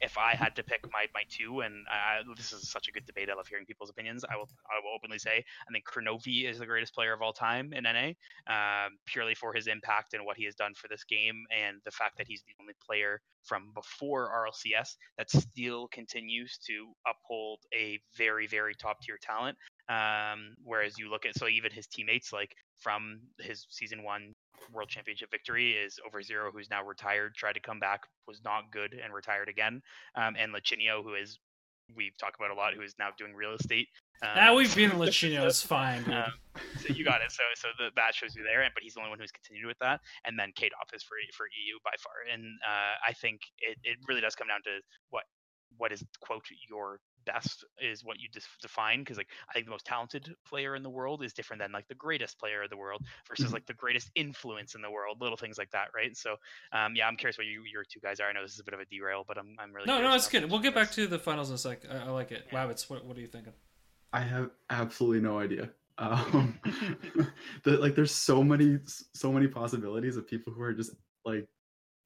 if 0.00 0.18
I 0.18 0.34
had 0.34 0.54
to 0.56 0.62
pick 0.62 0.84
my, 0.92 1.06
my 1.14 1.22
two, 1.28 1.60
and 1.60 1.86
I, 1.90 2.20
this 2.36 2.52
is 2.52 2.68
such 2.68 2.88
a 2.88 2.92
good 2.92 3.06
debate, 3.06 3.28
I 3.30 3.34
love 3.34 3.46
hearing 3.48 3.64
people's 3.64 3.90
opinions. 3.90 4.24
I 4.24 4.36
will 4.36 4.48
I 4.66 4.80
will 4.82 4.94
openly 4.94 5.18
say 5.18 5.38
I 5.38 5.72
think 5.72 5.84
Kronovi 5.86 6.48
is 6.48 6.58
the 6.58 6.66
greatest 6.66 6.94
player 6.94 7.12
of 7.12 7.22
all 7.22 7.32
time 7.32 7.72
in 7.72 7.84
NA, 7.84 8.12
um, 8.52 8.98
purely 9.06 9.34
for 9.34 9.52
his 9.52 9.66
impact 9.66 10.14
and 10.14 10.24
what 10.24 10.36
he 10.36 10.44
has 10.44 10.54
done 10.54 10.74
for 10.74 10.88
this 10.88 11.04
game, 11.04 11.44
and 11.50 11.78
the 11.84 11.90
fact 11.90 12.18
that 12.18 12.26
he's 12.28 12.42
the 12.42 12.54
only 12.60 12.74
player 12.84 13.20
from 13.44 13.70
before 13.74 14.30
RLCS 14.30 14.96
that 15.18 15.30
still 15.30 15.88
continues 15.88 16.58
to 16.66 16.88
uphold 17.06 17.60
a 17.74 17.98
very 18.16 18.46
very 18.46 18.74
top 18.74 19.00
tier 19.02 19.18
talent. 19.20 19.56
Um, 19.88 20.56
whereas 20.64 20.98
you 20.98 21.10
look 21.10 21.26
at 21.26 21.38
so 21.38 21.46
even 21.46 21.70
his 21.70 21.86
teammates 21.86 22.32
like 22.32 22.56
from 22.80 23.20
his 23.38 23.66
season 23.70 24.02
one 24.02 24.32
world 24.72 24.88
championship 24.88 25.30
victory 25.30 25.72
is 25.72 26.00
over 26.04 26.22
zero 26.22 26.50
who's 26.52 26.68
now 26.70 26.82
retired 26.82 27.34
tried 27.36 27.52
to 27.52 27.60
come 27.60 27.78
back 27.78 28.00
was 28.26 28.40
not 28.44 28.72
good 28.72 28.94
and 28.94 29.14
retired 29.14 29.48
again 29.48 29.80
um, 30.16 30.34
and 30.36 30.52
Lachinio 30.52 31.04
who 31.04 31.14
is 31.14 31.38
we've 31.94 32.18
talked 32.18 32.34
about 32.36 32.50
a 32.50 32.54
lot 32.54 32.74
who 32.74 32.82
is 32.82 32.94
now 32.98 33.10
doing 33.16 33.32
real 33.32 33.52
estate 33.52 33.86
um, 34.22 34.30
ah 34.34 34.54
we've 34.54 34.74
been 34.74 34.90
in 34.92 34.98
Lachinio, 34.98 35.46
it's 35.46 35.62
fine 35.62 36.02
um, 36.12 36.32
so 36.80 36.92
you 36.92 37.04
got 37.04 37.20
it. 37.20 37.30
So 37.30 37.42
so 37.54 37.68
the, 37.78 37.90
that 37.96 38.14
shows 38.14 38.34
you 38.34 38.42
there, 38.42 38.62
and 38.62 38.72
but 38.74 38.82
he's 38.82 38.94
the 38.94 39.00
only 39.00 39.10
one 39.10 39.18
who's 39.18 39.32
continued 39.32 39.66
with 39.66 39.78
that. 39.80 40.00
And 40.24 40.38
then 40.38 40.52
Kaydop 40.56 40.92
is 40.94 41.02
for 41.02 41.16
for 41.34 41.46
EU 41.46 41.78
by 41.84 41.94
far. 42.00 42.24
And 42.32 42.44
uh, 42.64 42.94
I 43.06 43.12
think 43.12 43.40
it, 43.60 43.78
it 43.84 43.98
really 44.08 44.20
does 44.20 44.34
come 44.34 44.48
down 44.48 44.62
to 44.64 44.80
what 45.10 45.24
what 45.78 45.92
is 45.92 46.04
quote 46.20 46.44
your 46.68 47.00
best 47.26 47.64
is 47.80 48.04
what 48.04 48.20
you 48.20 48.28
dis- 48.32 48.48
define 48.62 49.00
because 49.00 49.16
like 49.16 49.28
I 49.48 49.52
think 49.52 49.66
the 49.66 49.72
most 49.72 49.84
talented 49.84 50.34
player 50.48 50.76
in 50.76 50.82
the 50.82 50.90
world 50.90 51.22
is 51.22 51.32
different 51.32 51.60
than 51.60 51.72
like 51.72 51.88
the 51.88 51.94
greatest 51.94 52.38
player 52.38 52.62
in 52.62 52.70
the 52.70 52.76
world 52.76 53.02
versus 53.28 53.50
Mhm. 53.50 53.54
like 53.54 53.66
the 53.66 53.74
greatest 53.74 54.10
influence 54.14 54.74
in 54.74 54.82
the 54.82 54.90
world, 54.90 55.20
little 55.20 55.36
things 55.36 55.58
like 55.58 55.70
that, 55.72 55.88
right? 55.94 56.16
So 56.16 56.36
um, 56.72 56.96
yeah, 56.96 57.06
I'm 57.08 57.16
curious 57.16 57.36
what 57.36 57.46
you 57.46 57.64
your 57.64 57.84
two 57.84 58.00
guys 58.00 58.20
are. 58.20 58.28
I 58.28 58.32
know 58.32 58.42
this 58.42 58.54
is 58.54 58.60
a 58.60 58.64
bit 58.64 58.74
of 58.74 58.80
a 58.80 58.86
derail, 58.86 59.24
but 59.26 59.36
I'm 59.38 59.56
I'm 59.58 59.74
really 59.74 59.86
no 59.86 60.00
no 60.00 60.14
it's 60.14 60.28
good 60.28 60.50
we'll 60.50 60.60
get 60.60 60.74
back 60.74 60.90
to 60.92 61.06
the 61.06 61.18
finals 61.18 61.48
in 61.50 61.54
a 61.56 61.58
sec 61.58 61.82
i, 61.90 61.98
I 61.98 62.10
like 62.10 62.32
it 62.32 62.46
Yeah. 62.50 62.66
Wabbits, 62.66 62.88
what, 62.88 63.04
what 63.04 63.16
are 63.16 63.20
you 63.20 63.26
thinking 63.26 63.52
I 64.12 64.20
have 64.20 64.50
absolutely 64.70 65.20
no 65.20 65.38
idea. 65.38 65.70
Um, 65.98 66.60
the, 67.64 67.78
like, 67.78 67.94
there's 67.94 68.12
so 68.12 68.44
many, 68.44 68.78
so 69.14 69.32
many 69.32 69.48
possibilities 69.48 70.18
of 70.18 70.26
people 70.28 70.52
who 70.52 70.60
are 70.60 70.74
just 70.74 70.94
like 71.24 71.46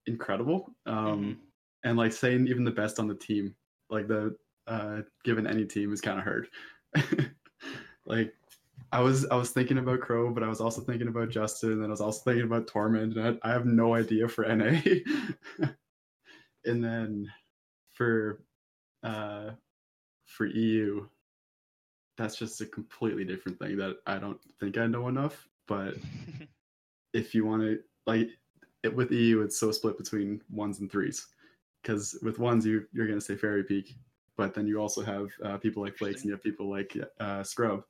incredible. 0.06 0.74
Um, 0.86 1.40
and 1.84 1.96
like 1.98 2.12
saying 2.12 2.46
even 2.46 2.64
the 2.64 2.70
best 2.70 2.98
on 3.00 3.08
the 3.08 3.14
team, 3.16 3.54
like 3.88 4.06
the 4.06 4.36
uh, 4.70 5.02
given 5.24 5.46
any 5.46 5.66
team 5.66 5.92
is 5.92 6.00
kind 6.00 6.18
of 6.18 6.24
hard. 6.24 6.48
like, 8.06 8.32
I 8.92 9.00
was 9.00 9.26
I 9.26 9.36
was 9.36 9.50
thinking 9.50 9.78
about 9.78 10.00
Crow, 10.00 10.30
but 10.30 10.42
I 10.42 10.48
was 10.48 10.60
also 10.60 10.80
thinking 10.80 11.08
about 11.08 11.28
Justin, 11.28 11.72
and 11.72 11.86
I 11.86 11.88
was 11.88 12.00
also 12.00 12.22
thinking 12.22 12.46
about 12.46 12.68
Torment, 12.68 13.16
and 13.16 13.40
I, 13.42 13.48
I 13.48 13.52
have 13.52 13.66
no 13.66 13.94
idea 13.94 14.28
for 14.28 14.44
NA. 14.54 14.80
and 16.64 16.82
then 16.82 17.30
for 17.92 18.42
uh, 19.02 19.50
for 20.24 20.46
EU, 20.46 21.06
that's 22.16 22.36
just 22.36 22.60
a 22.60 22.66
completely 22.66 23.24
different 23.24 23.58
thing 23.58 23.76
that 23.76 23.96
I 24.06 24.18
don't 24.18 24.40
think 24.60 24.78
I 24.78 24.86
know 24.86 25.08
enough. 25.08 25.48
But 25.66 25.94
if 27.12 27.34
you 27.34 27.44
want 27.44 27.62
to, 27.62 27.78
like, 28.06 28.28
it, 28.82 28.94
with 28.94 29.10
EU, 29.10 29.42
it's 29.42 29.58
so 29.58 29.72
split 29.72 29.98
between 29.98 30.42
ones 30.50 30.80
and 30.80 30.90
threes. 30.90 31.26
Because 31.82 32.18
with 32.22 32.38
ones, 32.38 32.66
you 32.66 32.86
you're 32.92 33.08
gonna 33.08 33.20
say 33.20 33.36
Fairy 33.36 33.64
Peak, 33.64 33.96
but 34.40 34.54
then 34.54 34.66
you 34.66 34.78
also 34.80 35.02
have 35.02 35.28
uh, 35.44 35.58
people 35.58 35.82
like 35.82 35.98
Flakes, 35.98 36.22
and 36.22 36.28
you 36.28 36.32
have 36.32 36.42
people 36.42 36.70
like 36.70 36.96
uh, 37.20 37.42
Scrub. 37.42 37.82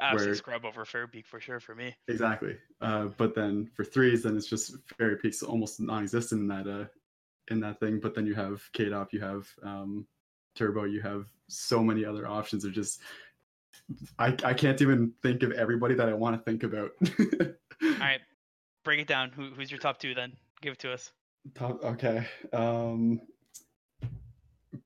Absolutely 0.00 0.28
where- 0.28 0.34
scrub 0.34 0.64
over 0.64 0.86
Fairy 0.86 1.06
Peak 1.08 1.26
for 1.26 1.40
sure 1.40 1.60
for 1.60 1.74
me. 1.74 1.94
Exactly. 2.08 2.56
Uh, 2.80 3.08
but 3.18 3.34
then 3.34 3.68
for 3.74 3.84
threes, 3.84 4.22
then 4.22 4.34
it's 4.34 4.46
just 4.46 4.74
Fairy 4.96 5.18
Peak's 5.18 5.42
almost 5.42 5.78
non-existent 5.78 6.40
in 6.40 6.48
that 6.48 6.66
uh, 6.66 6.86
in 7.50 7.60
that 7.60 7.80
thing. 7.80 8.00
But 8.00 8.14
then 8.14 8.24
you 8.24 8.32
have 8.32 8.62
Kaydop, 8.72 9.12
you 9.12 9.20
have 9.20 9.46
um, 9.62 10.06
Turbo, 10.54 10.84
you 10.84 11.02
have 11.02 11.26
so 11.48 11.84
many 11.84 12.02
other 12.06 12.26
options. 12.26 12.64
Are 12.64 12.70
just 12.70 13.02
I 14.18 14.34
I 14.42 14.54
can't 14.54 14.80
even 14.80 15.12
think 15.22 15.42
of 15.42 15.52
everybody 15.52 15.94
that 15.96 16.08
I 16.08 16.14
want 16.14 16.34
to 16.34 16.42
think 16.50 16.62
about. 16.62 16.92
All 17.82 17.90
right, 18.00 18.22
break 18.84 19.00
it 19.00 19.06
down. 19.06 19.32
Who, 19.32 19.50
who's 19.50 19.70
your 19.70 19.80
top 19.80 19.98
two 19.98 20.14
then? 20.14 20.32
Give 20.62 20.72
it 20.72 20.78
to 20.78 20.94
us. 20.94 21.12
Top, 21.54 21.84
okay. 21.84 22.26
Um, 22.54 23.20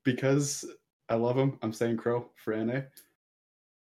because 0.03 0.65
I 1.09 1.15
love 1.15 1.37
him, 1.37 1.57
I'm 1.61 1.73
saying 1.73 1.97
Crow 1.97 2.29
for 2.35 2.55
NA. 2.55 2.81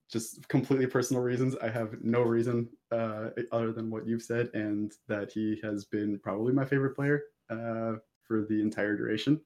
Just 0.10 0.48
completely 0.48 0.88
personal 0.88 1.24
reasons. 1.24 1.56
I 1.62 1.70
have 1.70 2.04
no 2.04 2.22
reason 2.22 2.70
uh, 2.92 3.30
other 3.52 3.72
than 3.72 3.90
what 3.90 4.08
you've 4.08 4.22
said, 4.22 4.50
and 4.54 4.92
that 5.08 5.32
he 5.32 5.60
has 5.64 5.86
been 5.86 6.20
probably 6.20 6.54
my 6.54 6.66
favorite 6.66 6.96
player 6.96 7.24
uh, 7.50 7.94
for 8.28 8.46
the 8.48 8.62
entire 8.62 8.96
duration. 8.96 9.42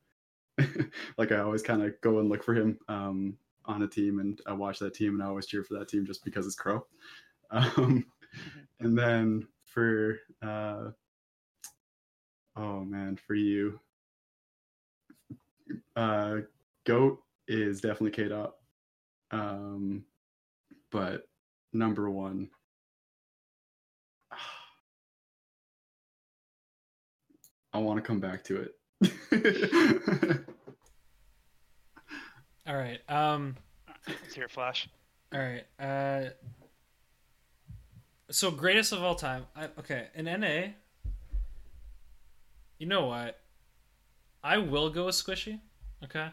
like 1.18 1.32
I 1.32 1.40
always 1.40 1.62
kind 1.62 1.84
of 1.84 2.00
go 2.02 2.20
and 2.20 2.30
look 2.30 2.44
for 2.44 2.54
him 2.54 2.78
um, 2.88 3.38
on 3.66 3.84
a 3.84 3.88
team, 3.88 4.20
and 4.20 4.40
I 4.48 4.54
watch 4.54 4.80
that 4.80 4.94
team, 4.94 5.14
and 5.14 5.24
I 5.24 5.28
always 5.28 5.46
cheer 5.46 5.64
for 5.64 5.78
that 5.78 5.88
team 5.88 6.06
just 6.06 6.24
because 6.24 6.46
it's 6.46 6.56
Crow. 6.56 6.86
Um, 7.50 8.06
and 8.82 8.98
then 8.98 9.48
for 9.64 10.20
uh, 10.42 10.90
oh 12.58 12.84
man, 12.84 13.16
for 13.16 13.36
you, 13.36 13.80
uh, 15.96 16.40
goat 16.86 17.22
is 17.48 17.82
definitely 17.82 18.12
Kaydop. 18.24 18.52
Um, 19.32 20.04
but 20.92 21.28
number 21.74 22.10
one. 22.10 22.50
I 27.74 27.80
want 27.80 27.98
to 27.98 28.02
come 28.02 28.20
back 28.20 28.44
to 28.46 28.62
it. 28.62 28.74
All 32.68 32.76
right. 32.76 33.00
Um 33.08 33.56
Let's 34.08 34.34
hear 34.34 34.46
it, 34.46 34.52
Flash. 34.52 34.90
all 35.34 35.40
right. 35.40 35.64
Uh 35.80 36.30
so 38.30 38.52
greatest 38.52 38.92
of 38.92 39.02
all 39.04 39.16
time. 39.16 39.46
I, 39.56 39.66
okay, 39.80 40.08
in 40.14 40.26
NA 40.26 40.74
You 42.78 42.88
know 42.88 43.06
what? 43.06 43.40
I 44.44 44.58
will 44.58 44.90
go 44.90 45.06
with 45.06 45.16
Squishy. 45.16 45.62
Okay? 46.04 46.28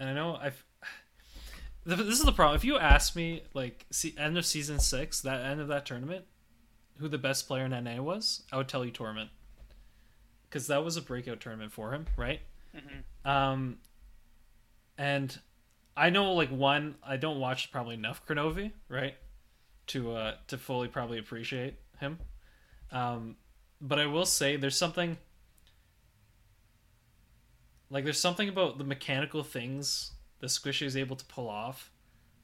And 0.00 0.08
I 0.08 0.14
know 0.14 0.36
I've 0.42 0.64
this 1.84 2.18
is 2.18 2.24
the 2.24 2.32
problem. 2.32 2.56
If 2.56 2.64
you 2.64 2.78
ask 2.78 3.14
me 3.14 3.42
like 3.54 3.86
see, 3.92 4.14
end 4.18 4.36
of 4.36 4.46
season 4.46 4.80
6, 4.80 5.20
that 5.20 5.42
end 5.42 5.60
of 5.60 5.68
that 5.68 5.86
tournament, 5.86 6.24
who 6.98 7.06
the 7.06 7.18
best 7.18 7.46
player 7.46 7.66
in 7.66 7.84
NA 7.84 8.02
was, 8.02 8.42
I 8.50 8.56
would 8.56 8.66
tell 8.66 8.84
you 8.84 8.90
Torment. 8.90 9.30
Cuz 10.50 10.66
that 10.66 10.82
was 10.82 10.96
a 10.96 11.02
breakout 11.02 11.38
tournament 11.40 11.72
for 11.72 11.92
him, 11.92 12.06
right? 12.16 12.40
Mm-hmm. 12.74 13.30
Um, 13.30 13.78
and 14.98 15.38
I 15.96 16.10
know 16.10 16.32
like 16.32 16.50
one, 16.50 16.96
I 17.02 17.18
don't 17.18 17.38
watch 17.38 17.70
probably 17.70 17.94
enough 17.94 18.26
Kronovi, 18.26 18.72
right, 18.88 19.14
to 19.88 20.12
uh 20.12 20.34
to 20.48 20.56
fully 20.56 20.88
probably 20.88 21.18
appreciate 21.18 21.74
him. 21.98 22.18
Um, 22.90 23.36
but 23.82 23.98
I 23.98 24.06
will 24.06 24.26
say 24.26 24.56
there's 24.56 24.76
something 24.76 25.18
like 27.90 28.04
there's 28.04 28.20
something 28.20 28.48
about 28.48 28.78
the 28.78 28.84
mechanical 28.84 29.42
things 29.42 30.12
that 30.40 30.46
Squishy 30.46 30.86
is 30.86 30.96
able 30.96 31.16
to 31.16 31.24
pull 31.26 31.48
off, 31.48 31.90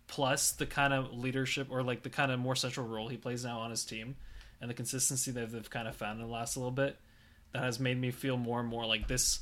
plus 0.06 0.52
the 0.52 0.66
kind 0.66 0.92
of 0.92 1.12
leadership 1.12 1.68
or 1.70 1.82
like 1.82 2.02
the 2.02 2.10
kind 2.10 2.30
of 2.30 2.38
more 2.38 2.56
central 2.56 2.86
role 2.86 3.08
he 3.08 3.16
plays 3.16 3.44
now 3.44 3.60
on 3.60 3.70
his 3.70 3.84
team, 3.84 4.16
and 4.60 4.68
the 4.68 4.74
consistency 4.74 5.30
that 5.30 5.52
they've 5.52 5.70
kind 5.70 5.88
of 5.88 5.96
found 5.96 6.20
in 6.20 6.26
the 6.26 6.32
last 6.32 6.56
little 6.56 6.70
bit, 6.70 6.98
that 7.52 7.62
has 7.62 7.80
made 7.80 7.98
me 7.98 8.10
feel 8.10 8.36
more 8.36 8.60
and 8.60 8.68
more 8.68 8.84
like 8.86 9.08
this 9.08 9.40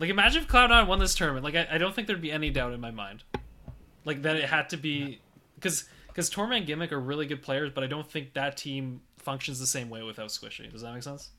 like, 0.00 0.08
imagine 0.08 0.42
if 0.42 0.48
Cloud9 0.48 0.86
won 0.86 0.98
this 0.98 1.14
tournament. 1.14 1.44
Like, 1.44 1.54
I, 1.54 1.74
I 1.74 1.78
don't 1.78 1.94
think 1.94 2.06
there'd 2.06 2.22
be 2.22 2.32
any 2.32 2.48
doubt 2.48 2.72
in 2.72 2.80
my 2.80 2.90
mind. 2.90 3.22
Like, 4.06 4.22
that 4.22 4.36
it 4.36 4.46
had 4.46 4.70
to 4.70 4.78
be. 4.78 5.20
Because 5.54 5.84
because 6.06 6.30
Torment 6.30 6.58
and 6.60 6.66
Gimmick 6.66 6.90
are 6.90 6.98
really 6.98 7.26
good 7.26 7.42
players, 7.42 7.70
but 7.72 7.84
I 7.84 7.86
don't 7.86 8.10
think 8.10 8.32
that 8.32 8.56
team 8.56 9.02
functions 9.18 9.60
the 9.60 9.66
same 9.66 9.90
way 9.90 10.02
without 10.02 10.28
Squishy. 10.28 10.72
Does 10.72 10.80
that 10.82 10.92
make 10.94 11.02
sense? 11.02 11.30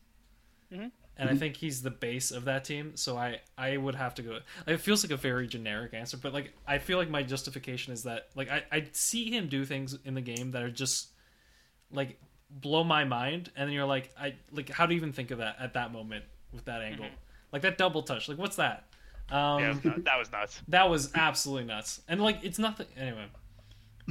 Mhm. 0.71 0.91
And 1.21 1.29
I 1.29 1.35
think 1.35 1.55
he's 1.55 1.83
the 1.83 1.91
base 1.91 2.31
of 2.31 2.45
that 2.45 2.65
team, 2.65 2.97
so 2.97 3.15
I 3.15 3.41
I 3.57 3.77
would 3.77 3.93
have 3.95 4.15
to 4.15 4.21
go. 4.23 4.39
It 4.65 4.77
feels 4.77 5.03
like 5.03 5.11
a 5.11 5.17
very 5.17 5.47
generic 5.47 5.93
answer, 5.93 6.17
but 6.17 6.33
like 6.33 6.51
I 6.67 6.79
feel 6.79 6.97
like 6.97 7.09
my 7.11 7.21
justification 7.21 7.93
is 7.93 8.03
that 8.03 8.29
like 8.35 8.49
I 8.49 8.63
I 8.71 8.87
see 8.93 9.29
him 9.29 9.47
do 9.47 9.63
things 9.63 9.95
in 10.03 10.15
the 10.15 10.21
game 10.21 10.49
that 10.51 10.63
are 10.63 10.71
just 10.71 11.09
like 11.91 12.19
blow 12.49 12.83
my 12.83 13.03
mind, 13.03 13.51
and 13.55 13.67
then 13.69 13.73
you're 13.75 13.85
like 13.85 14.09
I 14.19 14.33
like 14.51 14.69
how 14.69 14.87
do 14.87 14.95
you 14.95 14.97
even 14.97 15.13
think 15.13 15.29
of 15.29 15.37
that 15.37 15.57
at 15.59 15.73
that 15.75 15.93
moment 15.93 16.25
with 16.51 16.65
that 16.65 16.81
angle? 16.81 17.05
Like 17.53 17.61
that 17.61 17.77
double 17.77 18.01
touch. 18.01 18.27
Like 18.27 18.39
what's 18.39 18.55
that? 18.55 18.87
Um, 19.29 19.61
yeah, 19.61 19.73
that- 19.83 20.03
that 20.05 20.17
was 20.17 20.31
nuts. 20.31 20.61
that 20.69 20.89
was 20.89 21.11
absolutely 21.13 21.65
nuts. 21.65 22.01
And 22.07 22.19
like 22.19 22.39
it's 22.43 22.57
nothing 22.57 22.87
anyway. 22.97 23.27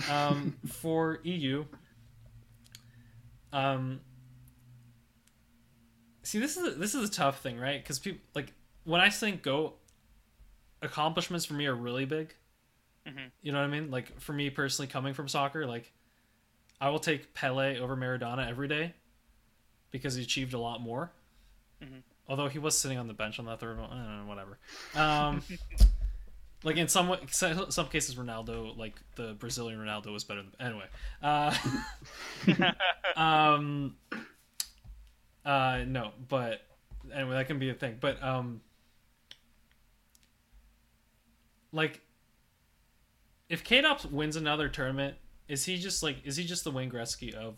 Um, 0.08 0.56
for 0.66 1.18
EU, 1.24 1.64
um, 3.52 4.00
see 6.30 6.38
this 6.38 6.56
is 6.56 6.66
a, 6.66 6.70
this 6.78 6.94
is 6.94 7.08
a 7.08 7.12
tough 7.12 7.40
thing, 7.42 7.58
right? 7.58 7.82
Because 7.82 7.98
people 7.98 8.20
like 8.34 8.52
when 8.84 9.00
I 9.00 9.10
think 9.10 9.42
go, 9.42 9.74
accomplishments 10.80 11.44
for 11.44 11.54
me 11.54 11.66
are 11.66 11.74
really 11.74 12.04
big. 12.04 12.34
Mhm. 13.06 13.30
You 13.42 13.52
know 13.52 13.58
what 13.58 13.64
I 13.64 13.68
mean? 13.70 13.90
Like 13.90 14.20
for 14.20 14.32
me 14.32 14.48
personally, 14.50 14.86
coming 14.86 15.14
from 15.14 15.28
soccer, 15.28 15.66
like 15.66 15.92
I 16.80 16.90
will 16.90 17.00
take 17.00 17.34
Pele 17.34 17.78
over 17.78 17.96
Maradona 17.96 18.48
every 18.48 18.68
day 18.68 18.94
because 19.90 20.14
he 20.14 20.22
achieved 20.22 20.54
a 20.54 20.58
lot 20.58 20.80
more. 20.80 21.10
Mhm. 21.82 22.02
Although 22.28 22.48
he 22.48 22.58
was 22.60 22.78
sitting 22.78 22.96
on 22.98 23.08
the 23.08 23.14
bench 23.14 23.38
on 23.40 23.46
that 23.46 23.58
third 23.58 23.78
one, 23.78 23.90
I 23.90 24.20
know, 24.20 24.26
whatever. 24.26 24.58
Um, 24.94 25.42
like 26.62 26.76
in 26.76 26.86
some 26.86 27.16
some 27.30 27.88
cases, 27.88 28.14
Ronaldo, 28.14 28.76
like 28.76 28.94
the 29.16 29.34
Brazilian 29.34 29.80
Ronaldo, 29.80 30.12
was 30.12 30.22
better. 30.22 30.42
Than, 30.42 30.68
anyway, 30.68 30.86
uh, 31.22 31.56
um, 33.16 33.96
uh, 35.44 35.84
no, 35.86 36.10
but 36.28 36.60
anyway, 37.12 37.32
that 37.32 37.46
can 37.46 37.58
be 37.58 37.70
a 37.70 37.74
thing. 37.74 37.96
But 38.00 38.22
um, 38.22 38.60
like, 41.72 42.00
if 43.48 43.64
Kaydops 43.64 44.10
wins 44.10 44.36
another 44.36 44.68
tournament, 44.68 45.16
is 45.48 45.64
he 45.64 45.78
just 45.78 46.02
like 46.02 46.18
is 46.24 46.36
he 46.36 46.44
just 46.44 46.64
the 46.64 46.70
Wayne 46.70 46.90
Gretzky 46.90 47.34
of 47.34 47.56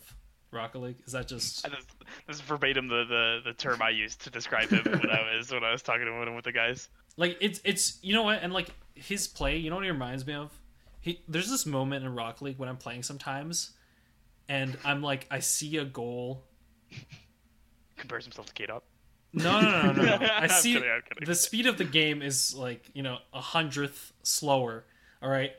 Rocket 0.51 0.78
League? 0.78 0.97
Is 1.07 1.12
that 1.12 1.28
just 1.28 1.62
This, 1.70 1.85
this 2.26 2.37
is 2.37 2.43
verbatim 2.43 2.89
the, 2.89 3.05
the, 3.05 3.41
the 3.45 3.53
term 3.53 3.83
I 3.83 3.91
used 3.91 4.20
to 4.22 4.30
describe 4.30 4.70
him 4.70 4.85
when 4.85 5.11
I 5.11 5.37
was 5.37 5.53
when 5.53 5.64
I 5.64 5.72
was 5.72 5.83
talking 5.83 6.07
to 6.07 6.12
him 6.12 6.35
with 6.35 6.45
the 6.45 6.53
guys. 6.53 6.89
like 7.16 7.37
it's 7.41 7.61
it's 7.64 7.99
you 8.03 8.14
know 8.14 8.22
what 8.22 8.41
and 8.43 8.53
like 8.53 8.68
his 8.95 9.26
play 9.28 9.57
you 9.57 9.70
know 9.70 9.76
what 9.76 9.85
he 9.85 9.91
reminds 9.91 10.26
me 10.26 10.35
of 10.35 10.51
he 11.01 11.20
there's 11.28 11.51
this 11.51 11.66
moment 11.66 12.05
in 12.05 12.14
rock 12.14 12.41
league 12.43 12.59
when 12.59 12.68
i'm 12.68 12.76
playing 12.76 13.03
sometimes 13.03 13.72
and 14.49 14.76
i'm 14.85 15.03
like 15.03 15.26
i 15.30 15.39
see 15.39 15.76
a 15.78 15.85
goal 15.85 16.45
Compares 18.03 18.24
himself 18.24 18.53
to 18.53 18.55
Kaydop. 18.55 18.80
no 19.32 19.61
no 19.61 19.70
no 19.70 19.92
no, 19.92 20.16
no. 20.18 20.28
i 20.36 20.46
see 20.48 20.74
kidding, 20.74 21.00
kidding. 21.09 21.24
the 21.24 21.34
speed 21.34 21.66
of 21.66 21.78
the 21.78 21.84
game 21.84 22.20
is 22.20 22.53
like 22.55 22.90
you 22.94 23.03
know 23.03 23.16
a 23.32 23.40
hundredth 23.40 24.12
slower 24.24 24.84
all 25.22 25.30
right 25.30 25.53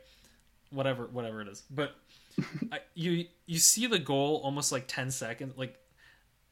whatever 0.69 1.07
whatever 1.07 1.41
it 1.41 1.47
is 1.47 1.63
but 1.71 1.95
I, 2.71 2.79
you 2.95 3.25
you 3.45 3.59
see 3.59 3.87
the 3.87 3.97
goal 3.97 4.41
almost 4.43 4.73
like 4.73 4.87
10 4.87 5.09
seconds 5.09 5.53
like 5.57 5.79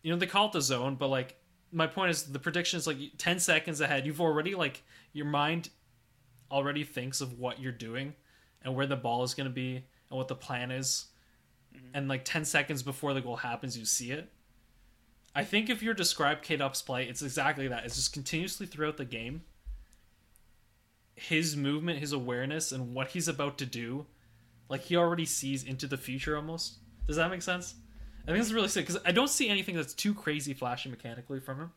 you 0.02 0.12
know 0.12 0.18
they 0.18 0.28
call 0.28 0.48
it 0.48 0.54
the 0.54 0.62
zone 0.62 0.96
but 0.96 1.10
like 1.10 1.36
my 1.74 1.88
point 1.88 2.12
is 2.12 2.24
the 2.24 2.40
prediction 2.40 2.78
is 2.78 2.88
like 2.88 2.98
10 3.18 3.40
seconds 3.40 3.82
ahead 3.82 4.06
you've 4.06 4.22
already 4.22 4.56
like 4.56 4.82
your 5.12 5.26
mind 5.26 5.70
already 6.50 6.86
thinks 6.86 7.20
of 7.20 7.38
what 7.38 7.60
you're 7.60 7.72
doing 7.72 8.14
and 8.64 8.76
where 8.76 8.88
the 8.88 8.96
ball 8.96 9.24
is 9.24 9.34
going 9.34 9.48
to 9.48 9.54
be 9.54 9.84
and 10.10 10.18
what 10.18 10.30
the 10.30 10.36
plan 10.36 10.72
is 10.72 11.08
mm-hmm. 11.76 11.86
and 11.94 12.08
like 12.08 12.24
10 12.24 12.46
seconds 12.46 12.82
before 12.82 13.14
the 13.14 13.22
goal 13.22 13.36
happens 13.36 13.78
you 13.78 13.86
see 13.86 14.12
it 14.12 14.32
i 15.36 15.44
think 15.44 15.70
if 15.70 15.82
you're 15.84 15.94
describe 15.94 16.44
Kaydop's 16.44 16.82
play 16.82 17.08
it's 17.08 17.22
exactly 17.22 17.68
that. 17.68 17.86
It's 17.86 17.96
just 17.96 18.14
continuously 18.14 18.66
throughout 18.66 18.98
the 18.98 19.06
game 19.06 19.44
his 21.16 21.56
movement 21.56 22.00
his 22.00 22.14
awareness 22.14 22.72
and 22.72 22.94
what 22.94 23.10
he's 23.10 23.28
about 23.28 23.58
to 23.60 23.66
do 23.66 24.06
like 24.70 24.82
he 24.82 24.96
already 24.96 25.26
sees 25.26 25.64
into 25.64 25.86
the 25.86 25.98
future 25.98 26.36
almost. 26.38 26.78
Does 27.06 27.18
that 27.18 27.30
make 27.30 27.42
sense? 27.42 27.76
I 28.24 28.32
think 28.32 28.40
it's 28.40 28.52
really 28.54 28.68
sick 28.70 28.88
because 28.88 29.02
i 29.06 29.12
don't 29.12 29.30
see 29.30 29.50
anything 29.50 29.76
that's 29.76 29.94
too 29.94 30.14
crazy 30.14 30.54
flashy 30.54 30.90
mechanically 30.90 31.40
from 31.40 31.60
him. 31.60 31.72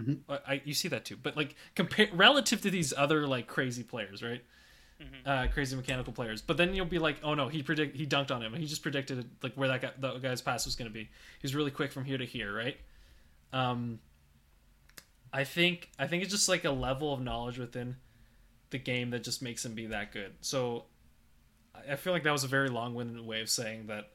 Mhm. 0.00 0.18
I, 0.28 0.52
I 0.54 0.62
you 0.64 0.74
see 0.74 0.88
that 0.88 1.04
too 1.04 1.16
but 1.16 1.36
like 1.36 1.54
compare 1.74 2.08
relative 2.12 2.60
to 2.62 2.70
these 2.70 2.92
other 2.96 3.26
like 3.26 3.46
crazy 3.46 3.82
players 3.82 4.22
right 4.22 4.42
uh, 5.26 5.46
crazy 5.52 5.76
mechanical 5.76 6.12
players. 6.12 6.40
But 6.42 6.56
then 6.56 6.74
you'll 6.74 6.86
be 6.86 6.98
like 6.98 7.16
oh 7.22 7.34
no 7.34 7.48
he 7.48 7.62
predict 7.62 7.96
he 7.96 8.06
dunked 8.06 8.30
on 8.30 8.42
him 8.42 8.52
he 8.54 8.66
just 8.66 8.82
predicted 8.82 9.28
like 9.42 9.54
where 9.54 9.68
that 9.68 9.82
guy 9.82 9.90
the 9.98 10.18
guy's 10.18 10.40
pass 10.42 10.64
was 10.64 10.76
going 10.76 10.88
to 10.90 10.94
be. 10.94 11.08
He's 11.40 11.54
really 11.54 11.70
quick 11.70 11.92
from 11.92 12.04
here 12.04 12.18
to 12.18 12.24
here 12.26 12.54
right? 12.54 12.76
Um 13.52 14.00
i 15.32 15.42
think 15.44 15.90
i 15.98 16.06
think 16.06 16.22
it's 16.22 16.32
just 16.32 16.48
like 16.48 16.64
a 16.64 16.70
level 16.70 17.12
of 17.12 17.20
knowledge 17.20 17.58
within 17.58 17.96
the 18.70 18.78
game 18.78 19.10
that 19.10 19.24
just 19.24 19.42
makes 19.42 19.64
him 19.64 19.74
be 19.74 19.86
that 19.86 20.12
good. 20.12 20.32
So 20.40 20.84
I- 21.74 21.92
i 21.92 21.96
feel 21.96 22.12
like 22.12 22.22
that 22.24 22.32
was 22.32 22.44
a 22.44 22.48
very 22.48 22.68
long-winded 22.68 23.24
way 23.24 23.40
of 23.40 23.48
saying 23.50 23.88
that 23.88 24.10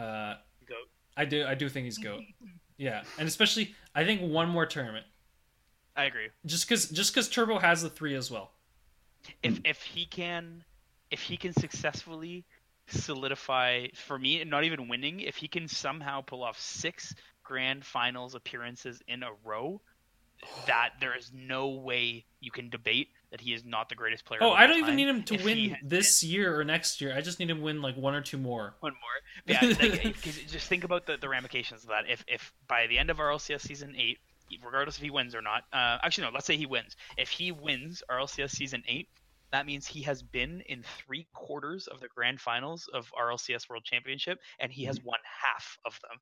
uh 0.00 0.34
Goat. 0.68 0.88
i 1.16 1.24
do 1.24 1.44
i 1.44 1.54
do 1.54 1.68
think 1.68 1.84
he's 1.84 1.98
goat. 1.98 2.22
Yeah 2.76 3.02
and 3.18 3.26
especially 3.26 3.74
i 3.96 4.04
think 4.04 4.20
one 4.20 4.48
more 4.48 4.64
tournament. 4.66 5.06
I 5.96 6.04
agree. 6.04 6.28
just 6.46 6.68
because 6.68 6.88
just 6.90 7.12
because 7.12 7.28
turbo 7.28 7.58
has 7.58 7.82
the 7.82 7.90
three 7.90 8.14
as 8.14 8.30
well 8.30 8.52
If 9.42 9.54
mm. 9.54 9.60
if 9.64 9.82
he 9.82 10.06
can 10.06 10.64
if 11.10 11.22
he 11.22 11.36
can 11.36 11.52
successfully 11.52 12.44
solidify 12.88 13.88
for 13.94 14.18
me, 14.18 14.40
and 14.40 14.50
not 14.50 14.64
even 14.64 14.88
winning, 14.88 15.20
if 15.20 15.36
he 15.36 15.48
can 15.48 15.68
somehow 15.68 16.22
pull 16.22 16.42
off 16.42 16.60
six 16.60 17.14
grand 17.42 17.84
finals 17.84 18.34
appearances 18.34 19.02
in 19.08 19.22
a 19.22 19.30
row 19.44 19.80
that 20.66 20.90
there 21.00 21.16
is 21.16 21.30
no 21.34 21.68
way 21.68 22.24
you 22.40 22.50
can 22.50 22.70
debate 22.70 23.08
that 23.30 23.40
he 23.40 23.52
is 23.52 23.64
not 23.64 23.88
the 23.88 23.94
greatest 23.94 24.24
player. 24.24 24.40
Oh, 24.42 24.52
I 24.52 24.66
don't 24.66 24.76
even 24.76 24.88
time 24.90 24.96
need 24.96 25.08
him 25.08 25.22
to 25.24 25.34
if 25.34 25.44
win 25.44 25.76
this 25.82 26.22
year 26.22 26.58
or 26.58 26.64
next 26.64 27.00
year. 27.00 27.14
I 27.14 27.20
just 27.20 27.38
need 27.38 27.50
him 27.50 27.58
to 27.58 27.62
win 27.62 27.82
like 27.82 27.96
one 27.96 28.14
or 28.14 28.20
two 28.20 28.38
more. 28.38 28.74
one 28.80 28.92
more. 28.92 29.00
Yeah, 29.46 29.74
like, 29.80 29.80
eh, 30.06 30.12
'cause 30.12 30.38
just 30.50 30.68
think 30.68 30.84
about 30.84 31.06
the, 31.06 31.16
the 31.16 31.28
ramifications 31.28 31.82
of 31.82 31.90
that. 31.90 32.08
If 32.08 32.24
if 32.28 32.52
by 32.68 32.86
the 32.86 32.98
end 32.98 33.10
of 33.10 33.18
RLCS 33.18 33.62
season 33.62 33.94
eight, 33.98 34.18
regardless 34.64 34.96
if 34.96 35.02
he 35.02 35.10
wins 35.10 35.34
or 35.34 35.42
not, 35.42 35.64
uh, 35.72 35.98
actually 36.02 36.24
no, 36.24 36.30
let's 36.32 36.46
say 36.46 36.56
he 36.56 36.66
wins. 36.66 36.96
If 37.16 37.28
he 37.28 37.52
wins 37.52 38.02
RLCS 38.10 38.50
season 38.50 38.82
eight, 38.88 39.08
that 39.52 39.66
means 39.66 39.86
he 39.86 40.02
has 40.02 40.22
been 40.22 40.62
in 40.68 40.82
three 40.82 41.26
quarters 41.32 41.86
of 41.86 42.00
the 42.00 42.08
grand 42.14 42.40
finals 42.40 42.88
of 42.92 43.10
RLCS 43.18 43.68
World 43.68 43.84
Championship, 43.84 44.38
and 44.60 44.70
he 44.70 44.84
has 44.84 45.02
won 45.02 45.18
half 45.24 45.78
of 45.84 45.98
them. 46.02 46.18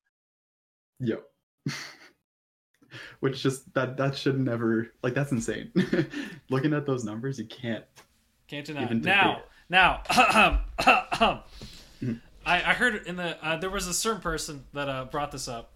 Yep. 0.99 1.23
Which 3.19 3.41
just 3.43 3.73
that 3.73 3.97
that 3.97 4.15
should 4.15 4.39
never 4.39 4.93
like 5.03 5.13
that's 5.13 5.31
insane. 5.31 5.71
Looking 6.49 6.73
at 6.73 6.85
those 6.85 7.03
numbers, 7.03 7.37
you 7.37 7.45
can't. 7.45 7.83
Can't 8.47 8.65
deny. 8.65 8.83
Even 8.83 8.99
it. 8.99 9.03
Now, 9.03 9.31
debate 9.33 9.43
now, 9.69 11.43
Mhm. 12.01 12.21
I, 12.45 12.55
I 12.57 12.73
heard 12.73 13.05
in 13.07 13.17
the 13.17 13.43
uh, 13.45 13.57
there 13.57 13.69
was 13.69 13.87
a 13.87 13.93
certain 13.93 14.21
person 14.21 14.63
that 14.73 14.87
uh, 14.87 15.05
brought 15.05 15.31
this 15.31 15.47
up. 15.47 15.73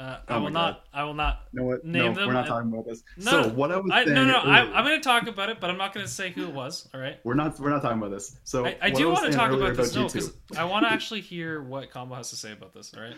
Uh, 0.00 0.18
I 0.28 0.34
Oh 0.36 0.40
will 0.40 0.50
not. 0.50 0.84
I 0.94 1.04
will 1.04 1.12
not. 1.12 1.42
You 1.52 1.60
know 1.60 1.66
what? 1.66 1.84
Name 1.84 2.04
no, 2.06 2.14
them 2.14 2.26
we're 2.28 2.32
not 2.32 2.46
talking 2.46 2.72
about 2.72 2.86
this. 2.86 3.02
No, 3.18 3.42
so 3.42 3.48
what 3.50 3.70
I 3.70 3.76
was 3.76 3.90
I, 3.92 4.04
saying. 4.04 4.14
no, 4.14 4.24
no. 4.24 4.38
I, 4.38 4.60
earlier- 4.62 4.74
I'm 4.74 4.84
going 4.86 4.98
to 4.98 5.04
talk 5.04 5.26
about 5.26 5.50
it, 5.50 5.60
but 5.60 5.68
I'm 5.68 5.76
not 5.76 5.92
going 5.92 6.06
to 6.06 6.10
say 6.10 6.30
who 6.30 6.44
it 6.44 6.54
was. 6.54 6.88
All 6.94 7.00
right. 7.00 7.18
We're 7.22 7.34
not. 7.34 7.60
We're 7.60 7.68
not 7.68 7.82
talking 7.82 7.98
about 7.98 8.10
this. 8.10 8.38
So 8.44 8.64
I, 8.64 8.78
I 8.80 8.90
do 8.90 9.10
want 9.10 9.26
to 9.26 9.32
talk 9.32 9.50
earlier 9.50 9.72
about 9.72 9.76
this. 9.76 9.94
No, 9.94 10.06
because 10.06 10.32
I 10.56 10.64
want 10.64 10.86
to 10.86 10.92
actually 10.92 11.20
hear 11.20 11.62
what 11.62 11.90
Combo 11.90 12.14
has 12.14 12.30
to 12.30 12.36
say 12.36 12.52
about 12.52 12.72
this. 12.72 12.94
All 12.96 13.02
right. 13.02 13.16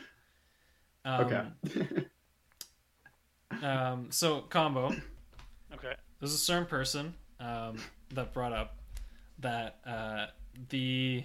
Um, 1.04 1.54
okay. 1.66 2.06
Um, 3.62 4.06
so 4.10 4.40
Combo, 4.40 4.92
Okay. 5.74 5.92
there's 6.18 6.32
a 6.32 6.38
certain 6.38 6.66
person 6.66 7.14
um, 7.38 7.76
that 8.14 8.32
brought 8.32 8.52
up 8.52 8.78
that 9.40 9.78
uh, 9.86 10.26
the 10.70 11.24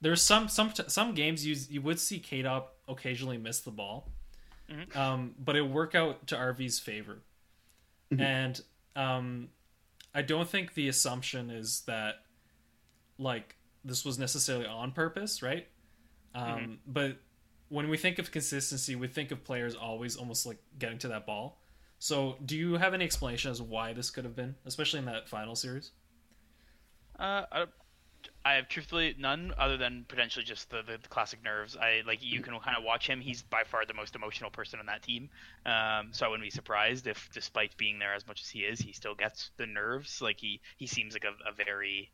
there's 0.00 0.22
some 0.22 0.48
some 0.48 0.72
some 0.86 1.14
games 1.14 1.44
you 1.44 1.56
you 1.68 1.82
would 1.82 1.98
see 1.98 2.20
Kaydop 2.20 2.66
occasionally 2.86 3.36
miss 3.36 3.60
the 3.60 3.70
ball, 3.72 4.12
Mhm. 4.68 4.94
um, 4.96 5.34
but 5.38 5.56
it 5.56 5.62
work 5.62 5.94
out 5.94 6.26
to 6.28 6.36
RV's 6.36 6.78
favor, 6.78 7.22
Mhm. 8.12 8.20
and 8.20 8.60
um, 8.96 9.50
I 10.14 10.22
don't 10.22 10.48
think 10.48 10.74
the 10.74 10.88
assumption 10.88 11.50
is 11.50 11.82
that 11.82 12.24
like 13.18 13.56
this 13.84 14.04
was 14.04 14.18
necessarily 14.18 14.66
on 14.66 14.92
purpose, 14.92 15.42
right? 15.42 15.68
Um, 16.34 16.80
But 16.86 17.18
when 17.68 17.88
we 17.88 17.96
think 17.96 18.18
of 18.18 18.30
consistency, 18.30 18.94
we 18.96 19.08
think 19.08 19.30
of 19.30 19.44
players 19.44 19.74
always 19.74 20.16
almost 20.16 20.46
like 20.46 20.58
getting 20.78 20.98
to 20.98 21.08
that 21.08 21.26
ball. 21.26 21.60
So, 21.98 22.38
do 22.44 22.56
you 22.56 22.74
have 22.74 22.94
any 22.94 23.04
explanation 23.04 23.50
as 23.50 23.60
why 23.60 23.92
this 23.92 24.10
could 24.10 24.24
have 24.24 24.36
been, 24.36 24.56
especially 24.64 25.00
in 25.00 25.04
that 25.06 25.28
final 25.28 25.56
series? 25.56 25.92
Uh, 27.18 27.44
I, 27.50 27.66
I 28.48 28.54
have 28.54 28.66
truthfully 28.66 29.14
none 29.18 29.52
other 29.58 29.76
than 29.76 30.06
potentially 30.08 30.42
just 30.42 30.70
the, 30.70 30.80
the, 30.82 30.96
classic 31.10 31.44
nerves. 31.44 31.76
I 31.76 32.00
like 32.06 32.20
you 32.22 32.40
can 32.40 32.58
kind 32.60 32.78
of 32.78 32.82
watch 32.82 33.06
him. 33.06 33.20
He's 33.20 33.42
by 33.42 33.64
far 33.64 33.84
the 33.84 33.92
most 33.92 34.16
emotional 34.16 34.48
person 34.48 34.80
on 34.80 34.86
that 34.86 35.02
team. 35.02 35.28
Um, 35.66 36.08
so 36.12 36.24
I 36.24 36.30
wouldn't 36.30 36.46
be 36.46 36.50
surprised 36.50 37.06
if, 37.06 37.28
despite 37.34 37.76
being 37.76 37.98
there 37.98 38.14
as 38.14 38.26
much 38.26 38.40
as 38.40 38.48
he 38.48 38.60
is, 38.60 38.80
he 38.80 38.92
still 38.92 39.14
gets 39.14 39.50
the 39.58 39.66
nerves. 39.66 40.22
Like 40.22 40.40
he 40.40 40.62
he 40.78 40.86
seems 40.86 41.12
like 41.12 41.24
a, 41.24 41.34
a 41.46 41.52
very 41.52 42.10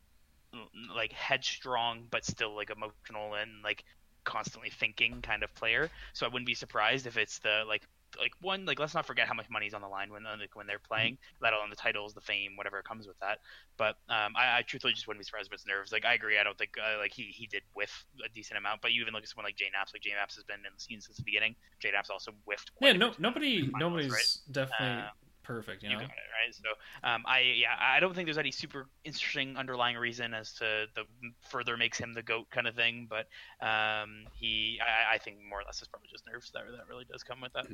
like 0.93 1.13
headstrong 1.13 2.07
but 2.11 2.25
still 2.25 2.53
like 2.53 2.69
emotional 2.69 3.35
and 3.35 3.63
like 3.63 3.85
constantly 4.25 4.69
thinking 4.69 5.21
kind 5.21 5.41
of 5.41 5.55
player. 5.55 5.89
So 6.11 6.25
I 6.25 6.29
wouldn't 6.29 6.47
be 6.47 6.53
surprised 6.53 7.07
if 7.07 7.15
it's 7.15 7.39
the 7.39 7.63
like 7.65 7.83
like 8.19 8.33
one 8.41 8.65
like 8.65 8.79
let's 8.79 8.93
not 8.93 9.05
forget 9.05 9.27
how 9.27 9.33
much 9.33 9.49
money's 9.49 9.73
on 9.73 9.81
the 9.81 9.87
line 9.87 10.11
when 10.11 10.23
like 10.23 10.55
when 10.55 10.67
they're 10.67 10.79
playing, 10.79 11.17
let 11.41 11.53
alone 11.53 11.69
the 11.69 11.75
titles, 11.75 12.13
the 12.13 12.21
fame, 12.21 12.55
whatever 12.55 12.81
comes 12.81 13.07
with 13.07 13.19
that. 13.19 13.39
But 13.77 13.95
um, 14.09 14.33
I, 14.35 14.59
I 14.59 14.61
truthfully 14.65 14.93
just 14.93 15.07
wouldn't 15.07 15.21
be 15.21 15.25
surprised 15.25 15.47
if 15.47 15.53
it's 15.53 15.65
nerves. 15.67 15.91
Like 15.91 16.05
I 16.05 16.13
agree, 16.13 16.37
I 16.37 16.43
don't 16.43 16.57
think 16.57 16.71
uh, 16.77 16.97
like 16.97 17.13
he 17.13 17.23
he 17.23 17.47
did 17.47 17.63
whiff 17.73 18.05
a 18.23 18.29
decent 18.29 18.57
amount. 18.57 18.81
But 18.81 18.93
you 18.93 19.01
even 19.01 19.13
look 19.13 19.23
at 19.23 19.29
someone 19.29 19.45
like 19.45 19.55
JKnaps. 19.55 19.93
Like 19.93 20.01
JKnaps 20.01 20.35
has 20.35 20.43
been 20.43 20.57
in 20.57 20.73
the 20.75 20.81
scene 20.81 21.01
since 21.01 21.17
the 21.17 21.23
beginning. 21.23 21.55
JKnaps 21.83 22.09
also 22.09 22.31
whiffed. 22.45 22.71
Yeah, 22.81 22.93
no, 22.93 23.13
nobody, 23.19 23.71
finals, 23.71 23.73
nobody's 23.79 24.11
right? 24.11 24.53
definitely 24.53 25.03
Uh, 25.03 25.09
perfect, 25.43 25.83
you 25.83 25.89
You 25.89 25.95
know. 25.95 26.01
got 26.01 26.09
it 26.09 26.31
right. 26.43 26.53
So, 26.53 27.07
um, 27.07 27.23
I 27.27 27.39
yeah, 27.41 27.75
I 27.79 27.99
don't 27.99 28.13
think 28.15 28.27
there's 28.27 28.37
any 28.37 28.51
super 28.51 28.87
interesting 29.03 29.57
underlying 29.57 29.97
reason 29.97 30.33
as 30.33 30.53
to 30.53 30.87
the 30.95 31.03
further 31.49 31.77
makes 31.77 31.97
him 31.97 32.13
the 32.13 32.23
goat 32.23 32.49
kind 32.51 32.67
of 32.67 32.75
thing. 32.75 33.07
But 33.09 33.27
um, 33.65 34.25
he, 34.33 34.79
I, 34.81 35.15
I 35.15 35.17
think 35.19 35.37
more 35.47 35.59
or 35.59 35.63
less 35.65 35.81
is 35.81 35.87
probably 35.87 36.09
just 36.11 36.25
nerves 36.25 36.51
that 36.53 36.63
that 36.65 36.87
really 36.89 37.05
does 37.11 37.23
come 37.23 37.41
with 37.41 37.53
that. 37.53 37.65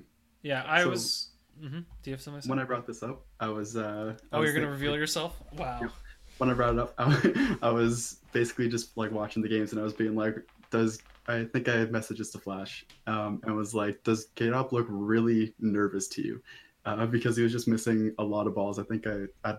Yeah, 0.42 0.64
I 0.68 0.84
So- 0.84 0.90
was. 0.90 1.28
hmm 1.60 1.80
Do 1.80 2.10
you 2.10 2.14
have 2.14 2.22
something? 2.22 2.50
When 2.50 2.60
I 2.60 2.64
brought 2.64 2.88
this 2.88 3.04
up, 3.04 3.26
I 3.40 3.48
was. 3.50 3.76
Uh, 3.78 4.16
I 4.32 4.38
oh, 4.38 4.40
was 4.40 4.48
you're 4.48 4.54
gonna 4.54 4.66
thinking- 4.66 4.70
reveal 4.70 4.96
yourself? 4.96 5.40
Wow. 5.58 5.90
when 6.38 6.50
I 6.50 6.54
brought 6.54 6.74
it 6.74 6.80
up, 6.80 6.94
I, 6.98 7.58
I 7.62 7.70
was 7.70 8.18
basically 8.32 8.68
just 8.70 8.98
like 8.98 9.12
watching 9.12 9.44
the 9.44 9.50
games 9.50 9.72
and 9.72 9.80
I 9.80 9.84
was 9.84 9.94
being 9.94 10.16
like, 10.16 10.36
does 10.72 11.00
I 11.28 11.44
think 11.46 11.70
I 11.70 11.78
had 11.78 11.92
messages 11.92 12.32
to 12.32 12.40
Flash 12.40 12.86
um, 13.06 13.42
and 13.46 13.56
was 13.56 13.76
like, 13.76 14.02
does 14.04 14.30
Kaydop 14.36 14.72
look 14.72 14.88
really 14.90 15.54
nervous 15.60 16.08
to 16.10 16.22
you? 16.24 16.42
Uh, 16.86 17.06
because 17.06 17.38
he 17.38 17.44
was 17.44 17.52
just 17.52 17.68
missing 17.68 18.12
a 18.18 18.24
lot 18.24 18.48
of 18.48 18.56
balls. 18.56 18.80
I 18.80 18.84
think 18.84 19.06
I, 19.06 19.26
I 19.44 19.58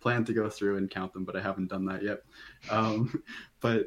planned 0.00 0.26
to 0.26 0.34
go 0.34 0.50
through 0.50 0.76
and 0.76 0.90
count 0.90 1.14
them, 1.14 1.24
but 1.24 1.34
I 1.34 1.40
haven't 1.40 1.68
done 1.68 1.86
that 1.86 2.02
yet. 2.02 2.18
Um, 2.70 3.22
but 3.60 3.86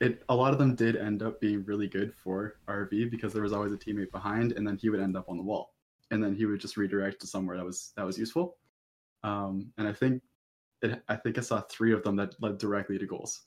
it 0.00 0.22
a 0.30 0.34
lot 0.34 0.54
of 0.54 0.58
them 0.58 0.74
did 0.74 0.96
end 0.96 1.22
up 1.22 1.40
being 1.42 1.62
really 1.64 1.88
good 1.88 2.14
for 2.14 2.56
RV 2.68 3.10
because 3.10 3.34
there 3.34 3.42
was 3.42 3.52
always 3.52 3.72
a 3.72 3.76
teammate 3.76 4.10
behind, 4.10 4.52
and 4.52 4.66
then 4.66 4.78
he 4.78 4.88
would 4.88 4.98
end 5.00 5.14
up 5.14 5.28
on 5.28 5.36
the 5.36 5.42
wall, 5.42 5.71
and 6.12 6.22
then 6.22 6.34
he 6.34 6.46
would 6.46 6.60
just 6.60 6.76
redirect 6.76 7.20
to 7.22 7.26
somewhere 7.26 7.56
that 7.56 7.64
was 7.64 7.92
that 7.96 8.06
was 8.06 8.18
useful. 8.18 8.56
Um, 9.24 9.72
and 9.78 9.88
I 9.88 9.92
think 9.92 10.22
it, 10.82 11.02
I 11.08 11.16
think 11.16 11.38
I 11.38 11.40
saw 11.40 11.62
three 11.62 11.92
of 11.92 12.02
them 12.02 12.16
that 12.16 12.40
led 12.40 12.58
directly 12.58 12.98
to 12.98 13.06
goals. 13.06 13.42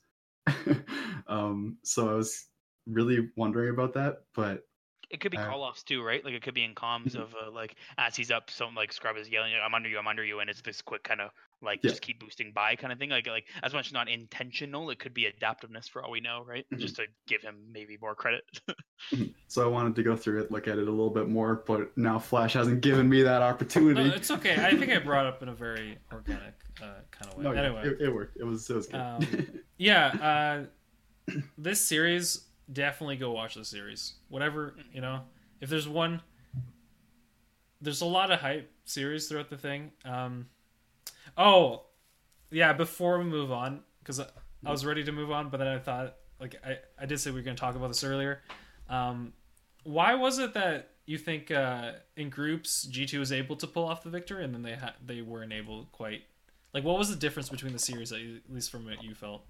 um, 1.28 1.78
so 1.82 2.10
I 2.10 2.14
was 2.14 2.48
really 2.86 3.30
wondering 3.36 3.70
about 3.70 3.94
that, 3.94 4.24
but 4.34 4.64
It 5.08 5.20
could 5.20 5.30
be 5.30 5.38
Uh, 5.38 5.46
call 5.46 5.62
offs 5.62 5.82
too, 5.84 6.02
right? 6.02 6.24
Like 6.24 6.34
it 6.34 6.42
could 6.42 6.54
be 6.54 6.64
in 6.64 6.74
comms 6.74 7.12
Mhm. 7.12 7.22
of 7.22 7.34
uh, 7.40 7.50
like 7.50 7.76
as 7.96 8.16
he's 8.16 8.30
up, 8.32 8.50
some 8.50 8.74
like 8.74 8.92
Scrub 8.92 9.16
is 9.16 9.28
yelling, 9.28 9.54
"I'm 9.54 9.72
under 9.74 9.88
you, 9.88 9.98
I'm 9.98 10.08
under 10.08 10.24
you," 10.24 10.40
and 10.40 10.50
it's 10.50 10.62
this 10.62 10.82
quick 10.82 11.04
kind 11.04 11.20
of 11.20 11.30
like 11.62 11.78
Yeah. 11.84 11.90
just 11.90 12.02
keep 12.02 12.18
boosting 12.18 12.50
by 12.52 12.74
kind 12.74 12.92
of 12.92 12.98
thing. 12.98 13.10
Like 13.10 13.26
like 13.28 13.46
as 13.62 13.72
much 13.72 13.86
as 13.86 13.92
not 13.92 14.08
intentional, 14.08 14.90
it 14.90 14.98
could 14.98 15.14
be 15.14 15.26
adaptiveness 15.26 15.88
for 15.88 16.02
all 16.04 16.10
we 16.10 16.20
know, 16.20 16.42
right? 16.42 16.66
Mhm. 16.74 16.78
Just 16.78 16.96
to 16.96 17.06
give 17.28 17.40
him 17.40 17.70
maybe 17.72 17.96
more 18.00 18.16
credit. 18.16 18.42
so 19.46 19.64
I 19.64 19.68
wanted 19.68 19.94
to 19.94 20.02
go 20.02 20.16
through 20.16 20.42
it, 20.42 20.50
look 20.50 20.66
at 20.66 20.76
it 20.78 20.88
a 20.88 20.90
little 20.90 21.10
bit 21.10 21.28
more, 21.28 21.62
but 21.66 21.96
now 21.96 22.18
Flash 22.18 22.54
hasn't 22.54 22.80
given 22.80 23.08
me 23.08 23.22
that 23.22 23.38
No, 23.40 23.46
opportunity. 23.46 24.10
it's 24.10 24.30
okay. 24.32 24.56
I 24.64 24.76
think 24.76 24.90
I 24.90 24.98
brought 24.98 25.26
up 25.26 25.40
in 25.42 25.48
a 25.50 25.54
very 25.54 25.98
organic 26.12 26.54
uh, 26.82 26.94
kind 27.12 27.30
of 27.30 27.38
way. 27.38 27.44
No, 27.44 27.52
yeah, 27.52 27.62
anyway, 27.62 27.82
it, 27.88 28.00
it 28.00 28.12
worked. 28.12 28.38
It 28.38 28.44
was 28.44 28.68
it 28.68 28.74
was 28.74 28.86
good. 28.88 29.00
Um, 29.00 29.62
yeah, 29.78 30.66
uh, 31.28 31.34
this 31.58 31.80
series 31.80 32.45
definitely 32.72 33.16
go 33.16 33.32
watch 33.32 33.54
the 33.54 33.64
series. 33.64 34.14
Whatever 34.28 34.74
you 34.92 35.00
know, 35.00 35.20
if 35.60 35.68
there's 35.68 35.88
one, 35.88 36.22
there's 37.80 38.00
a 38.00 38.06
lot 38.06 38.30
of 38.30 38.40
hype 38.40 38.70
series 38.84 39.28
throughout 39.28 39.50
the 39.50 39.56
thing. 39.56 39.92
Um, 40.04 40.46
oh, 41.36 41.84
yeah. 42.50 42.72
Before 42.72 43.18
we 43.18 43.24
move 43.24 43.52
on, 43.52 43.80
because 44.00 44.20
I, 44.20 44.26
I 44.64 44.70
was 44.70 44.84
ready 44.84 45.04
to 45.04 45.12
move 45.12 45.30
on, 45.30 45.48
but 45.48 45.58
then 45.58 45.68
I 45.68 45.78
thought, 45.78 46.16
like, 46.40 46.56
I 46.64 46.78
I 47.00 47.06
did 47.06 47.20
say 47.20 47.30
we 47.30 47.36
were 47.36 47.44
going 47.44 47.56
to 47.56 47.60
talk 47.60 47.76
about 47.76 47.88
this 47.88 48.02
earlier. 48.04 48.42
Um, 48.88 49.32
why 49.84 50.14
was 50.14 50.38
it 50.38 50.54
that 50.54 50.90
you 51.06 51.18
think 51.18 51.50
uh, 51.50 51.92
in 52.16 52.30
groups 52.30 52.82
G 52.84 53.06
two 53.06 53.20
was 53.20 53.30
able 53.30 53.56
to 53.56 53.66
pull 53.66 53.84
off 53.84 54.02
the 54.02 54.10
victory, 54.10 54.42
and 54.44 54.52
then 54.52 54.62
they 54.62 54.74
ha- 54.74 54.94
they 55.04 55.22
weren't 55.22 55.52
able 55.52 55.86
quite? 55.92 56.22
Like, 56.74 56.84
what 56.84 56.98
was 56.98 57.08
the 57.08 57.16
difference 57.16 57.48
between 57.48 57.72
the 57.72 57.78
series, 57.78 58.12
at 58.12 58.20
least 58.50 58.70
from 58.70 58.84
what 58.84 59.02
you 59.02 59.14
felt? 59.14 59.44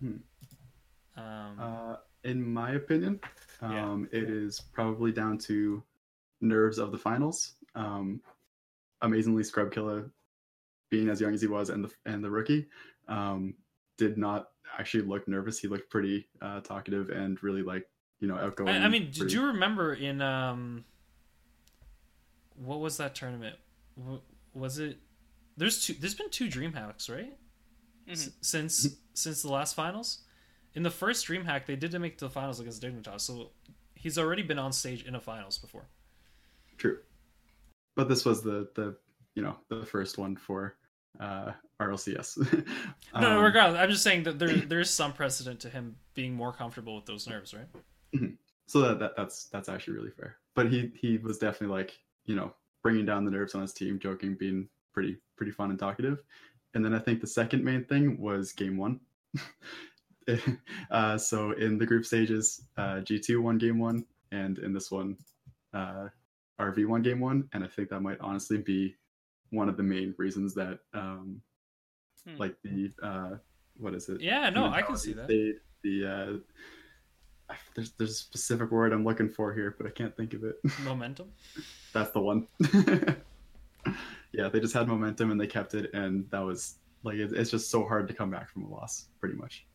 Hmm. 0.00 0.16
Um, 1.16 1.58
Uh, 1.58 1.96
in 2.24 2.42
my 2.52 2.72
opinion, 2.72 3.20
Yeah. 3.60 3.84
um, 3.90 4.08
it 4.12 4.24
is 4.24 4.60
probably 4.72 5.12
down 5.12 5.38
to 5.38 5.82
nerves 6.40 6.78
of 6.78 6.92
the 6.92 6.98
finals. 6.98 7.54
Um, 7.74 8.20
amazingly, 9.00 9.42
Scrub 9.44 9.72
Killa, 9.72 10.04
being 10.90 11.08
as 11.08 11.20
young 11.20 11.34
as 11.34 11.40
he 11.40 11.48
was, 11.48 11.70
and 11.70 11.84
the 11.84 11.92
and 12.06 12.22
the 12.22 12.30
rookie, 12.30 12.68
um, 13.08 13.54
did 13.96 14.18
not 14.18 14.50
actually 14.78 15.04
look 15.04 15.26
nervous. 15.28 15.58
He 15.58 15.68
looked 15.68 15.90
pretty 15.90 16.28
uh, 16.40 16.60
talkative 16.60 17.10
and 17.10 17.42
really 17.42 17.62
like 17.62 17.88
you 18.20 18.28
know 18.28 18.36
outgoing. 18.36 18.70
I, 18.70 18.84
I 18.84 18.88
mean, 18.88 19.10
did 19.10 19.32
you 19.32 19.46
remember 19.46 19.94
in 19.94 20.20
um, 20.20 20.84
what 22.56 22.80
was 22.80 22.96
that 22.98 23.14
tournament? 23.14 23.56
Was 24.54 24.78
it? 24.78 24.98
There's 25.56 25.84
two. 25.84 25.94
There's 25.94 26.14
been 26.14 26.30
two 26.30 26.48
DreamHacks, 26.48 27.10
right? 27.10 27.36
S- 28.08 28.28
Mhm. 28.28 28.32
since 28.44 28.96
since 29.14 29.42
the 29.42 29.50
last 29.50 29.74
finals. 29.74 30.24
In 30.74 30.82
the 30.82 30.90
first 30.90 31.26
DreamHack, 31.26 31.66
they 31.66 31.76
did 31.76 31.98
make 32.00 32.18
the 32.18 32.30
finals 32.30 32.60
against 32.60 32.82
Dignitas, 32.82 33.20
so 33.20 33.50
he's 33.94 34.18
already 34.18 34.42
been 34.42 34.58
on 34.58 34.72
stage 34.72 35.04
in 35.04 35.14
a 35.14 35.20
finals 35.20 35.58
before. 35.58 35.84
True, 36.78 36.98
but 37.94 38.08
this 38.08 38.24
was 38.24 38.42
the 38.42 38.68
the 38.74 38.96
you 39.34 39.42
know 39.42 39.56
the 39.68 39.84
first 39.84 40.18
one 40.18 40.36
for 40.36 40.76
uh, 41.20 41.52
RLCS. 41.80 42.66
No, 43.14 43.20
no, 43.20 43.38
Um, 43.38 43.44
regardless, 43.44 43.78
I'm 43.78 43.90
just 43.90 44.02
saying 44.02 44.22
that 44.22 44.38
there 44.38 44.48
there's 44.56 44.88
some 44.88 45.12
precedent 45.12 45.60
to 45.60 45.68
him 45.68 45.96
being 46.14 46.34
more 46.34 46.52
comfortable 46.52 46.96
with 46.96 47.04
those 47.04 47.28
nerves, 47.28 47.54
right? 47.54 48.30
so 48.66 48.80
that, 48.80 48.98
that 48.98 49.16
that's 49.16 49.44
that's 49.50 49.68
actually 49.68 49.94
really 49.94 50.10
fair. 50.10 50.36
But 50.54 50.70
he 50.70 50.90
he 50.98 51.18
was 51.18 51.36
definitely 51.38 51.76
like 51.76 51.98
you 52.24 52.34
know 52.34 52.54
bringing 52.82 53.04
down 53.04 53.24
the 53.26 53.30
nerves 53.30 53.54
on 53.54 53.60
his 53.60 53.74
team, 53.74 53.98
joking, 53.98 54.34
being 54.34 54.68
pretty 54.94 55.18
pretty 55.36 55.52
fun 55.52 55.68
and 55.70 55.78
talkative. 55.78 56.22
And 56.74 56.82
then 56.82 56.94
I 56.94 56.98
think 56.98 57.20
the 57.20 57.26
second 57.26 57.62
main 57.62 57.84
thing 57.84 58.18
was 58.18 58.52
game 58.52 58.78
one. 58.78 59.00
uh, 60.90 61.18
so 61.18 61.52
in 61.52 61.78
the 61.78 61.86
group 61.86 62.04
stages, 62.04 62.62
uh, 62.76 62.96
G2 63.02 63.40
won 63.40 63.58
game 63.58 63.78
one, 63.78 64.04
and 64.30 64.58
in 64.58 64.72
this 64.72 64.90
one, 64.90 65.16
uh, 65.74 66.08
RV 66.60 66.86
won 66.86 67.02
game 67.02 67.20
one. 67.20 67.48
And 67.52 67.64
I 67.64 67.66
think 67.66 67.88
that 67.90 68.00
might 68.00 68.20
honestly 68.20 68.58
be 68.58 68.96
one 69.50 69.68
of 69.68 69.76
the 69.76 69.82
main 69.82 70.14
reasons 70.18 70.54
that, 70.54 70.78
um, 70.94 71.40
Hmm. 72.24 72.36
like 72.36 72.54
the 72.62 72.88
uh, 73.02 73.30
what 73.78 73.94
is 73.94 74.08
it? 74.08 74.20
Yeah, 74.20 74.48
no, 74.50 74.66
I 74.66 74.82
can 74.82 74.96
see 74.96 75.12
that. 75.12 75.24
stayed, 75.24 75.56
The 75.82 76.06
uh, 77.50 77.54
there's 77.74 77.90
there's 77.98 78.10
a 78.12 78.14
specific 78.14 78.70
word 78.70 78.92
I'm 78.92 79.02
looking 79.04 79.28
for 79.28 79.52
here, 79.52 79.74
but 79.76 79.88
I 79.88 79.90
can't 79.90 80.16
think 80.16 80.32
of 80.34 80.44
it. 80.44 80.56
Momentum. 80.84 81.32
That's 81.92 82.12
the 82.12 82.20
one. 82.20 82.46
yeah, 84.32 84.48
they 84.48 84.60
just 84.60 84.72
had 84.72 84.86
momentum 84.86 85.30
and 85.32 85.40
they 85.40 85.46
kept 85.48 85.74
it, 85.74 85.92
and 85.94 86.30
that 86.30 86.40
was 86.40 86.76
like 87.02 87.16
it, 87.16 87.32
it's 87.32 87.50
just 87.50 87.70
so 87.70 87.84
hard 87.84 88.06
to 88.08 88.14
come 88.14 88.30
back 88.30 88.48
from 88.48 88.64
a 88.64 88.68
loss, 88.68 89.08
pretty 89.18 89.34
much. 89.34 89.66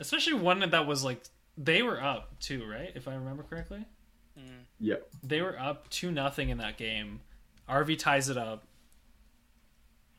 Especially 0.00 0.32
one 0.34 0.58
that 0.70 0.86
was 0.86 1.04
like 1.04 1.22
they 1.56 1.82
were 1.82 2.02
up 2.02 2.38
too, 2.40 2.66
right? 2.66 2.90
If 2.94 3.06
I 3.06 3.14
remember 3.14 3.42
correctly. 3.44 3.84
Mm. 4.38 4.64
Yep. 4.80 5.08
They 5.22 5.40
were 5.42 5.58
up 5.58 5.88
two 5.90 6.10
nothing 6.10 6.48
in 6.48 6.58
that 6.58 6.76
game. 6.78 7.20
RV 7.68 7.98
ties 7.98 8.28
it 8.28 8.36
up. 8.38 8.64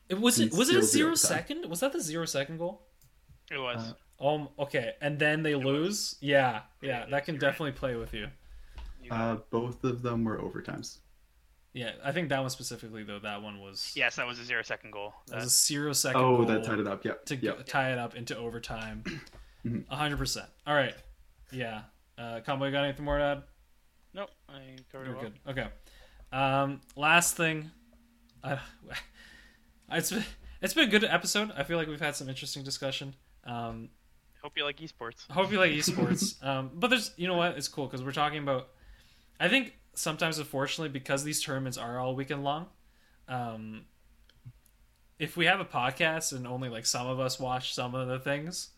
It 0.08 0.20
was 0.20 0.38
it 0.40 0.52
was 0.52 0.68
it 0.68 0.76
a 0.76 0.82
still 0.82 0.82
zero 0.82 1.06
zero 1.06 1.08
time. 1.10 1.16
second? 1.16 1.70
Was 1.70 1.80
that 1.80 1.92
the 1.92 2.00
zero 2.00 2.24
second 2.26 2.58
goal? 2.58 2.82
It 3.50 3.58
was. 3.58 3.94
Uh, 4.20 4.24
Um 4.26 4.48
okay, 4.58 4.92
and 5.00 5.18
then 5.18 5.42
they 5.42 5.54
was. 5.54 5.64
lose. 5.64 6.16
Yeah, 6.20 6.60
yeah, 6.80 7.00
Yeah, 7.00 7.06
that 7.10 7.24
can 7.24 7.34
you're 7.34 7.42
right. 7.42 7.50
definitely 7.50 7.72
play 7.72 7.96
with 7.96 8.14
you. 8.14 8.28
You 9.02 9.10
Uh, 9.10 9.36
both 9.50 9.82
of 9.84 10.02
them 10.02 10.24
were 10.24 10.38
overtimes. 10.38 10.98
Yeah, 11.74 11.92
I 12.04 12.12
think 12.12 12.28
that 12.28 12.38
one 12.40 12.50
specifically 12.50 13.02
though. 13.02 13.18
That 13.18 13.42
one 13.42 13.58
was 13.60 13.92
yes, 13.96 14.16
that 14.16 14.26
was 14.26 14.38
a 14.38 14.44
zero 14.44 14.62
second 14.62 14.90
goal. 14.92 15.14
that 15.28 15.36
was 15.36 15.46
a 15.46 15.48
zero 15.48 15.92
second 15.94 16.20
Oh, 16.20 16.36
goal 16.36 16.46
that 16.46 16.62
tied 16.64 16.78
it 16.78 16.86
up. 16.86 17.04
Yep. 17.04 17.24
to 17.26 17.36
yep. 17.36 17.66
tie 17.66 17.90
it 17.92 17.98
up 17.98 18.14
into 18.14 18.36
overtime. 18.36 19.02
Mhm. 19.66 19.86
hundred 19.88 20.16
percent. 20.18 20.48
All 20.66 20.74
right, 20.74 20.94
yeah. 21.50 21.82
Uh, 22.18 22.40
Combo, 22.44 22.66
you 22.66 22.72
got 22.72 22.84
anything 22.84 23.04
more 23.04 23.18
to 23.18 23.24
add? 23.24 23.42
nope, 24.14 24.30
I 24.48 24.76
covered 24.90 25.06
You're 25.06 25.16
it 25.16 25.22
well. 25.22 25.30
good. 25.54 25.60
Okay. 25.62 25.68
Um, 26.32 26.80
last 26.96 27.36
thing, 27.36 27.70
uh, 28.44 28.56
it's 29.92 30.10
been, 30.10 30.24
it's 30.60 30.74
been 30.74 30.88
a 30.88 30.90
good 30.90 31.04
episode. 31.04 31.50
I 31.56 31.62
feel 31.62 31.76
like 31.78 31.88
we've 31.88 32.00
had 32.00 32.14
some 32.16 32.28
interesting 32.28 32.62
discussion. 32.62 33.14
Um, 33.44 33.88
Hope 34.42 34.56
you 34.56 34.64
like 34.64 34.78
esports. 34.78 35.24
I 35.30 35.34
hope 35.34 35.52
you 35.52 35.58
like 35.58 35.70
esports. 35.72 36.44
um, 36.44 36.70
but 36.74 36.88
there's, 36.90 37.12
you 37.16 37.28
know 37.28 37.36
what? 37.36 37.56
It's 37.56 37.68
cool 37.68 37.86
because 37.86 38.02
we're 38.02 38.10
talking 38.12 38.38
about. 38.38 38.68
I 39.38 39.48
think 39.48 39.74
sometimes, 39.94 40.38
unfortunately, 40.38 40.88
because 40.88 41.22
these 41.22 41.40
tournaments 41.42 41.78
are 41.78 41.98
all 41.98 42.16
weekend 42.16 42.42
long, 42.42 42.66
um, 43.28 43.84
if 45.18 45.36
we 45.36 45.46
have 45.46 45.60
a 45.60 45.64
podcast 45.64 46.32
and 46.32 46.46
only 46.46 46.68
like 46.68 46.86
some 46.86 47.06
of 47.06 47.20
us 47.20 47.38
watch 47.38 47.72
some 47.74 47.94
of 47.94 48.08
the 48.08 48.18
things, 48.18 48.70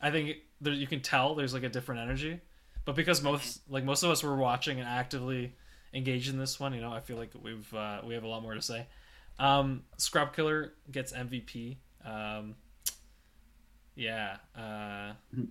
I 0.00 0.10
think 0.10 0.36
there, 0.60 0.72
you 0.72 0.86
can 0.86 1.00
tell 1.00 1.34
there's 1.34 1.54
like 1.54 1.62
a 1.62 1.68
different 1.68 2.00
energy. 2.00 2.40
But 2.84 2.94
because 2.96 3.22
most 3.22 3.60
like 3.68 3.84
most 3.84 4.02
of 4.02 4.10
us 4.10 4.22
were 4.22 4.36
watching 4.36 4.78
and 4.80 4.88
actively 4.88 5.54
engaged 5.92 6.30
in 6.30 6.38
this 6.38 6.58
one, 6.58 6.72
you 6.72 6.80
know, 6.80 6.92
I 6.92 7.00
feel 7.00 7.16
like 7.16 7.32
we've 7.40 7.72
uh, 7.74 8.00
we 8.04 8.14
have 8.14 8.24
a 8.24 8.28
lot 8.28 8.42
more 8.42 8.54
to 8.54 8.62
say. 8.62 8.86
Um, 9.38 9.84
Scrub 9.98 10.34
Killa 10.34 10.68
gets 10.90 11.12
MVP. 11.12 11.76
Um, 12.04 12.54
yeah. 13.94 14.36
Uh, 14.56 15.12
do 15.34 15.48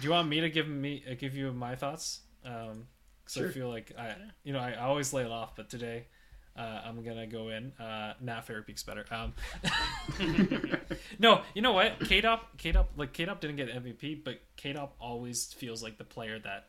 you 0.00 0.10
want 0.10 0.28
me 0.28 0.40
to 0.40 0.50
give 0.50 0.68
me 0.68 1.02
uh, 1.10 1.14
give 1.18 1.34
you 1.34 1.52
my 1.52 1.74
thoughts? 1.74 2.20
Um, 2.44 2.86
because 3.24 3.50
I 3.50 3.52
feel 3.52 3.68
like 3.68 3.92
I, 3.98 4.14
you 4.44 4.52
know, 4.52 4.58
I, 4.58 4.72
I 4.72 4.84
always 4.84 5.12
lay 5.12 5.22
it 5.22 5.30
off, 5.30 5.54
but 5.56 5.68
today, 5.68 6.06
uh, 6.56 6.80
I'm 6.84 7.02
gonna 7.02 7.26
go 7.26 7.48
in. 7.48 7.72
Uh, 7.72 8.14
nah, 8.20 8.40
Fairy 8.40 8.62
Peak's 8.62 8.82
better. 8.82 9.04
Um, 9.10 9.34
no, 11.18 11.42
you 11.54 11.62
know 11.62 11.72
what? 11.72 11.98
Kaydop, 12.00 12.40
Kaydop, 12.58 12.86
like 12.96 13.12
Kaydop 13.12 13.40
didn't 13.40 13.56
get 13.56 13.68
MVP, 13.68 14.24
but 14.24 14.40
Kaydop 14.56 14.90
always 15.00 15.52
feels 15.52 15.82
like 15.82 15.98
the 15.98 16.04
player 16.04 16.38
that 16.40 16.68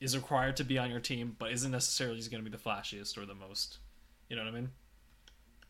is 0.00 0.16
required 0.16 0.56
to 0.56 0.64
be 0.64 0.78
on 0.78 0.90
your 0.90 1.00
team, 1.00 1.34
but 1.38 1.50
isn't 1.52 1.70
necessarily 1.72 2.16
just 2.18 2.30
going 2.30 2.42
to 2.44 2.48
be 2.50 2.56
the 2.56 2.62
flashiest 2.62 3.18
or 3.18 3.26
the 3.26 3.34
most. 3.34 3.78
You 4.28 4.36
know 4.36 4.44
what 4.44 4.52
I 4.52 4.54
mean? 4.54 4.70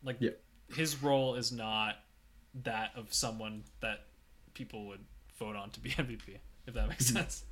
Like 0.03 0.17
Yeah. 0.19 0.31
his 0.75 1.01
role 1.01 1.35
is 1.35 1.51
not 1.51 1.95
that 2.63 2.91
of 2.95 3.13
someone 3.13 3.63
that 3.81 4.01
people 4.53 4.85
would 4.87 5.03
vote 5.37 5.55
on 5.55 5.69
to 5.71 5.79
be 5.79 5.89
MVP. 5.91 6.37
If 6.67 6.73
that 6.75 6.87
makes 6.89 7.07
sense. 7.07 7.43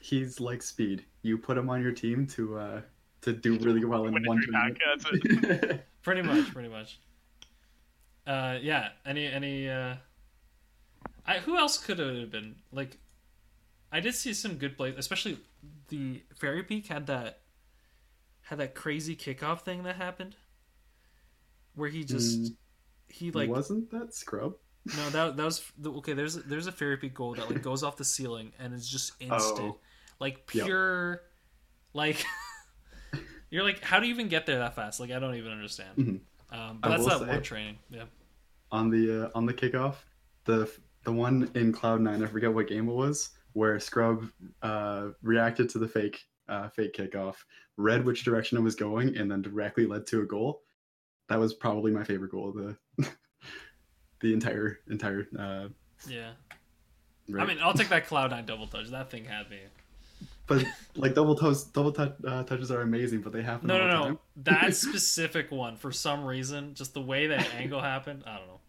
He's 0.00 0.40
like 0.40 0.62
speed. 0.62 1.04
You 1.22 1.38
put 1.38 1.56
him 1.58 1.68
on 1.70 1.82
your 1.82 1.92
team 1.92 2.26
to 2.28 2.58
uh 2.58 2.80
to 3.22 3.32
do 3.34 3.58
really 3.58 3.84
well 3.84 4.06
in 4.06 4.14
one 4.24 4.40
three 4.42 4.52
pack, 4.52 4.72
tournament. 5.00 5.82
pretty 6.02 6.22
much, 6.22 6.50
pretty 6.52 6.70
much. 6.70 6.98
Uh, 8.30 8.58
yeah. 8.62 8.90
Any 9.04 9.26
any 9.26 9.68
uh, 9.68 9.94
I 11.26 11.38
who 11.38 11.56
else 11.58 11.78
could 11.78 11.98
it 12.00 12.20
have 12.20 12.30
been? 12.30 12.56
Like, 12.72 12.98
I 13.90 14.00
did 14.00 14.14
see 14.14 14.32
some 14.34 14.54
good 14.54 14.76
plays, 14.76 14.94
especially 14.96 15.38
the 15.88 16.22
Fairy 16.36 16.62
Peak 16.62 16.86
had 16.86 17.06
that 17.08 17.40
had 18.42 18.58
that 18.58 18.74
crazy 18.74 19.16
kickoff 19.16 19.62
thing 19.62 19.82
that 19.84 19.96
happened, 19.96 20.36
where 21.74 21.88
he 21.88 22.04
just 22.04 22.40
Mm, 22.40 22.56
he 23.08 23.30
like 23.32 23.48
wasn't 23.50 23.90
that 23.90 24.14
scrub? 24.14 24.54
no 24.96 25.10
that 25.10 25.36
that 25.36 25.44
was 25.44 25.62
the, 25.78 25.90
okay. 25.94 26.12
There's 26.12 26.34
there's 26.36 26.66
a 26.66 26.72
Fairy 26.72 26.96
Peak 26.98 27.14
goal 27.14 27.34
that 27.34 27.50
like 27.50 27.62
goes 27.62 27.82
off 27.82 27.96
the 27.96 28.04
ceiling 28.04 28.52
and 28.58 28.72
it's 28.74 28.88
just 28.88 29.12
instant, 29.20 29.72
Oh. 29.74 29.78
like 30.20 30.48
Yep. 30.54 30.66
pure, 30.66 31.22
like. 31.94 32.24
You're 33.52 33.64
like, 33.64 33.82
how 33.82 33.98
do 33.98 34.06
you 34.06 34.14
even 34.14 34.28
get 34.28 34.46
there 34.46 34.60
that 34.60 34.76
fast? 34.76 35.00
Like, 35.00 35.10
I 35.10 35.18
don't 35.18 35.34
even 35.34 35.50
understand. 35.50 35.96
Mhm. 35.96 36.20
Um, 36.56 36.78
but 36.80 36.92
I 36.92 36.96
that's 36.96 37.04
not 37.08 37.26
say- 37.28 37.40
training. 37.40 37.78
Yeah. 37.90 38.04
On 38.72 38.90
the 38.90 39.26
uh, 39.26 39.30
on 39.34 39.46
the 39.46 39.54
kickoff, 39.54 39.96
the 40.44 40.70
the 41.04 41.12
one 41.12 41.50
in 41.54 41.72
Cloud 41.72 42.00
Nine, 42.00 42.22
I 42.22 42.26
forget 42.26 42.52
what 42.52 42.68
game 42.68 42.88
it 42.88 42.92
was, 42.92 43.30
where 43.52 43.78
Scrub 43.80 44.28
uh, 44.62 45.08
reacted 45.22 45.68
to 45.70 45.78
the 45.78 45.88
fake 45.88 46.22
uh, 46.48 46.68
fake 46.68 46.94
kickoff, 46.94 47.36
read 47.76 48.04
which 48.04 48.24
direction 48.24 48.58
it 48.58 48.62
was 48.62 48.74
going, 48.74 49.16
and 49.16 49.30
then 49.30 49.42
directly 49.42 49.86
led 49.86 50.06
to 50.08 50.20
a 50.22 50.26
goal. 50.26 50.62
That 51.28 51.38
was 51.38 51.54
probably 51.54 51.92
my 51.92 52.04
favorite 52.04 52.32
goal 52.32 52.48
of 52.50 52.56
the 52.98 53.10
the 54.20 54.32
entire 54.32 54.78
entire. 54.90 55.26
Uh, 55.38 55.68
Yeah. 56.08 56.32
I 57.38 57.44
mean, 57.46 57.58
I'll 57.62 57.74
take 57.74 57.88
that 57.90 58.06
Cloud 58.06 58.32
Nine 58.32 58.44
double 58.44 58.66
touch. 58.66 58.88
That 58.88 59.10
thing 59.10 59.24
had 59.24 59.48
me. 59.48 59.58
but 60.48 60.64
like 60.96 61.14
double 61.14 61.36
toes, 61.36 61.62
double 61.64 61.92
touch, 61.92 62.14
uh, 62.26 62.42
touches 62.42 62.72
are 62.72 62.82
amazing, 62.82 63.20
but 63.20 63.32
they 63.32 63.42
happen 63.42 63.68
No, 63.68 63.78
no, 63.78 64.08
no. 64.08 64.20
That 64.36 64.74
specific 64.86 65.52
one, 65.52 65.76
for 65.76 65.92
some 65.92 66.24
reason, 66.24 66.74
just 66.74 66.92
the 66.92 67.00
way 67.00 67.28
that 67.28 67.54
angle 67.54 67.80
happened, 67.80 68.24
I 68.26 68.38
don't 68.38 68.48
know. 68.48 68.59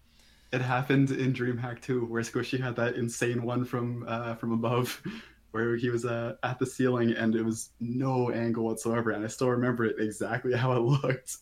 It 0.51 0.61
happened 0.61 1.11
in 1.11 1.33
DreamHack 1.33 1.81
too, 1.81 2.05
where 2.05 2.21
Squishy 2.21 2.59
had 2.61 2.75
that 2.75 2.95
insane 2.95 3.41
one 3.43 3.63
from 3.63 4.03
uh, 4.07 4.35
from 4.35 4.51
above, 4.51 5.01
where 5.51 5.75
he 5.77 5.89
was 5.89 6.05
uh, 6.05 6.35
at 6.43 6.59
the 6.59 6.65
ceiling 6.65 7.11
and 7.13 7.35
it 7.35 7.43
was 7.43 7.69
no 7.79 8.31
angle 8.31 8.65
whatsoever, 8.65 9.11
and 9.11 9.23
I 9.23 9.27
still 9.27 9.49
remember 9.49 9.85
it 9.85 9.95
exactly 9.99 10.53
how 10.57 10.73
it 10.73 10.79
looked. 10.79 11.37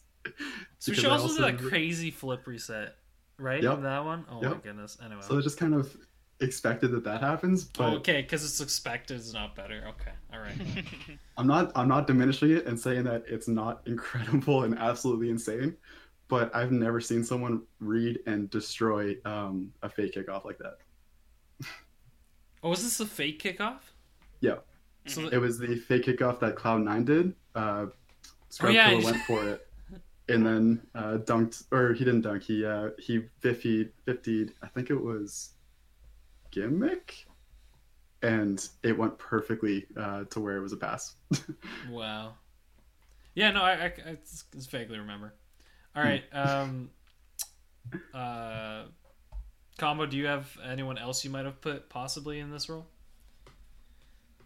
So 0.79 0.91
we 0.91 0.95
Because 0.95 0.99
should 0.99 1.11
also, 1.11 1.35
do 1.35 1.41
that 1.41 1.57
crazy 1.57 2.11
flip 2.11 2.45
reset, 2.45 2.95
right? 3.37 3.63
Yep. 3.63 3.77
In 3.77 3.83
that 3.83 4.05
one? 4.05 4.25
Oh 4.29 4.41
my 4.41 4.57
goodness. 4.57 4.97
Anyway. 5.03 5.21
So 5.21 5.37
it's 5.37 5.45
just 5.45 5.57
kind 5.57 5.73
of 5.73 5.95
expected 6.41 6.91
that 6.91 7.03
that 7.03 7.21
happens, 7.21 7.65
but 7.65 7.93
okay, 7.95 8.21
because 8.21 8.43
it's 8.45 8.61
expected, 8.61 9.17
it's 9.17 9.33
not 9.33 9.55
better. 9.55 9.83
Okay, 9.89 10.11
all 10.33 10.39
right. 10.39 10.55
I'm 11.37 11.47
not 11.47 11.71
I'm 11.75 11.87
not 11.87 12.07
diminishing 12.07 12.51
it 12.51 12.65
and 12.65 12.79
saying 12.79 13.03
that 13.05 13.23
it's 13.27 13.47
not 13.47 13.81
incredible 13.87 14.63
and 14.63 14.77
absolutely 14.77 15.29
insane, 15.29 15.75
but 16.29 16.55
I've 16.55 16.71
never 16.71 17.01
seen 17.01 17.23
someone 17.23 17.63
read 17.79 18.19
and 18.25 18.49
destroy 18.49 19.17
um, 19.25 19.73
a 19.83 19.89
fake 19.89 20.15
kickoff 20.15 20.45
like 20.45 20.59
that. 20.59 20.77
Oh, 22.61 22.71
was 22.71 22.83
this 22.83 22.99
a 22.99 23.05
fake 23.05 23.41
kickoff? 23.41 23.79
Yeah. 24.41 24.57
So 25.07 25.27
It 25.27 25.37
was 25.37 25.57
the 25.57 25.77
fake 25.77 26.03
kickoff 26.03 26.41
that 26.41 26.57
Cloud 26.57 26.81
Nine 26.81 27.05
did. 27.05 27.33
Uh, 27.55 27.87
Scrub 28.49 28.71
Oh, 28.71 28.73
yeah, 28.73 28.93
went 29.03 29.23
for 29.25 29.47
it, 29.47 29.67
and 30.29 30.45
then 30.45 30.81
uh, 30.93 31.19
dunked, 31.19 31.63
or 31.71 31.93
he 31.93 32.03
didn't 32.03 32.21
dunk. 32.21 32.43
He 32.43 32.65
uh, 32.65 32.89
he 32.99 33.21
50 33.39 33.89
50 34.05 34.49
I 34.61 34.67
think 34.67 34.89
it 34.89 35.01
was 35.01 35.51
gimmick, 36.51 37.25
and 38.21 38.67
it 38.83 38.97
went 38.97 39.17
perfectly 39.17 39.85
uh, 39.97 40.25
to 40.25 40.39
where 40.41 40.57
it 40.57 40.61
was 40.61 40.73
a 40.73 40.77
pass. 40.77 41.15
Wow. 41.89 42.33
Yeah, 43.35 43.51
no, 43.51 43.61
I, 43.61 43.71
I, 43.71 43.85
I 43.85 44.09
it's 44.09 44.43
vaguely 44.65 44.99
remember. 44.99 45.33
All 45.99 46.05
right. 46.05 46.23
Um. 46.33 46.89
Uh. 48.13 48.83
Combo, 49.77 50.05
do 50.05 50.17
you 50.17 50.25
have 50.27 50.45
anyone 50.65 50.97
else 50.97 51.23
you 51.23 51.29
might 51.29 51.45
have 51.45 51.61
put 51.61 51.89
possibly 51.89 52.39
in 52.39 52.51
this 52.51 52.67
role? 52.69 52.85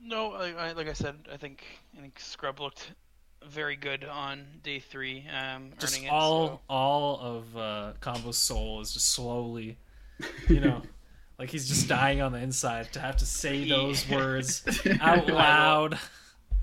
no, 0.06 0.34
I, 0.34 0.50
I, 0.52 0.72
like 0.74 0.88
I 0.88 0.94
said, 0.94 1.16
I 1.32 1.38
think 1.38 1.64
I 1.98 2.02
think 2.02 2.20
Scrub 2.20 2.60
looked 2.60 2.92
very 3.48 3.76
good 3.76 4.04
on 4.04 4.46
day 4.64 4.80
three, 4.80 5.26
um, 5.30 5.72
Just 5.80 5.96
earning 5.96 6.08
it. 6.08 6.12
all 6.12 6.48
so- 6.48 6.60
all 6.70 7.20
of 7.20 7.58
uh, 7.58 7.94
Combo's 8.02 8.38
soul 8.38 8.82
is 8.82 8.94
just 8.94 9.12
slowly, 9.12 9.78
you 10.50 10.60
know, 10.60 10.82
Like 11.40 11.50
he's 11.50 11.68
just 11.68 11.88
dying 11.90 12.22
on 12.22 12.32
the 12.32 12.38
inside 12.40 12.94
to 12.94 13.00
have 13.00 13.18
to 13.18 13.26
say 13.26 13.68
those 13.70 14.08
words 14.10 14.64
out 15.02 15.28
loud. 15.28 15.98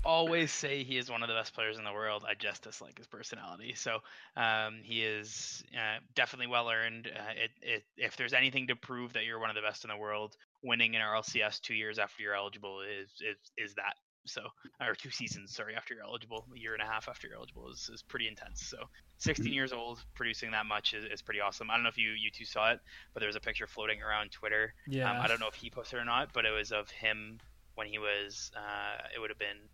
Always 0.03 0.51
say 0.51 0.83
he 0.83 0.97
is 0.97 1.09
one 1.11 1.23
of 1.23 1.29
the 1.29 1.35
best 1.35 1.53
players 1.53 1.77
in 1.77 1.83
the 1.83 1.93
world. 1.93 2.25
I 2.27 2.33
just 2.33 2.63
dislike 2.63 2.97
his 2.97 3.07
personality. 3.07 3.73
So 3.75 3.99
um, 4.35 4.81
he 4.83 5.03
is 5.03 5.63
uh, 5.77 5.99
definitely 6.15 6.47
well 6.47 6.69
earned. 6.69 7.07
Uh, 7.07 7.31
it, 7.35 7.51
it, 7.61 7.83
if 7.97 8.15
there's 8.17 8.33
anything 8.33 8.67
to 8.67 8.75
prove 8.75 9.13
that 9.13 9.25
you're 9.25 9.39
one 9.39 9.49
of 9.49 9.55
the 9.55 9.61
best 9.61 9.83
in 9.83 9.89
the 9.89 9.97
world, 9.97 10.35
winning 10.63 10.95
an 10.95 11.01
RLCS 11.01 11.59
two 11.59 11.73
years 11.75 11.99
after 11.99 12.23
you're 12.23 12.35
eligible 12.35 12.81
is 12.81 13.11
is, 13.21 13.37
is 13.57 13.75
that. 13.75 13.93
So 14.27 14.49
or 14.79 14.93
two 14.93 15.09
seasons, 15.09 15.55
sorry, 15.55 15.75
after 15.75 15.95
you're 15.95 16.03
eligible, 16.03 16.47
a 16.55 16.59
year 16.59 16.73
and 16.73 16.81
a 16.83 16.85
half 16.85 17.07
after 17.09 17.27
you're 17.27 17.37
eligible 17.37 17.69
is, 17.71 17.89
is 17.91 18.03
pretty 18.03 18.27
intense. 18.27 18.61
So 18.61 18.77
16 19.17 19.51
Mhm. 19.51 19.53
years 19.53 19.73
old, 19.73 20.05
producing 20.13 20.51
that 20.51 20.67
much 20.67 20.93
is, 20.93 21.05
is 21.05 21.23
pretty 21.23 21.39
awesome. 21.41 21.71
I 21.71 21.73
don't 21.75 21.81
know 21.83 21.89
if 21.89 21.97
you 21.97 22.11
you 22.11 22.29
two 22.31 22.45
saw 22.45 22.71
it, 22.71 22.79
but 23.13 23.19
there 23.21 23.27
was 23.27 23.35
a 23.35 23.39
picture 23.41 23.65
floating 23.65 24.01
around 24.03 24.31
Twitter 24.31 24.73
Yeah. 24.85 25.09
um, 25.09 25.17
I 25.19 25.27
don't 25.27 25.39
know 25.39 25.47
if 25.47 25.55
he 25.55 25.71
posted 25.71 25.97
it 25.97 26.01
or 26.03 26.05
not, 26.05 26.33
but 26.33 26.45
it 26.45 26.51
was 26.51 26.71
of 26.71 26.89
him 26.91 27.39
when 27.73 27.87
he 27.87 27.97
was, 27.97 28.51
uh, 28.55 29.07
it 29.15 29.19
would 29.19 29.29
have 29.31 29.39
been 29.39 29.69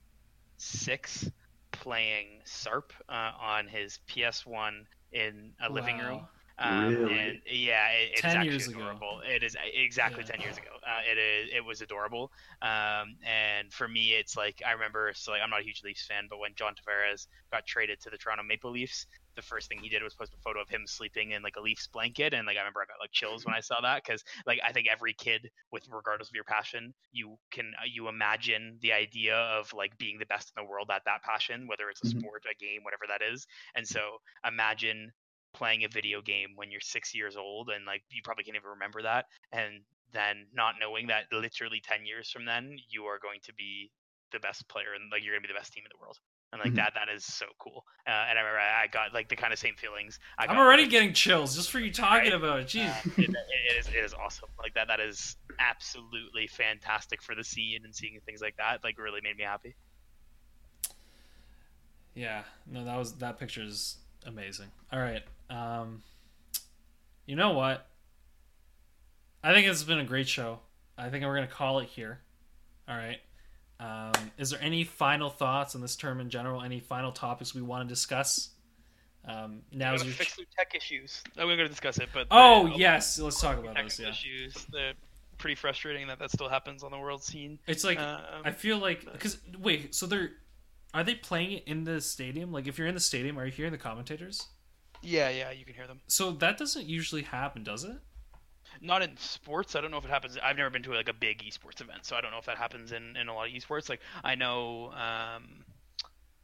six, 0.58 1.30
playing 1.72 2.42
SARP 2.46 2.92
uh, 3.10 3.32
on 3.40 3.68
his 3.68 4.00
PS1 4.10 4.86
in 5.12 5.52
a 5.66 5.72
living 5.72 5.98
room. 5.98 6.22
Um, 6.60 6.88
Really? 6.88 7.20
And 7.20 7.40
yeah, 7.46 7.90
it, 7.90 8.10
it's 8.14 8.24
actually 8.26 8.50
years 8.50 8.68
ago. 8.68 8.80
adorable. 8.80 9.22
It 9.24 9.44
is 9.44 9.56
exactly 9.76 10.24
Yeah. 10.26 10.32
ten 10.32 10.42
years 10.42 10.58
ago. 10.58 10.72
Uh, 10.86 11.02
it 11.10 11.18
is. 11.20 11.50
It 11.56 11.64
was 11.64 11.82
adorable. 11.82 12.32
Um, 12.64 13.16
and 13.24 13.72
for 13.72 13.88
me, 13.88 14.14
it's 14.14 14.36
like 14.36 14.64
I 14.66 14.72
remember. 14.72 15.12
So 15.16 15.32
like, 15.34 15.42
I'm 15.44 15.52
not 15.52 15.60
a 15.62 15.64
huge 15.64 15.84
Leafs 15.84 16.06
fan, 16.08 16.26
but 16.28 16.40
when 16.40 16.56
John 16.56 16.74
Tavares 16.74 17.28
got 17.52 17.68
traded 17.68 18.02
to 18.02 18.10
the 18.10 18.18
Toronto 18.18 18.42
Maple 18.44 18.72
Leafs, 18.72 19.06
the 19.38 19.44
first 19.44 19.70
thing 19.70 19.80
he 19.82 19.90
did 19.90 20.04
was 20.04 20.16
post 20.16 20.34
a 20.34 20.38
photo 20.40 20.62
of 20.62 20.70
him 20.70 20.84
sleeping 20.88 21.32
in 21.32 21.44
like 21.44 21.56
a 21.58 21.62
Leafs 21.62 21.88
blanket, 21.88 22.34
and 22.34 22.48
like 22.48 22.58
I 22.58 22.62
remember 22.62 22.82
I 22.82 22.86
got 22.86 23.02
like 23.02 23.14
chills 23.14 23.46
when 23.46 23.56
I 23.56 23.62
saw 23.62 23.82
that 23.82 24.04
because 24.04 24.24
like 24.46 24.60
I 24.66 24.74
think 24.74 24.88
every 24.90 25.14
kid, 25.14 25.50
with 25.72 25.88
regardless 25.92 26.30
of 26.30 26.36
your 26.36 26.44
passion, 26.46 26.94
you 27.12 27.38
can 27.52 27.74
uh, 27.82 27.86
you 27.90 28.10
imagine 28.10 28.80
the 28.82 28.94
idea 28.94 29.38
of 29.38 29.74
like 29.74 29.98
being 29.98 30.20
the 30.20 30.26
best 30.28 30.52
in 30.56 30.64
the 30.64 30.70
world 30.70 30.90
at 30.92 31.04
that 31.06 31.24
passion, 31.24 31.68
whether 31.68 31.90
it's 31.90 32.02
a 32.02 32.06
Mhm. 32.06 32.20
sport, 32.20 32.44
a 32.52 32.56
game, 32.56 32.82
whatever 32.84 33.06
that 33.08 33.22
is. 33.22 33.48
And 33.76 33.88
so 33.88 34.20
imagine 34.46 35.14
playing 35.54 35.84
a 35.86 35.90
video 35.90 36.22
game 36.22 36.50
when 36.56 36.72
you're 36.72 36.82
six 36.82 37.16
years 37.16 37.38
old 37.38 37.70
and 37.70 37.86
like 37.86 38.04
you 38.10 38.22
probably 38.24 38.44
can't 38.44 38.56
even 38.58 38.70
remember 38.70 39.02
that 39.02 39.26
and 39.52 39.82
then 40.12 40.48
not 40.54 40.76
knowing 40.80 41.08
that 41.08 41.26
literally 41.32 41.82
10 41.82 42.06
years 42.06 42.30
from 42.30 42.46
then 42.46 42.78
you 42.90 43.06
are 43.06 43.20
going 43.20 43.40
to 43.44 43.54
be 43.54 43.92
the 44.32 44.40
best 44.40 44.68
player 44.70 44.94
and 44.94 45.10
like 45.12 45.24
you're 45.24 45.34
gonna 45.34 45.42
be 45.42 45.48
the 45.48 45.58
best 45.58 45.74
team 45.74 45.84
in 45.86 45.90
the 45.92 46.00
world 46.00 46.18
and 46.53 46.61
like 46.61 46.72
Mhm. 46.72 46.76
that 46.78 46.94
that 46.95 47.10
is 47.14 47.26
so 47.26 47.45
cool 47.60 47.84
uh, 48.07 48.26
and 48.30 48.38
i 48.40 48.41
remember 48.41 48.60
i 48.60 48.84
I 48.84 48.88
got 48.88 49.14
like 49.14 49.28
the 49.30 49.36
kind 49.36 49.52
of 49.52 49.60
same 49.60 49.76
feelings 49.76 50.19
I 50.38 50.45
I'm 50.45 50.57
already 50.57 50.84
like, 50.84 50.91
getting 50.91 51.14
chills 51.14 51.56
just 51.56 51.69
for 51.72 51.80
you 51.80 51.91
talking 51.91 52.32
Right. 52.32 52.34
about 52.34 52.60
it. 52.61 52.68
Jeez. 52.68 52.90
uh, 52.90 53.02
it, 53.18 53.30
it 53.32 53.78
is 53.80 53.88
it 53.88 54.03
is 54.03 54.14
awesome 54.14 54.49
like 54.61 54.74
that 54.76 54.88
that 54.88 54.99
is 54.99 55.36
absolutely 55.60 56.48
fantastic 56.48 57.22
for 57.22 57.34
the 57.36 57.44
scene 57.44 57.82
and 57.84 57.94
seeing 57.95 58.19
things 58.26 58.41
like 58.41 58.56
that 58.57 58.84
like 58.84 58.98
really 58.98 59.19
made 59.22 59.36
me 59.38 59.44
happy 59.44 59.76
Yeah, 62.14 62.44
no, 62.65 62.84
that 62.84 62.98
was 62.98 63.14
that 63.19 63.38
picture 63.40 63.61
is 63.64 63.98
amazing. 64.26 64.68
All 64.91 64.99
right, 64.99 65.24
um, 65.49 66.02
you 67.26 67.36
know 67.36 67.52
what? 67.52 67.88
I 69.44 69.53
think 69.53 69.68
it's 69.68 69.84
been 69.84 69.99
a 69.99 70.03
great 70.06 70.28
show. 70.28 70.60
I 70.98 71.10
think 71.10 71.24
we're 71.24 71.36
gonna 71.36 71.48
call 71.48 71.80
it 71.80 71.90
here. 71.90 72.22
All 72.88 72.95
right. 72.98 73.19
Um, 73.80 74.12
is 74.38 74.49
there 74.49 74.60
any 74.62 74.84
final 74.84 75.30
thoughts 75.30 75.76
on 75.76 75.82
this 75.82 75.95
term 75.95 76.20
in 76.20 76.30
general? 76.30 76.62
Any 76.64 76.80
final 76.80 77.12
topics 77.12 77.54
we 77.54 77.62
want 77.62 77.88
to 77.88 77.94
discuss? 77.94 78.49
Um, 79.26 79.62
now's 79.74 79.99
We're 79.99 80.06
your. 80.06 80.14
gonna 80.14 80.14
fix 80.14 80.36
their 80.38 80.45
tech 80.58 80.74
issues 80.74 81.22
oh, 81.38 81.45
we're 81.45 81.58
gonna 81.58 81.68
discuss 81.68 81.98
it 81.98 82.08
but 82.14 82.28
oh 82.32 82.70
the- 82.70 82.78
yes, 82.78 83.20
let's 83.20 83.41
talk 83.41 83.58
about 83.58 83.76
technical 83.76 83.84
those. 83.90 83.99
Yeah, 83.99 84.10
issues 84.10 84.66
they're 84.72 84.94
pretty 85.38 85.56
frustrating 85.56 86.08
that 86.08 86.18
that 86.20 86.32
still 86.32 86.48
happens 86.48 86.82
on 86.82 86.91
the 86.91 86.98
world 86.98 87.22
scene 87.22 87.60
it's 87.68 87.84
like 87.84 87.99
um, 87.99 88.22
I 88.45 88.52
feel 88.52 88.78
like 88.78 89.04
because 89.12 89.38
wait, 89.60 89.94
so 89.94 90.06
they're 90.06 90.32
are 90.94 91.04
they 91.04 91.14
playing 91.16 91.52
it 91.52 91.64
in 91.68 91.84
the 91.84 91.99
stadium? 91.99 92.54
Like 92.54 92.68
if 92.68 92.78
you're 92.78 92.88
in 92.88 92.94
the 92.95 93.02
stadium, 93.02 93.38
are 93.38 93.45
you 93.45 93.52
hearing 93.52 93.74
the 93.74 93.78
commentators? 93.78 94.48
yeah 95.04 95.30
yeah 95.30 95.52
you 95.52 95.66
can 95.66 95.76
hear 95.76 95.86
them 95.88 95.99
So 96.08 96.32
that 96.32 96.58
doesn't 96.58 96.86
usually 96.88 97.24
happen, 97.24 97.64
does 97.64 97.84
it? 97.84 97.98
Not 98.82 99.02
in 99.02 99.16
sports. 99.18 99.76
I 99.76 99.82
don't 99.82 99.91
know 99.91 99.98
if 99.98 100.06
it 100.06 100.10
happens. 100.10 100.38
I've 100.44 100.58
never 100.58 100.70
been 100.70 100.84
to 100.84 100.91
like 100.94 101.10
a 101.10 101.14
big 101.14 101.40
esports 101.44 101.82
event, 101.82 102.06
so 102.06 102.16
I 102.16 102.22
don't 102.22 102.32
know 102.32 102.38
if 102.40 102.45
that 102.45 102.58
happens 102.58 102.91
in, 102.91 103.16
in 103.18 103.28
a 103.28 103.34
lot 103.34 103.48
of 103.48 103.54
esports. 103.54 103.90
Like 103.90 104.02
I 104.24 104.36
know, 104.36 104.91
um, 104.94 105.64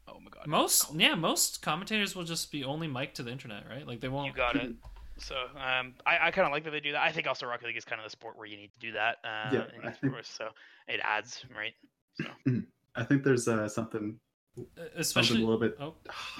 oh 0.07 0.19
my 0.19 0.29
god, 0.31 0.47
Most 0.47 0.93
yeah, 0.95 1.15
most 1.15 1.61
commentators 1.61 2.15
will 2.15 2.23
just 2.23 2.51
be 2.51 2.63
only 2.63 2.87
mic 2.87 3.13
to 3.15 3.23
the 3.23 3.31
internet, 3.31 3.63
right? 3.69 3.87
Like 3.87 3.99
they 4.01 4.09
won't. 4.09 4.27
you 4.27 4.33
got 4.33 4.55
it. 4.55 4.71
So 5.19 5.35
um, 5.35 5.93
I, 6.07 6.17
I 6.19 6.31
kind 6.31 6.47
of 6.47 6.51
like 6.51 6.63
that 6.63 6.71
they 6.71 6.79
do 6.79 6.93
that. 6.93 7.03
I 7.03 7.11
think 7.11 7.27
also 7.27 7.45
Rocket 7.45 7.67
League 7.67 7.77
is 7.77 7.85
kind 7.85 8.01
of 8.01 8.03
the 8.03 8.09
sport 8.09 8.35
where 8.35 8.47
you 8.47 8.57
need 8.57 8.73
to 8.73 8.79
do 8.79 8.91
that. 8.93 9.17
Uh, 9.23 9.49
Yeah, 9.53 9.63
in 9.79 9.87
I 9.87 9.91
think- 9.91 10.11
esports, 10.11 10.25
so 10.35 10.47
it 10.87 10.99
adds 11.03 11.45
right. 11.55 11.73
I 12.95 13.03
think 13.03 13.23
there's 13.23 13.47
uh, 13.47 13.69
something 13.69 14.19
something 15.01 15.37
a 15.37 15.39
little 15.39 15.59
bit. 15.59 15.77
Oh, 15.79 15.93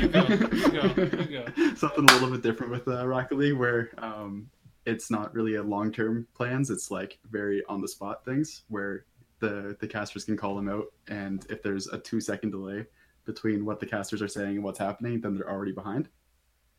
You 0.00 0.08
go, 0.08 0.22
you 0.28 0.36
go, 0.38 0.82
you 1.02 1.42
go. 1.56 1.74
something 1.74 2.04
a 2.08 2.12
little 2.12 2.30
bit 2.30 2.42
different 2.42 2.70
with 2.70 2.86
uh, 2.86 3.06
Rocket 3.06 3.36
League, 3.36 3.54
where 3.54 3.90
um, 3.98 4.48
it's 4.86 5.10
not 5.10 5.32
really 5.34 5.54
a 5.56 5.62
long 5.62 5.92
term 5.92 6.26
plans. 6.34 6.70
It's 6.70 6.90
like 6.90 7.18
very 7.30 7.62
on 7.68 7.80
the 7.80 7.88
spot 7.88 8.24
things 8.24 8.62
where 8.68 9.04
the 9.40 9.76
the 9.80 9.86
casters 9.88 10.24
can 10.24 10.36
call 10.36 10.54
them 10.56 10.68
out, 10.68 10.86
and 11.08 11.44
if 11.50 11.62
there's 11.62 11.86
a 11.88 11.98
two 11.98 12.20
second 12.20 12.50
delay 12.50 12.86
between 13.24 13.64
what 13.64 13.78
the 13.80 13.86
casters 13.86 14.20
are 14.22 14.28
saying 14.28 14.56
and 14.56 14.64
what's 14.64 14.78
happening, 14.78 15.20
then 15.20 15.34
they're 15.34 15.50
already 15.50 15.72
behind. 15.72 16.08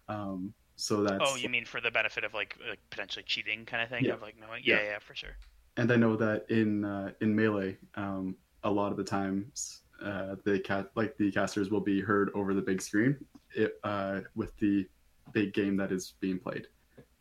Um, 0.10 0.54
so 0.76 1.04
that's 1.04 1.24
Oh, 1.26 1.36
you 1.38 1.48
mean 1.50 1.66
for 1.66 1.80
the 1.80 1.92
benefit 1.92 2.24
of 2.24 2.34
like, 2.34 2.58
like 2.68 2.80
potentially 2.90 3.24
cheating 3.26 3.66
kind 3.66 3.82
of 3.84 3.90
thing? 3.90 4.04
Yeah. 4.06 4.14
Of 4.14 4.22
like 4.22 4.36
knowing, 4.40 4.62
yeah, 4.66 4.78
Yeah. 4.78 4.84
yeah, 4.84 5.00
for 5.00 5.16
sure. 5.16 5.38
and 5.78 5.92
I 5.92 5.96
know 5.96 6.16
that 6.18 6.46
in 6.50 6.84
uh, 6.84 7.12
in 7.22 7.36
melee, 7.36 7.78
um, 7.96 8.36
a 8.64 8.70
lot 8.72 8.92
of 8.92 8.98
the 8.98 9.04
times 9.04 9.82
uh, 10.04 10.36
the 10.44 10.60
cat 10.60 10.90
like 10.96 11.16
the 11.18 11.32
casters 11.32 11.70
will 11.70 11.82
be 11.82 12.02
heard 12.02 12.30
over 12.34 12.54
the 12.54 12.62
big 12.62 12.82
screen, 12.82 13.18
it, 13.56 13.80
uh, 13.84 14.22
with 14.36 14.56
the 14.58 14.88
big 15.32 15.54
game 15.54 15.78
that 15.78 15.92
is 15.92 16.16
being 16.20 16.40
played. 16.40 16.68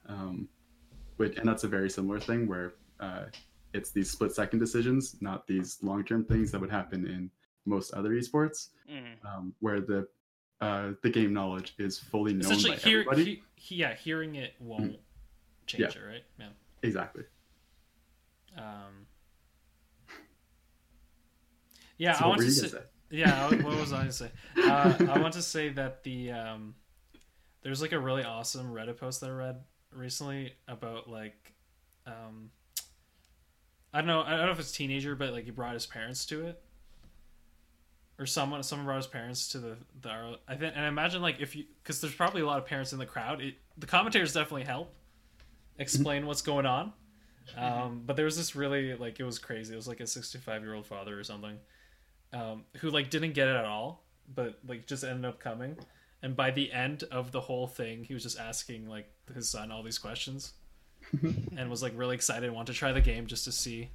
Um, 0.06 0.48
which 1.22 1.36
and 1.38 1.48
that's 1.48 1.62
a 1.62 1.68
very 1.68 1.88
similar 1.88 2.18
thing 2.18 2.48
where 2.48 2.74
uh, 2.98 3.24
it's 3.72 3.92
these 3.92 4.10
split 4.10 4.32
second 4.32 4.58
decisions, 4.58 5.16
not 5.20 5.46
these 5.46 5.78
long 5.82 6.04
term 6.04 6.24
things 6.24 6.50
that 6.50 6.60
would 6.60 6.70
happen 6.70 7.06
in 7.06 7.30
most 7.64 7.92
other 7.94 8.10
esports, 8.10 8.70
hmm 8.88 9.14
um, 9.26 9.54
where 9.60 9.80
the 9.80 10.08
uh, 10.60 10.90
the 11.02 11.10
game 11.10 11.32
knowledge 11.32 11.74
is 11.78 11.98
fully 11.98 12.32
known 12.32 12.42
Essentially, 12.52 12.72
by 12.76 12.78
hear, 12.80 13.00
everybody. 13.00 13.42
he, 13.54 13.74
yeah, 13.76 13.94
hearing 13.94 14.34
it 14.34 14.54
won't 14.60 14.96
change 15.66 15.94
Yeah. 15.94 16.02
it, 16.02 16.06
right? 16.06 16.24
Yeah. 16.40 16.48
exactly. 16.82 17.24
Um. 18.56 19.06
Yeah, 21.98 22.14
So 22.14 22.24
I 22.24 22.28
want 22.28 22.40
to 22.40 22.50
say. 22.50 22.66
say? 22.68 22.78
Yeah, 23.10 23.48
what 23.62 23.78
was 23.78 23.92
I 23.92 23.96
going 23.98 24.06
to 24.08 24.12
say? 24.12 24.30
Uh, 24.56 24.96
I 25.10 25.20
want 25.20 25.34
to 25.34 25.42
say 25.42 25.68
that 25.70 26.02
the 26.02 26.32
um, 26.32 26.74
there's 27.62 27.80
like 27.82 27.92
a 27.92 27.98
really 27.98 28.24
awesome 28.24 28.72
Reddit 28.72 28.96
post 28.96 29.20
that 29.20 29.30
I 29.30 29.34
read 29.34 29.56
recently 29.94 30.54
about 30.68 31.08
like 31.08 31.54
um, 32.06 32.50
I 33.92 33.98
don't 33.98 34.06
know, 34.06 34.22
I 34.22 34.30
don't 34.30 34.46
know 34.46 34.52
if 34.52 34.58
it's 34.58 34.72
teenager, 34.72 35.14
but 35.14 35.32
like 35.32 35.44
he 35.44 35.50
brought 35.50 35.74
his 35.74 35.86
parents 35.86 36.24
to 36.26 36.46
it, 36.46 36.60
or 38.18 38.26
someone 38.26 38.62
someone 38.62 38.86
brought 38.86 38.96
his 38.96 39.06
parents 39.06 39.48
to 39.48 39.58
the 39.58 39.76
the 40.00 40.38
I 40.48 40.54
think 40.56 40.74
and 40.74 40.84
I 40.84 40.88
imagine 40.88 41.22
like 41.22 41.40
if 41.40 41.54
you 41.54 41.64
because 41.82 42.00
there's 42.00 42.14
probably 42.14 42.40
a 42.40 42.46
lot 42.46 42.58
of 42.58 42.66
parents 42.66 42.92
in 42.92 42.98
the 42.98 43.06
crowd. 43.06 43.40
It, 43.40 43.54
the 43.76 43.86
commentators 43.86 44.32
definitely 44.32 44.64
help 44.64 44.92
explain 45.78 46.26
what's 46.26 46.42
going 46.42 46.66
on. 46.66 46.92
Um, 47.56 48.02
but 48.06 48.16
there 48.16 48.24
was 48.24 48.36
this 48.36 48.54
really 48.54 48.94
like 48.94 49.18
it 49.18 49.24
was 49.24 49.38
crazy. 49.38 49.72
It 49.72 49.76
was 49.76 49.88
like 49.88 50.00
a 50.00 50.06
65 50.06 50.62
year 50.62 50.74
old 50.74 50.86
father 50.86 51.18
or 51.18 51.24
something 51.24 51.58
um, 52.32 52.64
who 52.78 52.90
like 52.90 53.10
didn't 53.10 53.32
get 53.32 53.48
it 53.48 53.56
at 53.56 53.64
all, 53.64 54.04
but 54.32 54.58
like 54.66 54.86
just 54.86 55.04
ended 55.04 55.24
up 55.24 55.40
coming. 55.40 55.76
And 56.22 56.36
by 56.36 56.50
the 56.50 56.72
end 56.72 57.04
of 57.10 57.32
the 57.32 57.40
whole 57.40 57.66
thing, 57.66 58.04
he 58.04 58.14
was 58.14 58.22
just 58.22 58.38
asking 58.38 58.88
like 58.88 59.11
his 59.34 59.48
son 59.48 59.70
all 59.70 59.82
these 59.82 59.98
questions, 59.98 60.52
and 61.56 61.70
was 61.70 61.82
like 61.82 61.92
really 61.96 62.14
excited 62.14 62.44
and 62.44 62.54
wanted 62.54 62.72
to 62.72 62.78
try 62.78 62.92
the 62.92 63.00
game 63.00 63.26
just 63.26 63.44
to 63.44 63.52
see 63.52 63.90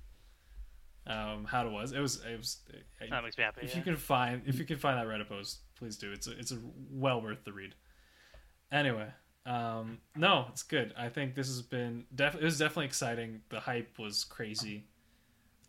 um, 1.05 1.45
how 1.45 1.65
it 1.65 1.71
was. 1.71 1.91
It 1.91 1.99
was 1.99 2.21
it 2.25 2.37
was. 2.37 2.57
That 3.09 3.23
makes 3.23 3.37
me 3.37 3.43
happy. 3.43 3.61
if 3.63 3.71
yeah. 3.71 3.77
you 3.77 3.83
can 3.83 3.95
find 3.95 4.41
if 4.45 4.59
you 4.59 4.65
can 4.65 4.77
find 4.77 4.97
that 4.97 5.07
Reddit 5.07 5.27
post, 5.29 5.59
please 5.75 5.97
do. 5.97 6.11
It's 6.11 6.27
a, 6.27 6.37
it's 6.37 6.51
a 6.51 6.57
well 6.91 7.21
worth 7.21 7.43
the 7.43 7.53
read. 7.53 7.75
Anyway, 8.71 9.07
um, 9.45 9.99
no, 10.15 10.47
it's 10.49 10.63
good. 10.63 10.93
I 10.97 11.09
think 11.09 11.35
this 11.35 11.47
has 11.47 11.61
been 11.61 12.05
def- 12.13 12.35
it 12.35 12.43
was 12.43 12.57
definitely 12.59 12.85
exciting. 12.85 13.41
The 13.49 13.59
hype 13.61 13.97
was 13.97 14.23
crazy. 14.25 14.85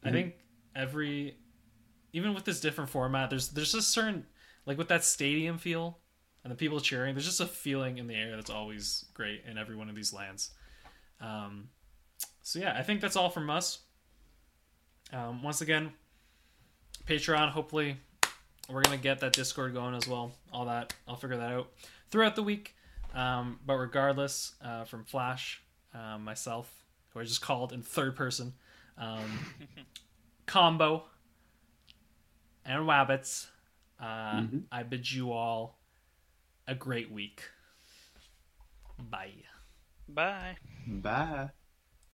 I 0.03 0.09
Mhm. 0.09 0.13
think 0.13 0.35
every 0.75 1.37
even 2.13 2.35
with 2.35 2.45
this 2.45 2.61
different 2.61 2.91
format, 2.91 3.31
there's 3.31 3.49
there's 3.51 3.75
a 3.75 3.83
certain 3.83 4.27
like 4.67 4.79
with 4.79 4.89
that 4.89 5.05
stadium 5.05 5.59
feel 5.59 5.99
and 6.49 6.57
the 6.57 6.57
people 6.59 6.81
cheering. 6.81 7.15
There's 7.15 7.27
just 7.27 7.41
a 7.41 7.47
feeling 7.47 7.99
in 7.99 8.07
the 8.07 8.15
air 8.15 8.35
that's 8.35 8.49
always 8.49 9.05
great 9.13 9.43
in 9.47 9.59
every 9.59 9.77
one 9.77 9.91
of 9.91 9.95
these 9.95 10.15
lands. 10.15 10.51
Um, 11.21 11.69
so 12.43 12.59
yeah, 12.59 12.75
I 12.75 12.83
think 12.83 13.03
that's 13.03 13.17
all 13.17 13.29
from 13.29 13.51
us. 13.51 13.81
Um, 15.13 15.43
once 15.43 15.61
again, 15.61 15.93
Patreon. 17.07 17.51
Hopefully, 17.51 17.97
we're 18.71 18.81
gonna 18.81 18.97
get 18.97 19.21
that 19.21 19.35
Discord 19.35 19.75
going 19.75 19.95
as 19.95 20.09
well. 20.09 20.33
All 20.51 20.65
that 20.65 20.95
I'll 21.07 21.17
figure 21.17 21.37
that 21.37 21.53
out 21.53 21.71
throughout 22.11 22.35
the 22.35 22.43
week. 22.43 22.75
Um, 23.15 23.61
but 23.67 23.75
regardless, 23.77 24.55
uh, 24.63 24.85
from 24.85 25.05
Flash, 25.05 25.63
uh, 25.95 26.17
myself, 26.19 26.73
who 27.11 27.21
I 27.21 27.25
just 27.25 27.43
called 27.43 27.73
in 27.75 27.83
third 27.83 28.17
person. 28.17 28.55
Um, 28.97 29.21
combo 30.47 31.05
and 32.65 32.85
Wabbits. 32.87 33.49
Uh, 34.01 34.41
Mhm. 34.43 34.63
I 34.73 34.83
bid 34.83 35.11
you 35.11 35.33
all 35.33 35.78
a 36.69 36.75
great 36.75 37.11
week. 37.11 37.43
Bye. 38.99 39.45
Bye. 40.09 40.57
Bye. 40.87 41.51